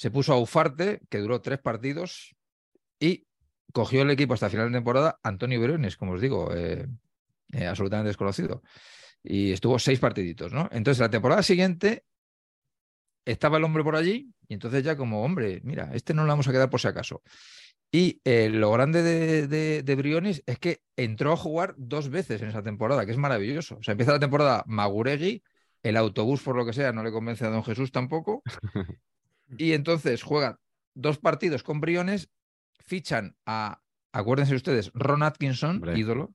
se 0.04 0.12
puso 0.12 0.34
a 0.34 0.38
Ufarte, 0.38 1.00
que 1.10 1.20
duró 1.20 1.40
tres 1.40 1.60
partidos, 1.60 2.36
y 3.00 3.26
cogió 3.72 4.02
el 4.02 4.12
equipo 4.12 4.34
hasta 4.34 4.50
final 4.50 4.68
de 4.70 4.78
temporada 4.78 5.18
Antonio 5.24 5.62
Briones, 5.62 5.96
como 5.96 6.12
os 6.12 6.20
digo, 6.20 6.54
eh, 6.54 6.86
eh, 7.54 7.68
absolutamente 7.68 8.10
desconocido. 8.10 8.64
Y 9.24 9.54
estuvo 9.54 9.80
seis 9.80 10.00
partiditos, 10.00 10.52
¿no? 10.52 10.68
Entonces, 10.74 11.00
la 11.00 11.10
temporada 11.10 11.42
siguiente 11.42 12.04
estaba 13.24 13.60
el 13.60 13.64
hombre 13.64 13.82
por 13.86 13.96
allí, 13.96 14.34
y 14.50 14.56
entonces 14.56 14.84
ya 14.84 14.98
como, 14.98 15.24
hombre, 15.24 15.62
mira, 15.64 15.90
este 15.94 16.14
no 16.14 16.24
lo 16.24 16.28
vamos 16.28 16.50
a 16.50 16.52
quedar 16.52 16.70
por 16.70 16.82
si 16.82 16.90
acaso. 16.90 17.24
Y 17.94 18.20
eh, 18.26 18.50
lo 18.50 18.74
grande 18.74 19.04
de, 19.04 19.48
de- 19.48 19.84
de 19.84 19.96
Briones 19.96 20.44
es 20.48 20.60
que 20.60 20.82
entró 20.98 21.32
a 21.32 21.38
jugar 21.38 21.76
dos 21.78 22.10
veces 22.10 22.42
en 22.42 22.50
esa 22.50 22.62
temporada, 22.62 23.06
que 23.06 23.14
es 23.14 23.18
maravilloso. 23.18 23.78
O 23.78 23.84
sea, 23.84 23.94
empieza 23.94 24.12
la 24.12 24.20
temporada 24.20 24.66
Maguregui, 24.68 25.44
el 25.82 25.96
autobús, 25.96 26.42
por 26.44 26.58
lo 26.58 26.66
que 26.66 26.74
sea, 26.74 26.92
no 26.92 27.04
le 27.04 27.12
convence 27.14 27.46
a 27.46 27.50
don 27.52 27.64
Jesús 27.64 27.94
tampoco. 27.94 28.44
Y 29.58 29.74
entonces 29.74 30.24
juega 30.24 30.60
dos 30.96 31.18
partidos 31.18 31.64
con 31.64 31.82
Briones, 31.82 32.30
fichan 32.80 33.36
a, 33.46 33.82
acuérdense 34.12 34.56
ustedes, 34.56 34.92
Ron 34.94 35.24
Atkinson, 35.24 35.78
Hombre. 35.78 35.98
ídolo, 35.98 36.34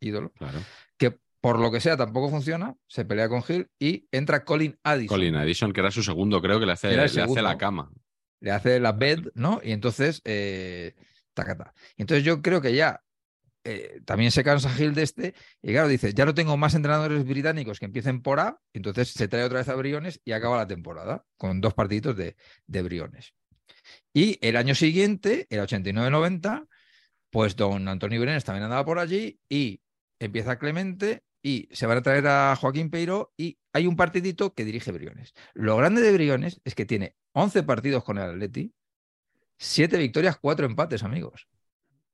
ídolo, 0.00 0.30
Claro. 0.32 0.58
que 0.96 1.18
por 1.40 1.58
lo 1.58 1.70
que 1.70 1.80
sea 1.80 1.96
tampoco 1.96 2.30
funciona, 2.30 2.76
se 2.86 3.04
pelea 3.04 3.28
con 3.28 3.42
Gil 3.42 3.68
y 3.78 4.08
entra 4.12 4.44
Colin 4.44 4.78
Addison. 4.82 5.08
Colin 5.16 5.36
Addison, 5.36 5.72
que 5.72 5.80
era 5.80 5.90
su 5.90 6.02
segundo, 6.02 6.40
creo 6.40 6.58
que 6.58 6.66
le 6.66 6.72
hace, 6.72 6.88
le 6.96 7.02
hace 7.02 7.42
la 7.42 7.58
cama. 7.58 7.90
le 8.40 8.50
hace 8.50 8.80
la 8.80 8.92
bed, 8.92 9.28
¿no? 9.34 9.60
Y 9.62 9.72
entonces, 9.72 10.22
eh, 10.24 10.94
tacata. 11.34 11.74
Entonces 11.96 12.24
yo 12.24 12.40
creo 12.40 12.60
que 12.62 12.74
ya 12.74 13.03
eh, 13.64 14.00
también 14.04 14.30
se 14.30 14.44
cansa 14.44 14.70
Gil 14.70 14.94
de 14.94 15.02
este, 15.02 15.34
y 15.62 15.72
claro, 15.72 15.88
dice, 15.88 16.12
ya 16.12 16.26
no 16.26 16.34
tengo 16.34 16.56
más 16.56 16.74
entrenadores 16.74 17.24
británicos 17.24 17.78
que 17.78 17.86
empiecen 17.86 18.22
por 18.22 18.40
A, 18.40 18.60
entonces 18.72 19.10
se 19.10 19.26
trae 19.26 19.44
otra 19.44 19.58
vez 19.58 19.68
a 19.68 19.74
Briones 19.74 20.20
y 20.24 20.32
acaba 20.32 20.58
la 20.58 20.66
temporada 20.66 21.24
con 21.36 21.60
dos 21.60 21.74
partiditos 21.74 22.16
de, 22.16 22.36
de 22.66 22.82
Briones. 22.82 23.34
Y 24.12 24.38
el 24.46 24.56
año 24.56 24.74
siguiente, 24.74 25.46
el 25.50 25.60
89-90, 25.60 26.68
pues 27.30 27.56
don 27.56 27.88
Antonio 27.88 28.20
Briones 28.20 28.44
también 28.44 28.64
andaba 28.64 28.84
por 28.84 28.98
allí 28.98 29.40
y 29.48 29.80
empieza 30.20 30.58
Clemente 30.58 31.24
y 31.42 31.68
se 31.72 31.86
van 31.86 31.98
a 31.98 32.02
traer 32.02 32.26
a 32.26 32.56
Joaquín 32.56 32.90
Peiro 32.90 33.32
y 33.36 33.58
hay 33.72 33.86
un 33.86 33.96
partidito 33.96 34.54
que 34.54 34.64
dirige 34.64 34.92
Briones. 34.92 35.34
Lo 35.52 35.76
grande 35.76 36.00
de 36.00 36.12
Briones 36.12 36.60
es 36.64 36.74
que 36.74 36.86
tiene 36.86 37.16
11 37.32 37.64
partidos 37.64 38.04
con 38.04 38.18
el 38.18 38.30
Atleti, 38.30 38.72
7 39.58 39.98
victorias, 39.98 40.38
4 40.38 40.66
empates, 40.66 41.02
amigos. 41.02 41.48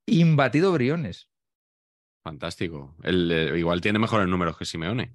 Imbatido 0.06 0.72
Briones. 0.72 1.28
Fantástico. 2.22 2.94
Él, 3.02 3.30
eh, 3.32 3.58
igual 3.58 3.80
tiene 3.80 3.98
mejores 3.98 4.28
números 4.28 4.56
que 4.56 4.64
Simeone. 4.64 5.14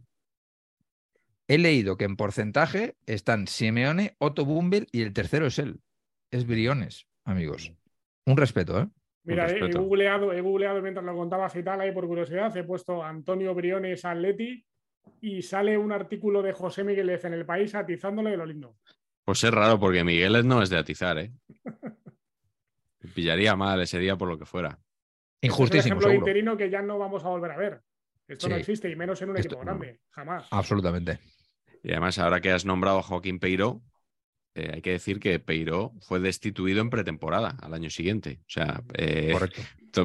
He 1.47 1.57
leído 1.57 1.97
que 1.97 2.05
en 2.05 2.15
porcentaje 2.15 2.95
están 3.05 3.47
Simeone, 3.47 4.15
Otto 4.17 4.45
Bumbel 4.45 4.87
y 4.91 5.03
el 5.03 5.13
tercero 5.13 5.45
es 5.45 5.59
él. 5.59 5.79
Es 6.31 6.47
Briones, 6.47 7.07
amigos. 7.23 7.71
Un 8.25 8.37
respeto, 8.37 8.79
¿eh? 8.79 8.87
Mira, 9.23 9.49
he, 9.49 9.57
he 9.57 9.71
googleado, 9.71 10.33
he 10.33 10.41
googleado 10.41 10.81
mientras 10.81 11.05
lo 11.05 11.15
contabas 11.15 11.55
y 11.55 11.63
tal, 11.63 11.81
ahí 11.81 11.91
por 11.91 12.05
curiosidad, 12.05 12.55
he 12.57 12.63
puesto 12.63 13.03
Antonio 13.03 13.55
Briones 13.55 14.05
Atleti 14.05 14.63
y 15.21 15.41
sale 15.41 15.77
un 15.77 15.91
artículo 15.91 16.41
de 16.41 16.53
José 16.53 16.83
Migueles 16.83 17.23
en 17.25 17.33
el 17.33 17.45
país 17.45 17.73
atizándole 17.73 18.31
de 18.31 18.37
lo 18.37 18.45
lindo. 18.45 18.77
Pues 19.23 19.43
es 19.43 19.51
raro 19.51 19.79
porque 19.79 20.03
Migueles 20.03 20.45
no 20.45 20.61
es 20.61 20.69
de 20.69 20.77
atizar, 20.77 21.17
¿eh? 21.17 21.31
Me 22.99 23.09
Pillaría 23.09 23.55
mal 23.55 23.81
ese 23.81 23.99
día 23.99 24.15
por 24.15 24.29
lo 24.29 24.37
que 24.37 24.45
fuera. 24.45 24.79
Este 25.41 25.47
es 25.47 25.51
un 25.51 25.63
Injustísimo, 25.63 25.93
ejemplo 25.95 26.09
de 26.09 26.15
interino 26.15 26.57
que 26.57 26.69
ya 26.69 26.81
no 26.81 26.97
vamos 26.97 27.23
a 27.23 27.29
volver 27.29 27.51
a 27.51 27.57
ver. 27.57 27.81
Esto 28.27 28.49
no 28.49 28.55
existe, 28.55 28.89
y 28.89 28.95
menos 28.95 29.21
en 29.21 29.29
un 29.29 29.37
Esto 29.37 29.55
equipo 29.55 29.63
no. 29.63 29.77
grande. 29.77 29.99
Jamás. 30.09 30.47
Absolutamente. 30.51 31.19
Y 31.83 31.91
además, 31.91 32.17
ahora 32.17 32.41
que 32.41 32.51
has 32.51 32.65
nombrado 32.65 32.99
a 32.99 33.03
Joaquín 33.03 33.39
Peiró, 33.39 33.83
eh, 34.55 34.71
hay 34.73 34.81
que 34.81 34.91
decir 34.91 35.19
que 35.19 35.37
Peiró 35.39 35.93
fue 36.01 36.19
destituido 36.19 36.81
en 36.81 36.89
pretemporada 36.89 37.55
al 37.61 37.73
año 37.73 37.89
siguiente. 37.89 38.39
O 38.41 38.49
sea, 38.49 38.81
eh, 38.93 39.35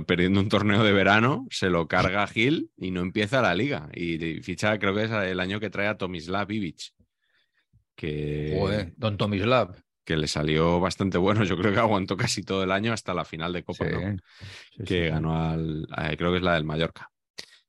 perdiendo 0.06 0.40
un 0.40 0.48
torneo 0.48 0.84
de 0.84 0.92
verano, 0.92 1.46
se 1.50 1.70
lo 1.70 1.88
carga 1.88 2.26
Gil 2.26 2.70
y 2.76 2.90
no 2.90 3.00
empieza 3.00 3.40
la 3.40 3.54
liga. 3.54 3.88
Y, 3.94 4.22
y 4.22 4.42
ficha, 4.42 4.78
creo 4.78 4.94
que 4.94 5.04
es 5.04 5.10
el 5.10 5.40
año 5.40 5.60
que 5.60 5.70
trae 5.70 5.86
a 5.86 5.96
Tomislav 5.96 6.50
Ivic. 6.50 6.92
Que, 7.94 8.56
Joder, 8.58 8.92
don 8.96 9.16
Tomislav. 9.16 9.76
Que 10.04 10.16
le 10.16 10.26
salió 10.26 10.80
bastante 10.80 11.18
bueno. 11.18 11.44
Yo 11.44 11.56
creo 11.56 11.72
que 11.72 11.78
aguantó 11.80 12.16
casi 12.16 12.42
todo 12.42 12.62
el 12.64 12.72
año 12.72 12.92
hasta 12.92 13.14
la 13.14 13.24
final 13.24 13.52
de 13.52 13.62
Copa, 13.64 13.84
Sí, 13.86 13.90
¿no? 13.92 14.16
sí, 14.76 14.84
que 14.84 15.04
sí. 15.04 15.08
ganó 15.10 15.34
al. 15.50 15.86
a- 15.92 16.16
creo 16.16 16.30
que 16.32 16.38
es 16.38 16.42
la 16.42 16.54
del 16.54 16.64
Mallorca. 16.64 17.10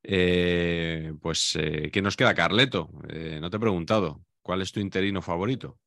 Eh, 0.04 1.14
pues, 1.22 1.56
eh, 1.60 1.90
¿qué 1.92 2.02
nos 2.02 2.18
queda, 2.18 2.34
Carleto? 2.34 2.90
Eh, 3.10 3.38
no 3.40 3.50
te 3.50 3.58
he 3.58 3.60
preguntado. 3.60 4.24
¿Cuál 4.42 4.62
es 4.64 4.72
tu 4.72 4.80
interino 4.80 5.22
favorito? 5.22 5.78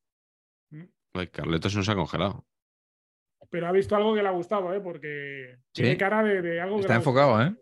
Mm. 0.70 0.84
Uy, 1.14 1.26
Carleto 1.28 1.68
se 1.68 1.76
nos 1.78 1.88
ha 1.88 1.94
congelado. 1.96 2.46
Pero 3.50 3.66
ha 3.68 3.72
visto 3.72 3.94
algo 3.96 4.14
que 4.14 4.22
le 4.22 4.28
ha 4.28 4.32
gustado, 4.32 4.72
¿eh? 4.72 4.80
porque 4.80 5.56
tiene 5.72 5.96
cara 5.96 6.22
de, 6.22 6.40
de 6.42 6.60
algo 6.60 6.76
que 6.76 6.82
Está 6.82 6.94
ha 6.94 6.98
gustado. 6.98 7.26
enfocado, 7.28 7.42
¿eh? 7.42 7.54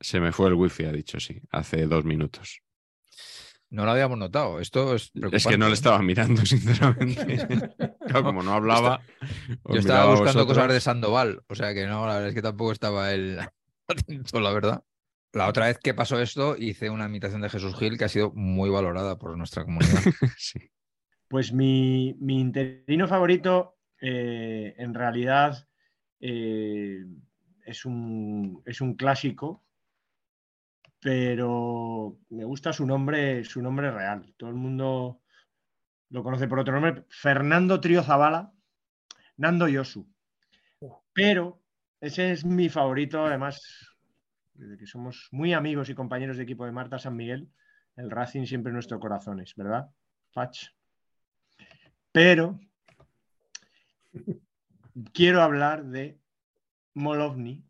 Se 0.00 0.18
me 0.20 0.32
fue 0.32 0.48
el 0.48 0.54
wifi, 0.54 0.84
ha 0.84 0.92
dicho, 0.92 1.20
sí, 1.20 1.40
hace 1.50 1.86
dos 1.86 2.04
minutos. 2.04 2.60
No 3.70 3.84
lo 3.84 3.92
habíamos 3.92 4.18
notado. 4.18 4.60
Esto 4.60 4.96
es 4.96 5.12
Es 5.32 5.46
que 5.46 5.56
no 5.56 5.66
le 5.66 5.72
¿eh? 5.72 5.74
estaba 5.74 6.02
mirando, 6.02 6.44
sinceramente. 6.44 7.70
Claro, 8.10 8.24
como 8.24 8.42
no 8.42 8.54
hablaba. 8.54 9.02
Yo 9.68 9.78
estaba 9.78 10.10
buscando 10.10 10.44
cosas 10.44 10.72
de 10.72 10.80
Sandoval, 10.80 11.42
o 11.46 11.54
sea 11.54 11.72
que 11.74 11.86
no, 11.86 12.04
la 12.08 12.14
verdad 12.14 12.28
es 12.30 12.34
que 12.34 12.42
tampoco 12.42 12.72
estaba 12.72 13.12
él 13.12 13.38
atento, 13.86 14.40
la 14.40 14.52
verdad. 14.52 14.82
La 15.32 15.46
otra 15.46 15.66
vez 15.66 15.78
que 15.78 15.94
pasó 15.94 16.20
esto, 16.20 16.56
hice 16.58 16.90
una 16.90 17.06
imitación 17.06 17.40
de 17.40 17.48
Jesús 17.48 17.76
Gil 17.78 17.96
que 17.96 18.04
ha 18.04 18.08
sido 18.08 18.32
muy 18.32 18.68
valorada 18.68 19.16
por 19.16 19.38
nuestra 19.38 19.64
comunidad. 19.64 20.00
Sí. 20.36 20.58
Pues 21.28 21.52
mi, 21.52 22.16
mi 22.18 22.40
interino 22.40 23.06
favorito, 23.06 23.76
eh, 24.00 24.74
en 24.76 24.92
realidad, 24.92 25.68
eh, 26.18 27.04
es, 27.64 27.84
un, 27.84 28.60
es 28.66 28.80
un 28.80 28.94
clásico, 28.94 29.64
pero 31.00 32.18
me 32.28 32.44
gusta 32.44 32.72
su 32.72 32.86
nombre, 32.86 33.44
su 33.44 33.62
nombre 33.62 33.90
real. 33.90 34.34
Todo 34.36 34.50
el 34.50 34.56
mundo 34.56 35.22
lo 36.10 36.22
conoce 36.22 36.46
por 36.46 36.58
otro 36.58 36.74
nombre, 36.74 37.04
Fernando 37.08 37.80
Trío 37.80 38.02
Zavala, 38.02 38.52
Nando 39.36 39.68
Yosu. 39.68 40.06
Pero 41.12 41.62
ese 42.00 42.32
es 42.32 42.44
mi 42.44 42.68
favorito, 42.68 43.24
además, 43.24 43.62
desde 44.54 44.76
que 44.76 44.86
somos 44.86 45.28
muy 45.30 45.52
amigos 45.52 45.88
y 45.88 45.94
compañeros 45.94 46.36
de 46.36 46.42
equipo 46.42 46.66
de 46.66 46.72
Marta 46.72 46.98
San 46.98 47.16
Miguel, 47.16 47.48
el 47.96 48.10
Racing 48.10 48.44
siempre 48.44 48.70
en 48.70 48.74
nuestros 48.74 49.00
corazones, 49.00 49.54
¿verdad? 49.54 49.90
Fach. 50.30 50.68
Pero 52.12 52.58
quiero 55.12 55.42
hablar 55.42 55.84
de 55.86 56.18
Molovny, 56.94 57.64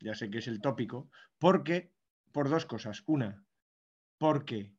ya 0.00 0.14
sé 0.14 0.30
que 0.30 0.38
es 0.38 0.48
el 0.48 0.60
tópico, 0.60 1.10
porque, 1.38 1.92
por 2.34 2.50
dos 2.50 2.66
cosas. 2.66 3.04
Una, 3.06 3.44
porque 4.18 4.74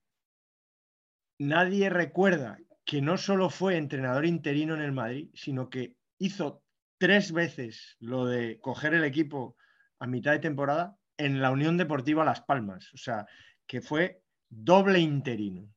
nadie 1.39 1.89
recuerda 1.89 2.59
que 2.83 3.01
no 3.01 3.17
solo 3.17 3.49
fue 3.49 3.77
entrenador 3.77 4.25
interino 4.25 4.75
en 4.75 4.81
el 4.81 4.91
Madrid, 4.91 5.29
sino 5.33 5.69
que 5.69 5.95
hizo 6.19 6.61
tres 6.97 7.31
veces 7.31 7.95
lo 7.99 8.25
de 8.25 8.59
coger 8.59 8.93
el 8.93 9.05
equipo 9.05 9.55
a 9.99 10.05
mitad 10.05 10.33
de 10.33 10.39
temporada 10.39 10.99
en 11.17 11.41
la 11.41 11.49
Unión 11.49 11.77
Deportiva 11.77 12.25
Las 12.25 12.41
Palmas. 12.41 12.93
O 12.93 12.97
sea, 12.97 13.25
que 13.65 13.81
fue 13.81 14.21
doble 14.49 14.99
interino. 14.99 15.73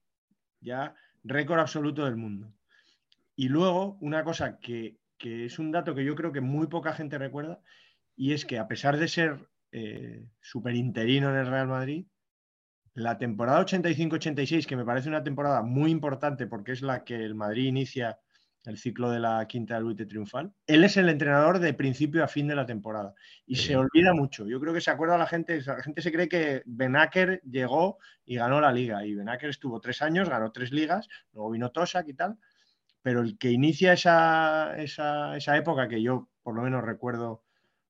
Ya 0.61 0.97
récord 1.23 1.61
absoluto 1.61 2.05
del 2.05 2.17
mundo. 2.17 2.53
Y 3.37 3.49
luego, 3.49 3.97
una 4.01 4.25
cosa 4.25 4.59
que, 4.59 4.99
que 5.17 5.45
es 5.45 5.61
un 5.61 5.71
dato 5.71 5.95
que 5.95 6.05
yo 6.05 6.17
creo 6.17 6.33
que 6.33 6.41
muy 6.41 6.67
poca 6.67 6.93
gente 6.93 7.19
recuerda, 7.19 7.61
y 8.17 8.33
es 8.33 8.45
que 8.45 8.59
a 8.59 8.67
pesar 8.67 8.97
de 8.97 9.07
ser 9.07 9.49
eh, 9.73 10.27
súper 10.41 10.75
interino 10.75 11.31
en 11.31 11.37
el 11.37 11.47
Real 11.47 11.69
Madrid, 11.69 12.07
la 12.95 13.19
temporada 13.19 13.65
85-86, 13.65 14.67
que 14.67 14.77
me 14.77 14.85
parece 14.85 15.09
una 15.09 15.23
temporada 15.23 15.63
muy 15.63 15.91
importante 15.91 16.47
porque 16.47 16.73
es 16.73 16.83
la 16.83 17.05
que 17.05 17.17
el 17.17 17.35
Madrid 17.35 17.67
inicia 17.67 18.19
el 18.65 18.77
ciclo 18.77 19.11
de 19.11 19.21
la 19.21 19.47
quinta 19.47 19.81
lucha 19.81 20.07
triunfal, 20.07 20.53
él 20.67 20.85
es 20.85 20.97
el 20.97 21.09
entrenador 21.09 21.59
de 21.59 21.73
principio 21.75 22.23
a 22.23 22.29
fin 22.29 22.47
de 22.47 22.55
la 22.55 22.67
temporada 22.67 23.15
y 23.47 23.57
se 23.57 23.77
olvida 23.77 24.13
mucho. 24.13 24.47
Yo 24.47 24.61
creo 24.61 24.75
que 24.75 24.81
se 24.81 24.91
acuerda 24.91 25.17
la 25.17 25.27
gente, 25.27 25.63
la 25.63 25.83
gente 25.83 26.03
se 26.03 26.13
cree 26.13 26.29
que 26.29 26.63
Benaker 26.67 27.41
llegó 27.45 27.99
y 28.25 28.37
ganó 28.37 28.61
la 28.61 28.73
liga 28.73 29.07
y 29.07 29.15
Benaker 29.15 29.51
estuvo 29.51 29.81
tres 29.81 30.03
años, 30.03 30.29
ganó 30.29 30.53
tres 30.53 30.73
ligas, 30.73 31.09
luego 31.33 31.51
vino 31.51 31.71
Tosak 31.71 32.09
y 32.09 32.15
tal, 32.15 32.39
pero 33.01 33.21
el 33.21 33.39
que 33.39 33.51
inicia 33.51 33.95
esa, 33.95 34.77
esa, 34.77 35.37
esa 35.37 35.57
época 35.57 35.89
que 35.89 36.03
yo 36.03 36.29
por 36.43 36.55
lo 36.55 36.63
menos 36.63 36.85
recuerdo 36.85 37.45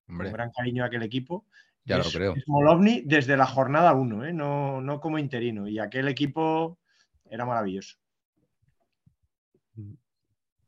Hombre, 0.09 0.29
con 0.29 0.35
gran 0.35 0.51
cariño 0.53 0.85
a 0.85 0.87
aquel 0.87 1.03
equipo, 1.03 1.47
ya 1.89 1.99
es, 1.99 2.07
lo 2.07 2.19
creo. 2.19 2.35
es 2.37 2.45
Molovny 2.47 3.03
desde 3.05 3.37
la 3.37 3.47
jornada 3.47 3.93
1, 3.95 4.27
¿eh? 4.27 4.33
no, 4.33 4.81
no 4.81 5.01
como 5.01 5.19
interino. 5.19 5.67
Y 5.69 5.79
aquel 5.79 6.09
equipo 6.09 6.79
era 7.31 7.45
maravilloso. 7.45 7.97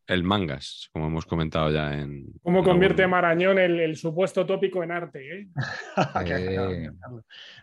El 0.07 0.25
mangas, 0.25 0.89
como 0.93 1.07
hemos 1.07 1.25
comentado 1.25 1.71
ya 1.71 1.95
en. 1.95 2.27
¿Cómo 2.43 2.59
en 2.59 2.65
convierte 2.65 3.03
algún- 3.03 3.13
Marañón 3.13 3.59
el, 3.61 3.79
el 3.79 3.97
supuesto 3.97 4.45
tópico 4.45 4.83
en 4.83 4.91
arte? 4.91 5.41
¿eh? 5.43 5.49
Eh. 6.27 6.91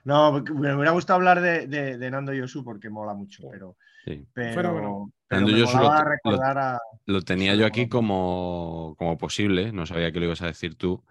No, 0.05 0.41
me 0.41 0.73
hubiera 0.75 0.91
gustado 0.91 1.17
hablar 1.17 1.41
de, 1.41 1.67
de, 1.67 1.97
de 1.97 2.11
Nando 2.11 2.33
Yosu 2.33 2.63
porque 2.63 2.89
mola 2.89 3.13
mucho, 3.13 3.49
pero, 3.51 3.75
Sí. 4.05 4.25
pero, 4.31 4.53
Nando 4.73 5.11
lo- 5.29 5.65
molaba 5.65 6.03
lo- 6.03 6.09
recordar 6.09 6.57
a... 6.57 6.79
Lo 7.05 7.21
tenía 7.21 7.55
yo 7.55 7.65
aquí 7.65 7.87
como, 7.87 8.95
como 8.97 9.17
posible, 9.17 9.71
no 9.71 9.85
sabía 9.85 10.11
que 10.11 10.19
lo 10.19 10.25
ibas 10.25 10.41
a 10.41 10.47
decir 10.47 10.75
tú. 10.75 11.03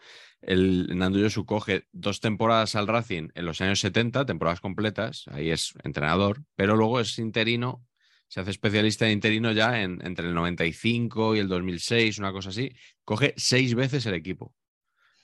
El 0.43 0.97
Nando 0.97 1.19
Yosu 1.19 1.47
coge 1.47 1.85
dos 1.93 2.21
temporadas 2.21 2.77
al 2.77 2.87
Racing 2.87 3.29
en 3.35 3.47
los 3.47 3.61
años 3.61 3.81
70, 3.81 4.27
temporadas 4.27 4.61
completas, 4.61 5.25
ahí 5.29 5.51
es 5.51 5.73
entrenador, 5.83 6.43
pero 6.55 6.77
luego 6.77 7.01
es 7.01 7.19
interino, 7.19 7.83
se 8.29 8.41
hace 8.41 8.51
especialista 8.51 9.07
de 9.07 9.13
interino 9.13 9.53
ya 9.53 9.81
en, 9.81 10.05
entre 10.05 10.27
el 10.29 10.35
95 10.35 11.35
y 11.35 11.39
el 11.39 11.49
2006, 11.49 12.19
una 12.19 12.33
cosa 12.33 12.51
así. 12.51 12.71
Coge 13.05 13.33
seis 13.37 13.75
veces 13.75 14.05
el 14.07 14.15
equipo. 14.15 14.55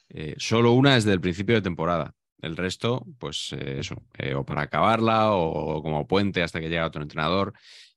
Eh, 0.09 0.35
solo 0.39 0.73
una 0.73 0.95
desde 0.95 1.13
el 1.13 1.21
principio 1.21 1.55
de 1.55 1.63
temporada. 1.63 2.15
El 2.41 2.57
resto, 2.57 3.07
pues 3.19 3.53
eh, 3.53 3.77
eso, 3.81 4.03
eh, 4.19 4.35
o 4.35 4.45
para 4.45 4.63
acabarla 4.63 5.33
o 5.33 5.83
como 5.83 6.07
puente 6.07 6.43
hasta 6.43 6.61
que 6.61 6.69
llega 6.69 6.87
otro 6.87 7.03
entrenador 7.03 7.53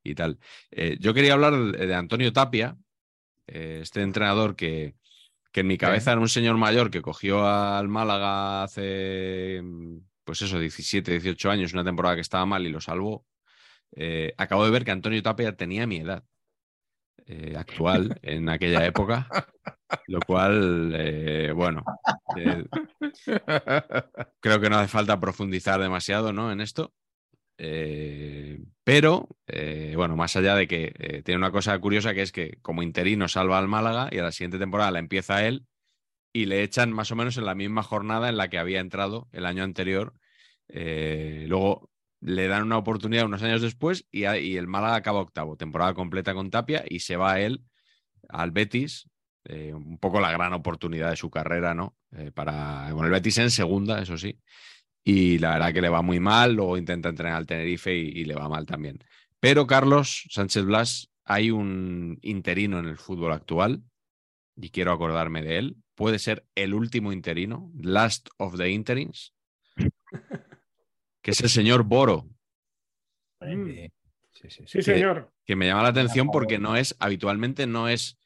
y 0.06 0.16
tal. 0.16 0.40
Eh, 0.72 0.98
yo 1.00 1.14
quería 1.14 1.34
hablar 1.34 1.54
de, 1.56 1.96
Antonio 1.96 2.32
Tapia, 2.32 2.78
eh, 3.48 3.80
este 3.82 4.02
entrenador 4.02 4.56
que, 4.56 4.96
que 5.52 5.62
en 5.62 5.68
mi 5.68 5.78
cabeza 5.78 6.12
era 6.12 6.22
un 6.22 6.30
señor 6.30 6.58
mayor 6.58 6.92
que 6.92 7.02
cogió 7.02 7.48
al 7.48 7.88
Málaga 7.88 8.64
hace, 8.64 9.62
pues 10.24 10.42
eso, 10.42 10.60
17, 10.60 11.12
18 11.12 11.52
años, 11.52 11.74
una 11.74 11.84
temporada 11.84 12.16
que 12.16 12.22
estaba 12.22 12.46
mal 12.46 12.66
y 12.66 12.70
lo 12.70 12.80
salvó. 12.82 13.26
Eh, 13.96 14.34
acabo 14.38 14.66
de 14.66 14.72
ver 14.72 14.86
que 14.86 14.92
Antonio 14.92 15.24
Tapia 15.24 15.56
tenía 15.56 15.88
mi 15.88 15.98
edad 15.98 16.24
eh, 17.28 17.56
actual 17.58 18.20
en 18.22 18.50
aquella 18.50 18.86
época, 18.86 19.28
lo 20.08 20.20
cual, 20.20 20.94
eh, 20.96 21.52
bueno, 21.56 21.84
eh, 22.38 22.66
creo 24.40 24.60
que 24.60 24.70
no 24.70 24.78
hace 24.78 24.90
falta 24.90 25.20
profundizar 25.20 25.80
demasiado 25.82 26.34
¿no? 26.34 26.52
en 26.52 26.62
esto. 26.62 26.94
Eh, 27.58 28.60
pero, 28.84 29.30
eh, 29.48 29.94
bueno, 29.96 30.16
más 30.16 30.36
allá 30.36 30.56
de 30.56 30.68
que 30.68 30.94
eh, 30.98 31.22
tiene 31.24 31.38
una 31.38 31.52
cosa 31.52 31.78
curiosa 31.80 32.14
que 32.14 32.22
es 32.22 32.32
que 32.32 32.58
como 32.62 32.84
interino 32.84 33.28
salva 33.28 33.58
al 33.58 33.68
Málaga 33.68 34.10
y 34.12 34.20
a 34.20 34.24
la 34.24 34.32
siguiente 34.32 34.60
temporada 34.60 34.92
la 34.92 35.00
empieza 35.00 35.46
él 35.46 35.66
y 36.34 36.46
le 36.46 36.64
echan 36.64 36.92
más 36.92 37.12
o 37.12 37.16
menos 37.16 37.38
en 37.38 37.46
la 37.46 37.56
misma 37.56 37.84
jornada 37.84 38.30
en 38.30 38.38
la 38.38 38.50
que 38.50 38.58
había 38.58 38.82
entrado 38.82 39.30
el 39.32 39.46
año 39.46 39.64
anterior. 39.64 40.14
Luego 40.68 41.90
le 42.20 42.48
dan 42.48 42.64
una 42.64 42.78
oportunidad 42.78 43.26
unos 43.26 43.44
años 43.44 43.62
después 43.62 44.06
y, 44.12 44.26
y 44.26 44.58
el 44.58 44.68
Málaga 44.68 44.96
acaba 44.96 45.22
octavo, 45.22 45.56
temporada 45.56 45.94
completa 45.94 46.34
con 46.34 46.50
Tapia 46.50 46.84
y 46.88 47.00
se 47.00 47.16
va 47.16 47.40
él 47.40 47.64
al 48.28 48.52
Betis, 48.52 49.08
un 49.48 49.98
poco 50.00 50.20
la 50.20 50.32
gran 50.32 50.52
oportunidad 50.54 51.12
de 51.12 51.16
su 51.16 51.30
carrera, 51.30 51.74
¿no? 51.74 51.96
Para, 52.34 52.92
bueno, 52.92 53.06
el 53.06 53.12
Betis 53.12 53.38
en 53.38 53.52
segunda, 53.52 54.02
eso 54.02 54.18
sí, 54.18 54.38
y 55.06 55.38
la 55.38 55.52
verdad 55.52 55.74
que 55.74 55.82
le 55.82 55.90
va 55.90 56.02
muy 56.02 56.20
mal, 56.20 56.54
luego 56.54 56.78
intenta 56.78 57.10
entrenar 57.10 57.38
al 57.38 57.46
Tenerife 57.46 57.96
y, 57.96 58.08
y 58.10 58.26
le 58.26 58.36
va 58.36 58.50
mal 58.50 58.66
también. 58.66 59.00
Pero 59.40 59.68
Carlos 59.68 60.28
Sánchez 60.32 60.66
Blas, 60.66 61.12
hay 61.24 61.52
un 61.52 62.18
interino 62.24 62.80
en 62.80 62.88
el 62.88 62.98
fútbol 62.98 63.32
actual 63.32 63.84
y 64.58 64.70
quiero 64.72 64.92
acordarme 64.92 65.44
de 65.44 65.60
él. 65.60 65.78
Puede 65.94 66.20
ser 66.20 66.46
el 66.56 66.74
último 66.74 67.14
interino, 67.14 67.72
last 67.80 68.28
of 68.38 68.58
the 68.58 68.70
interins, 68.70 69.34
que 71.22 71.32
es 71.32 71.42
el 71.42 71.50
señor 71.50 71.84
Boro, 71.84 72.28
Mm. 73.42 73.68
Sí, 73.68 73.92
sí, 74.32 74.50
sí, 74.50 74.64
sí. 74.66 74.66
Sí, 74.68 74.82
señor. 74.82 75.32
que 75.46 75.56
me 75.56 75.68
llama 75.68 75.84
la 75.84 75.90
atención 75.90 76.30
porque 76.32 76.58
no 76.58 76.76
es, 76.76 76.96
habitualmente 77.00 77.68
no 77.68 77.88
es, 77.88 78.18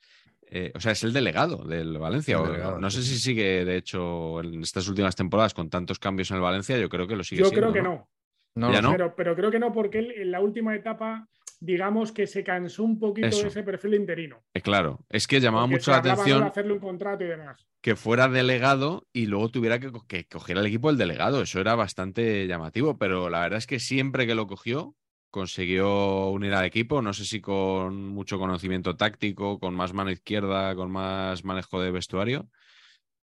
eh, 0.52 0.72
o 0.76 0.80
sea, 0.80 0.92
es 0.94 1.04
el 1.04 1.14
delegado 1.14 1.64
del 1.64 1.98
Valencia. 1.98 2.38
Delegado, 2.40 2.80
no 2.80 2.90
sé 2.90 3.02
sí, 3.04 3.10
si 3.16 3.20
sigue, 3.20 3.66
de 3.66 3.78
hecho, 3.78 4.42
en 4.42 4.62
estas 4.62 4.88
últimas 4.88 5.16
temporadas 5.16 5.54
con 5.54 5.70
tantos 5.70 6.00
cambios 6.00 6.30
en 6.32 6.38
el 6.38 6.44
Valencia, 6.44 6.78
yo 6.78 6.90
creo 6.90 7.08
que 7.08 7.16
lo 7.16 7.24
sigue 7.24 7.42
Yo 7.42 7.50
siendo, 7.50 7.72
creo 7.72 7.74
que 7.84 7.88
no. 7.90 8.10
No, 8.56 8.72
Ya 8.74 8.82
no. 8.82 8.92
Pero, 8.92 9.16
pero 9.16 9.36
creo 9.36 9.52
que 9.52 9.60
no, 9.60 9.72
porque 9.72 10.00
él 10.00 10.12
en 10.12 10.32
la 10.32 10.42
última 10.42 10.76
etapa, 10.76 11.28
digamos 11.60 12.12
que 12.12 12.26
se 12.26 12.44
cansó 12.44 12.84
un 12.84 13.00
poquito 13.00 13.28
Eso. 13.28 13.42
de 13.44 13.48
ese 13.48 13.64
perfil 13.64 13.94
interino. 13.94 14.44
Eh, 14.54 14.62
claro, 14.62 15.00
es 15.10 15.28
que 15.28 15.40
llamaba 15.40 15.64
Porque 15.66 15.76
mucho 15.76 15.92
la 15.92 15.98
atención 15.98 16.44
hacerle 16.44 16.74
un 16.74 16.80
contrato 16.80 17.24
y 17.24 17.28
demás. 17.28 17.68
que 17.82 17.96
fuera 17.96 18.28
delegado 18.28 19.08
y 19.14 19.28
luego 19.28 19.50
tuviera 19.50 19.80
que, 19.80 19.92
co- 19.92 20.06
que 20.08 20.26
coger 20.28 20.58
el 20.58 20.66
equipo 20.66 20.90
el 20.90 20.98
delegado. 20.98 21.42
Eso 21.42 21.60
era 21.62 21.76
bastante 21.76 22.48
llamativo, 22.48 22.98
pero 22.98 23.30
la 23.30 23.42
verdad 23.42 23.60
es 23.60 23.68
que 23.68 23.80
siempre 23.80 24.26
que 24.26 24.36
lo 24.36 24.48
cogió 24.48 24.96
consiguió 25.30 26.30
unir 26.30 26.53
al 26.53 26.65
equipo, 26.65 27.01
no 27.01 27.14
sé 27.14 27.26
si 27.26 27.41
con 27.41 28.07
mucho 28.07 28.39
conocimiento 28.39 28.95
táctico, 28.95 29.60
con 29.60 29.76
más 29.76 29.93
mano 29.93 30.11
izquierda, 30.11 30.76
con 30.76 30.91
más 30.91 31.43
manejo 31.43 31.81
de 31.81 31.91
vestuario, 31.91 32.49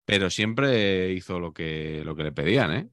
pero 0.05 0.31
siempre 0.31 1.13
hizo 1.13 1.41
lo 1.41 1.53
que, 1.53 2.03
lo 2.05 2.15
que 2.15 2.25
le 2.25 2.33
pedían, 2.33 2.73
¿eh? 2.73 2.89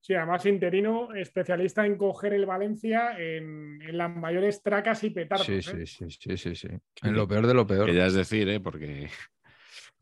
Sí, 0.00 0.14
además 0.14 0.46
interino, 0.46 1.14
especialista 1.14 1.84
en 1.84 1.98
coger 1.98 2.32
el 2.32 2.46
Valencia 2.46 3.14
en, 3.18 3.82
en 3.82 3.98
las 3.98 4.10
mayores 4.14 4.62
tracas 4.62 5.04
y 5.04 5.10
petardos. 5.10 5.44
Sí, 5.44 5.56
¿eh? 5.56 5.62
sí, 5.62 5.86
sí, 5.86 6.06
sí, 6.08 6.36
sí, 6.38 6.54
sí. 6.54 6.68
En 7.02 7.12
lo 7.12 7.28
peor 7.28 7.46
de 7.46 7.52
lo 7.52 7.66
peor. 7.66 7.84
Que 7.84 7.94
ya 7.94 8.06
es 8.06 8.14
decir, 8.14 8.48
¿eh? 8.48 8.58
Porque, 8.58 9.10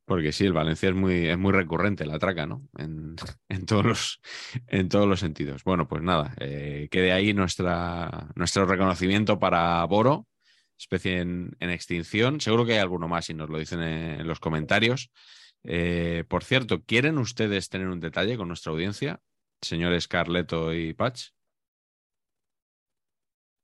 porque 0.07 0.33
sí, 0.33 0.47
el 0.47 0.53
Valencia 0.53 0.89
es 0.89 0.95
muy, 0.95 1.27
es 1.27 1.37
muy 1.37 1.53
recurrente, 1.53 2.07
la 2.07 2.19
traca, 2.19 2.47
¿no? 2.47 2.67
En, 3.49 3.67
todos, 3.67 3.85
los, 3.85 4.21
en 4.69 4.89
todos 4.89 5.07
los 5.07 5.21
sentidos. 5.21 5.65
Bueno, 5.65 5.89
pues 5.89 6.03
nada, 6.03 6.35
eh, 6.39 6.89
quede 6.91 7.13
ahí 7.13 7.35
nuestra, 7.35 8.29
nuestro 8.35 8.67
reconocimiento 8.67 9.39
para 9.39 9.85
Boro, 9.85 10.27
especie 10.79 11.21
en, 11.21 11.57
extinción. 11.61 12.41
Seguro 12.41 12.65
que 12.65 12.75
hay 12.75 12.79
alguno 12.79 13.09
más 13.09 13.29
y 13.31 13.35
nos 13.35 13.51
lo 13.51 13.59
dicen 13.59 13.83
en, 13.83 14.21
en 14.21 14.27
los 14.29 14.41
comentarios. 14.41 15.11
Eh, 15.65 16.25
por 16.29 16.45
cierto, 16.45 16.85
¿quieren 16.85 17.19
ustedes 17.19 17.69
tener 17.69 17.89
un 17.89 17.99
detalle 17.99 18.37
con 18.37 18.49
nuestra 18.49 18.71
audiencia, 18.73 19.21
señores 19.61 20.07
Carleto 20.07 20.73
y 20.73 20.95
Patch? 20.95 21.31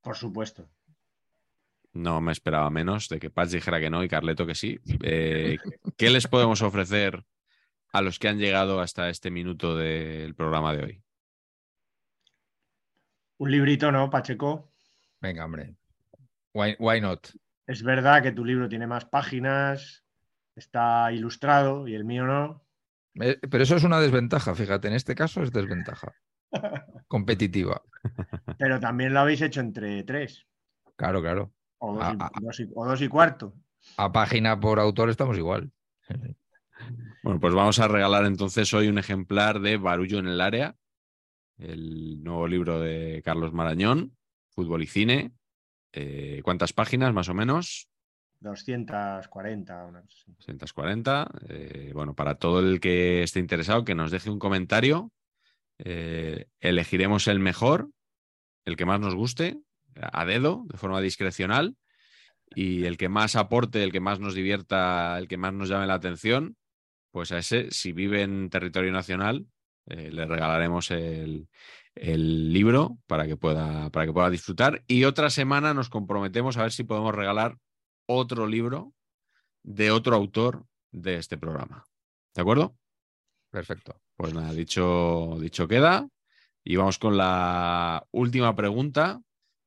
Por 0.01 0.17
supuesto. 0.17 0.69
No 1.95 2.21
me 2.21 2.33
esperaba 2.33 2.71
menos 2.71 3.09
de 3.09 3.19
que 3.19 3.31
Patch 3.31 3.51
dijera 3.51 3.81
que 3.81 3.91
no 3.91 4.03
y 4.03 4.09
Carleto 4.09 4.47
que 4.47 4.55
sí. 4.55 4.81
Eh, 5.03 5.59
¿Qué 5.97 6.11
les 6.11 6.27
podemos 6.27 6.63
ofrecer 6.63 7.25
a 7.93 8.01
los 8.01 8.19
que 8.19 8.29
han 8.29 8.39
llegado 8.39 8.81
hasta 8.81 9.09
este 9.11 9.31
minuto 9.31 9.77
del 9.77 10.35
programa 10.35 10.75
de 10.75 10.85
hoy? 10.85 11.03
Un 13.39 13.51
librito, 13.51 13.91
¿no, 13.93 14.09
Pacheco? 14.09 14.73
Venga, 15.21 15.45
hombre. 15.45 15.75
Why, 16.55 16.77
why 16.79 17.01
not? 17.01 17.29
Es 17.67 17.83
verdad 17.83 18.23
que 18.23 18.33
tu 18.33 18.45
libro 18.45 18.69
tiene 18.69 18.87
más 18.87 19.05
páginas, 19.05 20.05
está 20.55 21.13
ilustrado 21.13 21.89
y 21.89 21.95
el 21.95 22.05
mío 22.05 22.25
no. 22.25 22.65
Eh, 23.21 23.39
Pero 23.51 23.63
eso 23.63 23.77
es 23.77 23.85
una 23.85 24.01
desventaja, 24.01 24.55
fíjate, 24.55 24.89
en 24.89 24.95
este 24.95 25.15
caso 25.15 25.43
es 25.43 25.53
desventaja. 25.53 26.15
Competitiva. 27.09 27.83
Pero 28.59 28.81
también 28.81 29.13
lo 29.13 29.21
habéis 29.21 29.43
hecho 29.43 29.61
entre 29.61 30.03
tres. 30.05 30.47
Claro, 30.97 31.21
claro. 31.21 31.53
O 31.85 31.95
dos, 31.95 32.05
Ah, 32.05 32.31
y, 32.41 32.45
dos 32.45 32.61
y- 32.61 32.69
o 32.75 32.87
dos 32.87 33.01
y 33.03 33.09
cuarto. 33.09 33.55
A 33.97 34.13
página 34.13 34.59
por 34.61 34.79
autor 34.79 35.11
estamos 35.11 35.37
igual. 35.37 35.73
Bueno, 37.25 37.41
pues 37.41 37.55
vamos 37.55 37.79
a 37.81 37.89
regalar 37.89 38.25
entonces 38.25 38.73
hoy 38.75 38.89
un 38.89 38.99
ejemplar 38.99 39.61
de 39.61 39.77
Barullo 39.77 40.19
en 40.19 40.29
el 40.29 40.41
área, 40.41 40.77
el 41.59 42.23
nuevo 42.23 42.47
libro 42.47 42.81
de 42.81 43.23
Carlos 43.25 43.53
Marañón, 43.53 44.17
Fútbol 44.51 44.83
y 44.83 44.87
Cine. 44.87 45.33
Eh, 45.93 46.41
¿Cuántas 46.45 46.73
páginas 46.73 47.13
más 47.13 47.29
o 47.29 47.35
menos? 47.35 47.89
240, 48.41 49.85
una 49.87 50.03
cosa 50.03 50.17
así. 50.23 50.33
240. 50.39 51.31
Eh, 51.49 51.91
bueno, 51.95 52.15
para 52.15 52.37
todo 52.37 52.61
el 52.61 52.81
que 52.81 53.23
esté 53.23 53.41
interesado, 53.41 53.85
que 53.85 53.95
nos 53.95 54.11
deje 54.11 54.31
un 54.31 54.39
comentario. 54.39 55.11
Eh, 55.79 56.47
elegiremos 56.61 57.27
el 57.29 57.39
mejor, 57.41 57.91
el 58.65 58.77
que 58.77 58.85
más 58.87 59.01
nos 59.01 59.15
guste, 59.15 59.61
a 60.01 60.25
dedo, 60.25 60.65
de 60.69 60.79
forma 60.79 61.01
discrecional, 61.01 61.77
y 62.55 62.85
el 62.85 62.97
que 62.97 63.09
más 63.09 63.37
aporte, 63.37 63.83
el 63.83 63.93
que 63.93 64.01
más 64.01 64.21
nos 64.21 64.35
divierta, 64.35 65.19
el 65.19 65.29
que 65.29 65.37
más 65.37 65.53
nos 65.53 65.69
llame 65.69 65.87
la 65.87 65.95
atención, 65.95 66.57
pues 67.11 67.33
a 67.33 67.39
ese, 67.39 67.71
si 67.71 67.93
vive 67.93 68.23
en 68.23 68.51
territorio 68.51 68.93
nacional, 68.93 69.47
eh, 69.87 70.11
le 70.11 70.27
regalaremos 70.27 70.91
el, 70.91 71.49
el 71.95 72.53
libro 72.53 72.99
para 73.07 73.27
que, 73.27 73.37
pueda, 73.37 73.91
para 73.91 74.07
que 74.07 74.13
pueda 74.13 74.31
disfrutar. 74.31 74.83
Y 74.87 75.05
otra 75.05 75.31
semana 75.31 75.75
nos 75.75 75.89
comprometemos 75.89 76.57
a 76.57 76.63
ver 76.63 76.73
si 76.73 76.85
podemos 76.85 77.15
regalar 77.15 77.59
otro 78.07 78.47
libro 78.47 78.95
de 79.63 79.91
otro 79.91 80.17
autor 80.17 80.65
de 80.91 81.17
este 81.17 81.37
programa. 81.39 81.85
¿De 82.35 82.43
acuerdo? 82.43 82.77
Perfecto. 83.51 84.01
Pues 84.17 84.33
nada, 84.35 84.53
dicho, 84.53 85.37
dicho 85.41 85.69
queda. 85.69 86.09
Y 86.65 86.77
vamos 86.77 86.99
con 86.99 87.17
la 87.17 88.07
última 88.13 88.55
pregunta. 88.55 89.21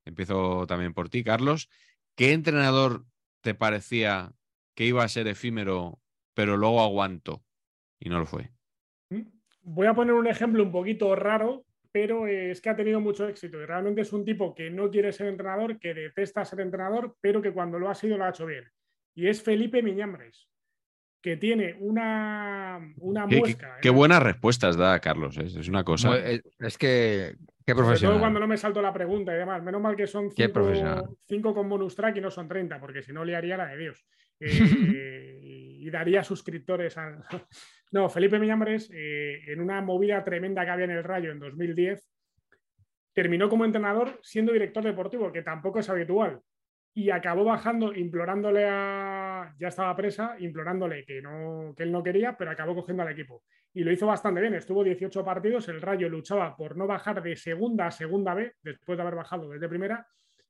Empiezo 0.05 0.65
también 0.67 0.93
por 0.93 1.09
ti, 1.09 1.23
Carlos. 1.23 1.69
¿Qué 2.15 2.31
entrenador 2.31 3.05
te 3.41 3.55
parecía 3.55 4.31
que 4.75 4.85
iba 4.85 5.03
a 5.03 5.09
ser 5.09 5.27
efímero, 5.27 5.99
pero 6.33 6.57
luego 6.57 6.81
aguantó 6.81 7.43
y 7.99 8.09
no 8.09 8.19
lo 8.19 8.25
fue? 8.25 8.51
¿Mm? 9.09 9.23
Voy 9.61 9.87
a 9.87 9.93
poner 9.93 10.13
un 10.13 10.27
ejemplo 10.27 10.63
un 10.63 10.71
poquito 10.71 11.15
raro, 11.15 11.65
pero 11.91 12.27
es 12.27 12.61
que 12.61 12.69
ha 12.69 12.75
tenido 12.75 12.99
mucho 12.99 13.27
éxito 13.27 13.59
y 13.59 13.65
realmente 13.65 14.01
es 14.01 14.13
un 14.13 14.23
tipo 14.23 14.53
que 14.53 14.69
no 14.69 14.89
quiere 14.89 15.11
ser 15.11 15.27
entrenador, 15.27 15.79
que 15.79 15.93
detesta 15.93 16.45
ser 16.45 16.59
entrenador, 16.61 17.17
pero 17.19 17.41
que 17.41 17.53
cuando 17.53 17.79
lo 17.79 17.89
ha 17.89 17.95
sido 17.95 18.17
lo 18.17 18.25
ha 18.25 18.29
hecho 18.29 18.45
bien. 18.45 18.65
Y 19.15 19.27
es 19.27 19.41
Felipe 19.41 19.81
Miñambres, 19.81 20.47
que 21.25 21.37
tiene 21.37 21.75
una, 21.79 22.79
una 22.99 23.23
Qué, 23.25 23.29
qué- 23.33 23.39
muesca. 23.39 23.77
qué 23.81 23.87
en- 23.89 23.95
buenas 23.95 24.21
respuestas 24.21 24.77
da 24.77 24.99
Carlos. 24.99 25.35
¿eh? 25.39 25.45
Es 25.45 25.67
una 25.67 25.83
cosa. 25.83 26.15
Eh, 26.19 26.43
Es 26.59 26.77
que, 26.77 27.33
qué 27.65 27.71
Sobre 27.71 27.73
todo 27.73 27.75
profesional. 27.87 28.19
cuando 28.19 28.39
no 28.39 28.45
me 28.47 28.57
salto 28.57 28.79
la 28.79 28.93
pregunta 28.93 29.33
y 29.33 29.39
demás. 29.39 29.63
Menos 29.63 29.81
mal 29.81 29.95
que 29.95 30.05
son 30.05 30.29
cinco, 30.29 31.55
con 31.55 31.67
bonus 31.67 31.95
track 31.95 32.17
y 32.17 32.21
no 32.21 32.29
son 32.29 32.47
30, 32.47 32.79
porque 32.79 33.01
si 33.01 33.11
no 33.11 33.25
liaría 33.25 33.57
la 33.57 33.65
de 33.69 33.77
Dios. 33.77 34.05
Eh, 34.39 35.39
y 35.41 35.89
daría 35.89 36.23
suscriptores 36.23 36.95
a... 36.99 37.17
No, 37.91 38.07
Felipe 38.09 38.37
Miñambres, 38.37 38.91
eh, 38.93 39.39
en 39.47 39.61
una 39.61 39.81
movida 39.81 40.23
tremenda 40.23 40.63
que 40.63 40.69
había 40.71 40.85
en 40.85 40.91
el 40.91 41.03
Rayo 41.03 41.31
en 41.31 41.39
2010, 41.39 42.07
terminó 43.13 43.49
como 43.49 43.65
entrenador 43.65 44.19
siendo 44.21 44.51
director 44.53 44.83
deportivo, 44.83 45.31
que 45.31 45.41
tampoco 45.41 45.79
es 45.79 45.89
habitual. 45.89 46.39
Y 46.97 47.09
acabó 47.09 47.43
bajando, 47.43 47.93
implorándole 47.93 48.65
a. 48.67 49.53
Ya 49.59 49.67
estaba 49.67 49.93
presa, 49.97 50.37
implorándole 50.39 51.03
que, 51.03 51.21
no, 51.21 51.73
que 51.75 51.83
él 51.83 51.91
no 51.91 52.01
quería, 52.01 52.37
pero 52.37 52.51
acabó 52.51 52.73
cogiendo 52.73 53.03
al 53.03 53.11
equipo. 53.11 53.43
Y 53.73 53.83
lo 53.83 53.91
hizo 53.91 54.07
bastante 54.07 54.39
bien. 54.39 54.53
Estuvo 54.53 54.81
18 54.81 55.25
partidos. 55.25 55.67
El 55.67 55.81
Rayo 55.81 56.07
luchaba 56.07 56.55
por 56.55 56.77
no 56.77 56.87
bajar 56.87 57.21
de 57.21 57.35
segunda 57.35 57.87
a 57.87 57.91
segunda 57.91 58.33
B, 58.33 58.53
después 58.63 58.97
de 58.97 59.01
haber 59.01 59.15
bajado 59.15 59.49
desde 59.49 59.67
primera. 59.67 60.07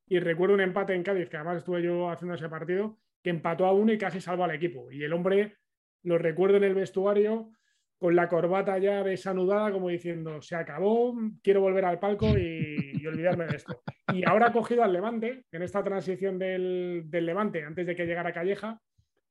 Y 0.07 0.19
recuerdo 0.19 0.53
un 0.53 0.61
empate 0.61 0.93
en 0.93 1.01
Cádiz, 1.01 1.29
que 1.29 1.37
además 1.37 1.57
estuve 1.57 1.81
yo 1.81 2.11
haciendo 2.11 2.35
ese 2.35 2.47
partido, 2.47 2.99
que 3.23 3.31
empató 3.31 3.65
a 3.65 3.73
uno 3.73 3.91
y 3.91 3.97
casi 3.97 4.21
salvó 4.21 4.43
al 4.43 4.51
equipo. 4.51 4.91
Y 4.91 5.03
el 5.03 5.13
hombre, 5.13 5.57
lo 6.03 6.19
recuerdo 6.19 6.57
en 6.57 6.63
el 6.63 6.75
vestuario, 6.75 7.49
con 7.97 8.15
la 8.15 8.27
corbata 8.27 8.77
ya 8.77 9.03
desanudada, 9.03 9.71
como 9.71 9.89
diciendo, 9.89 10.41
se 10.41 10.55
acabó, 10.55 11.15
quiero 11.41 11.61
volver 11.61 11.85
al 11.85 11.99
palco 11.99 12.37
y, 12.37 12.91
y 13.01 13.07
olvidarme 13.07 13.45
de 13.47 13.55
esto. 13.55 13.81
Y 14.13 14.23
ahora 14.27 14.47
ha 14.47 14.51
cogido 14.53 14.83
al 14.83 14.93
Levante, 14.93 15.45
en 15.51 15.61
esta 15.63 15.83
transición 15.83 16.37
del, 16.37 17.03
del 17.05 17.25
Levante, 17.25 17.63
antes 17.63 17.87
de 17.87 17.95
que 17.95 18.05
llegara 18.05 18.33
Calleja, 18.33 18.79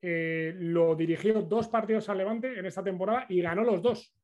eh, 0.02 0.54
lo 0.58 0.94
dirigió 0.96 1.42
dos 1.42 1.68
partidos 1.68 2.08
al 2.08 2.18
Levante 2.18 2.58
en 2.58 2.66
esta 2.66 2.82
temporada 2.82 3.26
y 3.28 3.40
ganó 3.40 3.64
los 3.64 3.80
dos. 3.82 4.14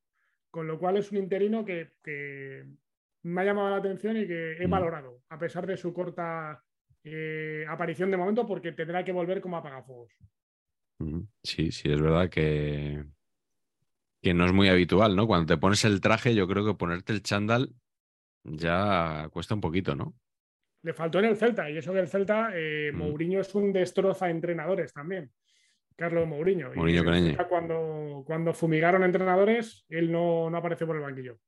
Con 0.50 0.66
lo 0.66 0.78
cual 0.78 0.96
es 0.96 1.12
un 1.12 1.18
interino 1.18 1.64
que, 1.64 1.92
que 2.02 2.64
me 3.22 3.40
ha 3.40 3.44
llamado 3.44 3.70
la 3.70 3.76
atención 3.76 4.16
y 4.16 4.26
que 4.26 4.56
he 4.58 4.66
Mm. 4.66 4.70
valorado, 4.70 5.22
a 5.28 5.38
pesar 5.38 5.66
de 5.66 5.76
su 5.76 5.92
corta 5.92 6.60
eh, 7.04 7.64
aparición 7.68 8.10
de 8.10 8.16
momento, 8.16 8.46
porque 8.46 8.72
tendrá 8.72 9.04
que 9.04 9.12
volver 9.12 9.40
como 9.40 9.56
apagafuegos. 9.58 10.12
Mm, 10.98 11.20
Sí, 11.42 11.70
sí, 11.70 11.90
es 11.92 12.00
verdad 12.00 12.28
que, 12.28 13.04
que 14.22 14.34
no 14.34 14.46
es 14.46 14.52
muy 14.52 14.68
habitual, 14.68 15.16
¿no? 15.16 15.26
Cuando 15.26 15.46
te 15.54 15.58
pones 15.60 15.84
el 15.84 16.00
traje, 16.00 16.34
yo 16.34 16.46
creo 16.46 16.64
que 16.66 16.74
ponerte 16.74 17.12
el 17.12 17.22
chándal 17.22 17.70
ya 18.44 19.28
cuesta 19.32 19.54
un 19.54 19.60
poquito, 19.60 19.94
¿no? 19.94 20.14
Le 20.82 20.94
faltó 20.94 21.18
en 21.18 21.26
el 21.26 21.36
Celta, 21.36 21.70
y 21.70 21.76
eso 21.76 21.92
que 21.92 22.00
el 22.00 22.08
Celta, 22.08 22.50
eh, 22.54 22.90
Mm. 22.92 22.96
Mourinho 22.98 23.40
es 23.40 23.54
un 23.54 23.72
destroza 23.72 24.30
entrenadores 24.30 24.92
también. 24.94 25.30
Carlos 25.94 26.26
Mourinho. 26.26 26.72
Y 26.72 26.76
Mourinho. 26.78 27.04
Celta, 27.04 27.46
cuando, 27.48 28.22
cuando 28.26 28.54
fumigaron 28.54 29.04
entrenadores, 29.04 29.84
él 29.90 30.10
no, 30.10 30.48
no 30.48 30.56
apareció 30.56 30.86
por 30.86 30.96
el 30.96 31.02
banquillo. 31.02 31.38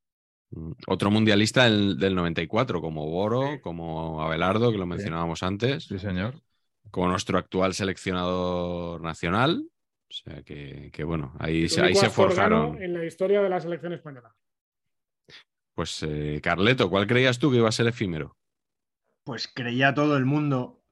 Mm, 0.50 0.72
Otro 0.86 1.10
mundialista 1.10 1.64
del, 1.64 1.96
del 1.98 2.14
94, 2.14 2.82
como 2.82 3.06
Boro, 3.08 3.52
Sí. 3.54 3.60
como 3.60 4.20
Abelardo, 4.22 4.70
que 4.70 4.76
lo 4.78 4.84
mencionábamos 4.86 5.42
antes, 5.42 5.84
Sí, 5.84 5.98
señor. 5.98 6.34
como 6.90 7.08
nuestro 7.08 7.38
actual 7.38 7.72
seleccionador 7.72 9.00
nacional. 9.00 9.66
O 10.12 10.14
sea 10.14 10.43
que, 10.43 10.90
que 10.93 11.05
bueno, 11.05 11.34
ahí, 11.39 11.70
se- 11.70 11.80
ahí 11.80 11.94
se 11.94 12.10
forjaron. 12.10 12.82
En 12.82 12.93
la 12.93 13.02
historia 13.06 13.40
de 13.40 13.48
la 13.48 13.59
selección 13.59 13.94
española. 13.94 14.34
Pues 15.74 16.02
eh, 16.02 16.39
Carleto, 16.43 16.90
¿cuál 16.90 17.06
creías 17.06 17.39
tú 17.39 17.51
que 17.51 17.56
iba 17.56 17.68
a 17.70 17.72
ser 17.72 17.86
efímero? 17.86 18.36
Pues 19.24 19.48
creía 19.48 19.94
todo 19.94 20.18
el 20.18 20.26
mundo 20.26 20.82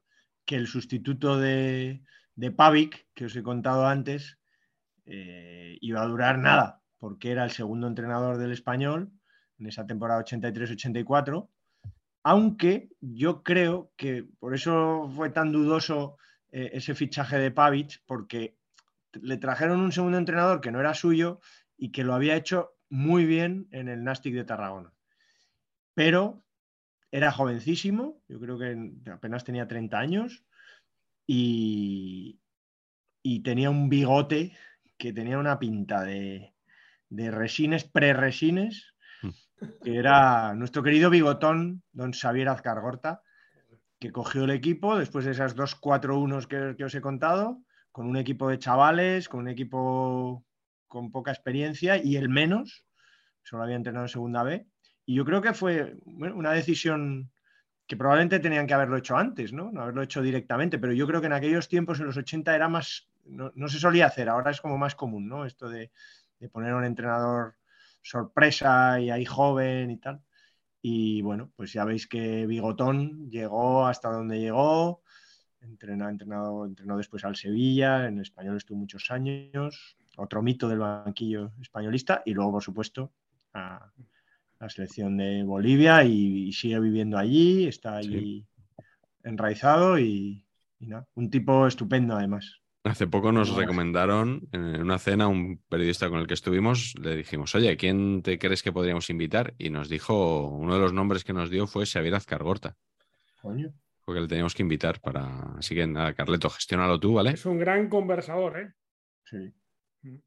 que 0.46 0.56
el 0.56 0.66
sustituto 0.68 1.38
de, 1.38 2.02
de 2.34 2.50
Pavic, 2.50 3.08
que 3.12 3.26
os 3.26 3.36
he 3.36 3.42
contado 3.42 3.86
antes, 3.86 4.38
eh, 5.04 5.76
iba 5.82 6.00
a 6.00 6.06
durar 6.06 6.38
nada, 6.38 6.80
porque 6.96 7.30
era 7.30 7.44
el 7.44 7.50
segundo 7.50 7.88
entrenador 7.88 8.38
del 8.38 8.52
español 8.52 9.10
en 9.58 9.66
esa 9.66 9.86
temporada 9.86 10.24
83-84. 10.24 11.46
Aunque 12.22 12.88
yo 13.02 13.42
creo 13.42 13.92
que 13.96 14.24
por 14.38 14.54
eso 14.54 15.10
fue 15.14 15.28
tan 15.28 15.52
dudoso 15.52 16.16
eh, 16.52 16.70
ese 16.72 16.94
fichaje 16.94 17.36
de 17.38 17.50
Pavic, 17.50 18.02
porque 18.06 18.56
le 19.12 19.36
trajeron 19.36 19.80
un 19.80 19.92
segundo 19.92 20.18
entrenador 20.18 20.60
que 20.60 20.70
no 20.70 20.80
era 20.80 20.94
suyo 20.94 21.40
y 21.76 21.92
que 21.92 22.04
lo 22.04 22.14
había 22.14 22.36
hecho 22.36 22.72
muy 22.88 23.24
bien 23.24 23.68
en 23.70 23.88
el 23.88 24.04
Nastic 24.04 24.34
de 24.34 24.44
Tarragona. 24.44 24.92
Pero 25.94 26.44
era 27.10 27.32
jovencísimo, 27.32 28.22
yo 28.28 28.38
creo 28.38 28.58
que 28.58 29.10
apenas 29.10 29.44
tenía 29.44 29.66
30 29.66 29.98
años 29.98 30.44
y, 31.26 32.40
y 33.22 33.42
tenía 33.42 33.70
un 33.70 33.88
bigote 33.88 34.56
que 34.96 35.12
tenía 35.12 35.38
una 35.38 35.58
pinta 35.58 36.02
de, 36.02 36.54
de 37.08 37.30
resines, 37.30 37.84
pre-resines, 37.84 38.94
que 39.82 39.96
era 39.96 40.54
nuestro 40.54 40.82
querido 40.82 41.10
bigotón, 41.10 41.82
don 41.92 42.12
Xavier 42.12 42.48
Azcargorta, 42.48 43.22
que 43.98 44.12
cogió 44.12 44.44
el 44.44 44.50
equipo 44.50 44.96
después 44.96 45.24
de 45.24 45.32
esas 45.32 45.54
dos 45.54 45.78
4-1 45.78 46.46
que, 46.46 46.76
que 46.76 46.84
os 46.84 46.94
he 46.94 47.00
contado, 47.00 47.62
con 47.92 48.06
un 48.06 48.16
equipo 48.16 48.48
de 48.48 48.58
chavales, 48.58 49.28
con 49.28 49.40
un 49.40 49.48
equipo 49.48 50.44
con 50.88 51.10
poca 51.12 51.30
experiencia 51.30 51.96
y 52.02 52.16
el 52.16 52.28
menos, 52.28 52.84
solo 53.42 53.62
había 53.62 53.76
entrenado 53.76 54.04
en 54.04 54.08
segunda 54.08 54.42
B. 54.42 54.66
Y 55.06 55.14
yo 55.14 55.24
creo 55.24 55.40
que 55.40 55.54
fue 55.54 55.96
una 56.04 56.52
decisión 56.52 57.30
que 57.86 57.96
probablemente 57.96 58.38
tenían 58.38 58.66
que 58.66 58.74
haberlo 58.74 58.96
hecho 58.96 59.16
antes, 59.16 59.52
¿no? 59.52 59.72
No 59.72 59.82
haberlo 59.82 60.02
hecho 60.02 60.22
directamente, 60.22 60.78
pero 60.78 60.92
yo 60.92 61.06
creo 61.06 61.20
que 61.20 61.26
en 61.26 61.32
aquellos 61.32 61.68
tiempos, 61.68 61.98
en 61.98 62.06
los 62.06 62.16
80, 62.16 62.54
era 62.54 62.68
más, 62.68 63.08
no, 63.24 63.50
no 63.54 63.68
se 63.68 63.80
solía 63.80 64.06
hacer, 64.06 64.28
ahora 64.28 64.52
es 64.52 64.60
como 64.60 64.78
más 64.78 64.94
común, 64.94 65.28
¿no? 65.28 65.44
Esto 65.44 65.68
de, 65.68 65.90
de 66.38 66.48
poner 66.48 66.72
a 66.72 66.76
un 66.76 66.84
entrenador 66.84 67.56
sorpresa 68.02 69.00
y 69.00 69.10
ahí 69.10 69.24
joven 69.24 69.90
y 69.90 69.98
tal. 69.98 70.22
Y 70.82 71.22
bueno, 71.22 71.52
pues 71.56 71.72
ya 71.72 71.84
veis 71.84 72.06
que 72.06 72.46
Bigotón 72.46 73.28
llegó 73.30 73.86
hasta 73.86 74.10
donde 74.10 74.40
llegó, 74.40 75.02
entrenó, 75.60 76.08
entrenado, 76.08 76.66
entrenó 76.66 76.96
después 76.96 77.24
al 77.24 77.36
Sevilla, 77.36 78.06
en 78.06 78.20
español 78.20 78.56
estuvo 78.56 78.78
muchos 78.78 79.10
años, 79.10 79.96
otro 80.16 80.42
mito 80.42 80.68
del 80.68 80.78
banquillo 80.78 81.52
españolista, 81.60 82.22
y 82.24 82.34
luego, 82.34 82.52
por 82.52 82.62
supuesto, 82.62 83.12
a 83.54 83.90
la 84.58 84.68
selección 84.68 85.16
de 85.16 85.42
Bolivia 85.42 86.04
y, 86.04 86.48
y 86.48 86.52
sigue 86.52 86.78
viviendo 86.80 87.18
allí, 87.18 87.66
está 87.66 87.96
allí 87.96 88.44
enraizado 89.24 89.98
y, 89.98 90.44
y 90.78 90.86
nada, 90.86 91.06
un 91.14 91.30
tipo 91.30 91.66
estupendo 91.66 92.16
además. 92.16 92.60
Hace 92.82 93.06
poco 93.06 93.30
nos 93.30 93.54
recomendaron 93.54 94.48
en 94.52 94.80
una 94.80 94.98
cena 94.98 95.28
un 95.28 95.60
periodista 95.68 96.08
con 96.08 96.18
el 96.20 96.26
que 96.26 96.32
estuvimos, 96.32 96.94
le 96.98 97.14
dijimos, 97.14 97.54
oye, 97.54 97.76
¿quién 97.76 98.22
te 98.22 98.38
crees 98.38 98.62
que 98.62 98.72
podríamos 98.72 99.10
invitar? 99.10 99.54
Y 99.58 99.68
nos 99.68 99.90
dijo, 99.90 100.48
uno 100.48 100.74
de 100.74 100.80
los 100.80 100.94
nombres 100.94 101.22
que 101.22 101.34
nos 101.34 101.50
dio 101.50 101.66
fue 101.66 101.84
Xavier 101.84 102.14
Azcargorta, 102.14 102.76
Coño. 103.42 103.72
Porque 104.10 104.22
le 104.22 104.26
teníamos 104.26 104.56
que 104.56 104.62
invitar 104.64 105.00
para... 105.00 105.52
Así 105.56 105.72
que 105.72 105.86
nada, 105.86 106.12
Carleto, 106.14 106.50
gestiónalo 106.50 106.98
tú, 106.98 107.14
¿vale? 107.14 107.30
Es 107.30 107.46
un 107.46 107.58
gran 107.58 107.88
conversador, 107.88 108.58
¿eh? 108.58 108.72
Sí. 109.22 109.52
Pues 110.02 110.20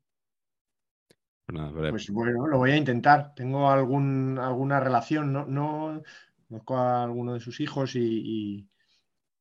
nada, 1.49 1.69
pero- 1.76 1.89
Pues 1.89 2.10
bueno, 2.10 2.47
lo 2.47 2.60
voy 2.60 2.72
a 2.72 2.77
intentar. 2.77 3.35
Tengo 3.35 3.69
algún, 3.69 4.39
alguna 4.39 4.80
relación, 4.80 5.34
no, 5.34 5.45
no 5.47 6.01
conozco 6.47 6.77
a 6.77 7.03
alguno 7.03 7.34
de 7.34 7.41
sus 7.41 7.60
hijos 7.60 7.97
y, 7.97 7.99
y- 7.99 8.69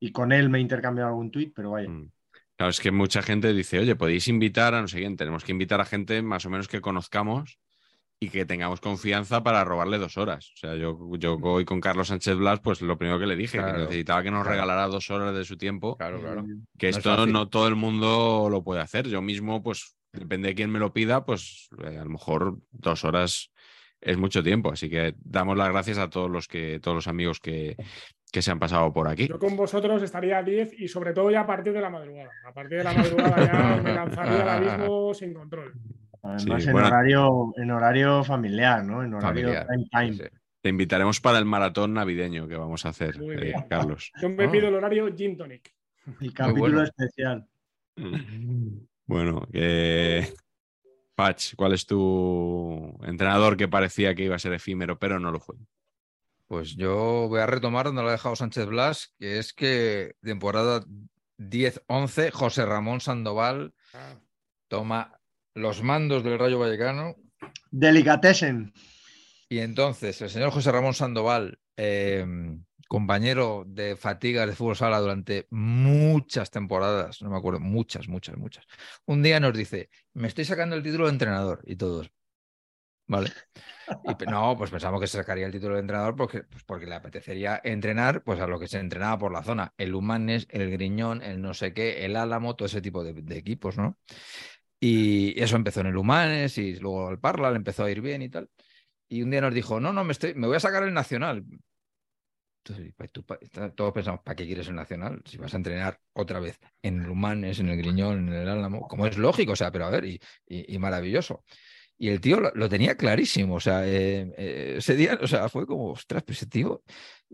y 0.00 0.10
con 0.10 0.32
él 0.32 0.50
me 0.50 0.58
he 0.58 0.60
intercambiado 0.60 1.10
algún 1.10 1.30
tuit, 1.30 1.52
pero 1.54 1.70
vaya. 1.70 1.88
Mm. 1.88 2.10
Claro, 2.56 2.70
es 2.70 2.80
que 2.80 2.90
mucha 2.90 3.22
gente 3.22 3.52
dice, 3.52 3.78
oye, 3.78 3.94
podéis 3.94 4.26
invitar 4.26 4.74
a 4.74 4.80
no 4.80 4.88
sé 4.88 4.98
quién, 4.98 5.16
tenemos 5.16 5.44
que 5.44 5.52
invitar 5.52 5.80
a 5.80 5.84
gente 5.84 6.20
más 6.20 6.44
o 6.46 6.50
menos 6.50 6.66
que 6.66 6.80
conozcamos 6.80 7.60
y 8.22 8.28
que 8.28 8.44
tengamos 8.46 8.80
confianza 8.80 9.42
para 9.42 9.64
robarle 9.64 9.98
dos 9.98 10.16
horas. 10.16 10.52
O 10.54 10.56
sea, 10.56 10.76
yo, 10.76 10.96
yo 11.18 11.38
voy 11.38 11.64
con 11.64 11.80
Carlos 11.80 12.06
Sánchez 12.06 12.36
Blas, 12.36 12.60
pues 12.60 12.80
lo 12.80 12.96
primero 12.96 13.18
que 13.18 13.26
le 13.26 13.34
dije, 13.34 13.58
Claro, 13.58 13.72
que 13.72 13.78
necesitaba 13.80 14.22
que 14.22 14.30
nos 14.30 14.42
claro. 14.42 14.52
regalara 14.52 14.86
dos 14.86 15.10
horas 15.10 15.34
de 15.34 15.44
su 15.44 15.56
tiempo, 15.56 15.96
Claro, 15.96 16.20
claro. 16.20 16.44
que 16.78 16.86
No 16.86 16.90
es 16.90 16.96
esto 16.98 17.26
no 17.26 17.48
todo 17.48 17.66
el 17.66 17.74
mundo 17.74 18.46
lo 18.48 18.62
puede 18.62 18.80
hacer. 18.80 19.08
Yo 19.08 19.22
mismo, 19.22 19.60
pues, 19.64 19.96
depende 20.12 20.50
de 20.50 20.54
quién 20.54 20.70
me 20.70 20.78
lo 20.78 20.92
pida, 20.92 21.24
pues 21.24 21.68
eh, 21.82 21.98
a 21.98 22.04
lo 22.04 22.10
mejor 22.10 22.58
dos 22.70 23.04
horas 23.04 23.50
es 24.00 24.16
mucho 24.16 24.40
tiempo. 24.44 24.70
Así 24.70 24.88
que 24.88 25.16
damos 25.18 25.56
las 25.56 25.70
gracias 25.70 25.98
a 25.98 26.08
todos 26.08 26.30
los 26.30 26.46
que, 26.46 26.78
todos 26.78 26.94
los 26.94 27.08
amigos 27.08 27.40
que, 27.40 27.74
que 28.30 28.40
se 28.40 28.52
han 28.52 28.60
pasado 28.60 28.92
por 28.92 29.08
aquí. 29.08 29.26
Yo 29.26 29.40
con 29.40 29.56
vosotros 29.56 30.00
estaría 30.00 30.38
a 30.38 30.44
10 30.44 30.78
y 30.78 30.86
sobre 30.86 31.12
todo 31.12 31.28
ya 31.32 31.40
a 31.40 31.46
partir 31.48 31.72
de 31.72 31.80
la 31.80 31.90
madrugada. 31.90 32.30
A 32.46 32.52
partir 32.52 32.78
de 32.78 32.84
la 32.84 32.92
madrugada 32.92 33.46
ya 33.46 33.82
me 33.82 33.92
lanzaría 33.92 34.42
al 34.42 34.48
abismo 34.48 35.12
sin 35.12 35.34
control. 35.34 35.74
Además, 36.22 36.62
Sí, 36.62 36.68
en, 36.68 36.72
bueno. 36.72 36.86
horario, 36.88 37.52
en 37.56 37.70
horario 37.70 38.24
familiar, 38.24 38.84
¿no? 38.84 39.02
En 39.02 39.12
horario 39.14 39.48
Familiar. 39.48 39.66
prime 39.66 39.88
time. 39.90 40.12
Sí. 40.14 40.36
Te 40.60 40.68
invitaremos 40.68 41.20
para 41.20 41.38
el 41.38 41.44
maratón 41.44 41.92
navideño 41.94 42.46
que 42.46 42.56
vamos 42.56 42.86
a 42.86 42.90
hacer, 42.90 43.16
eh. 43.20 43.54
Carlos. 43.68 44.12
Yo 44.20 44.28
me 44.28 44.44
Ah. 44.44 44.50
pido 44.50 44.68
el 44.68 44.74
horario 44.74 45.12
gin 45.16 45.36
tonic. 45.36 45.74
El 46.20 46.32
capítulo 46.32 46.60
bueno. 46.60 46.82
especial. 46.84 47.48
Bueno, 49.06 49.46
eh, 49.52 50.32
Patch, 51.14 51.54
¿cuál 51.56 51.72
es 51.74 51.84
tu 51.86 52.96
entrenador 53.02 53.56
que 53.56 53.68
parecía 53.68 54.14
que 54.14 54.24
iba 54.24 54.36
a 54.36 54.40
ser 54.40 54.52
efímero, 54.52 54.98
pero 54.98 55.18
no 55.18 55.30
lo 55.30 55.40
fue? 55.40 55.56
Pues 56.46 56.76
yo 56.76 57.26
voy 57.28 57.40
a 57.40 57.46
retomar 57.46 57.86
donde 57.86 58.02
lo 58.02 58.08
ha 58.08 58.12
dejado 58.12 58.36
Sánchez 58.36 58.66
Blas, 58.66 59.14
que 59.18 59.38
es 59.38 59.52
que 59.52 60.14
temporada 60.22 60.84
10-11, 61.38 62.30
José 62.30 62.64
Ramón 62.66 63.00
Sandoval 63.00 63.74
Ah, 63.94 64.14
toma 64.68 65.18
los 65.54 65.82
mandos 65.82 66.24
del 66.24 66.38
Rayo 66.38 66.58
Vallecano 66.58 67.16
Delicatessen. 67.70 68.72
y 69.48 69.58
entonces 69.58 70.20
el 70.22 70.30
señor 70.30 70.50
José 70.50 70.72
Ramón 70.72 70.94
Sandoval, 70.94 71.58
eh, 71.76 72.24
compañero 72.88 73.64
de 73.66 73.96
fatigas 73.96 74.46
de 74.46 74.54
fútbol 74.54 74.76
sala 74.76 75.00
durante 75.00 75.46
muchas 75.50 76.50
temporadas, 76.50 77.22
no 77.22 77.30
me 77.30 77.38
acuerdo, 77.38 77.58
muchas, 77.58 78.06
muchas, 78.06 78.36
muchas, 78.36 78.66
un 79.06 79.22
día 79.22 79.40
nos 79.40 79.54
dice, 79.54 79.88
me 80.12 80.28
estoy 80.28 80.44
sacando 80.44 80.76
el 80.76 80.82
título 80.82 81.06
de 81.06 81.12
entrenador 81.12 81.62
y 81.64 81.76
todos. 81.76 82.10
¿Vale? 83.08 83.30
Y 84.04 84.24
no, 84.26 84.56
pues 84.56 84.70
pensamos 84.70 85.00
que 85.00 85.06
se 85.06 85.18
sacaría 85.18 85.44
el 85.44 85.52
título 85.52 85.74
de 85.74 85.80
entrenador 85.80 86.14
porque, 86.16 86.44
pues 86.44 86.62
porque 86.64 86.86
le 86.86 86.94
apetecería 86.94 87.60
entrenar 87.62 88.22
pues 88.22 88.40
a 88.40 88.46
lo 88.46 88.58
que 88.58 88.68
se 88.68 88.78
entrenaba 88.78 89.18
por 89.18 89.32
la 89.32 89.42
zona, 89.42 89.74
el 89.76 89.94
Humanes, 89.94 90.46
el 90.50 90.70
Griñón, 90.70 91.20
el 91.22 91.42
no 91.42 91.52
sé 91.52 91.74
qué, 91.74 92.04
el 92.06 92.16
Álamo, 92.16 92.56
todo 92.56 92.66
ese 92.66 92.80
tipo 92.80 93.04
de, 93.04 93.12
de 93.12 93.36
equipos, 93.36 93.76
¿no? 93.76 93.98
Y 94.84 95.40
eso 95.40 95.54
empezó 95.54 95.80
en 95.80 95.86
el 95.86 95.96
Humanes 95.96 96.58
y 96.58 96.74
luego 96.74 97.08
el 97.10 97.20
Parla 97.20 97.52
le 97.52 97.56
empezó 97.56 97.84
a 97.84 97.90
ir 97.92 98.00
bien 98.00 98.20
y 98.20 98.28
tal. 98.28 98.50
Y 99.08 99.22
un 99.22 99.30
día 99.30 99.40
nos 99.40 99.54
dijo, 99.54 99.78
no, 99.78 99.92
no, 99.92 100.02
me, 100.02 100.10
estoy, 100.10 100.34
me 100.34 100.48
voy 100.48 100.56
a 100.56 100.60
sacar 100.60 100.82
el 100.82 100.92
Nacional. 100.92 101.44
Entonces, 102.64 102.92
todos 103.76 103.92
pensamos, 103.92 104.22
¿para 104.24 104.34
qué 104.34 104.44
quieres 104.44 104.66
el 104.66 104.74
Nacional? 104.74 105.22
Si 105.24 105.36
vas 105.36 105.54
a 105.54 105.58
entrenar 105.58 106.00
otra 106.14 106.40
vez 106.40 106.58
en 106.82 107.00
el 107.00 107.10
Humanes, 107.10 107.60
en 107.60 107.68
el 107.68 107.76
Griñón, 107.76 108.26
en 108.26 108.34
el 108.34 108.48
Álamo, 108.48 108.88
como 108.88 109.06
es 109.06 109.16
lógico, 109.18 109.52
o 109.52 109.56
sea, 109.56 109.70
pero 109.70 109.84
a 109.84 109.90
ver, 109.90 110.04
y 110.04 110.78
maravilloso. 110.80 111.44
Y 111.98 112.08
el 112.08 112.20
tío 112.20 112.40
lo, 112.40 112.68
tenía 112.68 112.96
clarísimo, 112.96 113.54
o 113.56 113.60
sea, 113.60 113.86
eh, 113.86 114.32
eh, 114.36 114.74
ese 114.78 114.96
día, 114.96 115.18
o 115.22 115.26
sea, 115.28 115.48
fue 115.48 115.66
como, 115.66 115.92
ostras, 115.92 116.24
pues 116.24 116.38
ese 116.38 116.46
tío, 116.46 116.82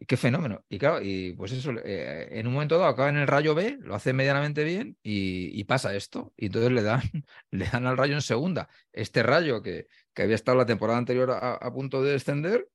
qué 0.07 0.17
fenómeno. 0.17 0.65
Y 0.69 0.79
claro, 0.79 1.01
y 1.03 1.33
pues 1.33 1.53
eso, 1.53 1.73
eh, 1.85 2.29
en 2.39 2.47
un 2.47 2.53
momento 2.53 2.77
dado 2.77 2.91
acaba 2.91 3.09
en 3.09 3.17
el 3.17 3.27
Rayo 3.27 3.55
B, 3.55 3.79
lo 3.81 3.95
hace 3.95 4.13
medianamente 4.13 4.65
bien 4.65 4.97
y, 5.03 5.65
pasa 5.65 5.95
esto. 5.95 6.33
Y 6.37 6.47
entonces 6.47 6.73
le 6.73 6.83
dan, 6.83 7.01
le 7.51 7.67
dan 7.67 7.87
al 7.87 7.97
Rayo 7.97 8.15
en 8.15 8.23
segunda. 8.23 8.69
Este 8.93 9.23
Rayo 9.23 9.63
que, 9.63 9.87
que 10.15 10.23
había 10.23 10.35
estado 10.35 10.59
la 10.59 10.67
temporada 10.67 10.99
anterior 10.99 11.31
a, 11.31 11.73
punto 11.73 12.03
de 12.03 12.13
descender, 12.13 12.69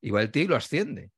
y 0.00 0.10
va 0.10 0.22
el 0.22 0.30
tío 0.30 0.44
y 0.44 0.48
lo 0.48 0.56
asciende. 0.56 1.12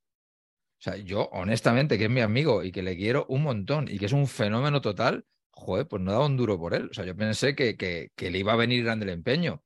O 0.78 0.82
sea, 0.82 0.96
yo, 0.96 1.28
honestamente, 1.32 1.98
que 1.98 2.04
es 2.04 2.10
mi 2.10 2.20
amigo 2.20 2.64
y 2.64 2.72
que 2.72 2.82
le 2.82 2.96
quiero 2.96 3.26
un 3.28 3.42
montón 3.42 3.86
y 3.88 3.98
que 3.98 4.06
es 4.06 4.12
un 4.12 4.26
fenómeno 4.26 4.80
total, 4.80 5.26
joder, 5.50 5.86
pues 5.88 6.02
no 6.02 6.12
daba 6.12 6.26
un 6.26 6.36
duro 6.36 6.58
por 6.58 6.74
él. 6.74 6.88
O 6.90 6.94
sea, 6.94 7.04
yo 7.04 7.16
pensé 7.16 7.54
que, 7.54 7.76
que, 7.76 8.12
que 8.16 8.30
le 8.30 8.38
iba 8.38 8.52
a 8.52 8.56
venir 8.56 8.84
grande 8.84 9.04
el 9.04 9.10
empeño. 9.10 9.62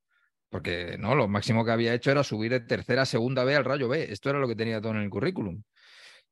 Porque 0.55 0.97
no, 1.01 1.16
lo 1.16 1.26
máximo 1.26 1.64
que 1.64 1.72
había 1.72 1.94
hecho 1.94 2.12
era 2.12 2.22
subir 2.22 2.52
de 2.52 2.60
tercera 2.60 3.02
a 3.02 3.06
segunda 3.06 3.43
B 3.43 3.56
al 3.56 3.64
Rayo 3.64 3.89
B. 3.89 4.12
Esto 4.12 4.31
era 4.31 4.39
lo 4.39 4.47
que 4.47 4.55
tenía 4.55 4.81
todo 4.81 4.93
en 4.93 5.01
el 5.01 5.10
currículum. 5.10 5.64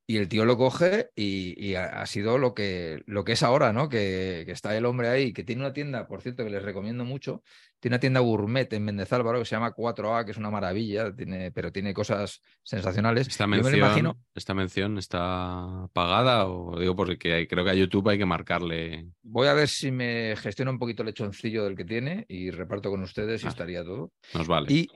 Y 0.07 0.19
el 0.19 0.29
tío 0.29 0.45
lo 0.45 0.57
coge 0.57 1.11
y, 1.17 1.75
ha 1.75 2.07
sido 2.07 2.39
lo 2.39 2.55
que, 2.55 3.03
lo 3.07 3.25
que 3.25 3.33
es 3.33 3.43
ahora, 3.43 3.73
¿no? 3.73 3.89
Que, 3.89 4.45
que 4.47 4.53
está 4.53 4.77
el 4.77 4.87
hombre 4.87 5.09
ahí, 5.09 5.33
que 5.33 5.43
tiene 5.43 5.63
una 5.63 5.73
tienda, 5.73 6.07
por 6.07 6.23
cierto, 6.23 6.45
que 6.45 6.51
les 6.51 6.63
recomiendo 6.63 7.05
mucho. 7.05 7.43
Tiene 7.83 7.97
una 7.97 8.01
tienda 8.01 8.21
gourmet 8.21 8.73
en 8.75 8.85
Méndez 8.85 9.13
Álvaro 9.13 9.41
que 9.41 9.45
se 9.45 9.57
llama 9.57 9.75
4A, 9.75 10.25
que 10.25 10.31
es 10.31 10.37
una 10.37 10.51
maravilla, 10.53 11.13
tiene, 11.13 11.51
pero 11.51 11.73
tiene 11.73 11.93
cosas 11.93 12.41
sensacionales. 12.63 13.27
¿Esta 13.27 13.49
mención, 13.49 13.75
imagino. 13.75 14.21
¿Esta 14.37 14.55
mención 14.55 14.99
está 14.99 15.89
pagada? 15.93 16.47
O 16.47 16.79
digo, 16.79 16.95
porque 16.95 17.35
hay- 17.35 17.49
creo 17.49 17.65
que 17.65 17.71
a 17.71 17.75
YouTube 17.75 18.09
hay 18.11 18.19
que 18.19 18.25
marcarle. 18.25 19.09
Voy 19.25 19.49
a 19.49 19.55
ver 19.55 19.67
si 19.69 19.91
me 19.91 20.37
gestiona 20.37 20.71
un 20.71 20.79
poquito 20.79 21.03
el 21.03 21.07
lechoncillo 21.09 21.65
del 21.65 21.75
que 21.75 21.85
tiene 21.85 22.25
y 22.29 22.51
reparto 22.53 22.89
con 22.89 23.03
ustedes 23.03 23.43
y 23.43 23.47
Ah. 23.47 23.51
estaría 23.51 23.83
todo. 23.83 24.13
Nos 24.33 24.47
vale. 24.47 24.73
Y 24.73 24.89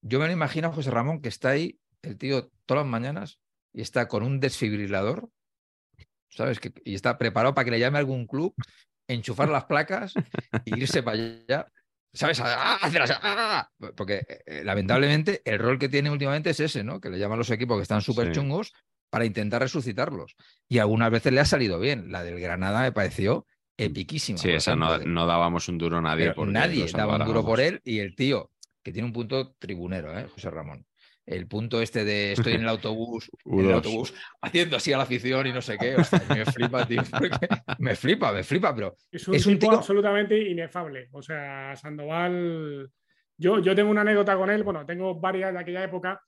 yo 0.00 0.18
me 0.18 0.28
lo 0.28 0.32
imagino 0.32 0.68
a 0.68 0.72
José 0.72 0.90
Ramón 0.90 1.20
que 1.20 1.28
está 1.28 1.50
ahí, 1.50 1.78
el 2.00 2.16
tío, 2.16 2.48
todas 2.64 2.84
las 2.84 2.90
mañanas 2.90 3.38
y 3.74 3.82
está 3.82 4.08
con 4.08 4.22
un 4.22 4.40
desfibrilador, 4.40 5.28
¿sabes? 6.30 6.58
Que, 6.58 6.72
y 6.86 6.94
está 6.94 7.18
preparado 7.18 7.54
para 7.54 7.66
que 7.66 7.70
le 7.72 7.80
llame 7.80 7.98
a 7.98 8.00
algún 8.00 8.26
club, 8.26 8.54
enchufar 9.08 9.50
las 9.50 9.64
placas 9.66 10.14
e 10.64 10.70
irse 10.74 11.02
para 11.02 11.18
allá. 11.18 11.66
¿Sabes? 12.12 12.40
¡Ah! 12.40 12.78
Así, 12.80 12.96
¡ah! 13.22 13.68
Porque 13.96 14.22
eh, 14.46 14.62
lamentablemente 14.64 15.42
el 15.44 15.58
rol 15.58 15.78
que 15.78 15.88
tiene 15.88 16.10
últimamente 16.10 16.50
es 16.50 16.60
ese, 16.60 16.82
¿no? 16.82 17.00
Que 17.00 17.10
le 17.10 17.18
llaman 17.18 17.38
los 17.38 17.50
equipos 17.50 17.76
que 17.78 17.82
están 17.82 18.00
súper 18.00 18.28
Sí. 18.28 18.32
chungos 18.32 18.72
para 19.10 19.24
intentar 19.24 19.62
resucitarlos. 19.62 20.34
Y 20.68 20.78
algunas 20.78 21.10
veces 21.10 21.32
le 21.32 21.40
ha 21.40 21.44
salido 21.44 21.78
bien. 21.78 22.10
La 22.10 22.22
del 22.24 22.40
Granada 22.40 22.82
me 22.82 22.92
pareció 22.92 23.46
epiquísima. 23.76 24.38
Sí, 24.38 24.48
por 24.48 24.56
esa 24.56 24.74
no, 24.76 24.98
no 24.98 25.26
dábamos 25.26 25.68
un 25.68 25.78
duro 25.78 25.98
a 25.98 26.02
nadie. 26.02 26.32
porque 26.32 26.52
nadie 26.52 26.86
daba 26.92 27.16
un 27.16 27.24
duro 27.24 27.44
por 27.44 27.60
él 27.60 27.80
y 27.84 28.00
el 28.00 28.14
tío, 28.16 28.50
que 28.82 28.92
tiene 28.92 29.06
un 29.06 29.12
punto 29.12 29.54
tribunero, 29.58 30.18
¿eh? 30.18 30.26
José 30.34 30.50
Ramón. 30.50 30.84
El 31.30 31.46
punto 31.46 31.82
este 31.82 32.04
de 32.04 32.32
estoy 32.32 32.54
en 32.54 32.62
el 32.62 32.68
autobús, 32.68 33.30
en 33.44 33.58
el 33.60 33.66
U2. 33.66 33.72
autobús, 33.74 34.14
haciendo 34.40 34.76
así 34.76 34.92
a 34.92 34.96
la 34.96 35.02
afición 35.02 35.46
y 35.46 35.52
no 35.52 35.60
sé 35.60 35.76
qué. 35.78 35.94
hostia, 35.96 36.22
me 36.28 36.44
flipa, 36.46 36.86
tío. 36.86 37.02
porque 37.18 37.48
me 37.78 37.94
flipa, 37.94 38.32
me 38.32 38.42
flipa, 38.42 38.74
pero 38.74 38.96
Es 39.12 39.28
un, 39.28 39.34
Es 39.34 39.46
un 39.46 39.58
tipo 39.58 39.70
tío- 39.72 39.78
absolutamente 39.78 40.38
inefable. 40.38 41.08
O 41.12 41.22
sea, 41.22 41.74
Sandoval. 41.76 42.90
Yo, 43.36 43.60
yo 43.60 43.74
tengo 43.74 43.90
una 43.90 44.00
anécdota 44.00 44.36
con 44.36 44.50
él, 44.50 44.62
bueno, 44.64 44.84
tengo 44.84 45.14
varias 45.20 45.52
de 45.52 45.60
aquella 45.60 45.84
época. 45.84 46.20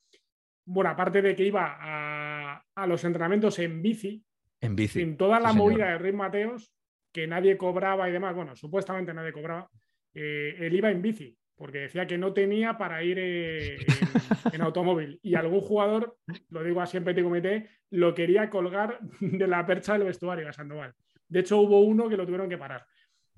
Bueno, 0.65 0.91
aparte 0.91 1.21
de 1.21 1.35
que 1.35 1.43
iba 1.45 1.77
a, 1.81 2.63
a 2.75 2.87
los 2.87 3.03
entrenamientos 3.03 3.57
en 3.59 3.81
bici, 3.81 4.23
en 4.61 4.75
bici. 4.75 4.99
sin 4.99 5.17
toda 5.17 5.39
la 5.39 5.49
Sí, 5.49 5.57
señor. 5.57 5.71
movida 5.71 5.85
de 5.87 5.97
Ruiz 5.97 6.13
Mateos, 6.13 6.71
que 7.11 7.27
nadie 7.27 7.57
cobraba 7.57 8.07
y 8.07 8.13
demás, 8.13 8.33
bueno, 8.35 8.55
supuestamente 8.55 9.13
nadie 9.13 9.33
cobraba, 9.33 9.67
eh, 10.13 10.55
él 10.59 10.73
iba 10.73 10.89
en 10.91 11.01
bici, 11.01 11.35
porque 11.61 11.77
decía 11.77 12.07
que 12.07 12.17
no 12.17 12.33
tenía 12.33 12.75
para 12.75 13.03
ir 13.03 13.19
eh, 13.19 13.75
en, 13.75 14.55
en 14.55 14.61
automóvil. 14.63 15.19
Y 15.21 15.35
algún 15.35 15.61
jugador, 15.61 16.17
lo 16.49 16.63
digo 16.63 16.81
así 16.81 16.97
en 16.97 17.03
petit 17.03 17.23
comité, 17.23 17.69
lo 17.91 18.15
quería 18.15 18.49
colgar 18.49 18.99
de 19.19 19.45
la 19.45 19.63
percha 19.63 19.93
del 19.93 20.05
vestuario 20.05 20.49
a 20.49 20.53
Sandoval. 20.53 20.95
De 21.29 21.41
hecho, 21.41 21.59
hubo 21.59 21.81
uno 21.81 22.09
que 22.09 22.17
lo 22.17 22.25
tuvieron 22.25 22.49
que 22.49 22.57
parar. 22.57 22.83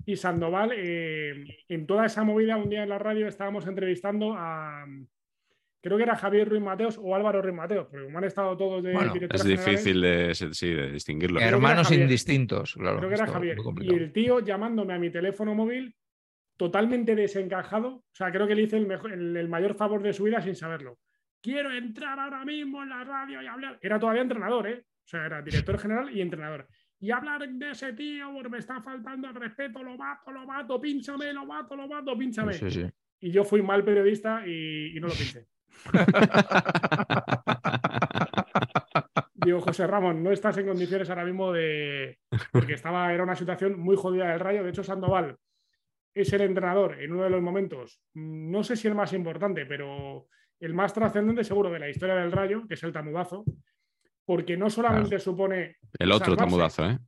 Y 0.06 0.16
Sandoval, 0.16 0.72
eh, 0.74 1.44
en 1.68 1.86
toda 1.86 2.06
esa 2.06 2.24
movida, 2.24 2.56
un 2.56 2.70
día 2.70 2.82
en 2.82 2.88
la 2.88 2.98
radio 2.98 3.28
estábamos 3.28 3.66
entrevistando 3.66 4.32
a, 4.34 4.86
creo 5.82 5.98
que 5.98 6.04
era 6.04 6.16
Javier 6.16 6.48
Ruiz 6.48 6.62
Mateos 6.62 6.98
o 6.98 7.14
Álvaro 7.14 7.42
Ruiz 7.42 7.54
Mateos, 7.54 7.88
porque 7.90 8.06
como 8.06 8.16
han 8.16 8.24
estado 8.24 8.56
todos 8.56 8.82
de 8.82 8.94
Bueno, 8.94 9.12
Es 9.30 9.44
difícil 9.44 10.00
de, 10.00 10.34
sí, 10.34 10.72
de 10.72 10.92
distinguirlo. 10.92 11.40
Hermanos 11.40 11.92
indistintos, 11.92 12.72
claro. 12.72 12.96
Creo 12.96 13.10
que 13.10 13.16
era 13.16 13.26
Javier. 13.26 13.58
Y 13.82 13.94
el 13.94 14.12
tío 14.12 14.40
llamándome 14.40 14.94
a 14.94 14.98
mi 14.98 15.10
teléfono 15.10 15.54
móvil 15.54 15.94
totalmente 16.56 17.14
desencajado. 17.14 17.88
O 17.96 18.04
sea, 18.12 18.30
creo 18.32 18.46
que 18.46 18.54
le 18.54 18.62
hice 18.62 18.76
el, 18.76 18.86
mejor- 18.86 19.12
el- 19.12 19.36
el 19.36 19.48
mayor 19.48 19.74
favor 19.74 20.02
de 20.02 20.12
su 20.12 20.24
vida 20.24 20.40
sin 20.40 20.54
saberlo. 20.56 20.98
Quiero 21.42 21.70
entrar 21.72 22.18
ahora 22.18 22.44
mismo 22.44 22.82
en 22.82 22.88
la 22.90 23.04
radio 23.04 23.42
y 23.42 23.46
hablar. 23.46 23.78
Era 23.82 23.98
todavía 23.98 24.22
entrenador, 24.22 24.66
¿eh? 24.68 24.84
O 24.86 25.06
sea, 25.06 25.26
era 25.26 25.42
director 25.42 25.78
general 25.78 26.10
y 26.16 26.20
entrenador. 26.22 26.66
Y 26.98 27.10
hablar 27.10 27.46
de 27.46 27.70
ese 27.70 27.92
tío 27.92 28.32
porque 28.32 28.48
me 28.48 28.58
está 28.58 28.80
faltando 28.80 29.28
el 29.28 29.34
respeto, 29.34 29.82
lo 29.82 29.96
mato, 29.98 30.32
lo 30.32 30.46
mato, 30.46 30.80
pínchame, 30.80 31.32
lo 31.34 31.44
mato, 31.44 31.76
lo 31.76 31.86
mato, 31.86 32.16
pínchame. 32.16 32.54
Sí, 32.54 32.70
sí. 32.70 32.86
Y 33.20 33.30
yo 33.30 33.44
fui 33.44 33.60
mal 33.62 33.84
periodista 33.84 34.42
y, 34.46 34.96
y 34.96 35.00
no 35.00 35.08
lo 35.08 35.14
pinché. 35.14 35.46
Digo, 39.34 39.60
José 39.60 39.86
Ramón, 39.86 40.22
no 40.22 40.30
estás 40.32 40.56
en 40.58 40.66
condiciones 40.66 41.08
ahora 41.10 41.24
mismo 41.24 41.52
de. 41.52 42.18
Porque 42.52 42.74
estaba, 42.74 43.12
era 43.12 43.22
una 43.22 43.36
situación 43.36 43.78
muy 43.78 43.96
jodida 43.96 44.30
del 44.30 44.40
rayo. 44.40 44.62
De 44.64 44.70
hecho, 44.70 44.82
Sandoval 44.82 45.36
es 46.14 46.32
el 46.32 46.42
entrenador 46.42 47.00
en 47.02 47.12
uno 47.12 47.24
de 47.24 47.30
los 47.30 47.42
momentos, 47.42 48.00
mm, 48.14 48.50
no 48.50 48.62
sé 48.62 48.76
si 48.76 48.88
el 48.88 48.94
más 48.94 49.12
importante, 49.12 49.66
pero 49.66 50.28
el 50.60 50.72
más 50.74 50.94
trascendente 50.94 51.44
seguro 51.44 51.70
de 51.70 51.78
la 51.80 51.88
historia 51.90 52.14
del 52.14 52.32
rayo, 52.32 52.66
que 52.66 52.74
es 52.74 52.82
el 52.84 52.92
tamudazo, 52.92 53.44
porque 54.24 54.56
no 54.56 54.70
solamente 54.70 55.18
supone. 55.18 55.76
El 55.98 56.12
otro 56.12 56.34
salvarse, 56.34 56.44
tamudazo, 56.44 56.90
¿eh? 56.90 56.98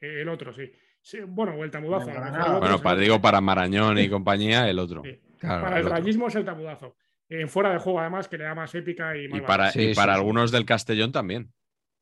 eh, 0.00 0.20
El 0.22 0.28
otro, 0.28 0.52
sí. 0.52 0.70
Sí, 1.00 1.20
bueno, 1.26 1.54
o 1.54 1.62
el 1.62 1.70
tamudazo. 1.70 2.10
Bueno, 2.60 2.82
para, 2.82 3.00
digo 3.00 3.20
para 3.20 3.40
Marañón 3.40 3.96
y 3.98 4.08
compañía, 4.08 4.68
el 4.68 4.78
otro. 4.80 5.02
Sí. 5.04 5.20
Claro, 5.38 5.62
Para 5.64 5.78
el 5.78 5.88
rayismo 5.88 6.26
es 6.28 6.34
el 6.34 6.44
tabudazo. 6.44 6.96
En 7.28 7.48
fuera 7.48 7.72
de 7.72 7.78
juego, 7.78 8.00
además, 8.00 8.26
que 8.28 8.38
le 8.38 8.44
da 8.44 8.54
más 8.54 8.74
épica 8.74 9.16
y 9.16 9.26
Y 9.26 9.28
más 9.28 9.42
para, 9.42 9.56
valor. 9.64 9.72
Sí, 9.72 9.90
y 9.90 9.94
para 9.94 10.14
sí. 10.14 10.18
algunos 10.18 10.50
del 10.50 10.64
Castellón 10.64 11.12
también. 11.12 11.52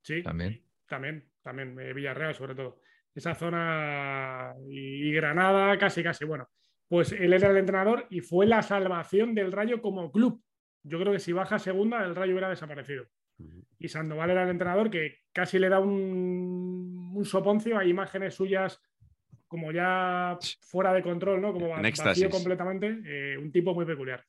Sí, 0.03 0.23
También. 0.23 0.63
También, 0.87 1.31
también. 1.43 1.79
eh, 1.81 1.93
Villarreal, 1.95 2.35
sobre 2.35 2.55
todo. 2.55 2.81
Esa 3.15 3.35
zona 3.35 4.55
y, 4.69 5.09
y 5.09 5.13
Granada, 5.13 5.79
casi, 5.79 6.03
casi. 6.03 6.25
Bueno, 6.25 6.49
pues 6.89 7.13
él 7.13 7.33
era 7.33 7.51
el 7.51 7.57
entrenador 7.57 8.07
y 8.11 8.21
fue 8.21 8.47
la 8.47 8.63
salvación 8.63 9.35
del 9.35 9.53
Rayo 9.53 9.81
como 9.81 10.11
club. 10.11 10.43
Yo 10.83 10.99
creo 11.01 11.13
que 11.13 11.19
si 11.21 11.33
baja 11.33 11.59
segunda, 11.59 12.05
el 12.05 12.15
Rayo 12.15 12.33
hubiera 12.33 12.49
desaparecido. 12.51 13.07
Y 13.79 13.89
Sandoval 13.89 14.31
era 14.31 14.45
el 14.45 14.51
entrenador 14.51 14.91
que 14.91 15.19
casi 15.33 15.59
le 15.59 15.69
da 15.69 15.81
un, 15.81 17.13
un 17.15 17.25
soponcio 17.25 17.79
a 17.79 17.85
imágenes 17.85 18.35
suyas 18.35 18.81
como 19.49 19.71
ya 19.73 20.37
fuera 20.61 20.93
de 20.93 21.03
control, 21.03 21.41
¿no? 21.41 21.53
Como 21.53 21.69
vacío 21.69 22.29
completamente. 22.31 22.99
eh, 23.07 23.39
un 23.39 23.53
tipo 23.53 23.75
muy 23.75 23.85
peculiar. 23.85 24.25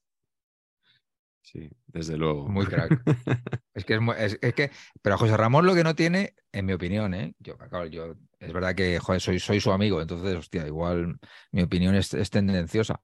Sí, 1.46 1.70
desde 1.88 2.18
luego. 2.18 2.48
Muy 2.48 2.66
crack. 2.66 3.02
Es 3.76 3.84
que 3.84 3.96
es, 3.96 4.00
mu- 4.02 4.14
es- 4.14 4.40
es 4.42 4.54
que, 4.54 4.72
pero 5.02 5.18
José 5.18 5.36
Ramón 5.36 5.66
lo 5.66 5.76
que 5.76 5.84
no 5.84 5.96
tiene, 5.96 6.34
en 6.54 6.66
mi 6.66 6.72
opinión, 6.72 7.14
¿eh? 7.14 7.36
Yo, 7.40 7.58
claro, 7.58 7.86
yo, 7.88 8.16
es 8.40 8.54
verdad 8.54 8.74
que 8.74 9.00
joder, 9.00 9.20
soy, 9.20 9.38
soy 9.40 9.60
su 9.60 9.70
amigo, 9.74 10.02
entonces, 10.02 10.34
hostia, 10.36 10.66
igual 10.66 11.18
mi 11.52 11.62
opinión 11.62 11.94
es, 11.94 12.14
es 12.14 12.30
tendenciosa. 12.30 13.02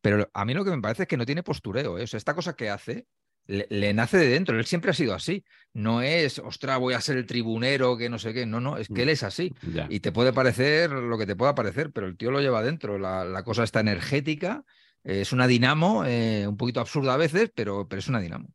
Pero 0.00 0.28
a 0.34 0.44
mí 0.44 0.54
lo 0.54 0.64
que 0.64 0.72
me 0.72 0.80
parece 0.82 1.02
es 1.04 1.08
que 1.08 1.16
no 1.16 1.26
tiene 1.26 1.42
postureo, 1.44 1.98
¿eh? 1.98 2.02
O 2.02 2.06
sea, 2.08 2.18
esta 2.18 2.34
cosa 2.34 2.54
que 2.54 2.70
hace 2.70 3.06
le, 3.46 3.66
le 3.70 3.94
nace 3.94 4.16
de 4.18 4.28
dentro. 4.28 4.58
Él 4.58 4.64
siempre 4.66 4.90
ha 4.90 4.94
sido 4.94 5.14
así. 5.14 5.44
No 5.72 6.02
es, 6.02 6.38
ostras, 6.40 6.78
voy 6.80 6.94
a 6.94 7.00
ser 7.00 7.16
el 7.16 7.26
tribunero, 7.26 7.96
que 7.96 8.08
no 8.08 8.18
sé 8.18 8.34
qué. 8.34 8.46
No, 8.46 8.60
no, 8.60 8.78
es 8.78 8.88
que 8.88 9.02
él 9.02 9.10
es 9.10 9.22
así. 9.22 9.52
Ya. 9.62 9.86
Y 9.90 10.00
te 10.00 10.12
puede 10.12 10.32
parecer 10.32 10.90
lo 10.90 11.18
que 11.18 11.26
te 11.26 11.36
pueda 11.36 11.54
parecer, 11.54 11.92
pero 11.92 12.06
el 12.08 12.16
tío 12.16 12.30
lo 12.30 12.40
lleva 12.40 12.62
dentro. 12.62 12.98
La, 12.98 13.24
la 13.24 13.42
cosa 13.44 13.62
está 13.64 13.80
energética, 13.80 14.64
es 15.04 15.32
una 15.32 15.46
dinamo, 15.46 16.04
eh, 16.04 16.46
un 16.46 16.56
poquito 16.56 16.80
absurda 16.80 17.14
a 17.14 17.18
veces, 17.18 17.50
pero, 17.54 17.88
pero 17.88 17.98
es 18.00 18.08
una 18.08 18.20
dinamo. 18.20 18.48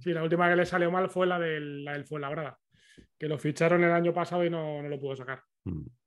Sí, 0.00 0.12
la 0.12 0.22
última 0.22 0.48
que 0.48 0.56
le 0.56 0.66
salió 0.66 0.90
mal 0.90 1.08
fue 1.08 1.26
la 1.26 1.38
del, 1.38 1.84
la 1.84 1.92
del 1.92 2.04
Fuenlabrada, 2.04 2.58
que 3.16 3.28
lo 3.28 3.38
ficharon 3.38 3.84
el 3.84 3.92
año 3.92 4.12
pasado 4.12 4.44
y 4.44 4.50
no, 4.50 4.82
no 4.82 4.88
lo 4.88 4.98
pudo 4.98 5.14
sacar. 5.14 5.42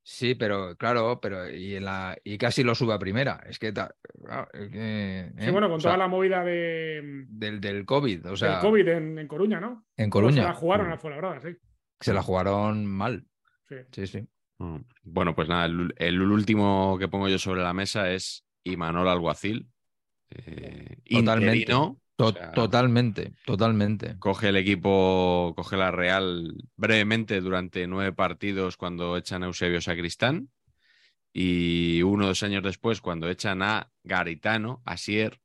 Sí, 0.02 0.34
pero 0.34 0.76
claro, 0.76 1.18
pero 1.20 1.48
y, 1.48 1.76
en 1.76 1.84
la, 1.86 2.16
y 2.24 2.36
casi 2.36 2.62
lo 2.62 2.74
sube 2.74 2.92
a 2.92 2.98
primera. 2.98 3.42
Es 3.48 3.58
que, 3.58 3.72
claro, 3.72 4.48
es 4.52 4.68
que, 4.70 5.32
Sí, 5.38 5.46
¿eh? 5.46 5.50
bueno, 5.50 5.70
con 5.70 5.80
sea, 5.80 5.92
toda 5.92 5.98
la 5.98 6.08
movida 6.08 6.44
de, 6.44 7.24
del, 7.28 7.60
del 7.60 7.86
COVID, 7.86 8.26
o 8.32 8.36
sea, 8.36 8.52
del 8.52 8.60
COVID 8.60 8.88
en, 8.88 9.18
en 9.18 9.28
Coruña, 9.28 9.60
¿no? 9.60 9.86
en 9.96 10.06
Se 10.06 10.10
Coruña, 10.10 10.42
la 10.44 10.54
jugaron 10.54 10.90
al 10.90 10.98
Fuenlabrada, 10.98 11.40
sí. 11.40 11.56
se 12.00 12.12
la 12.12 12.22
jugaron 12.22 12.84
mal. 12.84 13.24
sí. 13.68 13.76
Sí, 13.92 14.06
sí. 14.06 14.28
Mm. 14.58 14.76
Bueno, 15.04 15.34
pues 15.34 15.48
nada, 15.48 15.64
el, 15.66 15.94
el 15.96 16.20
último 16.20 16.96
que 16.98 17.08
pongo 17.08 17.28
yo 17.28 17.38
sobre 17.38 17.62
la 17.62 17.72
mesa 17.72 18.10
es 18.12 18.44
Imanol 18.64 19.08
Alguacil. 19.08 19.68
eh, 20.30 20.96
Totalmente. 21.04 21.58
interino, 21.58 22.00
To- 22.16 22.26
o 22.26 22.32
sea, 22.32 22.52
totalmente, 22.52 23.32
totalmente. 23.44 24.16
Coge 24.18 24.48
el 24.48 24.56
equipo, 24.56 25.52
coge 25.56 25.76
la 25.76 25.90
Real 25.90 26.54
brevemente 26.76 27.40
durante 27.40 27.86
nueve 27.86 28.12
partidos 28.12 28.76
cuando 28.76 29.16
echan 29.16 29.42
a 29.42 29.46
Eusebio 29.46 29.80
Sacristán 29.80 30.48
y 31.32 32.02
uno 32.02 32.24
o 32.24 32.28
dos 32.28 32.42
años 32.44 32.62
después 32.62 33.00
cuando 33.00 33.28
echan 33.28 33.62
a 33.62 33.90
Garitano, 34.04 34.82
a 34.84 34.96
Sier, 34.96 35.40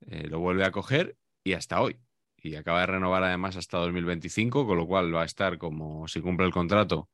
eh, 0.00 0.26
lo 0.28 0.40
vuelve 0.40 0.64
a 0.64 0.70
coger 0.72 1.16
y 1.44 1.52
hasta 1.54 1.80
hoy. 1.80 1.98
Y 2.36 2.54
acaba 2.54 2.80
de 2.80 2.86
renovar 2.86 3.24
además 3.24 3.56
hasta 3.56 3.78
2025, 3.78 4.66
con 4.66 4.76
lo 4.78 4.86
cual 4.86 5.14
va 5.14 5.22
a 5.22 5.26
estar 5.26 5.58
como 5.58 6.06
si 6.08 6.20
cumple 6.20 6.46
el 6.46 6.52
contrato, 6.52 7.08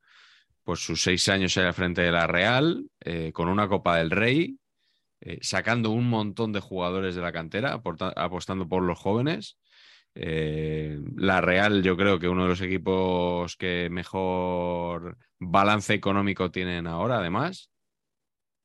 pues 0.63 0.79
sus 0.79 1.01
seis 1.01 1.27
años 1.29 1.57
ahí 1.57 1.65
al 1.65 1.73
frente 1.73 2.01
de 2.01 2.11
la 2.11 2.27
Real, 2.27 2.89
eh, 3.01 3.31
con 3.33 3.47
una 3.49 3.67
Copa 3.67 3.97
del 3.97 4.11
Rey, 4.11 4.57
eh, 5.21 5.39
sacando 5.41 5.91
un 5.91 6.09
montón 6.09 6.51
de 6.53 6.59
jugadores 6.59 7.15
de 7.15 7.21
la 7.21 7.31
cantera, 7.31 7.81
apostando 8.15 8.67
por 8.67 8.83
los 8.83 8.99
jóvenes. 8.99 9.57
Eh, 10.13 10.99
la 11.17 11.41
Real, 11.41 11.83
yo 11.83 11.97
creo 11.97 12.19
que 12.19 12.29
uno 12.29 12.43
de 12.43 12.49
los 12.49 12.61
equipos 12.61 13.57
que 13.57 13.89
mejor 13.91 15.17
balance 15.39 15.93
económico 15.93 16.51
tienen 16.51 16.87
ahora, 16.87 17.17
además. 17.17 17.69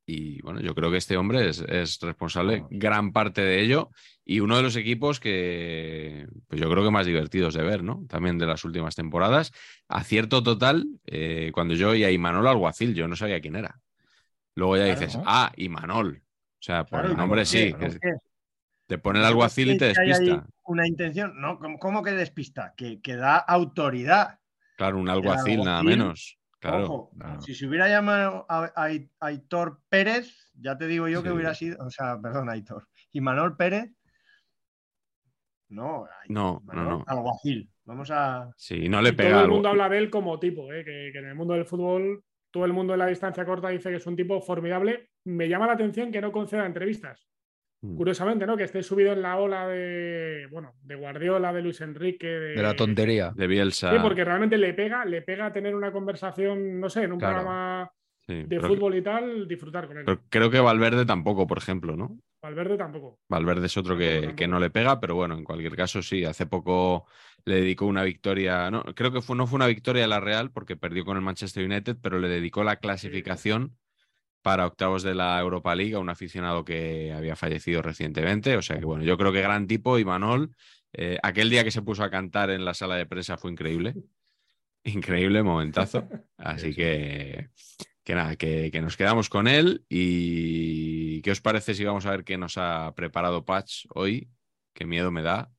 Y 0.05 0.41
bueno, 0.41 0.59
yo 0.61 0.73
creo 0.73 0.91
que 0.91 0.97
este 0.97 1.15
hombre 1.15 1.47
es, 1.47 1.59
es 1.59 1.99
responsable 2.01 2.65
gran 2.69 3.13
parte 3.13 3.41
de 3.41 3.61
ello 3.61 3.91
y 4.25 4.39
uno 4.39 4.57
de 4.57 4.63
los 4.63 4.75
equipos 4.75 5.19
que, 5.19 6.27
pues 6.47 6.59
yo 6.59 6.69
creo 6.69 6.83
que 6.83 6.91
más 6.91 7.05
divertidos 7.05 7.53
de 7.53 7.63
ver, 7.63 7.83
¿no? 7.83 8.03
También 8.09 8.37
de 8.37 8.45
las 8.47 8.65
últimas 8.65 8.95
temporadas. 8.95 9.51
Acierto 9.87 10.43
total, 10.43 10.85
eh, 11.05 11.51
cuando 11.53 11.75
yo 11.75 11.89
oía 11.91 12.07
a 12.07 12.11
Imanol 12.11 12.47
Alguacil, 12.47 12.93
yo 12.93 13.07
no 13.07 13.15
sabía 13.15 13.39
quién 13.41 13.55
era. 13.55 13.79
Luego 14.55 14.75
ya 14.77 14.85
Claro, 14.85 14.99
dices, 14.99 15.17
¿no? 15.17 15.23
ah, 15.25 15.51
Imanol. 15.55 16.23
O 16.61 16.63
sea, 16.63 16.83
por 16.83 16.99
Claro, 16.99 17.07
el 17.07 17.13
¿y 17.13 17.17
nombre 17.17 17.43
sí. 17.45 17.73
te 18.85 18.97
pone 18.99 19.17
el 19.19 19.25
alguacil 19.25 19.71
y 19.71 19.77
te 19.77 19.93
¿Crees 19.93 19.97
que 19.97 20.01
hay 20.01 20.11
ahí 20.11 20.25
despista. 20.35 20.49
Una 20.65 20.87
intención, 20.87 21.41
no, 21.41 21.57
¿cómo, 21.57 21.79
cómo 21.79 22.03
que 22.03 22.11
despista? 22.11 22.73
Que, 22.77 23.01
que 23.01 23.15
da 23.15 23.37
autoridad. 23.37 24.39
Claro, 24.77 24.99
un 24.99 25.09
alguacil, 25.09 25.63
nada 25.63 25.81
menos. 25.81 26.37
Claro. 26.59 26.83
Ojo, 26.83 27.11
claro. 27.17 27.41
si 27.41 27.55
se 27.55 27.65
hubiera 27.65 27.89
llamado 27.89 28.45
a, 28.47 28.65
a- 28.75 28.91
a 29.19 29.25
Aitor 29.25 29.81
Pérez, 29.89 30.51
ya 30.53 30.77
te 30.77 30.85
digo 30.85 31.07
yo 31.07 31.23
que 31.23 31.31
hubiera 31.31 31.55
sido, 31.55 31.83
o 31.83 31.89
sea, 31.89 32.19
perdón, 32.21 32.49
Aitor. 32.51 32.87
Y 33.11 33.21
Manuel 33.21 33.55
Pérez, 33.55 33.91
no, 35.69 36.05
No, 36.27 36.61
no, 36.61 36.61
Manuel 36.65 36.89
no. 36.89 37.03
Alguacil. 37.07 37.69
Vamos 37.85 38.11
a. 38.11 38.51
Sí, 38.57 38.87
no 38.89 39.01
le 39.01 39.13
pega 39.13 39.31
todo 39.37 39.45
el 39.45 39.49
mundo 39.51 39.69
habla 39.69 39.89
de 39.89 39.97
él 39.97 40.09
como 40.11 40.37
tipo, 40.39 40.71
¿eh? 40.71 40.83
que, 40.85 41.09
que 41.11 41.19
en 41.19 41.25
el 41.29 41.35
mundo 41.35 41.55
del 41.55 41.65
fútbol 41.65 42.23
todo 42.51 42.65
el 42.65 42.73
mundo 42.73 42.93
en 42.93 42.99
la 42.99 43.07
distancia 43.07 43.45
corta 43.45 43.69
dice 43.69 43.89
que 43.89 43.95
es 43.95 44.05
un 44.05 44.15
tipo 44.15 44.39
formidable. 44.41 45.09
Me 45.25 45.47
llama 45.47 45.67
la 45.67 45.73
atención 45.73 46.11
que 46.11 46.21
no 46.21 46.31
conceda 46.31 46.65
entrevistas. 46.65 47.27
Mm. 47.83 47.95
Curiosamente, 47.95 48.45
¿no? 48.45 48.55
Que 48.57 48.63
esté 48.65 48.83
subido 48.83 49.11
en 49.13 49.21
la 49.23 49.37
ola 49.37 49.67
de, 49.67 50.47
bueno, 50.51 50.73
de 50.83 50.95
Guardiola, 50.95 51.51
de 51.51 51.61
Luis 51.61 51.81
Enrique, 51.81 52.27
de, 52.27 52.53
De 52.55 52.61
la 52.61 52.75
tontería. 52.75 53.31
De 53.35 53.47
Bielsa. 53.47 53.91
Sí, 53.91 53.97
porque 54.01 54.23
realmente 54.23 54.57
le 54.57 54.73
pega, 54.73 55.03
le 55.05 55.21
pega 55.23 55.51
tener 55.51 55.75
una 55.75 55.91
conversación, 55.91 56.79
no 56.79 56.89
sé, 56.89 57.03
en 57.03 57.13
un 57.13 57.19
Claro. 57.19 57.35
programa 57.37 57.91
Sí, 58.27 58.43
de 58.43 58.59
fútbol 58.59 58.95
y 58.95 59.01
tal, 59.01 59.47
disfrutar 59.47 59.87
con 59.87 59.97
él. 59.97 60.05
pero 60.05 60.21
creo 60.29 60.51
que 60.51 60.59
Valverde 60.59 61.05
tampoco, 61.07 61.47
por 61.47 61.57
ejemplo, 61.57 61.97
¿no? 61.97 62.19
Valverde 62.43 62.77
tampoco. 62.77 63.19
Valverde 63.27 63.65
es 63.65 63.75
otro 63.77 63.95
Tampoco, 63.95 64.07
que, 64.11 64.15
tampoco. 64.19 64.35
que 64.35 64.47
no 64.47 64.59
le 64.59 64.69
pega, 64.69 64.99
pero 64.99 65.15
bueno, 65.15 65.35
en 65.35 65.43
cualquier 65.43 65.75
caso 65.75 66.03
sí. 66.03 66.23
Hace 66.23 66.45
poco 66.45 67.07
le 67.45 67.55
dedicó 67.55 67.87
una 67.87 68.03
victoria, 68.03 68.69
no, 68.69 68.83
creo 68.95 69.11
que 69.11 69.21
fue, 69.21 69.35
no 69.35 69.47
fue 69.47 69.57
una 69.57 69.65
victoria 69.67 70.05
a 70.05 70.07
la 70.07 70.19
Real 70.19 70.51
porque 70.51 70.77
perdió 70.77 71.03
con 71.03 71.17
el 71.17 71.23
Manchester 71.23 71.65
United, 71.65 71.97
pero 72.01 72.19
le 72.19 72.27
dedicó 72.29 72.63
la 72.63 72.75
clasificación 72.75 73.75
para 74.41 74.65
octavos 74.65 75.03
de 75.03 75.15
la 75.15 75.39
Europa 75.39 75.75
League 75.75 75.95
a 75.95 75.99
un 75.99 76.09
aficionado 76.09 76.65
que 76.65 77.13
había 77.13 77.35
fallecido 77.35 77.81
recientemente. 77.81 78.57
O 78.57 78.61
sea 78.61 78.79
que 78.79 78.85
bueno, 78.85 79.03
yo 79.03 79.17
creo 79.17 79.31
que 79.31 79.41
gran 79.41 79.67
tipo 79.67 79.99
y 79.99 80.05
Manol. 80.05 80.55
eh, 80.93 81.17
aquel 81.23 81.49
día 81.49 81.63
que 81.63 81.71
se 81.71 81.81
puso 81.81 82.03
a 82.03 82.09
cantar 82.09 82.49
en 82.49 82.65
la 82.65 82.73
sala 82.73 82.95
de 82.95 83.05
prensa 83.05 83.37
fue 83.37 83.51
increíble. 83.51 83.95
Increíble 84.83 85.43
momentazo. 85.43 86.07
Así 86.37 86.73
que, 86.73 87.49
que 88.03 88.15
nada, 88.15 88.35
que, 88.35 88.71
que 88.71 88.81
nos 88.81 88.97
quedamos 88.97 89.29
con 89.29 89.47
él. 89.47 89.85
¿Y 89.89 91.21
qué 91.21 91.31
os 91.31 91.41
parece 91.41 91.75
si 91.75 91.85
vamos 91.85 92.05
a 92.07 92.11
ver 92.11 92.23
qué 92.23 92.37
nos 92.37 92.57
ha 92.57 92.93
preparado 92.95 93.45
Patch 93.45 93.85
hoy? 93.93 94.29
Qué 94.73 94.85
miedo 94.85 95.11
me 95.11 95.21
da. 95.21 95.51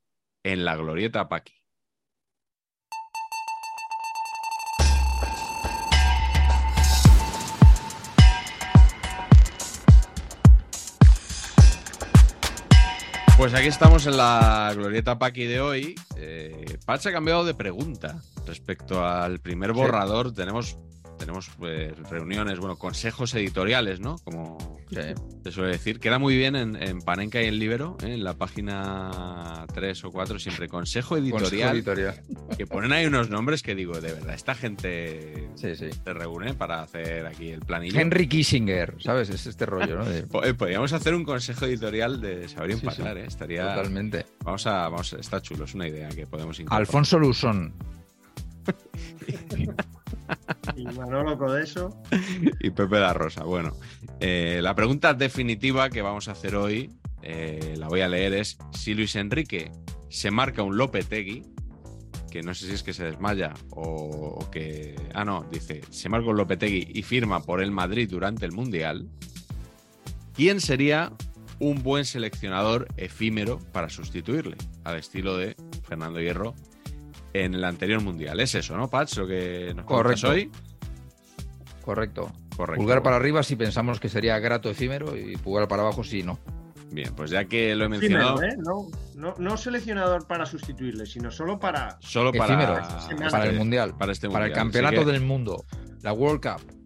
En 0.42 0.64
la 0.64 0.74
glorieta 0.76 1.28
Paqui. 1.28 1.61
Pues 13.42 13.54
aquí 13.54 13.66
estamos 13.66 14.06
en 14.06 14.18
la 14.18 14.70
glorieta 14.72 15.18
Paqui 15.18 15.46
de 15.46 15.60
hoy. 15.60 15.96
Eh, 16.16 16.78
ha 16.86 16.98
cambiado 17.10 17.44
de 17.44 17.54
pregunta 17.54 18.22
respecto 18.46 19.04
al 19.04 19.40
primer 19.40 19.72
borrador. 19.72 20.32
Tenemos, 20.32 20.78
tenemos 21.18 21.50
pues, 21.58 21.98
reuniones, 22.08 22.60
bueno, 22.60 22.76
consejos 22.78 23.34
editoriales, 23.34 23.98
¿no? 23.98 24.18
Como 24.22 24.71
Sí. 24.92 25.00
se 25.44 25.52
suele 25.52 25.72
decir. 25.72 25.98
Queda 26.00 26.18
muy 26.18 26.36
bien 26.36 26.54
en, 26.54 26.76
en 26.76 27.00
Panenka 27.00 27.40
y 27.42 27.46
en 27.46 27.58
Libero, 27.58 27.96
¿eh? 28.02 28.14
en 28.14 28.24
la 28.24 28.34
página 28.34 29.64
3 29.74 30.04
o 30.04 30.10
4, 30.12 30.38
siempre 30.38 30.68
consejo 30.68 31.16
Consejo 31.30 31.70
editorial. 31.70 32.20
Que 32.56 32.66
ponen 32.66 32.92
ahí 32.92 33.06
unos 33.06 33.30
nombres 33.30 33.62
que 33.62 33.74
digo, 33.74 34.00
de 34.00 34.12
verdad, 34.12 34.34
esta 34.34 34.54
gente 34.54 35.48
Sí, 35.54 35.74
sí. 35.76 35.88
se 35.92 36.12
reúne 36.12 36.54
para 36.54 36.82
hacer 36.82 37.26
aquí 37.26 37.48
el 37.50 37.60
planillo. 37.60 37.98
Henry 37.98 38.26
Kissinger, 38.28 38.96
¿sabes? 39.00 39.30
Es 39.30 39.46
este 39.46 39.66
rollo, 39.66 39.96
¿no? 39.98 40.04
De- 40.04 40.20
eh, 40.48 40.54
Podríamos 40.54 40.92
hacer 40.92 41.14
un 41.14 41.24
consejo 41.24 41.64
editorial 41.66 42.20
de 42.20 42.48
saber 42.48 42.72
empatar, 42.72 43.16
¿eh? 43.18 43.24
Estaría. 43.26 43.74
Totalmente. 43.74 44.26
Vamos 44.44 44.66
a, 44.66 44.88
vamos, 44.88 45.12
está 45.14 45.40
chulo, 45.40 45.64
es 45.64 45.74
una 45.74 45.88
idea 45.88 46.08
que 46.10 46.26
podemos 46.26 46.58
incorporar. 46.60 46.80
Alfonso 46.80 47.18
Lusón. 47.18 47.72
Y 50.76 50.84
Manolo 50.84 51.38
Codeso. 51.38 52.02
y 52.60 52.70
Pepe 52.70 52.98
da 52.98 53.12
Rosa. 53.12 53.44
Bueno, 53.44 53.72
eh, 54.20 54.60
la 54.62 54.74
pregunta 54.74 55.14
definitiva 55.14 55.90
que 55.90 56.02
vamos 56.02 56.28
a 56.28 56.32
hacer 56.32 56.56
hoy, 56.56 56.90
eh, 57.22 57.74
la 57.76 57.88
voy 57.88 58.00
a 58.00 58.08
leer, 58.08 58.34
es 58.34 58.58
si 58.72 58.94
Luis 58.94 59.16
Enrique 59.16 59.70
se 60.08 60.30
marca 60.30 60.62
un 60.62 60.76
Lopetegui, 60.76 61.42
que 62.30 62.42
no 62.42 62.54
sé 62.54 62.66
si 62.66 62.72
es 62.72 62.82
que 62.82 62.92
se 62.92 63.04
desmaya 63.04 63.52
o, 63.70 64.38
o 64.40 64.50
que... 64.50 64.96
Ah, 65.14 65.24
no, 65.24 65.46
dice, 65.50 65.82
se 65.90 66.08
marca 66.08 66.28
un 66.28 66.36
Lopetegui 66.36 66.88
y 66.94 67.02
firma 67.02 67.42
por 67.42 67.62
el 67.62 67.70
Madrid 67.70 68.08
durante 68.10 68.46
el 68.46 68.52
Mundial, 68.52 69.08
¿quién 70.34 70.60
sería 70.60 71.12
un 71.58 71.82
buen 71.82 72.04
seleccionador 72.04 72.88
efímero 72.96 73.60
para 73.72 73.88
sustituirle, 73.88 74.56
al 74.82 74.96
estilo 74.96 75.36
de 75.36 75.54
Fernando 75.84 76.20
Hierro 76.20 76.54
en 77.32 77.54
el 77.54 77.64
anterior 77.64 78.02
mundial. 78.02 78.40
Es 78.40 78.54
eso, 78.54 78.76
¿no, 78.76 78.88
Patch? 78.88 79.18
Lo 79.18 79.26
que 79.26 79.72
nos 79.74 79.84
Correcto. 79.86 80.30
hoy. 80.30 80.50
Correcto. 81.82 82.32
Correcto. 82.56 82.80
Pulgar 82.80 83.02
para 83.02 83.16
arriba 83.16 83.42
si 83.42 83.56
pensamos 83.56 83.98
que 83.98 84.08
sería 84.08 84.38
grato 84.38 84.70
efímero 84.70 85.16
y 85.16 85.36
pulgar 85.36 85.68
para 85.68 85.82
abajo 85.82 86.04
si 86.04 86.22
no. 86.22 86.38
Bien, 86.90 87.14
pues 87.14 87.30
ya 87.30 87.46
que 87.46 87.74
lo 87.74 87.86
he 87.86 87.88
mencionado, 87.88 88.42
Efímero, 88.42 88.52
¿eh? 88.52 88.62
no, 88.62 88.88
no, 89.14 89.34
no 89.38 89.56
seleccionador 89.56 90.26
para 90.26 90.44
sustituirle, 90.44 91.06
sino 91.06 91.30
solo 91.30 91.58
para. 91.58 91.96
solo 92.00 92.32
para, 92.32 92.52
Efímero, 92.52 93.30
para 93.30 93.46
el 93.46 93.56
mundial, 93.56 93.96
para 93.96 94.12
este 94.12 94.28
para 94.28 94.44
el 94.44 94.50
mundial. 94.50 94.64
Campeonato 94.64 95.06
que 95.06 95.12
del 95.12 95.22
mundo, 95.22 95.64
la 96.02 96.12
World 96.12 96.42
Cup. 96.42 96.81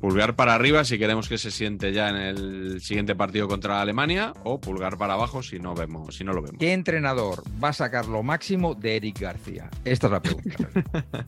Pulgar 0.00 0.34
para 0.34 0.54
arriba 0.54 0.82
si 0.84 0.98
queremos 0.98 1.28
que 1.28 1.36
se 1.36 1.50
siente 1.50 1.92
ya 1.92 2.08
en 2.08 2.16
el 2.16 2.80
siguiente 2.80 3.14
partido 3.14 3.48
contra 3.48 3.82
Alemania, 3.82 4.32
o 4.44 4.60
pulgar 4.60 4.96
para 4.96 5.14
abajo 5.14 5.42
si 5.42 5.58
no 5.58 5.74
vemos, 5.74 6.16
si 6.16 6.24
no 6.24 6.32
lo 6.32 6.40
vemos. 6.40 6.58
¿Qué 6.58 6.72
entrenador 6.72 7.42
va 7.62 7.68
a 7.68 7.72
sacar 7.74 8.06
lo 8.06 8.22
máximo 8.22 8.74
de 8.74 8.96
Eric 8.96 9.20
García? 9.20 9.68
Esta 9.84 10.06
es 10.06 10.12
la 10.12 10.22
pregunta. 10.22 10.68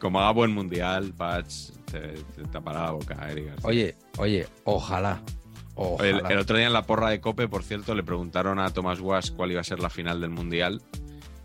Como 0.00 0.20
haga 0.20 0.32
buen 0.32 0.52
mundial, 0.52 1.14
Patch, 1.16 1.70
te, 1.90 2.00
te 2.00 2.42
tapará 2.50 2.84
la 2.86 2.90
boca, 2.90 3.30
Eric 3.30 3.46
García. 3.46 3.68
Oye, 3.68 3.94
oye, 4.18 4.46
ojalá. 4.64 5.22
El, 6.00 6.22
el 6.28 6.38
otro 6.38 6.56
día 6.56 6.66
en 6.66 6.72
la 6.72 6.82
porra 6.82 7.10
de 7.10 7.20
Cope, 7.20 7.48
por 7.48 7.62
cierto, 7.62 7.94
le 7.94 8.02
preguntaron 8.02 8.58
a 8.58 8.70
Thomas 8.70 8.98
Was 9.00 9.30
cuál 9.30 9.52
iba 9.52 9.60
a 9.60 9.64
ser 9.64 9.78
la 9.78 9.90
final 9.90 10.20
del 10.20 10.30
Mundial 10.30 10.82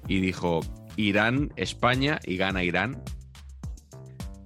y 0.07 0.21
dijo 0.21 0.61
Irán, 0.95 1.51
España 1.55 2.19
y 2.25 2.37
gana 2.37 2.63
Irán. 2.63 3.03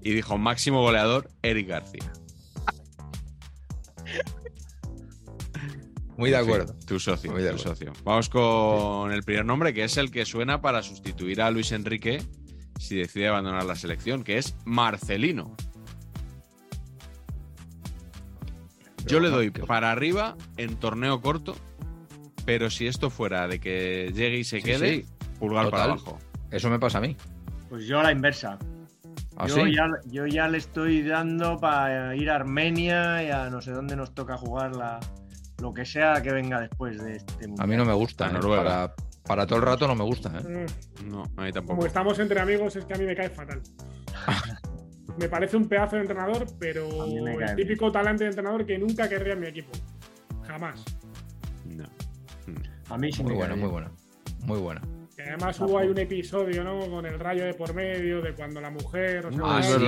Y 0.06 0.14
dijo 0.14 0.38
máximo 0.38 0.82
goleador 0.82 1.32
Eric 1.42 1.68
García. 1.68 2.14
Muy 6.16 6.30
de 6.30 6.38
En 6.38 6.46
fin, 6.46 6.54
acuerdo. 6.54 6.76
tu 6.86 7.00
socio, 7.00 7.32
Muy 7.32 7.42
de 7.42 7.52
tu 7.52 7.58
socio. 7.58 7.92
Vamos 8.04 8.30
con 8.30 9.12
el 9.12 9.24
primer 9.24 9.46
nombre, 9.46 9.74
que 9.74 9.84
es 9.84 9.98
el 9.98 10.12
que 10.12 10.24
suena 10.26 10.62
para 10.62 10.84
sustituir 10.84 11.42
a 11.42 11.50
Luis 11.50 11.72
Enrique 11.72 12.22
si 12.80 12.98
decide 12.98 13.28
abandonar 13.30 13.66
la 13.66 13.76
selección, 13.76 14.24
que 14.24 14.38
es 14.38 14.56
Marcelino. 14.64 15.56
Yo 19.08 19.20
le 19.20 19.30
doy 19.30 19.50
para 19.50 19.92
arriba 19.92 20.38
en 20.58 20.76
torneo 20.78 21.20
corto, 21.22 21.56
pero 22.46 22.70
si 22.70 22.86
esto 22.86 23.10
fuera 23.10 23.48
de 23.48 23.60
que 23.60 24.12
llegue 24.14 24.38
y 24.38 24.44
se 24.44 24.58
Sí, 24.60 24.64
quede, 24.64 24.96
sí. 25.02 25.06
pulgar 25.40 25.70
para 25.72 25.86
abajo. 25.86 26.20
Eso 26.52 26.70
me 26.70 26.78
pasa 26.80 27.00
a 27.00 27.02
mí. 27.02 27.18
Pues 27.70 27.86
yo 27.88 28.00
a 28.00 28.04
la 28.04 28.12
inversa. 28.12 28.58
¿Ah, 29.38 29.48
yo, 29.48 29.56
sí? 29.56 29.74
ya, 29.76 29.88
yo 30.06 30.26
ya 30.28 30.48
le 30.48 30.58
estoy 30.58 31.04
dando 31.04 31.58
para 31.60 32.16
ir 32.16 32.30
a 32.30 32.36
Armenia 32.36 33.22
y 33.24 33.32
a 33.32 33.50
no 33.50 33.62
sé 33.62 33.72
dónde 33.72 33.96
nos 33.96 34.14
toca 34.14 34.38
jugar 34.38 34.76
la, 34.76 35.00
lo 35.62 35.74
que 35.74 35.86
sea 35.86 36.22
que 36.22 36.32
venga 36.32 36.62
después 36.62 37.04
de 37.04 37.18
este 37.18 37.48
mundial. 37.48 37.64
A 37.64 37.68
mí 37.68 37.76
no 37.76 37.86
me 37.86 37.94
gusta. 37.94 38.28
¿eh? 38.28 38.34
Noruega. 38.34 38.64
Para, 38.64 38.96
para 39.28 39.46
todo 39.48 39.60
el 39.60 39.66
rato 39.66 39.88
no 39.88 39.96
me 39.96 40.04
gusta. 40.04 40.32
¿eh? 40.40 40.66
Mm, 41.04 41.10
No, 41.10 41.24
a 41.36 41.42
mí 41.44 41.52
tampoco. 41.52 41.76
Como 41.76 41.88
estamos 41.88 42.18
entre 42.20 42.40
amigos, 42.40 42.76
es 42.76 42.86
que 42.86 42.94
a 42.94 42.98
mí 42.98 43.06
me 43.06 43.16
cae 43.16 43.30
fatal. 43.30 43.62
me 45.20 45.28
parece 45.30 45.58
un 45.58 45.68
pedazo 45.68 45.96
de 45.98 46.04
entrenador, 46.04 46.46
pero 46.60 46.88
el 47.06 47.56
típico 47.56 47.92
talante 47.92 48.24
de 48.24 48.30
entrenador 48.30 48.66
que 48.66 48.78
nunca 48.78 49.10
querría 49.10 49.34
en 49.34 49.40
mi 49.42 49.48
equipo. 49.48 49.72
Jamás. 50.48 50.84
No. 51.66 51.84
A 52.90 52.98
mí 52.98 53.12
sí 53.12 53.24
Muy 53.24 53.32
me 53.32 53.38
buena, 53.38 53.54
cae 53.54 53.62
muy 53.64 53.72
buena. 53.72 53.92
Muy 54.46 54.60
buena. 54.60 54.82
Que 55.16 55.24
además 55.24 55.58
hubo 55.62 55.78
ahí 55.80 55.88
un 55.88 55.98
episodio, 55.98 56.62
¿no? 56.64 56.78
Con 56.90 57.06
el 57.06 57.18
rayo 57.18 57.46
de 57.46 57.54
por 57.54 57.74
medio, 57.74 58.22
de 58.22 58.34
cuando 58.34 58.60
la 58.60 58.70
mujer. 58.70 59.26
o 59.26 59.32
sea, 59.32 59.42
Ah, 59.46 59.62
sí. 59.64 59.86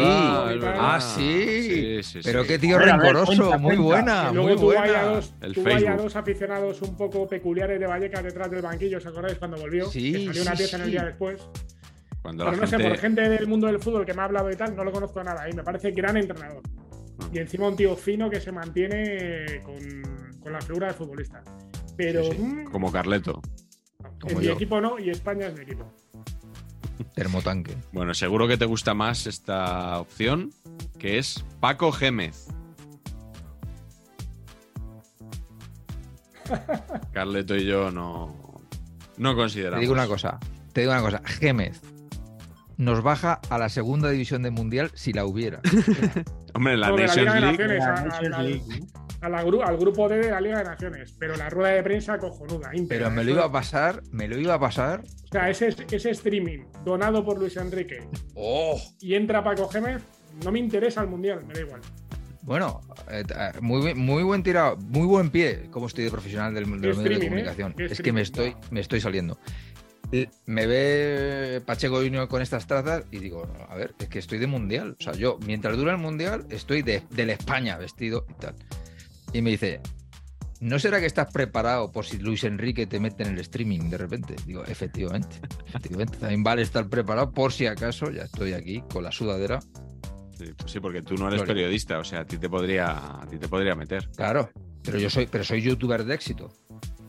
Ah, 0.64 1.00
sí. 1.02 1.62
Sí, 1.64 2.04
sí, 2.04 2.20
Pero 2.24 2.46
qué 2.46 2.58
tío 2.58 2.78
ver, 2.78 2.86
ver, 2.88 2.96
rencoroso. 2.96 3.26
cuenta, 3.36 3.58
muy 3.58 3.76
buena, 3.76 4.30
Y 4.32 4.36
luego 4.36 4.50
muy 4.50 4.58
buena. 4.76 5.02
dos, 5.04 5.34
El 5.42 5.54
tuvo 5.54 5.68
ahí 5.68 5.74
a 5.74 5.78
Facebook. 5.80 6.02
dos 6.04 6.16
aficionados 6.16 6.82
un 6.82 6.96
poco 6.96 7.28
peculiares 7.28 7.78
de 7.78 7.88
Vallecas 7.88 8.24
detrás 8.24 8.50
del 8.50 8.62
banquillo, 8.62 9.00
¿os 9.00 9.06
acordáis 9.06 9.38
cuando 9.38 9.58
volvió? 9.58 9.88
Sí, 9.90 10.14
que 10.14 10.26
salió 10.28 10.42
una 10.44 10.52
sí, 10.52 10.58
pieza 10.60 10.78
en 10.78 10.84
el 10.84 10.92
día 10.92 11.04
después. 11.04 11.42
Cuando 12.22 12.46
Pero 12.46 12.56
la 12.56 12.62
no 12.62 12.68
sé, 12.68 12.80
por 12.80 12.98
gente 12.98 13.22
del 13.30 13.48
mundo 13.48 13.68
del 13.68 13.80
fútbol 13.80 14.06
que 14.06 14.14
me 14.14 14.22
ha 14.22 14.26
hablado 14.26 14.50
y 14.50 14.56
tal, 14.56 14.76
no 14.78 14.84
lo 14.86 14.92
conozco 14.94 15.22
nada. 15.24 15.50
Y 15.50 15.54
me 15.54 15.64
parece 15.64 15.92
gran 15.92 16.16
entrenador. 16.16 16.62
Ah. 17.20 17.30
Y 17.34 17.40
encima 17.40 17.68
un 17.68 17.76
tío 17.76 17.96
fino 17.98 18.30
que 18.30 18.40
se 18.40 18.52
mantiene 18.54 19.62
con, 19.64 19.76
con 20.40 20.54
la 20.54 20.62
figura 20.62 20.88
de 20.88 20.94
futbolista. 20.94 21.44
Pero 21.98 22.24
Sí, 22.24 22.32
sí, 22.32 22.42
mm, 22.42 22.66
Como 22.72 22.92
Carleto. 22.92 23.42
Como 24.20 24.40
en 24.40 24.40
mi 24.40 24.48
equipo 24.48 24.82
no, 24.82 25.00
y 25.00 25.10
España 25.10 25.48
es 25.48 25.54
mi 25.54 25.62
equipo. 25.62 25.92
Termotanque. 27.14 27.76
Bueno, 27.92 28.14
seguro 28.14 28.48
que 28.48 28.58
te 28.58 28.66
gusta 28.66 28.94
más 28.94 29.28
esta 29.28 30.00
opción, 30.00 30.52
que 31.00 31.18
es 31.18 31.44
Paco 31.60 31.92
Gémez. 31.92 32.48
Carleto 37.12 37.56
y 37.56 37.66
yo 37.66 37.92
no, 37.92 38.62
no 39.18 39.30
Te 39.32 39.36
consideramos. 39.36 39.82
digo 39.82 39.94
una 39.94 40.08
cosa. 40.08 40.40
Te 40.74 40.82
digo 40.82 40.94
una 40.94 41.02
cosa. 41.02 41.22
Gémez 41.26 41.82
nos 42.78 43.02
baja 43.02 43.42
a 43.50 43.58
la 43.58 43.70
segunda 43.70 44.10
división 44.10 44.44
de 44.44 44.52
mundial 44.52 44.92
si 44.94 45.12
la 45.12 45.26
hubiera. 45.26 45.60
Hombre, 46.54 46.78
la 46.78 46.92
de 46.92 47.08
League. 48.44 48.88
A- 49.22 49.30
la 49.30 49.44
gru- 49.44 49.64
al 49.66 49.78
grupo 49.78 50.08
D 50.08 50.18
de 50.18 50.32
la 50.32 50.40
Liga 50.42 50.60
de 50.60 50.64
Naciones. 50.66 51.16
Pero 51.20 51.36
la 51.36 51.50
rueda 51.50 51.70
de 51.76 51.84
prensa 51.84 52.18
cojonuda. 52.18 52.70
íntegra. 52.76 53.06
Pero 53.06 53.12
me 53.16 53.24
lo 53.24 53.32
iba 53.32 53.46
a 53.46 53.52
pasar, 53.52 54.02
me 54.12 54.28
lo 54.28 54.38
iba 54.38 54.54
a 54.56 54.60
pasar. 54.60 55.02
O 55.02 55.28
sea, 55.32 55.50
ese, 55.50 55.76
ese 55.92 56.10
streaming 56.12 56.66
donado 56.86 57.24
por 57.26 57.38
Luis 57.40 57.58
Enrique 57.58 58.00
¡Oh! 58.36 58.80
y 59.00 59.16
entra 59.16 59.44
Paco 59.44 59.68
Gémez, 59.70 60.02
no 60.44 60.52
me 60.52 60.60
interesa 60.60 61.02
el 61.02 61.08
mundial, 61.08 61.44
me 61.46 61.54
da 61.54 61.62
igual. 61.62 61.82
Bueno, 62.44 62.80
eh, 63.12 63.24
eh, 63.30 63.52
muy, 63.60 63.94
muy 63.94 64.24
buen 64.24 64.42
tirado, 64.42 64.78
muy 64.78 65.06
buen 65.06 65.30
pie, 65.32 65.68
como 65.70 65.88
estoy 65.88 66.06
de 66.06 66.12
profesional 66.12 66.54
del, 66.54 66.64
del 66.80 66.96
medio 66.96 67.20
de 67.20 67.26
¿eh? 67.26 67.28
comunicación. 67.28 67.76
Es 67.78 68.02
que 68.02 68.14
me 68.14 68.22
estoy, 68.22 68.56
me 68.72 68.80
estoy 68.80 69.02
saliendo. 69.02 69.38
Eh, 70.14 70.30
Me 70.46 70.66
ve 70.66 71.62
Pacheco 71.66 71.98
Junior 71.98 72.30
con 72.30 72.42
estas 72.42 72.66
trazas 72.66 73.04
y 73.12 73.18
digo, 73.20 73.46
a 73.68 73.76
ver, 73.76 73.94
es 74.00 74.08
que 74.08 74.20
estoy 74.20 74.38
de 74.40 74.48
mundial. 74.48 74.96
O 74.98 75.04
sea, 75.04 75.12
yo, 75.12 75.38
mientras 75.46 75.76
dura 75.76 75.92
el 75.92 75.98
mundial, 75.98 76.46
estoy 76.50 76.84
de, 76.84 77.04
del 77.10 77.32
España 77.32 77.78
vestido 77.78 78.26
y 78.30 78.34
tal. 78.36 78.56
Y 79.34 79.42
me 79.42 79.52
dice, 79.52 79.82
¿no 80.60 80.80
será 80.80 81.00
que 81.00 81.06
estás 81.06 81.32
preparado 81.32 81.92
por 81.92 82.06
si 82.06 82.18
Luis 82.18 82.44
Enrique 82.44 82.88
te 82.88 83.00
mete 83.00 83.24
en 83.24 83.30
el 83.34 83.40
streaming 83.40 83.90
de 83.90 83.98
repente? 83.98 84.36
Digo, 84.46 84.64
efectivamente, 84.66 85.40
efectivamente. 85.68 86.18
También 86.18 86.44
vale 86.44 86.62
estar 86.62 86.88
preparado 86.88 87.32
por 87.32 87.52
si 87.52 87.66
acaso, 87.66 88.10
ya 88.12 88.24
estoy 88.24 88.54
aquí 88.54 88.84
con 88.92 89.04
la 89.04 89.12
sudadera. 89.12 89.60
Sí, 90.38 90.46
pues 90.56 90.72
sí, 90.72 90.80
porque 90.80 91.02
tú 91.02 91.16
no 91.16 91.28
eres 91.28 91.40
Gloria. 91.40 91.56
periodista, 91.56 91.98
o 91.98 92.04
sea, 92.04 92.20
a 92.22 92.26
ti 92.26 92.38
te 92.38 92.48
podría, 92.48 92.92
a 93.22 93.26
ti 93.28 93.38
te 93.38 93.48
podría 93.48 93.76
meter. 93.76 94.08
Claro, 94.16 94.50
pero 94.84 95.00
yo 95.00 95.10
soy, 95.10 95.26
pero 95.28 95.44
soy 95.44 95.62
youtuber 95.62 96.06
de 96.06 96.14
éxito. 96.14 96.50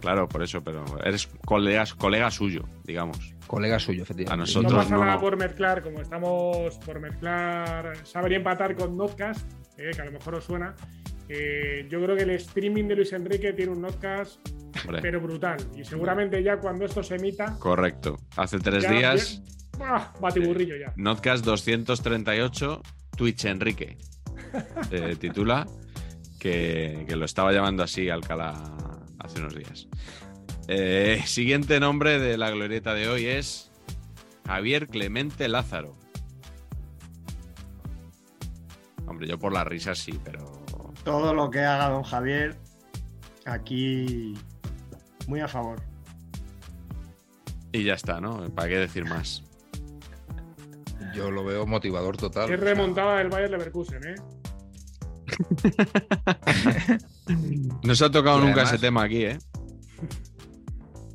Claro, 0.00 0.28
por 0.28 0.42
eso, 0.42 0.62
pero 0.62 0.84
eres 1.04 1.26
colega, 1.44 1.84
colega 1.98 2.30
suyo, 2.30 2.62
digamos. 2.84 3.34
Colega 3.46 3.78
suyo, 3.78 4.02
efectivamente. 4.04 4.52
A 4.52 4.62
no 4.62 4.68
pasa 4.76 4.94
no, 4.94 5.00
nada 5.00 5.14
no. 5.14 5.20
por 5.20 5.36
mezclar, 5.36 5.82
como 5.82 6.00
estamos 6.00 6.78
por 6.78 7.00
mezclar, 7.00 8.06
saber 8.06 8.34
empatar 8.34 8.76
con 8.76 8.96
Notcast, 8.96 9.50
eh, 9.76 9.90
que 9.94 10.00
a 10.00 10.04
lo 10.04 10.12
mejor 10.12 10.36
os 10.36 10.44
suena. 10.44 10.74
Eh, 11.28 11.86
yo 11.90 12.02
creo 12.02 12.16
que 12.16 12.22
el 12.22 12.30
streaming 12.30 12.84
de 12.84 12.96
Luis 12.96 13.12
Enrique 13.12 13.52
tiene 13.52 13.72
un 13.72 13.84
Hombre, 13.84 14.40
pero 15.02 15.20
brutal. 15.20 15.58
Y 15.76 15.84
seguramente 15.84 16.42
ya 16.42 16.58
cuando 16.58 16.84
esto 16.84 17.02
se 17.02 17.16
emita, 17.16 17.56
correcto. 17.58 18.18
Hace 18.36 18.58
tres 18.60 18.84
Ya, 18.84 18.90
días, 18.92 19.42
¡ah! 19.80 20.12
batiburrillo 20.20 20.76
ya. 20.76 20.92
Notcast 20.96 21.44
238, 21.44 22.82
Twitch 23.16 23.44
Enrique. 23.44 23.98
Se 24.88 25.16
titula, 25.16 25.66
que, 26.38 27.04
que 27.08 27.16
lo 27.16 27.24
estaba 27.24 27.52
llamando 27.52 27.82
así 27.82 28.08
Alcalá 28.08 28.54
hace 29.18 29.40
unos 29.40 29.54
días. 29.54 29.88
Eh, 30.68 31.22
siguiente 31.26 31.80
nombre 31.80 32.18
de 32.18 32.36
la 32.36 32.50
glorieta 32.50 32.94
de 32.94 33.08
hoy 33.08 33.26
es 33.26 33.70
Javier 34.46 34.86
Clemente 34.86 35.48
Lázaro. 35.48 35.96
Hombre, 39.06 39.26
yo 39.26 39.38
por 39.38 39.52
la 39.52 39.64
risa 39.64 39.94
sí, 39.94 40.18
pero 40.22 40.47
Todo 41.08 41.32
lo 41.32 41.48
que 41.50 41.60
haga 41.60 41.88
don 41.88 42.02
Javier, 42.02 42.54
aquí 43.46 44.34
muy 45.26 45.40
a 45.40 45.48
favor. 45.48 45.80
Y 47.72 47.84
ya 47.84 47.94
está, 47.94 48.20
¿no? 48.20 48.46
¿Para 48.54 48.68
qué 48.68 48.76
decir 48.76 49.06
más? 49.06 49.42
Yo 51.14 51.30
lo 51.30 51.46
veo 51.46 51.64
motivador 51.66 52.18
total. 52.18 52.52
Es 52.52 52.60
remontada 52.60 53.20
del 53.20 53.30
Bayern 53.30 53.52
Leverkusen, 53.52 54.02
¿eh? 54.06 54.16
No 57.82 57.94
se 57.94 58.04
ha 58.04 58.10
tocado 58.10 58.36
Y 58.40 58.40
nunca 58.42 58.60
además- 58.60 58.72
ese 58.74 58.78
tema 58.82 59.04
aquí, 59.04 59.24
¿eh? 59.24 59.38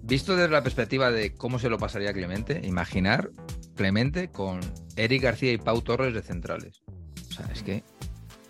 Visto 0.01 0.35
desde 0.35 0.49
la 0.51 0.63
perspectiva 0.63 1.11
de 1.11 1.35
cómo 1.35 1.59
se 1.59 1.69
lo 1.69 1.77
pasaría 1.77 2.09
a 2.09 2.13
Clemente, 2.13 2.61
imaginar 2.63 3.29
Clemente 3.75 4.31
con 4.31 4.59
Eric 4.95 5.21
García 5.21 5.51
y 5.53 5.59
Pau 5.59 5.83
Torres 5.83 6.15
de 6.15 6.23
centrales. 6.23 6.81
O 7.29 7.31
sea, 7.31 7.45
es 7.53 7.61
que 7.61 7.83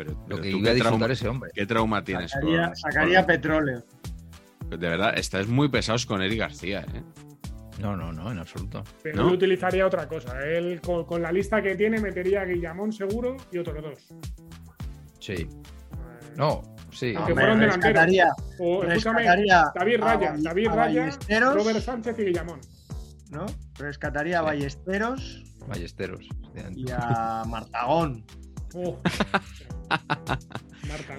Pero, 0.06 0.26
lo 0.28 0.42
que 0.42 0.52
tú 0.52 0.58
iba 0.58 0.72
a 0.72 0.74
qué 0.74 0.80
trauma, 0.80 0.98
disfrutar 1.08 1.12
ese 1.12 1.28
hombre. 1.28 1.52
¿Qué 1.54 1.66
trauma 1.66 2.04
tienes? 2.04 2.32
Sacaría, 2.32 2.66
con- 2.68 2.76
sacaría 2.76 3.18
con- 3.20 3.28
petróleo. 3.28 3.84
De 4.70 4.78
verdad, 4.90 5.18
estáis 5.18 5.48
muy 5.48 5.70
pesados 5.70 6.06
con 6.06 6.22
Eric 6.22 6.40
García, 6.40 6.86
¿eh? 6.94 7.02
No, 7.80 7.96
no, 7.98 8.12
no, 8.14 8.32
en 8.32 8.38
absoluto. 8.40 8.84
Pero 9.02 9.24
¿No? 9.24 9.28
él 9.30 9.34
utilizaría 9.36 9.86
otra 9.86 10.08
cosa. 10.08 10.40
Él 10.46 10.80
con, 10.82 11.06
con 11.06 11.22
la 11.22 11.32
lista 11.32 11.62
que 11.62 11.76
tiene 11.76 12.00
metería 12.00 12.42
a 12.42 12.46
Guillamón 12.46 12.92
seguro 12.94 13.36
y 13.52 13.58
otros 13.58 13.82
dos. 13.82 14.00
Sí. 15.20 15.48
No, 16.38 16.62
Sí. 16.92 17.14
Aunque 17.18 17.34
fueron 17.34 17.60
delanteros. 17.60 17.76
rescataría, 17.96 18.28
O 18.60 18.84
escúchame, 18.84 19.18
rescataría 19.22 19.64
David 19.74 19.96
a 19.96 20.06
Raya, 20.16 20.36
David 20.38 20.68
a 20.68 20.76
Raya. 20.76 21.10
Robert 21.54 21.80
Sánchez 21.80 22.20
y 22.20 22.24
Guillamón. 22.26 22.60
¿no? 23.32 23.46
Rescataría 23.80 24.38
a 24.38 24.42
Sí. 24.42 24.46
Ballesteros 24.46 25.44
Ballesteros. 25.68 26.30
y 26.76 26.86
a 26.92 27.44
Martagón. 27.48 28.24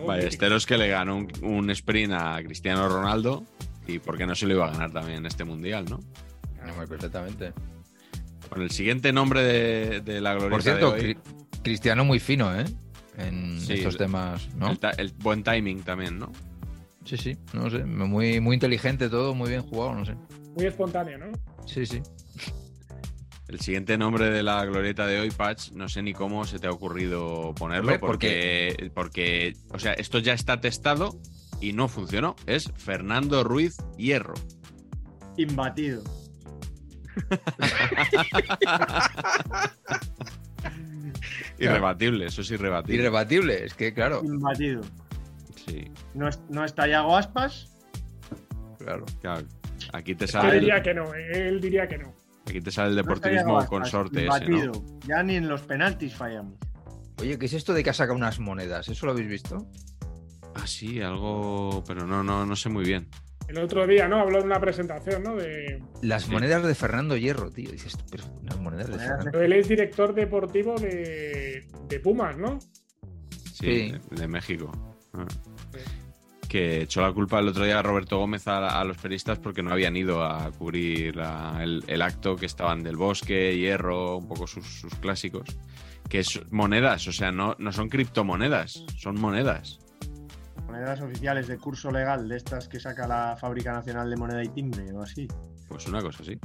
Oh. 0.00 0.06
Ballesteros 0.06 0.66
que 0.66 0.76
le 0.76 0.88
ganó 0.88 1.16
un, 1.16 1.28
un 1.42 1.70
sprint 1.70 2.12
a 2.12 2.42
Cristiano 2.44 2.88
Ronaldo 2.88 3.44
y 3.86 3.98
porque 3.98 4.26
no 4.26 4.34
se 4.34 4.46
lo 4.46 4.54
iba 4.54 4.66
a 4.66 4.70
ganar 4.72 4.92
también 4.92 5.18
en 5.18 5.26
este 5.26 5.44
mundial, 5.44 5.84
¿no? 5.88 6.00
No, 6.66 6.74
muy 6.74 6.86
perfectamente. 6.86 7.52
Con 8.48 8.62
el 8.62 8.70
siguiente 8.70 9.12
nombre 9.12 9.42
de, 9.42 10.00
de 10.00 10.20
la 10.20 10.32
glorieta 10.34 10.54
Por 10.54 10.62
cierto, 10.62 10.92
de 10.92 11.00
hoy, 11.00 11.14
Cri- 11.14 11.62
Cristiano 11.62 12.04
muy 12.04 12.18
fino, 12.20 12.54
¿eh? 12.58 12.64
En 13.16 13.60
Sí, 13.60 13.74
estos 13.74 13.96
temas, 13.96 14.48
¿no? 14.56 14.70
el, 14.70 14.78
el 14.98 15.12
buen 15.12 15.42
timing 15.44 15.82
también, 15.82 16.18
¿no? 16.18 16.32
Sí, 17.04 17.16
sí, 17.16 17.36
no 17.52 17.70
sé. 17.70 17.84
Muy, 17.84 18.40
muy 18.40 18.54
inteligente 18.54 19.08
todo, 19.08 19.34
muy 19.34 19.48
bien 19.50 19.62
jugado, 19.62 19.94
no 19.94 20.04
sé. 20.04 20.14
Muy 20.56 20.66
espontáneo, 20.66 21.18
¿no? 21.18 21.26
Sí, 21.66 21.86
sí. 21.86 22.00
El 23.48 23.60
siguiente 23.60 23.98
nombre 23.98 24.30
de 24.30 24.42
la 24.42 24.64
glorieta 24.64 25.06
de 25.06 25.20
hoy, 25.20 25.30
Patch, 25.30 25.72
no 25.72 25.88
sé 25.88 26.02
ni 26.02 26.14
cómo 26.14 26.44
se 26.46 26.58
te 26.58 26.66
ha 26.66 26.70
ocurrido 26.70 27.54
ponerlo, 27.54 27.92
Hombre, 27.92 27.98
porque, 27.98 28.90
porque, 28.94 29.54
o 29.70 29.78
sea, 29.78 29.92
esto 29.92 30.18
ya 30.18 30.32
está 30.32 30.60
testado 30.60 31.18
y 31.60 31.72
no 31.74 31.88
funcionó. 31.88 32.36
Es 32.46 32.72
Fernando 32.76 33.44
Ruiz 33.44 33.76
Hierro. 33.98 34.34
Imbatido. 35.36 36.02
Irrebatible, 41.58 42.26
eso 42.26 42.42
es 42.42 42.50
irrebatible. 42.50 43.00
Irrebatible, 43.02 43.64
es 43.64 43.74
que 43.74 43.92
claro, 43.94 44.22
Imbatido. 44.24 44.82
Sí, 45.66 45.90
No, 46.14 46.28
es- 46.28 46.40
no 46.48 46.64
está 46.64 46.86
Yago 46.86 47.16
Aspas. 47.16 47.70
claro. 48.78 49.04
claro. 49.20 49.46
Aquí 49.92 50.14
te 50.14 50.26
sale, 50.26 50.54
el, 50.54 50.60
diría 50.60 50.82
que 50.82 50.94
no, 50.94 51.12
él 51.14 51.60
diría 51.60 51.86
que 51.86 51.98
no. 51.98 52.14
Aquí 52.46 52.60
te 52.60 52.70
sale 52.70 52.90
el 52.90 52.96
no 52.96 53.02
deportivismo 53.02 53.58
Aspas, 53.58 53.68
consorte 53.70 54.26
ese, 54.26 54.48
¿no? 54.48 54.72
Ya 55.06 55.22
ni 55.22 55.36
en 55.36 55.48
los 55.48 55.62
penaltis 55.62 56.14
fallamos. 56.14 56.54
Oye, 57.20 57.38
¿qué 57.38 57.46
es 57.46 57.52
esto 57.52 57.72
de 57.72 57.82
que 57.84 57.90
ha 57.90 57.94
sacado 57.94 58.16
unas 58.16 58.40
monedas? 58.40 58.88
¿Eso 58.88 59.06
lo 59.06 59.12
habéis 59.12 59.28
visto? 59.28 59.66
Ah, 60.54 60.66
sí, 60.66 61.00
algo, 61.00 61.82
pero 61.86 62.06
no, 62.06 62.22
no, 62.22 62.44
no 62.46 62.56
sé 62.56 62.68
muy 62.68 62.84
bien. 62.84 63.08
El 63.48 63.58
otro 63.58 63.86
día, 63.86 64.08
¿no? 64.08 64.20
Habló 64.20 64.38
en 64.40 64.46
una 64.46 64.58
presentación, 64.60 65.22
¿no? 65.22 65.36
De... 65.36 65.82
Las 66.00 66.24
Sí. 66.24 66.30
monedas 66.32 66.64
de 66.64 66.74
Fernando 66.74 67.16
Hierro, 67.16 67.50
tío. 67.50 67.70
Dices, 67.70 67.96
pero 68.10 68.24
unas 68.40 68.58
monedas 68.58 68.86
de 68.88 68.98
Fernando. 68.98 69.30
Pero 69.32 69.42
él 69.44 69.52
es 69.52 69.68
director 69.68 70.14
deportivo 70.14 70.76
de, 70.76 71.66
de 71.88 72.00
Pumas, 72.00 72.36
¿no? 72.38 72.58
Sí, 73.52 73.90
Sí. 73.90 73.92
De, 74.10 74.16
de 74.22 74.28
México. 74.28 74.72
Ah. 75.12 75.26
Que 76.54 76.82
echó 76.82 77.00
la 77.00 77.12
culpa 77.12 77.40
el 77.40 77.48
otro 77.48 77.64
día 77.64 77.80
a 77.80 77.82
Roberto 77.82 78.16
Gómez 78.16 78.46
a, 78.46 78.80
a 78.80 78.84
los 78.84 78.96
periodistas 78.98 79.40
porque 79.40 79.60
no 79.60 79.72
habían 79.72 79.96
ido 79.96 80.22
a 80.24 80.52
cubrir 80.52 81.16
la- 81.16 81.58
el, 81.60 81.82
el 81.88 82.00
acto 82.00 82.36
que 82.36 82.46
estaban 82.46 82.84
del 82.84 82.96
bosque, 82.96 83.58
hierro, 83.58 84.18
un 84.18 84.28
poco 84.28 84.46
sus, 84.46 84.64
sus 84.64 84.94
clásicos. 84.94 85.48
Que 86.08 86.20
es 86.20 86.40
monedas, 86.52 87.08
o 87.08 87.12
sea, 87.12 87.32
no, 87.32 87.56
no 87.58 87.72
son 87.72 87.88
criptomonedas, 87.88 88.84
son 88.96 89.20
monedas. 89.20 89.80
Monedas 90.68 91.00
oficiales 91.00 91.48
de 91.48 91.58
curso 91.58 91.90
legal 91.90 92.28
de 92.28 92.36
estas 92.36 92.68
que 92.68 92.78
saca 92.78 93.08
la 93.08 93.36
Fábrica 93.36 93.72
Nacional 93.72 94.08
de 94.08 94.16
Moneda 94.16 94.44
y 94.44 94.48
Timbre 94.50 94.92
o 94.92 95.02
así. 95.02 95.26
Pues 95.68 95.88
una 95.88 96.00
cosa 96.02 96.22
así. 96.22 96.38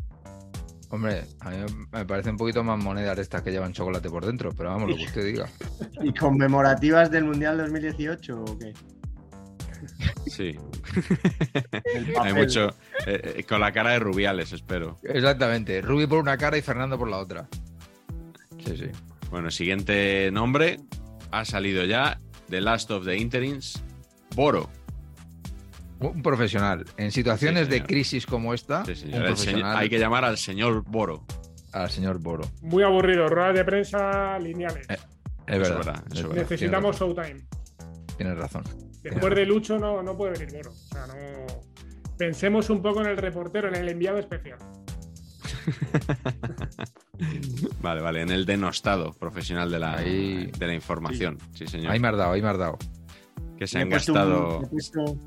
Hombre, 0.90 1.26
a 1.42 1.52
mí 1.52 1.58
me 1.92 2.04
parece 2.08 2.32
un 2.32 2.38
poquito 2.38 2.64
más 2.64 2.84
monedas 2.84 3.16
de 3.16 3.22
estas 3.22 3.44
que 3.44 3.52
llevan 3.52 3.74
chocolate 3.74 4.10
por 4.10 4.26
dentro, 4.26 4.52
pero 4.58 4.70
vamos, 4.70 4.90
lo 4.90 4.96
que 4.96 5.04
usted 5.04 5.24
diga. 5.24 5.48
¿Y 6.02 6.12
conmemorativas 6.16 7.12
del 7.12 7.26
Mundial 7.26 7.60
2018 7.60 8.42
o 8.44 8.58
qué? 8.58 8.74
Sí. 10.28 10.56
Hay 12.22 12.34
mucho. 12.34 12.70
eh, 13.06 13.36
eh, 13.38 13.44
con 13.44 13.60
la 13.62 13.72
cara 13.72 13.92
de 13.92 14.00
Rubiales, 14.00 14.52
espero. 14.54 15.00
Exactamente. 15.04 15.82
Rubi 15.82 16.08
por 16.08 16.20
una 16.20 16.38
cara 16.38 16.58
y 16.58 16.62
Fernando 16.62 16.98
por 16.98 17.10
la 17.10 17.18
otra. 17.18 17.48
Sí, 18.66 18.76
sí. 18.78 18.86
Bueno, 19.30 19.50
siguiente 19.52 20.30
nombre. 20.32 20.80
Ha 21.32 21.46
salido 21.46 21.84
ya. 21.86 22.20
The 22.50 22.62
Last 22.62 22.90
of 22.92 23.06
the 23.06 23.16
Interins. 23.18 23.82
Boro. 24.36 24.70
Un 26.00 26.22
profesional. 26.22 26.86
En 26.98 27.12
situaciones 27.12 27.66
Sí, 27.66 27.72
de 27.74 27.84
crisis 27.84 28.26
como 28.26 28.54
esta, 28.54 28.86
Sí, 28.86 29.06
un 29.06 29.20
profesional 29.20 29.78
hay 29.78 29.90
que 29.90 30.00
llamar 30.00 30.24
al 30.24 30.38
señor 30.38 30.84
Boro. 30.88 31.26
al 31.74 31.90
señor 31.92 32.20
Boro. 32.20 32.50
Muy 32.62 32.84
aburrido, 32.84 33.28
ruedas 33.28 33.54
de 33.56 33.66
prensa 33.66 34.40
lineales. 34.40 34.88
Eh, 34.90 34.98
Es 35.48 35.60
verdad. 35.60 36.04
es 36.12 36.24
verdad. 36.24 36.36
Necesitamos 36.36 36.98
showtime. 36.98 37.42
Tienes 38.18 38.38
razón. 38.38 38.64
Después 39.04 39.34
de 39.36 39.46
Lucho 39.46 39.80
no, 39.80 40.02
no 40.04 40.16
puede 40.18 40.34
venir 40.34 40.54
Boro. 40.56 40.72
O 40.72 40.74
sea, 40.74 41.08
no. 41.08 41.14
Pensemos 42.18 42.70
un 42.70 42.82
poco 42.82 43.02
en 43.02 43.08
el 43.08 43.18
reportero, 43.18 43.68
en 43.70 43.76
el 43.76 43.88
enviado 43.90 44.18
especial. 44.20 44.60
Vale, 47.82 48.02
vale. 48.02 48.22
En 48.22 48.30
el 48.32 48.46
denostado 48.46 49.12
profesional 49.14 49.70
de 49.70 49.80
la, 49.80 49.98
Ahí- 49.98 50.52
de 50.58 50.68
la 50.68 50.74
información. 50.74 51.38
Sí, 51.54 51.68
señor. 51.68 51.92
Ahí 51.92 52.00
me 52.00 52.08
has 52.08 52.18
dado, 52.18 52.32
ahí 52.34 52.42
me 52.42 52.48
has 52.50 52.58
dado. 52.58 52.78
que 53.58 53.68
se 53.68 53.78
Le 53.78 53.82
han 53.82 53.88
un- 53.88 53.92
gastado. 53.92 54.62
puesto- 54.70 55.18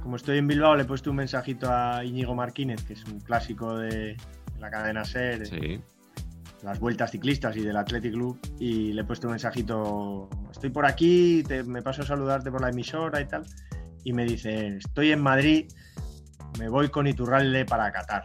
como 0.00 0.14
estoy 0.14 0.38
en 0.38 0.46
Bilbao, 0.46 0.76
le 0.76 0.82
he 0.82 0.86
puesto 0.86 1.10
un 1.10 1.16
mensajito 1.16 1.68
a 1.72 2.04
Íñigo 2.04 2.36
Martínez, 2.36 2.84
que 2.84 2.92
es 2.92 3.04
un 3.04 3.18
clásico 3.20 3.76
de 3.76 4.16
la 4.60 4.70
cadena 4.70 5.04
SER, 5.04 5.44
Sí. 5.46 5.80
Las 6.62 6.78
vueltas 6.80 7.10
ciclistas 7.10 7.56
y 7.56 7.60
del 7.60 7.76
Athletic 7.76 8.12
Club, 8.12 8.38
y 8.58 8.92
le 8.92 9.02
he 9.02 9.04
puesto 9.04 9.26
un 9.26 9.32
mensajito, 9.32 10.28
estoy 10.50 10.70
por 10.70 10.84
aquí, 10.86 11.42
te- 11.46 11.62
me 11.64 11.82
paso 11.82 12.02
a 12.02 12.06
saludarte 12.06 12.50
por 12.50 12.60
la 12.60 12.68
emisora 12.70 13.20
y 13.20 13.26
tal, 13.26 13.44
y 14.04 14.12
me 14.12 14.24
dice, 14.24 14.76
estoy 14.78 15.12
en 15.12 15.22
Madrid, 15.22 15.66
me 16.58 16.68
voy 16.68 16.88
con 16.88 17.06
Iturralde 17.06 17.64
para 17.64 17.90
Qatar. 17.92 18.22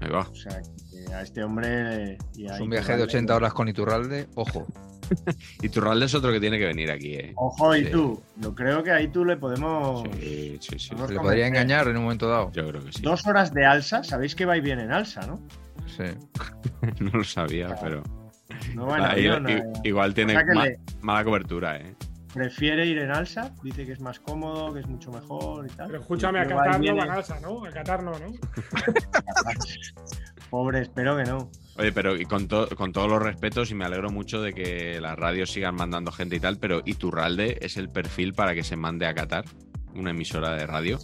Ahí 0.00 0.10
va. 0.10 0.20
O 0.20 0.34
sea, 0.34 0.60
que 0.90 1.14
a 1.14 1.22
este 1.22 1.42
hombre... 1.42 2.18
y 2.34 2.48
a 2.48 2.54
Es 2.56 2.60
un 2.60 2.68
viaje 2.70 2.92
de 2.96 2.98
Iturralde- 3.04 3.08
80 3.08 3.36
horas 3.36 3.52
con 3.54 3.68
Iturralde. 3.68 4.28
Ojo. 4.34 4.66
Y 5.62 5.68
Turralde 5.68 6.06
es 6.06 6.14
otro 6.16 6.32
que 6.32 6.40
tiene 6.40 6.58
que 6.58 6.66
venir 6.66 6.90
aquí, 6.90 7.14
¿eh? 7.14 7.32
Ojo, 7.36 7.76
y 7.76 7.84
Sí. 7.84 7.92
tú, 7.92 8.20
yo 8.38 8.54
creo 8.56 8.82
que 8.82 8.90
ahí 8.90 9.06
tú 9.08 9.24
le 9.24 9.36
podemos... 9.36 10.02
Sí, 10.20 10.58
sí, 10.60 10.78
sí. 10.80 10.94
Le 11.08 11.16
a 11.16 11.20
podría 11.22 11.46
engañar 11.46 11.86
en 11.86 11.96
un 11.96 12.02
momento 12.02 12.28
dado. 12.28 12.50
Yo 12.52 12.66
creo 12.68 12.84
que 12.84 12.92
sí. 12.92 13.02
Dos 13.02 13.24
horas 13.26 13.54
de 13.54 13.64
alza, 13.64 14.02
sabéis 14.02 14.34
que 14.34 14.44
va 14.44 14.56
y 14.56 14.60
viene 14.60 14.82
en 14.82 14.90
alza, 14.92 15.24
¿no? 15.24 15.40
Sí. 15.86 16.04
no 17.00 17.10
lo 17.10 17.24
sabía, 17.24 17.74
pero. 17.80 18.02
No 18.74 18.86
va 18.86 18.98
en 18.98 19.04
Ahí- 19.04 19.26
avión, 19.28 19.48
i- 19.48 19.52
eh. 19.54 19.62
igual 19.84 20.10
O 20.10 20.14
tiene 20.14 20.32
sea 20.34 20.44
que 20.44 20.54
ma- 20.54 20.64
le- 20.64 20.78
mala 21.00 21.24
cobertura, 21.24 21.76
¿eh? 21.78 21.94
prefiere 22.32 22.84
ir 22.84 22.98
en 22.98 23.10
alza, 23.10 23.50
dice 23.62 23.86
que 23.86 23.92
es 23.92 24.00
más 24.00 24.20
cómodo, 24.20 24.74
que 24.74 24.80
es 24.80 24.86
mucho 24.86 25.10
mejor 25.10 25.64
y 25.66 25.70
tal. 25.70 25.86
Pero 25.86 26.00
escúchame, 26.02 26.40
a 26.40 26.46
Qatar 26.46 26.72
no 26.74 26.78
viene- 26.80 26.98
van 27.00 27.10
a 27.10 27.14
alza, 27.14 27.40
¿no? 27.40 27.64
A 27.64 27.70
Qatar 27.70 28.02
no, 28.02 28.12
¿no? 28.18 28.26
Pobre, 30.50 30.82
espero 30.82 31.16
que 31.16 31.24
no. 31.24 31.50
Oye, 31.78 31.92
pero 31.92 32.16
y 32.16 32.24
con, 32.24 32.46
to- 32.46 32.68
con 32.76 32.92
todos 32.92 33.08
los 33.08 33.22
respetos, 33.22 33.70
y 33.70 33.74
me 33.74 33.84
alegro 33.84 34.10
mucho 34.10 34.40
de 34.42 34.52
que 34.52 35.00
las 35.00 35.16
radios 35.18 35.50
sigan 35.50 35.74
mandando 35.74 36.12
gente 36.12 36.36
y 36.36 36.40
tal, 36.40 36.58
pero 36.58 36.82
Iturralde 36.84 37.58
es 37.62 37.76
el 37.76 37.88
perfil 37.88 38.32
para 38.34 38.54
que 38.54 38.62
se 38.62 38.76
mande 38.76 39.06
a 39.06 39.14
Qatar, 39.14 39.44
una 39.94 40.10
emisora 40.10 40.54
de 40.54 40.66
radio, 40.66 40.98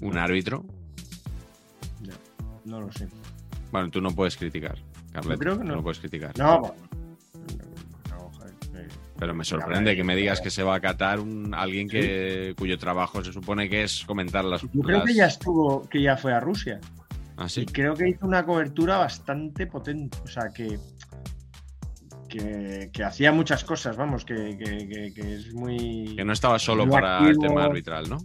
un 0.00 0.18
árbitro. 0.18 0.64
Ya, 2.00 2.14
no 2.64 2.80
lo 2.80 2.92
sé. 2.92 3.06
Bueno, 3.70 3.90
tú 3.90 4.00
no 4.00 4.10
puedes 4.10 4.36
criticar, 4.36 4.78
Carleto. 5.12 5.38
creo 5.38 5.58
que 5.58 5.64
no. 5.64 5.76
no 5.76 5.82
puedes 5.82 5.98
criticar. 5.98 6.36
No, 6.38 6.60
bueno. 6.60 6.74
No, 8.10 8.30
joder, 8.30 8.54
eh, 8.74 8.88
Pero 9.18 9.34
me 9.34 9.44
sorprende 9.44 9.94
que 9.96 10.04
me 10.04 10.16
digas 10.16 10.40
que 10.40 10.50
se 10.50 10.62
va 10.62 10.76
a 10.76 10.80
Qatar 10.80 11.20
un, 11.20 11.54
alguien 11.54 11.88
que, 11.88 12.54
cuyo 12.58 12.78
trabajo 12.78 13.22
se 13.22 13.32
supone 13.32 13.68
que 13.68 13.84
es 13.84 14.04
comentar 14.06 14.44
las. 14.44 14.62
Yo 14.62 14.82
creo 14.82 15.04
que 15.04 15.14
ya 15.14 15.26
estuvo, 15.26 15.88
que 15.88 16.00
ya 16.02 16.16
fue 16.16 16.32
a 16.32 16.40
Rusia. 16.40 16.80
¿Ah, 17.36 17.46
Y 17.54 17.66
creo 17.66 17.94
que 17.94 18.08
hizo 18.08 18.26
una 18.26 18.44
cobertura 18.44 18.96
bastante 18.98 19.66
potente. 19.66 20.18
O 20.24 20.26
sea, 20.26 20.48
que. 20.54 20.78
Que, 22.28 22.90
que 22.92 23.04
hacía 23.04 23.32
muchas 23.32 23.64
cosas, 23.64 23.96
vamos, 23.96 24.24
que, 24.26 24.58
que- 24.58 25.34
es 25.34 25.54
muy. 25.54 26.14
Que 26.14 26.24
no 26.26 26.32
estaba 26.34 26.58
solo 26.58 26.86
para 26.88 27.26
el 27.26 27.38
tema 27.38 27.64
arbitral, 27.64 28.08
¿no? 28.10 28.18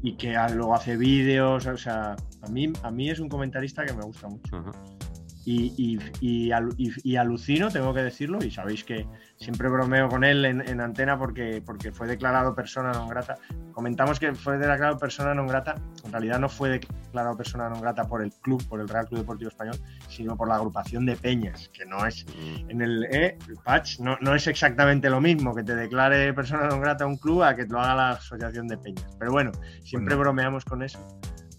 Y 0.00 0.16
que 0.16 0.32
luego 0.54 0.74
hace 0.76 0.96
vídeos, 0.96 1.66
o 1.66 1.76
sea, 1.76 2.14
a 2.42 2.48
mí, 2.48 2.72
a 2.82 2.90
mí 2.90 3.10
es 3.10 3.20
un 3.20 3.28
comentarista 3.28 3.84
que 3.84 3.92
me 3.92 4.02
gusta 4.02 4.28
mucho. 4.28 4.64
Y, 5.44 5.72
y- 5.78 5.98
y 6.20 6.48
alu- 6.50 6.74
y- 6.76 6.92
y 7.12 7.16
alucino, 7.16 7.70
tengo 7.70 7.94
que 7.94 8.02
decirlo, 8.02 8.38
y 8.44 8.50
sabéis 8.50 8.84
que 8.84 9.06
siempre 9.36 9.70
bromeo 9.70 10.06
con 10.10 10.22
él 10.22 10.44
en, 10.44 10.60
en 10.60 10.78
antena 10.82 11.18
porque, 11.18 11.62
porque 11.64 11.90
fue 11.90 12.06
declarado 12.06 12.54
persona 12.54 12.92
non 12.92 13.08
grata. 13.08 13.38
Comentamos 13.72 14.20
que 14.20 14.34
fue 14.36 14.58
declarado 14.60 14.98
persona 15.00 15.32
non 15.32 15.48
grata, 15.48 15.80
en 16.04 16.12
realidad 16.12 16.36
no 16.38 16.50
fue 16.52 16.68
declarado 16.76 17.32
persona 17.32 17.64
non 17.72 17.80
grata 17.80 18.04
por 18.04 18.20
el 18.20 18.28
club, 18.44 18.60
por 18.68 18.82
el 18.84 18.92
Real 18.92 19.08
Club 19.08 19.24
Deportivo 19.24 19.48
Español, 19.48 19.80
sino 20.12 20.36
por 20.36 20.52
la 20.52 20.56
agrupación 20.60 21.06
de 21.08 21.16
peñas, 21.16 21.70
que 21.72 21.86
no 21.88 22.04
es 22.04 22.26
Mm. 22.28 22.68
en 22.68 22.78
el, 22.82 23.04
eh, 23.08 23.38
el 23.48 23.56
patch, 23.64 24.00
no, 24.04 24.18
no 24.20 24.34
es 24.36 24.44
exactamente 24.52 25.08
lo 25.08 25.22
mismo 25.22 25.54
que 25.56 25.64
te 25.64 25.72
declare 25.74 26.28
persona 26.36 26.68
non 26.68 26.84
grata 26.84 27.08
un 27.08 27.16
club 27.16 27.40
a 27.48 27.56
que 27.56 27.64
te 27.64 27.72
lo 27.72 27.80
haga 27.80 27.94
la 27.96 28.10
asociación 28.20 28.68
de 28.68 28.76
peñas. 28.76 29.16
Pero 29.16 29.32
bueno, 29.32 29.52
siempre 29.80 30.12
Bueno. 30.12 30.28
bromeamos 30.28 30.66
con 30.68 30.82
eso 30.84 31.00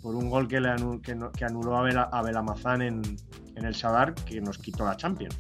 por 0.02 0.16
un 0.16 0.30
gol 0.30 0.48
que, 0.48 0.60
le 0.62 0.70
que, 1.04 1.16
no- 1.16 1.32
que 1.32 1.46
anuló 1.46 1.78
a, 1.78 1.84
Bela- 1.84 2.10
a 2.12 2.22
Belamazán 2.22 2.82
en, 2.82 3.02
en 3.56 3.66
el 3.66 3.76
Sadar 3.76 4.14
que 4.16 4.40
nos 4.42 4.58
quitó 4.58 4.86
la 4.86 4.96
Champions. 4.98 5.36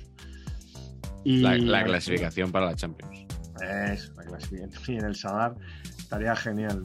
Y 1.23 1.41
La, 1.41 1.57
la 1.57 1.83
clasificación 1.83 2.51
para 2.51 2.67
la 2.67 2.75
Champions. 2.75 3.25
Eso, 3.61 4.13
la 4.15 4.23
clasificación. 4.23 4.83
Y 4.87 4.97
en 4.99 5.05
el 5.05 5.15
Sadar. 5.15 5.55
estaría 5.97 6.35
genial. 6.35 6.83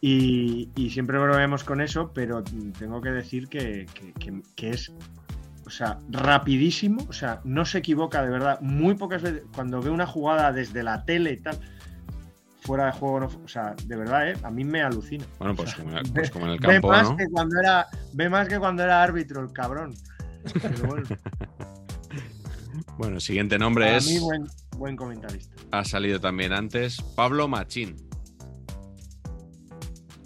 Y, 0.00 0.70
y 0.76 0.90
siempre 0.90 1.18
bromeamos 1.18 1.64
con 1.64 1.80
eso, 1.80 2.12
pero 2.12 2.42
tengo 2.78 3.00
que 3.00 3.10
decir 3.10 3.48
que- 3.48 3.86
que 4.54 4.70
es, 4.70 4.92
o 5.66 5.70
sea, 5.70 5.98
rapidísimo, 6.10 7.04
o 7.08 7.12
sea, 7.12 7.40
no 7.44 7.64
se 7.64 7.78
equivoca 7.78 8.22
de 8.22 8.30
verdad. 8.30 8.60
Muy 8.60 8.94
pocas 8.94 9.22
veces, 9.22 9.42
cuando 9.54 9.80
ve 9.80 9.90
una 9.90 10.06
jugada 10.06 10.52
desde 10.52 10.82
la 10.82 11.04
tele 11.04 11.32
y 11.32 11.36
tal, 11.38 11.58
fuera 12.66 12.86
de 12.86 12.92
juego, 12.92 13.20
no, 13.20 13.26
o 13.26 13.48
sea, 13.48 13.74
de 13.84 13.96
verdad, 13.96 14.28
¿eh? 14.30 14.34
a 14.42 14.50
mí 14.50 14.64
me 14.64 14.82
alucina. 14.82 15.24
Bueno, 15.38 15.54
pues 15.54 15.74
como, 15.74 15.90
pues 16.14 16.30
como 16.30 16.46
en 16.46 16.52
el 16.52 16.58
Ve 16.58 16.66
campo, 16.74 16.88
más, 16.88 17.10
¿no? 17.10 17.16
que 17.16 17.26
cuando 17.28 17.58
era, 17.60 17.86
ve 18.12 18.28
más 18.28 18.48
que 18.48 18.58
cuando 18.58 18.82
era 18.82 19.02
árbitro, 19.02 19.40
el 19.42 19.52
cabrón. 19.52 19.94
Pero 20.60 20.86
bueno, 20.86 21.06
Bueno, 22.98 23.20
siguiente 23.20 23.58
nombre 23.58 23.86
para 23.86 23.96
es. 23.98 24.06
mí, 24.06 24.18
buen, 24.18 24.46
buen 24.76 24.96
comentarista. 24.96 25.54
Ha 25.70 25.84
salido 25.84 26.20
también 26.20 26.52
antes. 26.52 27.00
Pablo 27.14 27.48
Machín. 27.48 27.96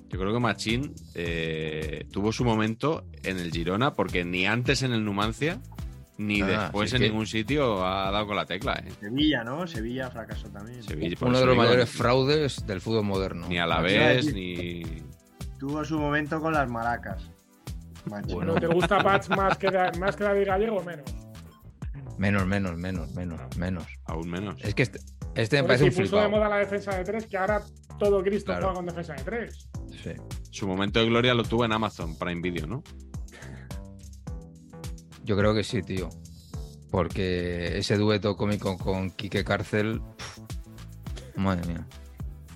Yo 0.09 0.19
creo 0.19 0.33
que 0.33 0.41
Machín 0.41 0.95
eh, 1.15 2.07
tuvo 2.13 2.33
su 2.33 2.45
momento 2.45 3.07
en 3.23 3.39
el 3.39 3.53
Girona, 3.53 3.95
porque 3.95 4.25
ni 4.25 4.47
antes 4.47 4.83
en 4.83 4.93
el 4.93 5.05
Numancia, 5.05 5.61
ni 6.21 6.43
Ah, 6.43 6.47
después 6.47 6.91
sí 6.91 6.97
en 6.97 7.03
que- 7.03 7.09
ningún 7.09 7.27
sitio 7.27 7.85
ha 7.87 8.11
dado 8.11 8.27
con 8.27 8.37
la 8.37 8.45
tecla. 8.45 8.75
¿eh? 8.75 8.91
Sevilla, 9.01 9.43
¿no? 9.43 9.67
Sevilla 9.67 10.11
fracasó 10.11 10.49
también. 10.51 10.83
Sevilla, 10.83 11.17
Uno 11.23 11.39
de 11.39 11.47
los 11.47 11.55
digo, 11.55 11.63
mayores 11.65 11.89
fraudes 11.91 12.67
del 12.67 12.81
fútbol 12.81 13.05
moderno. 13.05 13.49
Ni 13.49 13.59
a 13.59 13.67
la 13.67 13.81
vez, 13.81 14.33
ni. 14.35 14.83
Tuvo 15.59 15.85
su 15.85 15.99
momento 15.99 16.41
con 16.41 16.53
las 16.53 16.69
maracas. 16.69 17.23
Macho. 18.07 18.35
Bueno. 18.35 18.55
¿Pero 18.55 18.69
te 18.69 18.75
gusta 18.75 18.99
Patch 19.03 19.29
más 19.31 19.57
que, 19.59 19.71
más 19.99 20.17
que 20.17 20.25
David 20.25 20.47
Gallego 20.47 20.77
o 20.79 20.83
menos? 20.85 21.05
Menos, 22.19 22.47
menos, 22.47 22.77
menos, 22.77 23.11
menos, 23.15 23.41
menos. 23.57 23.85
Aún 24.07 24.29
menos. 24.31 24.57
Es 24.63 24.75
que 24.75 24.83
este, 24.83 25.01
este 25.35 25.61
me 25.63 25.69
parece 25.69 25.85
si 25.85 25.89
un 25.91 25.95
puso 26.05 26.17
de 26.17 26.23
flipado. 26.23 26.31
moda 26.31 26.49
la 26.49 26.57
defensa 26.57 26.95
de 26.97 27.05
tres, 27.05 27.27
que 27.27 27.37
ahora 27.39 27.63
todo 27.99 28.23
Cristo 28.23 28.47
Claro. 28.53 28.63
juega 28.69 28.75
con 28.77 28.87
defensa 28.87 29.15
de 29.15 29.23
tres. 29.23 29.69
Sí. 30.03 30.13
Su 30.51 30.67
momento 30.67 31.01
de 31.01 31.07
gloria 31.07 31.33
lo 31.35 31.43
tuvo 31.45 31.65
en 31.65 31.73
Amazon 31.73 32.19
Prime 32.19 32.41
Video, 32.43 32.67
¿no? 32.67 32.83
Yo 35.25 35.37
creo 35.37 35.55
que 35.55 35.65
sí, 35.65 35.83
tío. 35.83 36.09
Porque 36.91 37.79
ese 37.79 37.97
dueto 37.97 38.37
cómico 38.37 38.77
con 38.79 39.11
Quique 39.11 39.45
Cárcel. 39.45 40.01
madre 41.37 41.67
mía. 41.69 41.87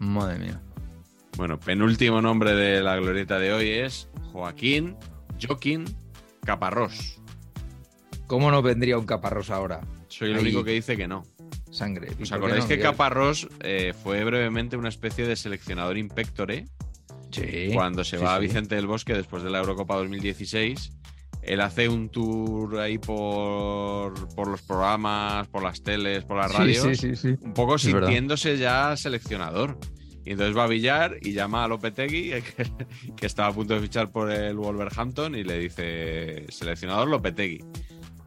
Madre 0.01 0.39
mía. 0.39 0.61
Bueno, 1.37 1.59
penúltimo 1.59 2.21
nombre 2.21 2.55
de 2.55 2.81
la 2.83 2.97
glorieta 2.97 3.39
de 3.39 3.53
hoy 3.53 3.69
es 3.71 4.09
Joaquín 4.33 4.97
Joaquín 5.45 5.85
Caparrós. 6.45 7.21
¿Cómo 8.27 8.51
no 8.51 8.63
vendría 8.63 8.99
un 8.99 9.07
caparrós 9.07 9.51
ahora? 9.51 9.81
Soy 10.09 10.31
el 10.31 10.37
Ahí. 10.37 10.43
único 10.43 10.65
que 10.65 10.71
dice 10.73 10.97
que 10.97 11.07
no. 11.09 11.23
Sangre. 11.71 12.09
¿Y 12.13 12.15
por 12.15 12.23
¿Os 12.23 12.33
acordáis 12.33 12.63
no, 12.65 12.69
que 12.69 12.77
Miguel? 12.77 12.91
Caparrós 12.91 13.49
eh, 13.61 13.93
fue 14.01 14.23
brevemente 14.25 14.77
una 14.77 14.89
especie 14.89 15.27
de 15.27 15.37
seleccionador 15.37 15.99
impectore 15.99 16.67
Sí. 17.31 17.71
cuando 17.75 18.05
se 18.05 18.17
sí, 18.19 18.23
va 18.25 18.37
a. 18.37 18.39
Vicente 18.39 18.77
del 18.77 18.87
Bosque 18.87 19.13
después 19.13 19.43
de 19.43 19.51
la 19.51 19.59
Eurocopa 19.59 19.97
2016? 19.97 20.93
Él 21.47 21.61
hace 21.61 21.89
un 21.89 22.09
tour 22.09 22.79
ahí 22.81 22.99
por, 22.99 24.13
por 24.35 24.49
los 24.49 24.63
programas, 24.63 25.47
por 25.49 25.63
las 25.63 25.83
teles, 25.83 26.25
por 26.25 26.37
las 26.39 26.51
Sí, 26.53 26.59
radios, 26.59 26.83
sí, 26.83 26.95
sí, 26.95 27.17
sí. 27.17 27.29
un 27.43 27.53
poco 27.55 27.75
Es 27.77 27.85
verdad. 27.87 28.09
sintiéndose 28.09 28.57
ya 28.59 28.97
seleccionador. 28.97 29.79
Y 30.27 30.31
entonces 30.33 30.57
va 30.57 30.65
a 30.65 30.69
Villar 30.69 31.17
y 31.21 31.33
llama 31.33 31.65
a 31.65 31.69
Lopetegui, 31.69 32.31
que, 32.57 32.67
que 33.15 33.27
estaba 33.27 33.49
a 33.49 33.53
punto 33.53 33.75
de 33.75 33.81
fichar 33.81 34.11
por 34.11 34.31
el 34.31 34.57
Wolverhampton, 34.57 35.35
y 35.35 35.45
le 35.45 35.59
dice, 35.59 36.47
seleccionador 36.49 37.09
Lopetegui. 37.09 37.63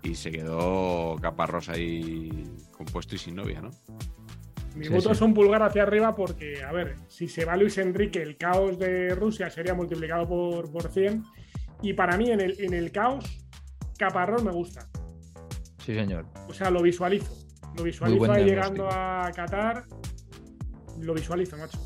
Y 0.04 0.14
se 0.14 0.30
quedó 0.32 1.16
Caparrós 1.20 1.70
ahí 1.70 2.44
compuesto 2.72 3.16
y 3.16 3.18
sin 3.18 3.36
novia, 3.36 3.62
¿no? 3.62 3.72
Mi 4.76 4.86
Sí, 4.86 4.90
voto 4.94 5.10
sí. 5.10 5.14
es 5.14 5.22
un 5.22 5.34
pulgar 5.34 5.64
hacia 5.64 5.82
arriba 5.82 6.16
porque, 6.16 6.64
a 6.64 6.72
ver, 6.72 6.98
si 7.08 7.28
se 7.28 7.46
va 7.46 7.58
Luis 7.58 7.80
Enrique, 7.80 8.22
el 8.22 8.38
caos 8.38 8.78
de 8.78 9.16
Rusia 9.16 9.50
sería 9.50 9.74
multiplicado 9.74 10.28
por, 10.30 10.72
por 10.72 10.92
100. 10.92 11.24
Y 11.82 11.94
para 11.94 12.18
mí, 12.18 12.32
en 12.32 12.42
el, 12.42 12.60
en 12.60 12.74
el 12.74 12.92
caos, 12.92 13.26
Caparrós 13.98 14.44
me 14.44 14.52
gusta. 14.52 14.88
Sí, 15.86 15.94
señor. 15.94 16.26
O 16.50 16.54
sea, 16.54 16.70
lo 16.70 16.82
visualizo. 16.82 17.34
Lo 17.76 17.84
visualizo 17.84 18.32
ahí 18.32 18.44
llegando 18.46 18.88
a 18.90 19.32
Qatar. 19.36 19.86
Lo 21.00 21.14
visualizo, 21.14 21.58
macho. 21.58 21.80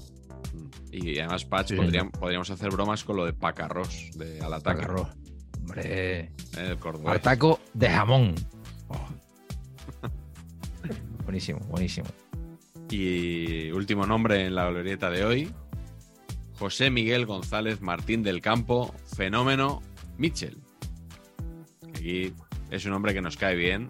Y 0.92 1.20
además, 1.20 1.46
Patch, 1.46 1.70
Sí, 1.70 1.76
podrían- 1.76 2.12
podríamos 2.12 2.50
hacer 2.50 2.70
bromas 2.72 3.04
con 3.04 3.18
lo 3.18 3.26
de 3.26 3.34
Pacarros, 3.34 4.10
de 4.16 4.40
al 4.42 4.54
ataque. 4.54 4.82
Tacarro. 4.82 5.10
Hombre. 5.60 6.32
el 6.58 6.78
cordobés. 6.80 7.22
De 7.74 7.90
jamón. 7.90 8.36
buenísimo, 11.24 11.60
buenísimo. 11.70 12.08
Y 12.90 13.72
último 13.72 14.06
nombre 14.06 14.46
en 14.46 14.56
la 14.56 14.70
glorieta 14.70 15.10
de 15.10 15.24
hoy, 15.24 15.54
José 16.60 16.90
Miguel 16.90 17.26
González 17.26 17.82
Martín 17.82 18.22
del 18.24 18.42
Campo, 18.42 18.94
fenómeno 19.16 19.82
Mitchell. 20.18 20.58
Aquí 21.88 22.34
es 22.70 22.86
un 22.86 22.94
hombre 22.94 23.14
que 23.14 23.22
nos 23.22 23.38
cae 23.38 23.56
bien. 23.56 23.90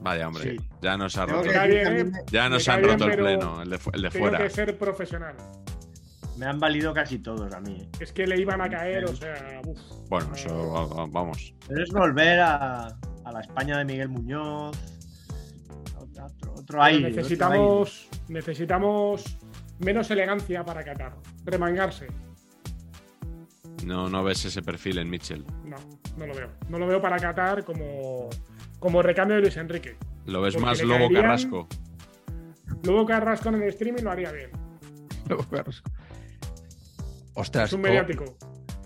Vaya, 0.00 0.26
hombre, 0.26 0.56
Sí. 0.58 0.64
ya 0.80 0.96
nos 0.96 1.16
ha 1.16 1.26
roto, 1.26 1.48
bien, 1.48 2.12
ya 2.32 2.48
nos 2.48 2.68
han 2.68 2.82
roto 2.82 3.06
bien, 3.06 3.10
el 3.12 3.16
pleno, 3.24 3.62
el 3.62 3.70
de, 3.70 3.80
el 3.92 4.02
de 4.02 4.10
Tengo 4.10 4.24
fuera. 4.26 4.38
que 4.38 4.50
ser 4.50 4.76
profesional. 4.76 5.36
me 6.38 6.46
han 6.46 6.58
valido 6.58 6.92
casi 6.92 7.18
todos 7.20 7.52
a 7.54 7.60
mí. 7.60 7.82
¿eh? 7.82 7.88
Es 8.00 8.12
que 8.12 8.26
le 8.26 8.40
iban 8.40 8.60
a 8.60 8.68
caer, 8.68 9.04
o 9.04 9.14
sea, 9.14 9.60
uf. 9.64 9.78
Bueno, 10.08 10.34
eso 10.34 10.72
va- 10.72 11.06
vamos. 11.06 11.54
Pero 11.68 11.84
es 11.84 11.90
volver 11.90 12.40
a, 12.40 12.86
a 12.86 13.32
la 13.32 13.40
España 13.42 13.78
de 13.78 13.84
Miguel 13.84 14.08
Muñoz. 14.08 14.76
Otro, 16.56 16.82
aire. 16.82 17.08
Otro 17.08 17.16
necesitamos, 17.16 18.08
necesitamos 18.28 19.38
menos 19.78 20.10
elegancia 20.10 20.64
para 20.64 20.82
Qatar. 20.82 21.14
Remangarse. 21.44 22.06
No, 23.84 24.08
no 24.08 24.22
ves 24.22 24.44
ese 24.44 24.62
perfil 24.62 24.98
en 24.98 25.10
Mitchell. 25.10 25.44
No, 25.64 25.76
no 26.16 26.26
lo 26.26 26.34
veo. 26.34 26.48
No 26.68 26.78
lo 26.78 26.86
veo 26.86 27.00
para 27.00 27.16
Qatar 27.18 27.64
como, 27.64 28.28
como 28.78 29.02
recambio 29.02 29.36
de 29.36 29.42
Luis 29.42 29.56
Enrique. 29.56 29.96
Lo 30.26 30.40
ves 30.40 30.54
Porque 30.54 30.66
más 30.66 30.82
Lobo 30.82 30.98
caerían- 31.08 31.22
Carrasco. 31.22 31.68
Luego 32.84 33.06
Carrasco 33.06 33.48
en 33.48 33.56
el 33.56 33.68
streaming 33.68 34.02
lo 34.02 34.10
haría 34.12 34.30
bien. 34.32 34.50
Ostras, 37.34 37.68
Es 37.70 37.72
un 37.72 37.82
co- 37.82 37.88
mediático. 37.88 38.24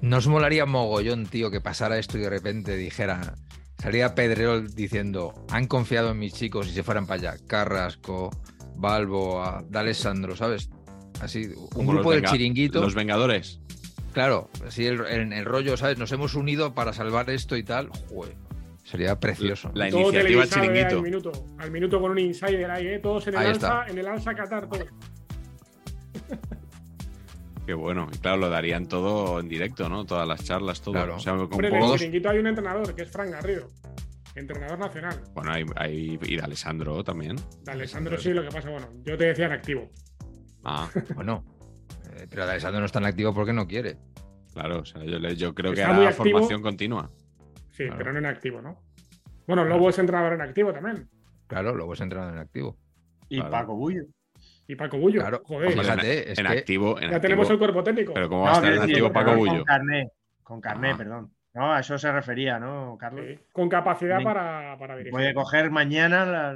nos 0.02 0.26
molaría 0.28 0.66
mogollón, 0.66 1.26
tío, 1.26 1.50
que 1.50 1.60
pasara 1.60 1.98
esto 1.98 2.16
y 2.18 2.20
de 2.20 2.30
repente 2.30 2.76
dijera, 2.76 3.34
salía 3.78 4.14
Pedrerol 4.14 4.72
diciendo, 4.74 5.34
han 5.50 5.66
confiado 5.66 6.10
en 6.12 6.18
mis 6.18 6.32
chicos 6.34 6.68
y 6.68 6.70
se 6.72 6.82
fueran 6.82 7.06
para 7.06 7.32
allá. 7.32 7.44
Carrasco, 7.46 8.30
Balboa, 8.76 9.64
D'Alessandro, 9.68 10.36
¿sabes? 10.36 10.70
Así, 11.20 11.46
un 11.46 11.68
Como 11.68 11.92
grupo 11.92 12.04
los 12.04 12.12
del 12.12 12.20
Venga- 12.22 12.30
chiringuito. 12.32 12.80
Los 12.80 12.94
Vengadores. 12.94 13.60
Claro, 14.16 14.48
así 14.66 14.86
el, 14.86 15.04
en 15.08 15.34
el 15.34 15.44
rollo, 15.44 15.76
¿sabes? 15.76 15.98
Nos 15.98 16.10
hemos 16.10 16.34
unido 16.34 16.72
para 16.72 16.94
salvar 16.94 17.28
esto 17.28 17.54
y 17.54 17.62
tal. 17.62 17.90
Joder, 18.08 18.34
sería 18.82 19.20
precioso. 19.20 19.70
La 19.74 19.90
Todo 19.90 20.10
iniciativa 20.10 20.46
televisado, 20.46 20.62
eh, 20.64 20.68
chiringuito. 20.68 20.96
al 20.96 21.02
minuto. 21.02 21.32
Al 21.58 21.70
minuto 21.70 22.00
con 22.00 22.10
un 22.12 22.18
insider 22.20 22.70
ahí, 22.70 22.86
¿eh? 22.86 22.98
Todos 22.98 23.26
en 23.26 23.34
el 23.34 23.40
Ahí 23.40 23.46
alza, 23.48 23.80
está. 23.80 23.92
en 23.92 23.98
el 23.98 24.06
alza 24.06 24.34
Qatar, 24.34 24.68
todo. 24.70 24.86
Qué 27.66 27.74
bueno. 27.74 28.08
Y 28.10 28.16
claro, 28.16 28.38
lo 28.38 28.48
darían 28.48 28.86
todo 28.86 29.38
en 29.38 29.48
directo, 29.50 29.90
¿no? 29.90 30.06
Todas 30.06 30.26
las 30.26 30.42
charlas, 30.44 30.80
todo. 30.80 30.94
Claro. 30.94 31.16
O 31.16 31.18
sea, 31.20 31.34
con 31.34 31.52
Hombre, 31.52 31.68
en 31.68 31.74
el 31.74 31.98
chiringuito 31.98 32.30
hay 32.30 32.38
un 32.38 32.46
entrenador 32.46 32.94
que 32.94 33.02
es 33.02 33.10
Fran 33.10 33.30
Garrido. 33.30 33.68
Entrenador 34.34 34.78
nacional. 34.78 35.20
Bueno, 35.34 35.52
hay, 35.52 35.64
hay 35.76 36.18
y 36.22 36.36
de 36.36 36.42
Alessandro 36.42 37.04
también. 37.04 37.36
De 37.64 37.72
Alessandro 37.72 38.18
sí, 38.18 38.32
lo 38.32 38.42
que 38.42 38.48
pasa, 38.48 38.70
bueno, 38.70 38.88
yo 39.04 39.18
te 39.18 39.24
decía 39.26 39.44
en 39.44 39.52
activo. 39.52 39.90
Ah, 40.64 40.88
Bueno, 41.14 41.44
pero 42.30 42.46
D'Alessandro 42.46 42.80
no 42.80 42.86
está 42.86 42.98
en 42.98 43.06
activo 43.06 43.34
porque 43.34 43.52
no 43.52 43.66
quiere. 43.66 43.96
claro. 44.52 44.80
O 44.80 44.84
sea, 44.84 45.04
yo, 45.04 45.18
le- 45.18 45.36
yo 45.36 45.54
creo 45.54 45.72
que 45.74 45.80
Está 45.82 45.94
hará 45.94 46.08
activo. 46.08 46.24
formación 46.38 46.62
continua. 46.62 47.10
Sí, 47.72 47.84
Claro. 47.84 47.98
pero 47.98 48.12
no 48.14 48.18
en 48.20 48.26
activo, 48.26 48.62
¿no? 48.62 48.80
Bueno, 49.46 49.64
Lobo 49.64 49.90
es 49.90 49.98
entrenador 49.98 50.32
en 50.32 50.40
activo 50.40 50.72
también. 50.72 51.08
Claro, 51.46 51.74
luego 51.74 51.92
es 51.92 52.00
entrenador 52.00 52.34
en 52.34 52.40
activo. 52.40 52.76
Y 53.28 53.36
Claro. 53.36 53.50
Paco 53.50 53.76
Bullo. 53.76 54.02
Y 54.66 54.74
Paco 54.76 54.98
Bullo. 54.98 55.20
Claro, 55.20 55.42
Joder, 55.44 55.68
Hombre, 55.68 55.82
fíjate, 55.84 56.32
es 56.32 56.38
en 56.38 56.46
que 56.46 56.52
activo. 56.58 56.96
En 56.96 57.02
ya 57.02 57.06
activo. 57.16 57.20
tenemos 57.20 57.50
el 57.50 57.58
cuerpo 57.58 57.84
técnico. 57.84 58.14
Pero 58.14 58.28
¿cómo 58.28 58.42
va 58.42 58.50
a 58.50 58.54
estar 58.54 58.72
en 58.72 58.80
activo 58.82 59.12
Paco 59.12 59.36
Bullo? 59.36 59.52
Con 59.56 59.64
carné. 59.64 60.10
Con 60.42 60.60
carné, 60.60 60.90
Ah. 60.92 60.96
perdón. 60.96 61.32
No, 61.54 61.72
a 61.72 61.80
eso 61.80 61.96
se 61.98 62.10
refería, 62.12 62.58
¿no, 62.58 62.96
Carlos? 62.98 63.24
Sí, 63.28 63.38
Con 63.52 63.68
capacidad 63.68 64.22
para, 64.22 64.76
para 64.78 64.94
dirigir. 64.96 65.12
Puede 65.12 65.34
coger 65.34 65.70
mañana 65.70 66.24
la- 66.26 66.50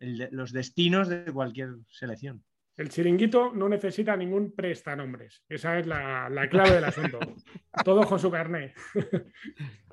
el 0.00 0.18
de- 0.18 0.28
los 0.30 0.52
destinos 0.52 1.08
de 1.08 1.24
cualquier 1.32 1.70
selección. 1.88 2.42
El 2.80 2.88
chiringuito 2.88 3.52
no 3.54 3.68
necesita 3.68 4.16
ningún 4.16 4.52
prestanombres. 4.52 5.42
Esa 5.50 5.78
es 5.78 5.86
la, 5.86 6.30
la 6.30 6.48
clave 6.48 6.70
del 6.70 6.84
asunto. 6.84 7.18
Todo 7.84 8.06
con 8.06 8.18
su 8.18 8.30
carné. 8.30 8.72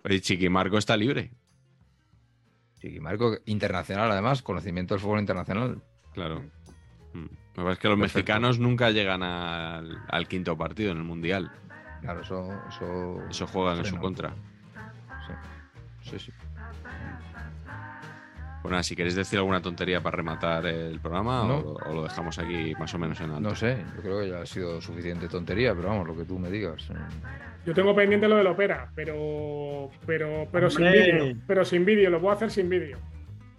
Oye, 0.06 0.22
Chiquimarco 0.22 0.78
está 0.78 0.96
libre. 0.96 1.34
Sí, 2.76 3.02
Marco, 3.02 3.40
internacional 3.46 4.10
además, 4.10 4.42
conocimiento 4.42 4.94
del 4.94 5.02
fútbol 5.02 5.20
internacional. 5.20 5.84
Claro. 6.14 6.44
Mm. 7.12 7.24
Lo 7.26 7.28
que 7.28 7.56
pasa 7.56 7.72
es 7.74 7.80
que 7.80 7.88
los 7.90 8.00
Perfecto. 8.00 8.20
mexicanos 8.20 8.60
nunca 8.60 8.90
llegan 8.92 9.22
al, 9.22 9.98
al 10.08 10.28
quinto 10.30 10.58
partido 10.58 10.92
en 10.92 10.98
el 11.00 11.04
Mundial. 11.04 11.52
Claro, 12.00 12.22
eso. 12.22 12.50
Eso, 12.70 13.22
Eso 13.30 13.48
juegan 13.48 13.80
en 13.80 13.86
su 13.86 13.98
contra. 13.98 14.34
sí. 16.04 16.20
sí. 16.20 16.32
Pues 18.62 18.72
nada, 18.72 18.84
si 18.84 18.96
queréis 18.96 19.16
decir 19.16 19.38
alguna 19.40 19.62
tontería 19.62 20.02
para 20.02 20.18
rematar 20.18 20.66
el 20.66 21.00
programa 21.00 21.44
No. 21.48 21.58
o, 21.60 21.90
o 21.90 21.94
lo 21.94 22.04
dejamos 22.04 22.38
aquí 22.40 22.74
más 22.80 22.94
o 22.94 22.98
menos 22.98 23.20
en 23.22 23.30
alto. 23.32 23.40
No 23.42 23.56
sé, 23.56 23.78
yo 23.96 24.02
creo 24.02 24.20
que 24.22 24.30
ya 24.30 24.42
ha 24.42 24.46
sido 24.46 24.82
suficiente 24.82 25.28
tontería, 25.30 25.74
pero 25.76 25.90
vamos, 25.90 26.08
lo 26.08 26.16
que 26.18 26.26
tú 26.26 26.38
me 26.40 26.50
digas. 26.50 26.90
Yo 27.66 27.74
tengo 27.74 27.96
pendiente 27.96 28.28
lo 28.28 28.36
del 28.38 28.48
Opera, 28.48 28.90
pero 28.96 29.90
pero 30.06 30.48
pero 30.52 30.70
sin 30.70 30.92
vídeo. 30.92 31.36
Pero 31.48 31.64
sin 31.66 31.86
vídeo, 31.86 32.10
lo 32.10 32.20
puedo 32.20 32.34
hacer 32.34 32.50
sin 32.52 32.70
vídeo. 32.70 32.98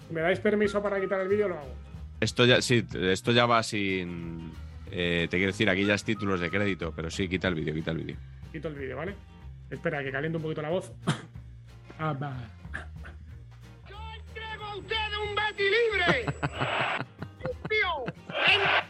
Si 0.06 0.14
me 0.14 0.20
dais 0.20 0.40
permiso 0.40 0.82
para 0.82 1.00
quitar 1.00 1.20
el 1.20 1.28
vídeo, 1.28 1.48
lo 1.48 1.58
hago. 1.58 1.74
Esto 2.20 2.44
ya, 2.46 2.60
sí, 2.62 2.84
esto 2.94 3.32
ya 3.32 3.46
va 3.46 3.62
sin. 3.62 4.50
eh, 4.90 5.28
te 5.30 5.36
quiero 5.36 5.52
decir, 5.52 5.68
aquí 5.70 5.84
ya 5.84 5.94
es 5.94 6.04
títulos 6.04 6.40
de 6.40 6.50
crédito, 6.50 6.92
pero 6.96 7.10
sí, 7.10 7.28
quita 7.28 7.48
el 7.48 7.54
vídeo, 7.54 7.72
quita 7.74 7.90
el 7.92 7.98
vídeo. 7.98 8.16
Quito 8.50 8.68
el 8.68 8.74
vídeo, 8.74 8.96
¿vale? 8.96 9.14
Espera, 9.70 10.02
que 10.02 10.10
caliente 10.10 10.36
un 10.36 10.42
poquito 10.42 10.60
la 10.62 10.70
voz. 10.70 10.92
Ah, 12.00 12.12
va. 12.12 12.32
Un 15.58 15.64
Betty 15.64 15.64
libre. 15.64 16.26
¡Viva! 17.68 18.84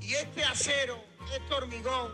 Y 0.00 0.14
este 0.14 0.44
acero, 0.44 1.04
este 1.34 1.54
hormigón, 1.54 2.12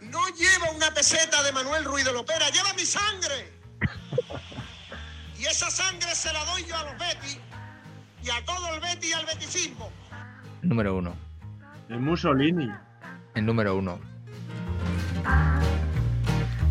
no 0.00 0.28
lleva 0.28 0.70
una 0.74 0.92
peseta 0.92 1.42
de 1.42 1.52
Manuel 1.52 1.84
Ruiz 1.84 2.04
de 2.04 2.12
Lopera, 2.12 2.48
lleva 2.50 2.72
mi 2.74 2.84
sangre. 2.84 3.52
Y 5.38 5.46
esa 5.46 5.70
sangre 5.70 6.14
se 6.14 6.32
la 6.32 6.44
doy 6.44 6.64
yo 6.64 6.76
a 6.76 6.84
los 6.84 6.98
Betty 6.98 7.40
y 8.22 8.30
a 8.30 8.44
todo 8.44 8.74
el 8.74 8.80
Betty 8.80 9.08
y 9.08 9.12
al 9.12 9.24
beticismo. 9.26 9.90
Número 10.62 10.96
uno. 10.96 11.16
El 11.88 12.00
Mussolini. 12.00 12.70
El 13.34 13.46
número 13.46 13.76
uno. 13.76 14.09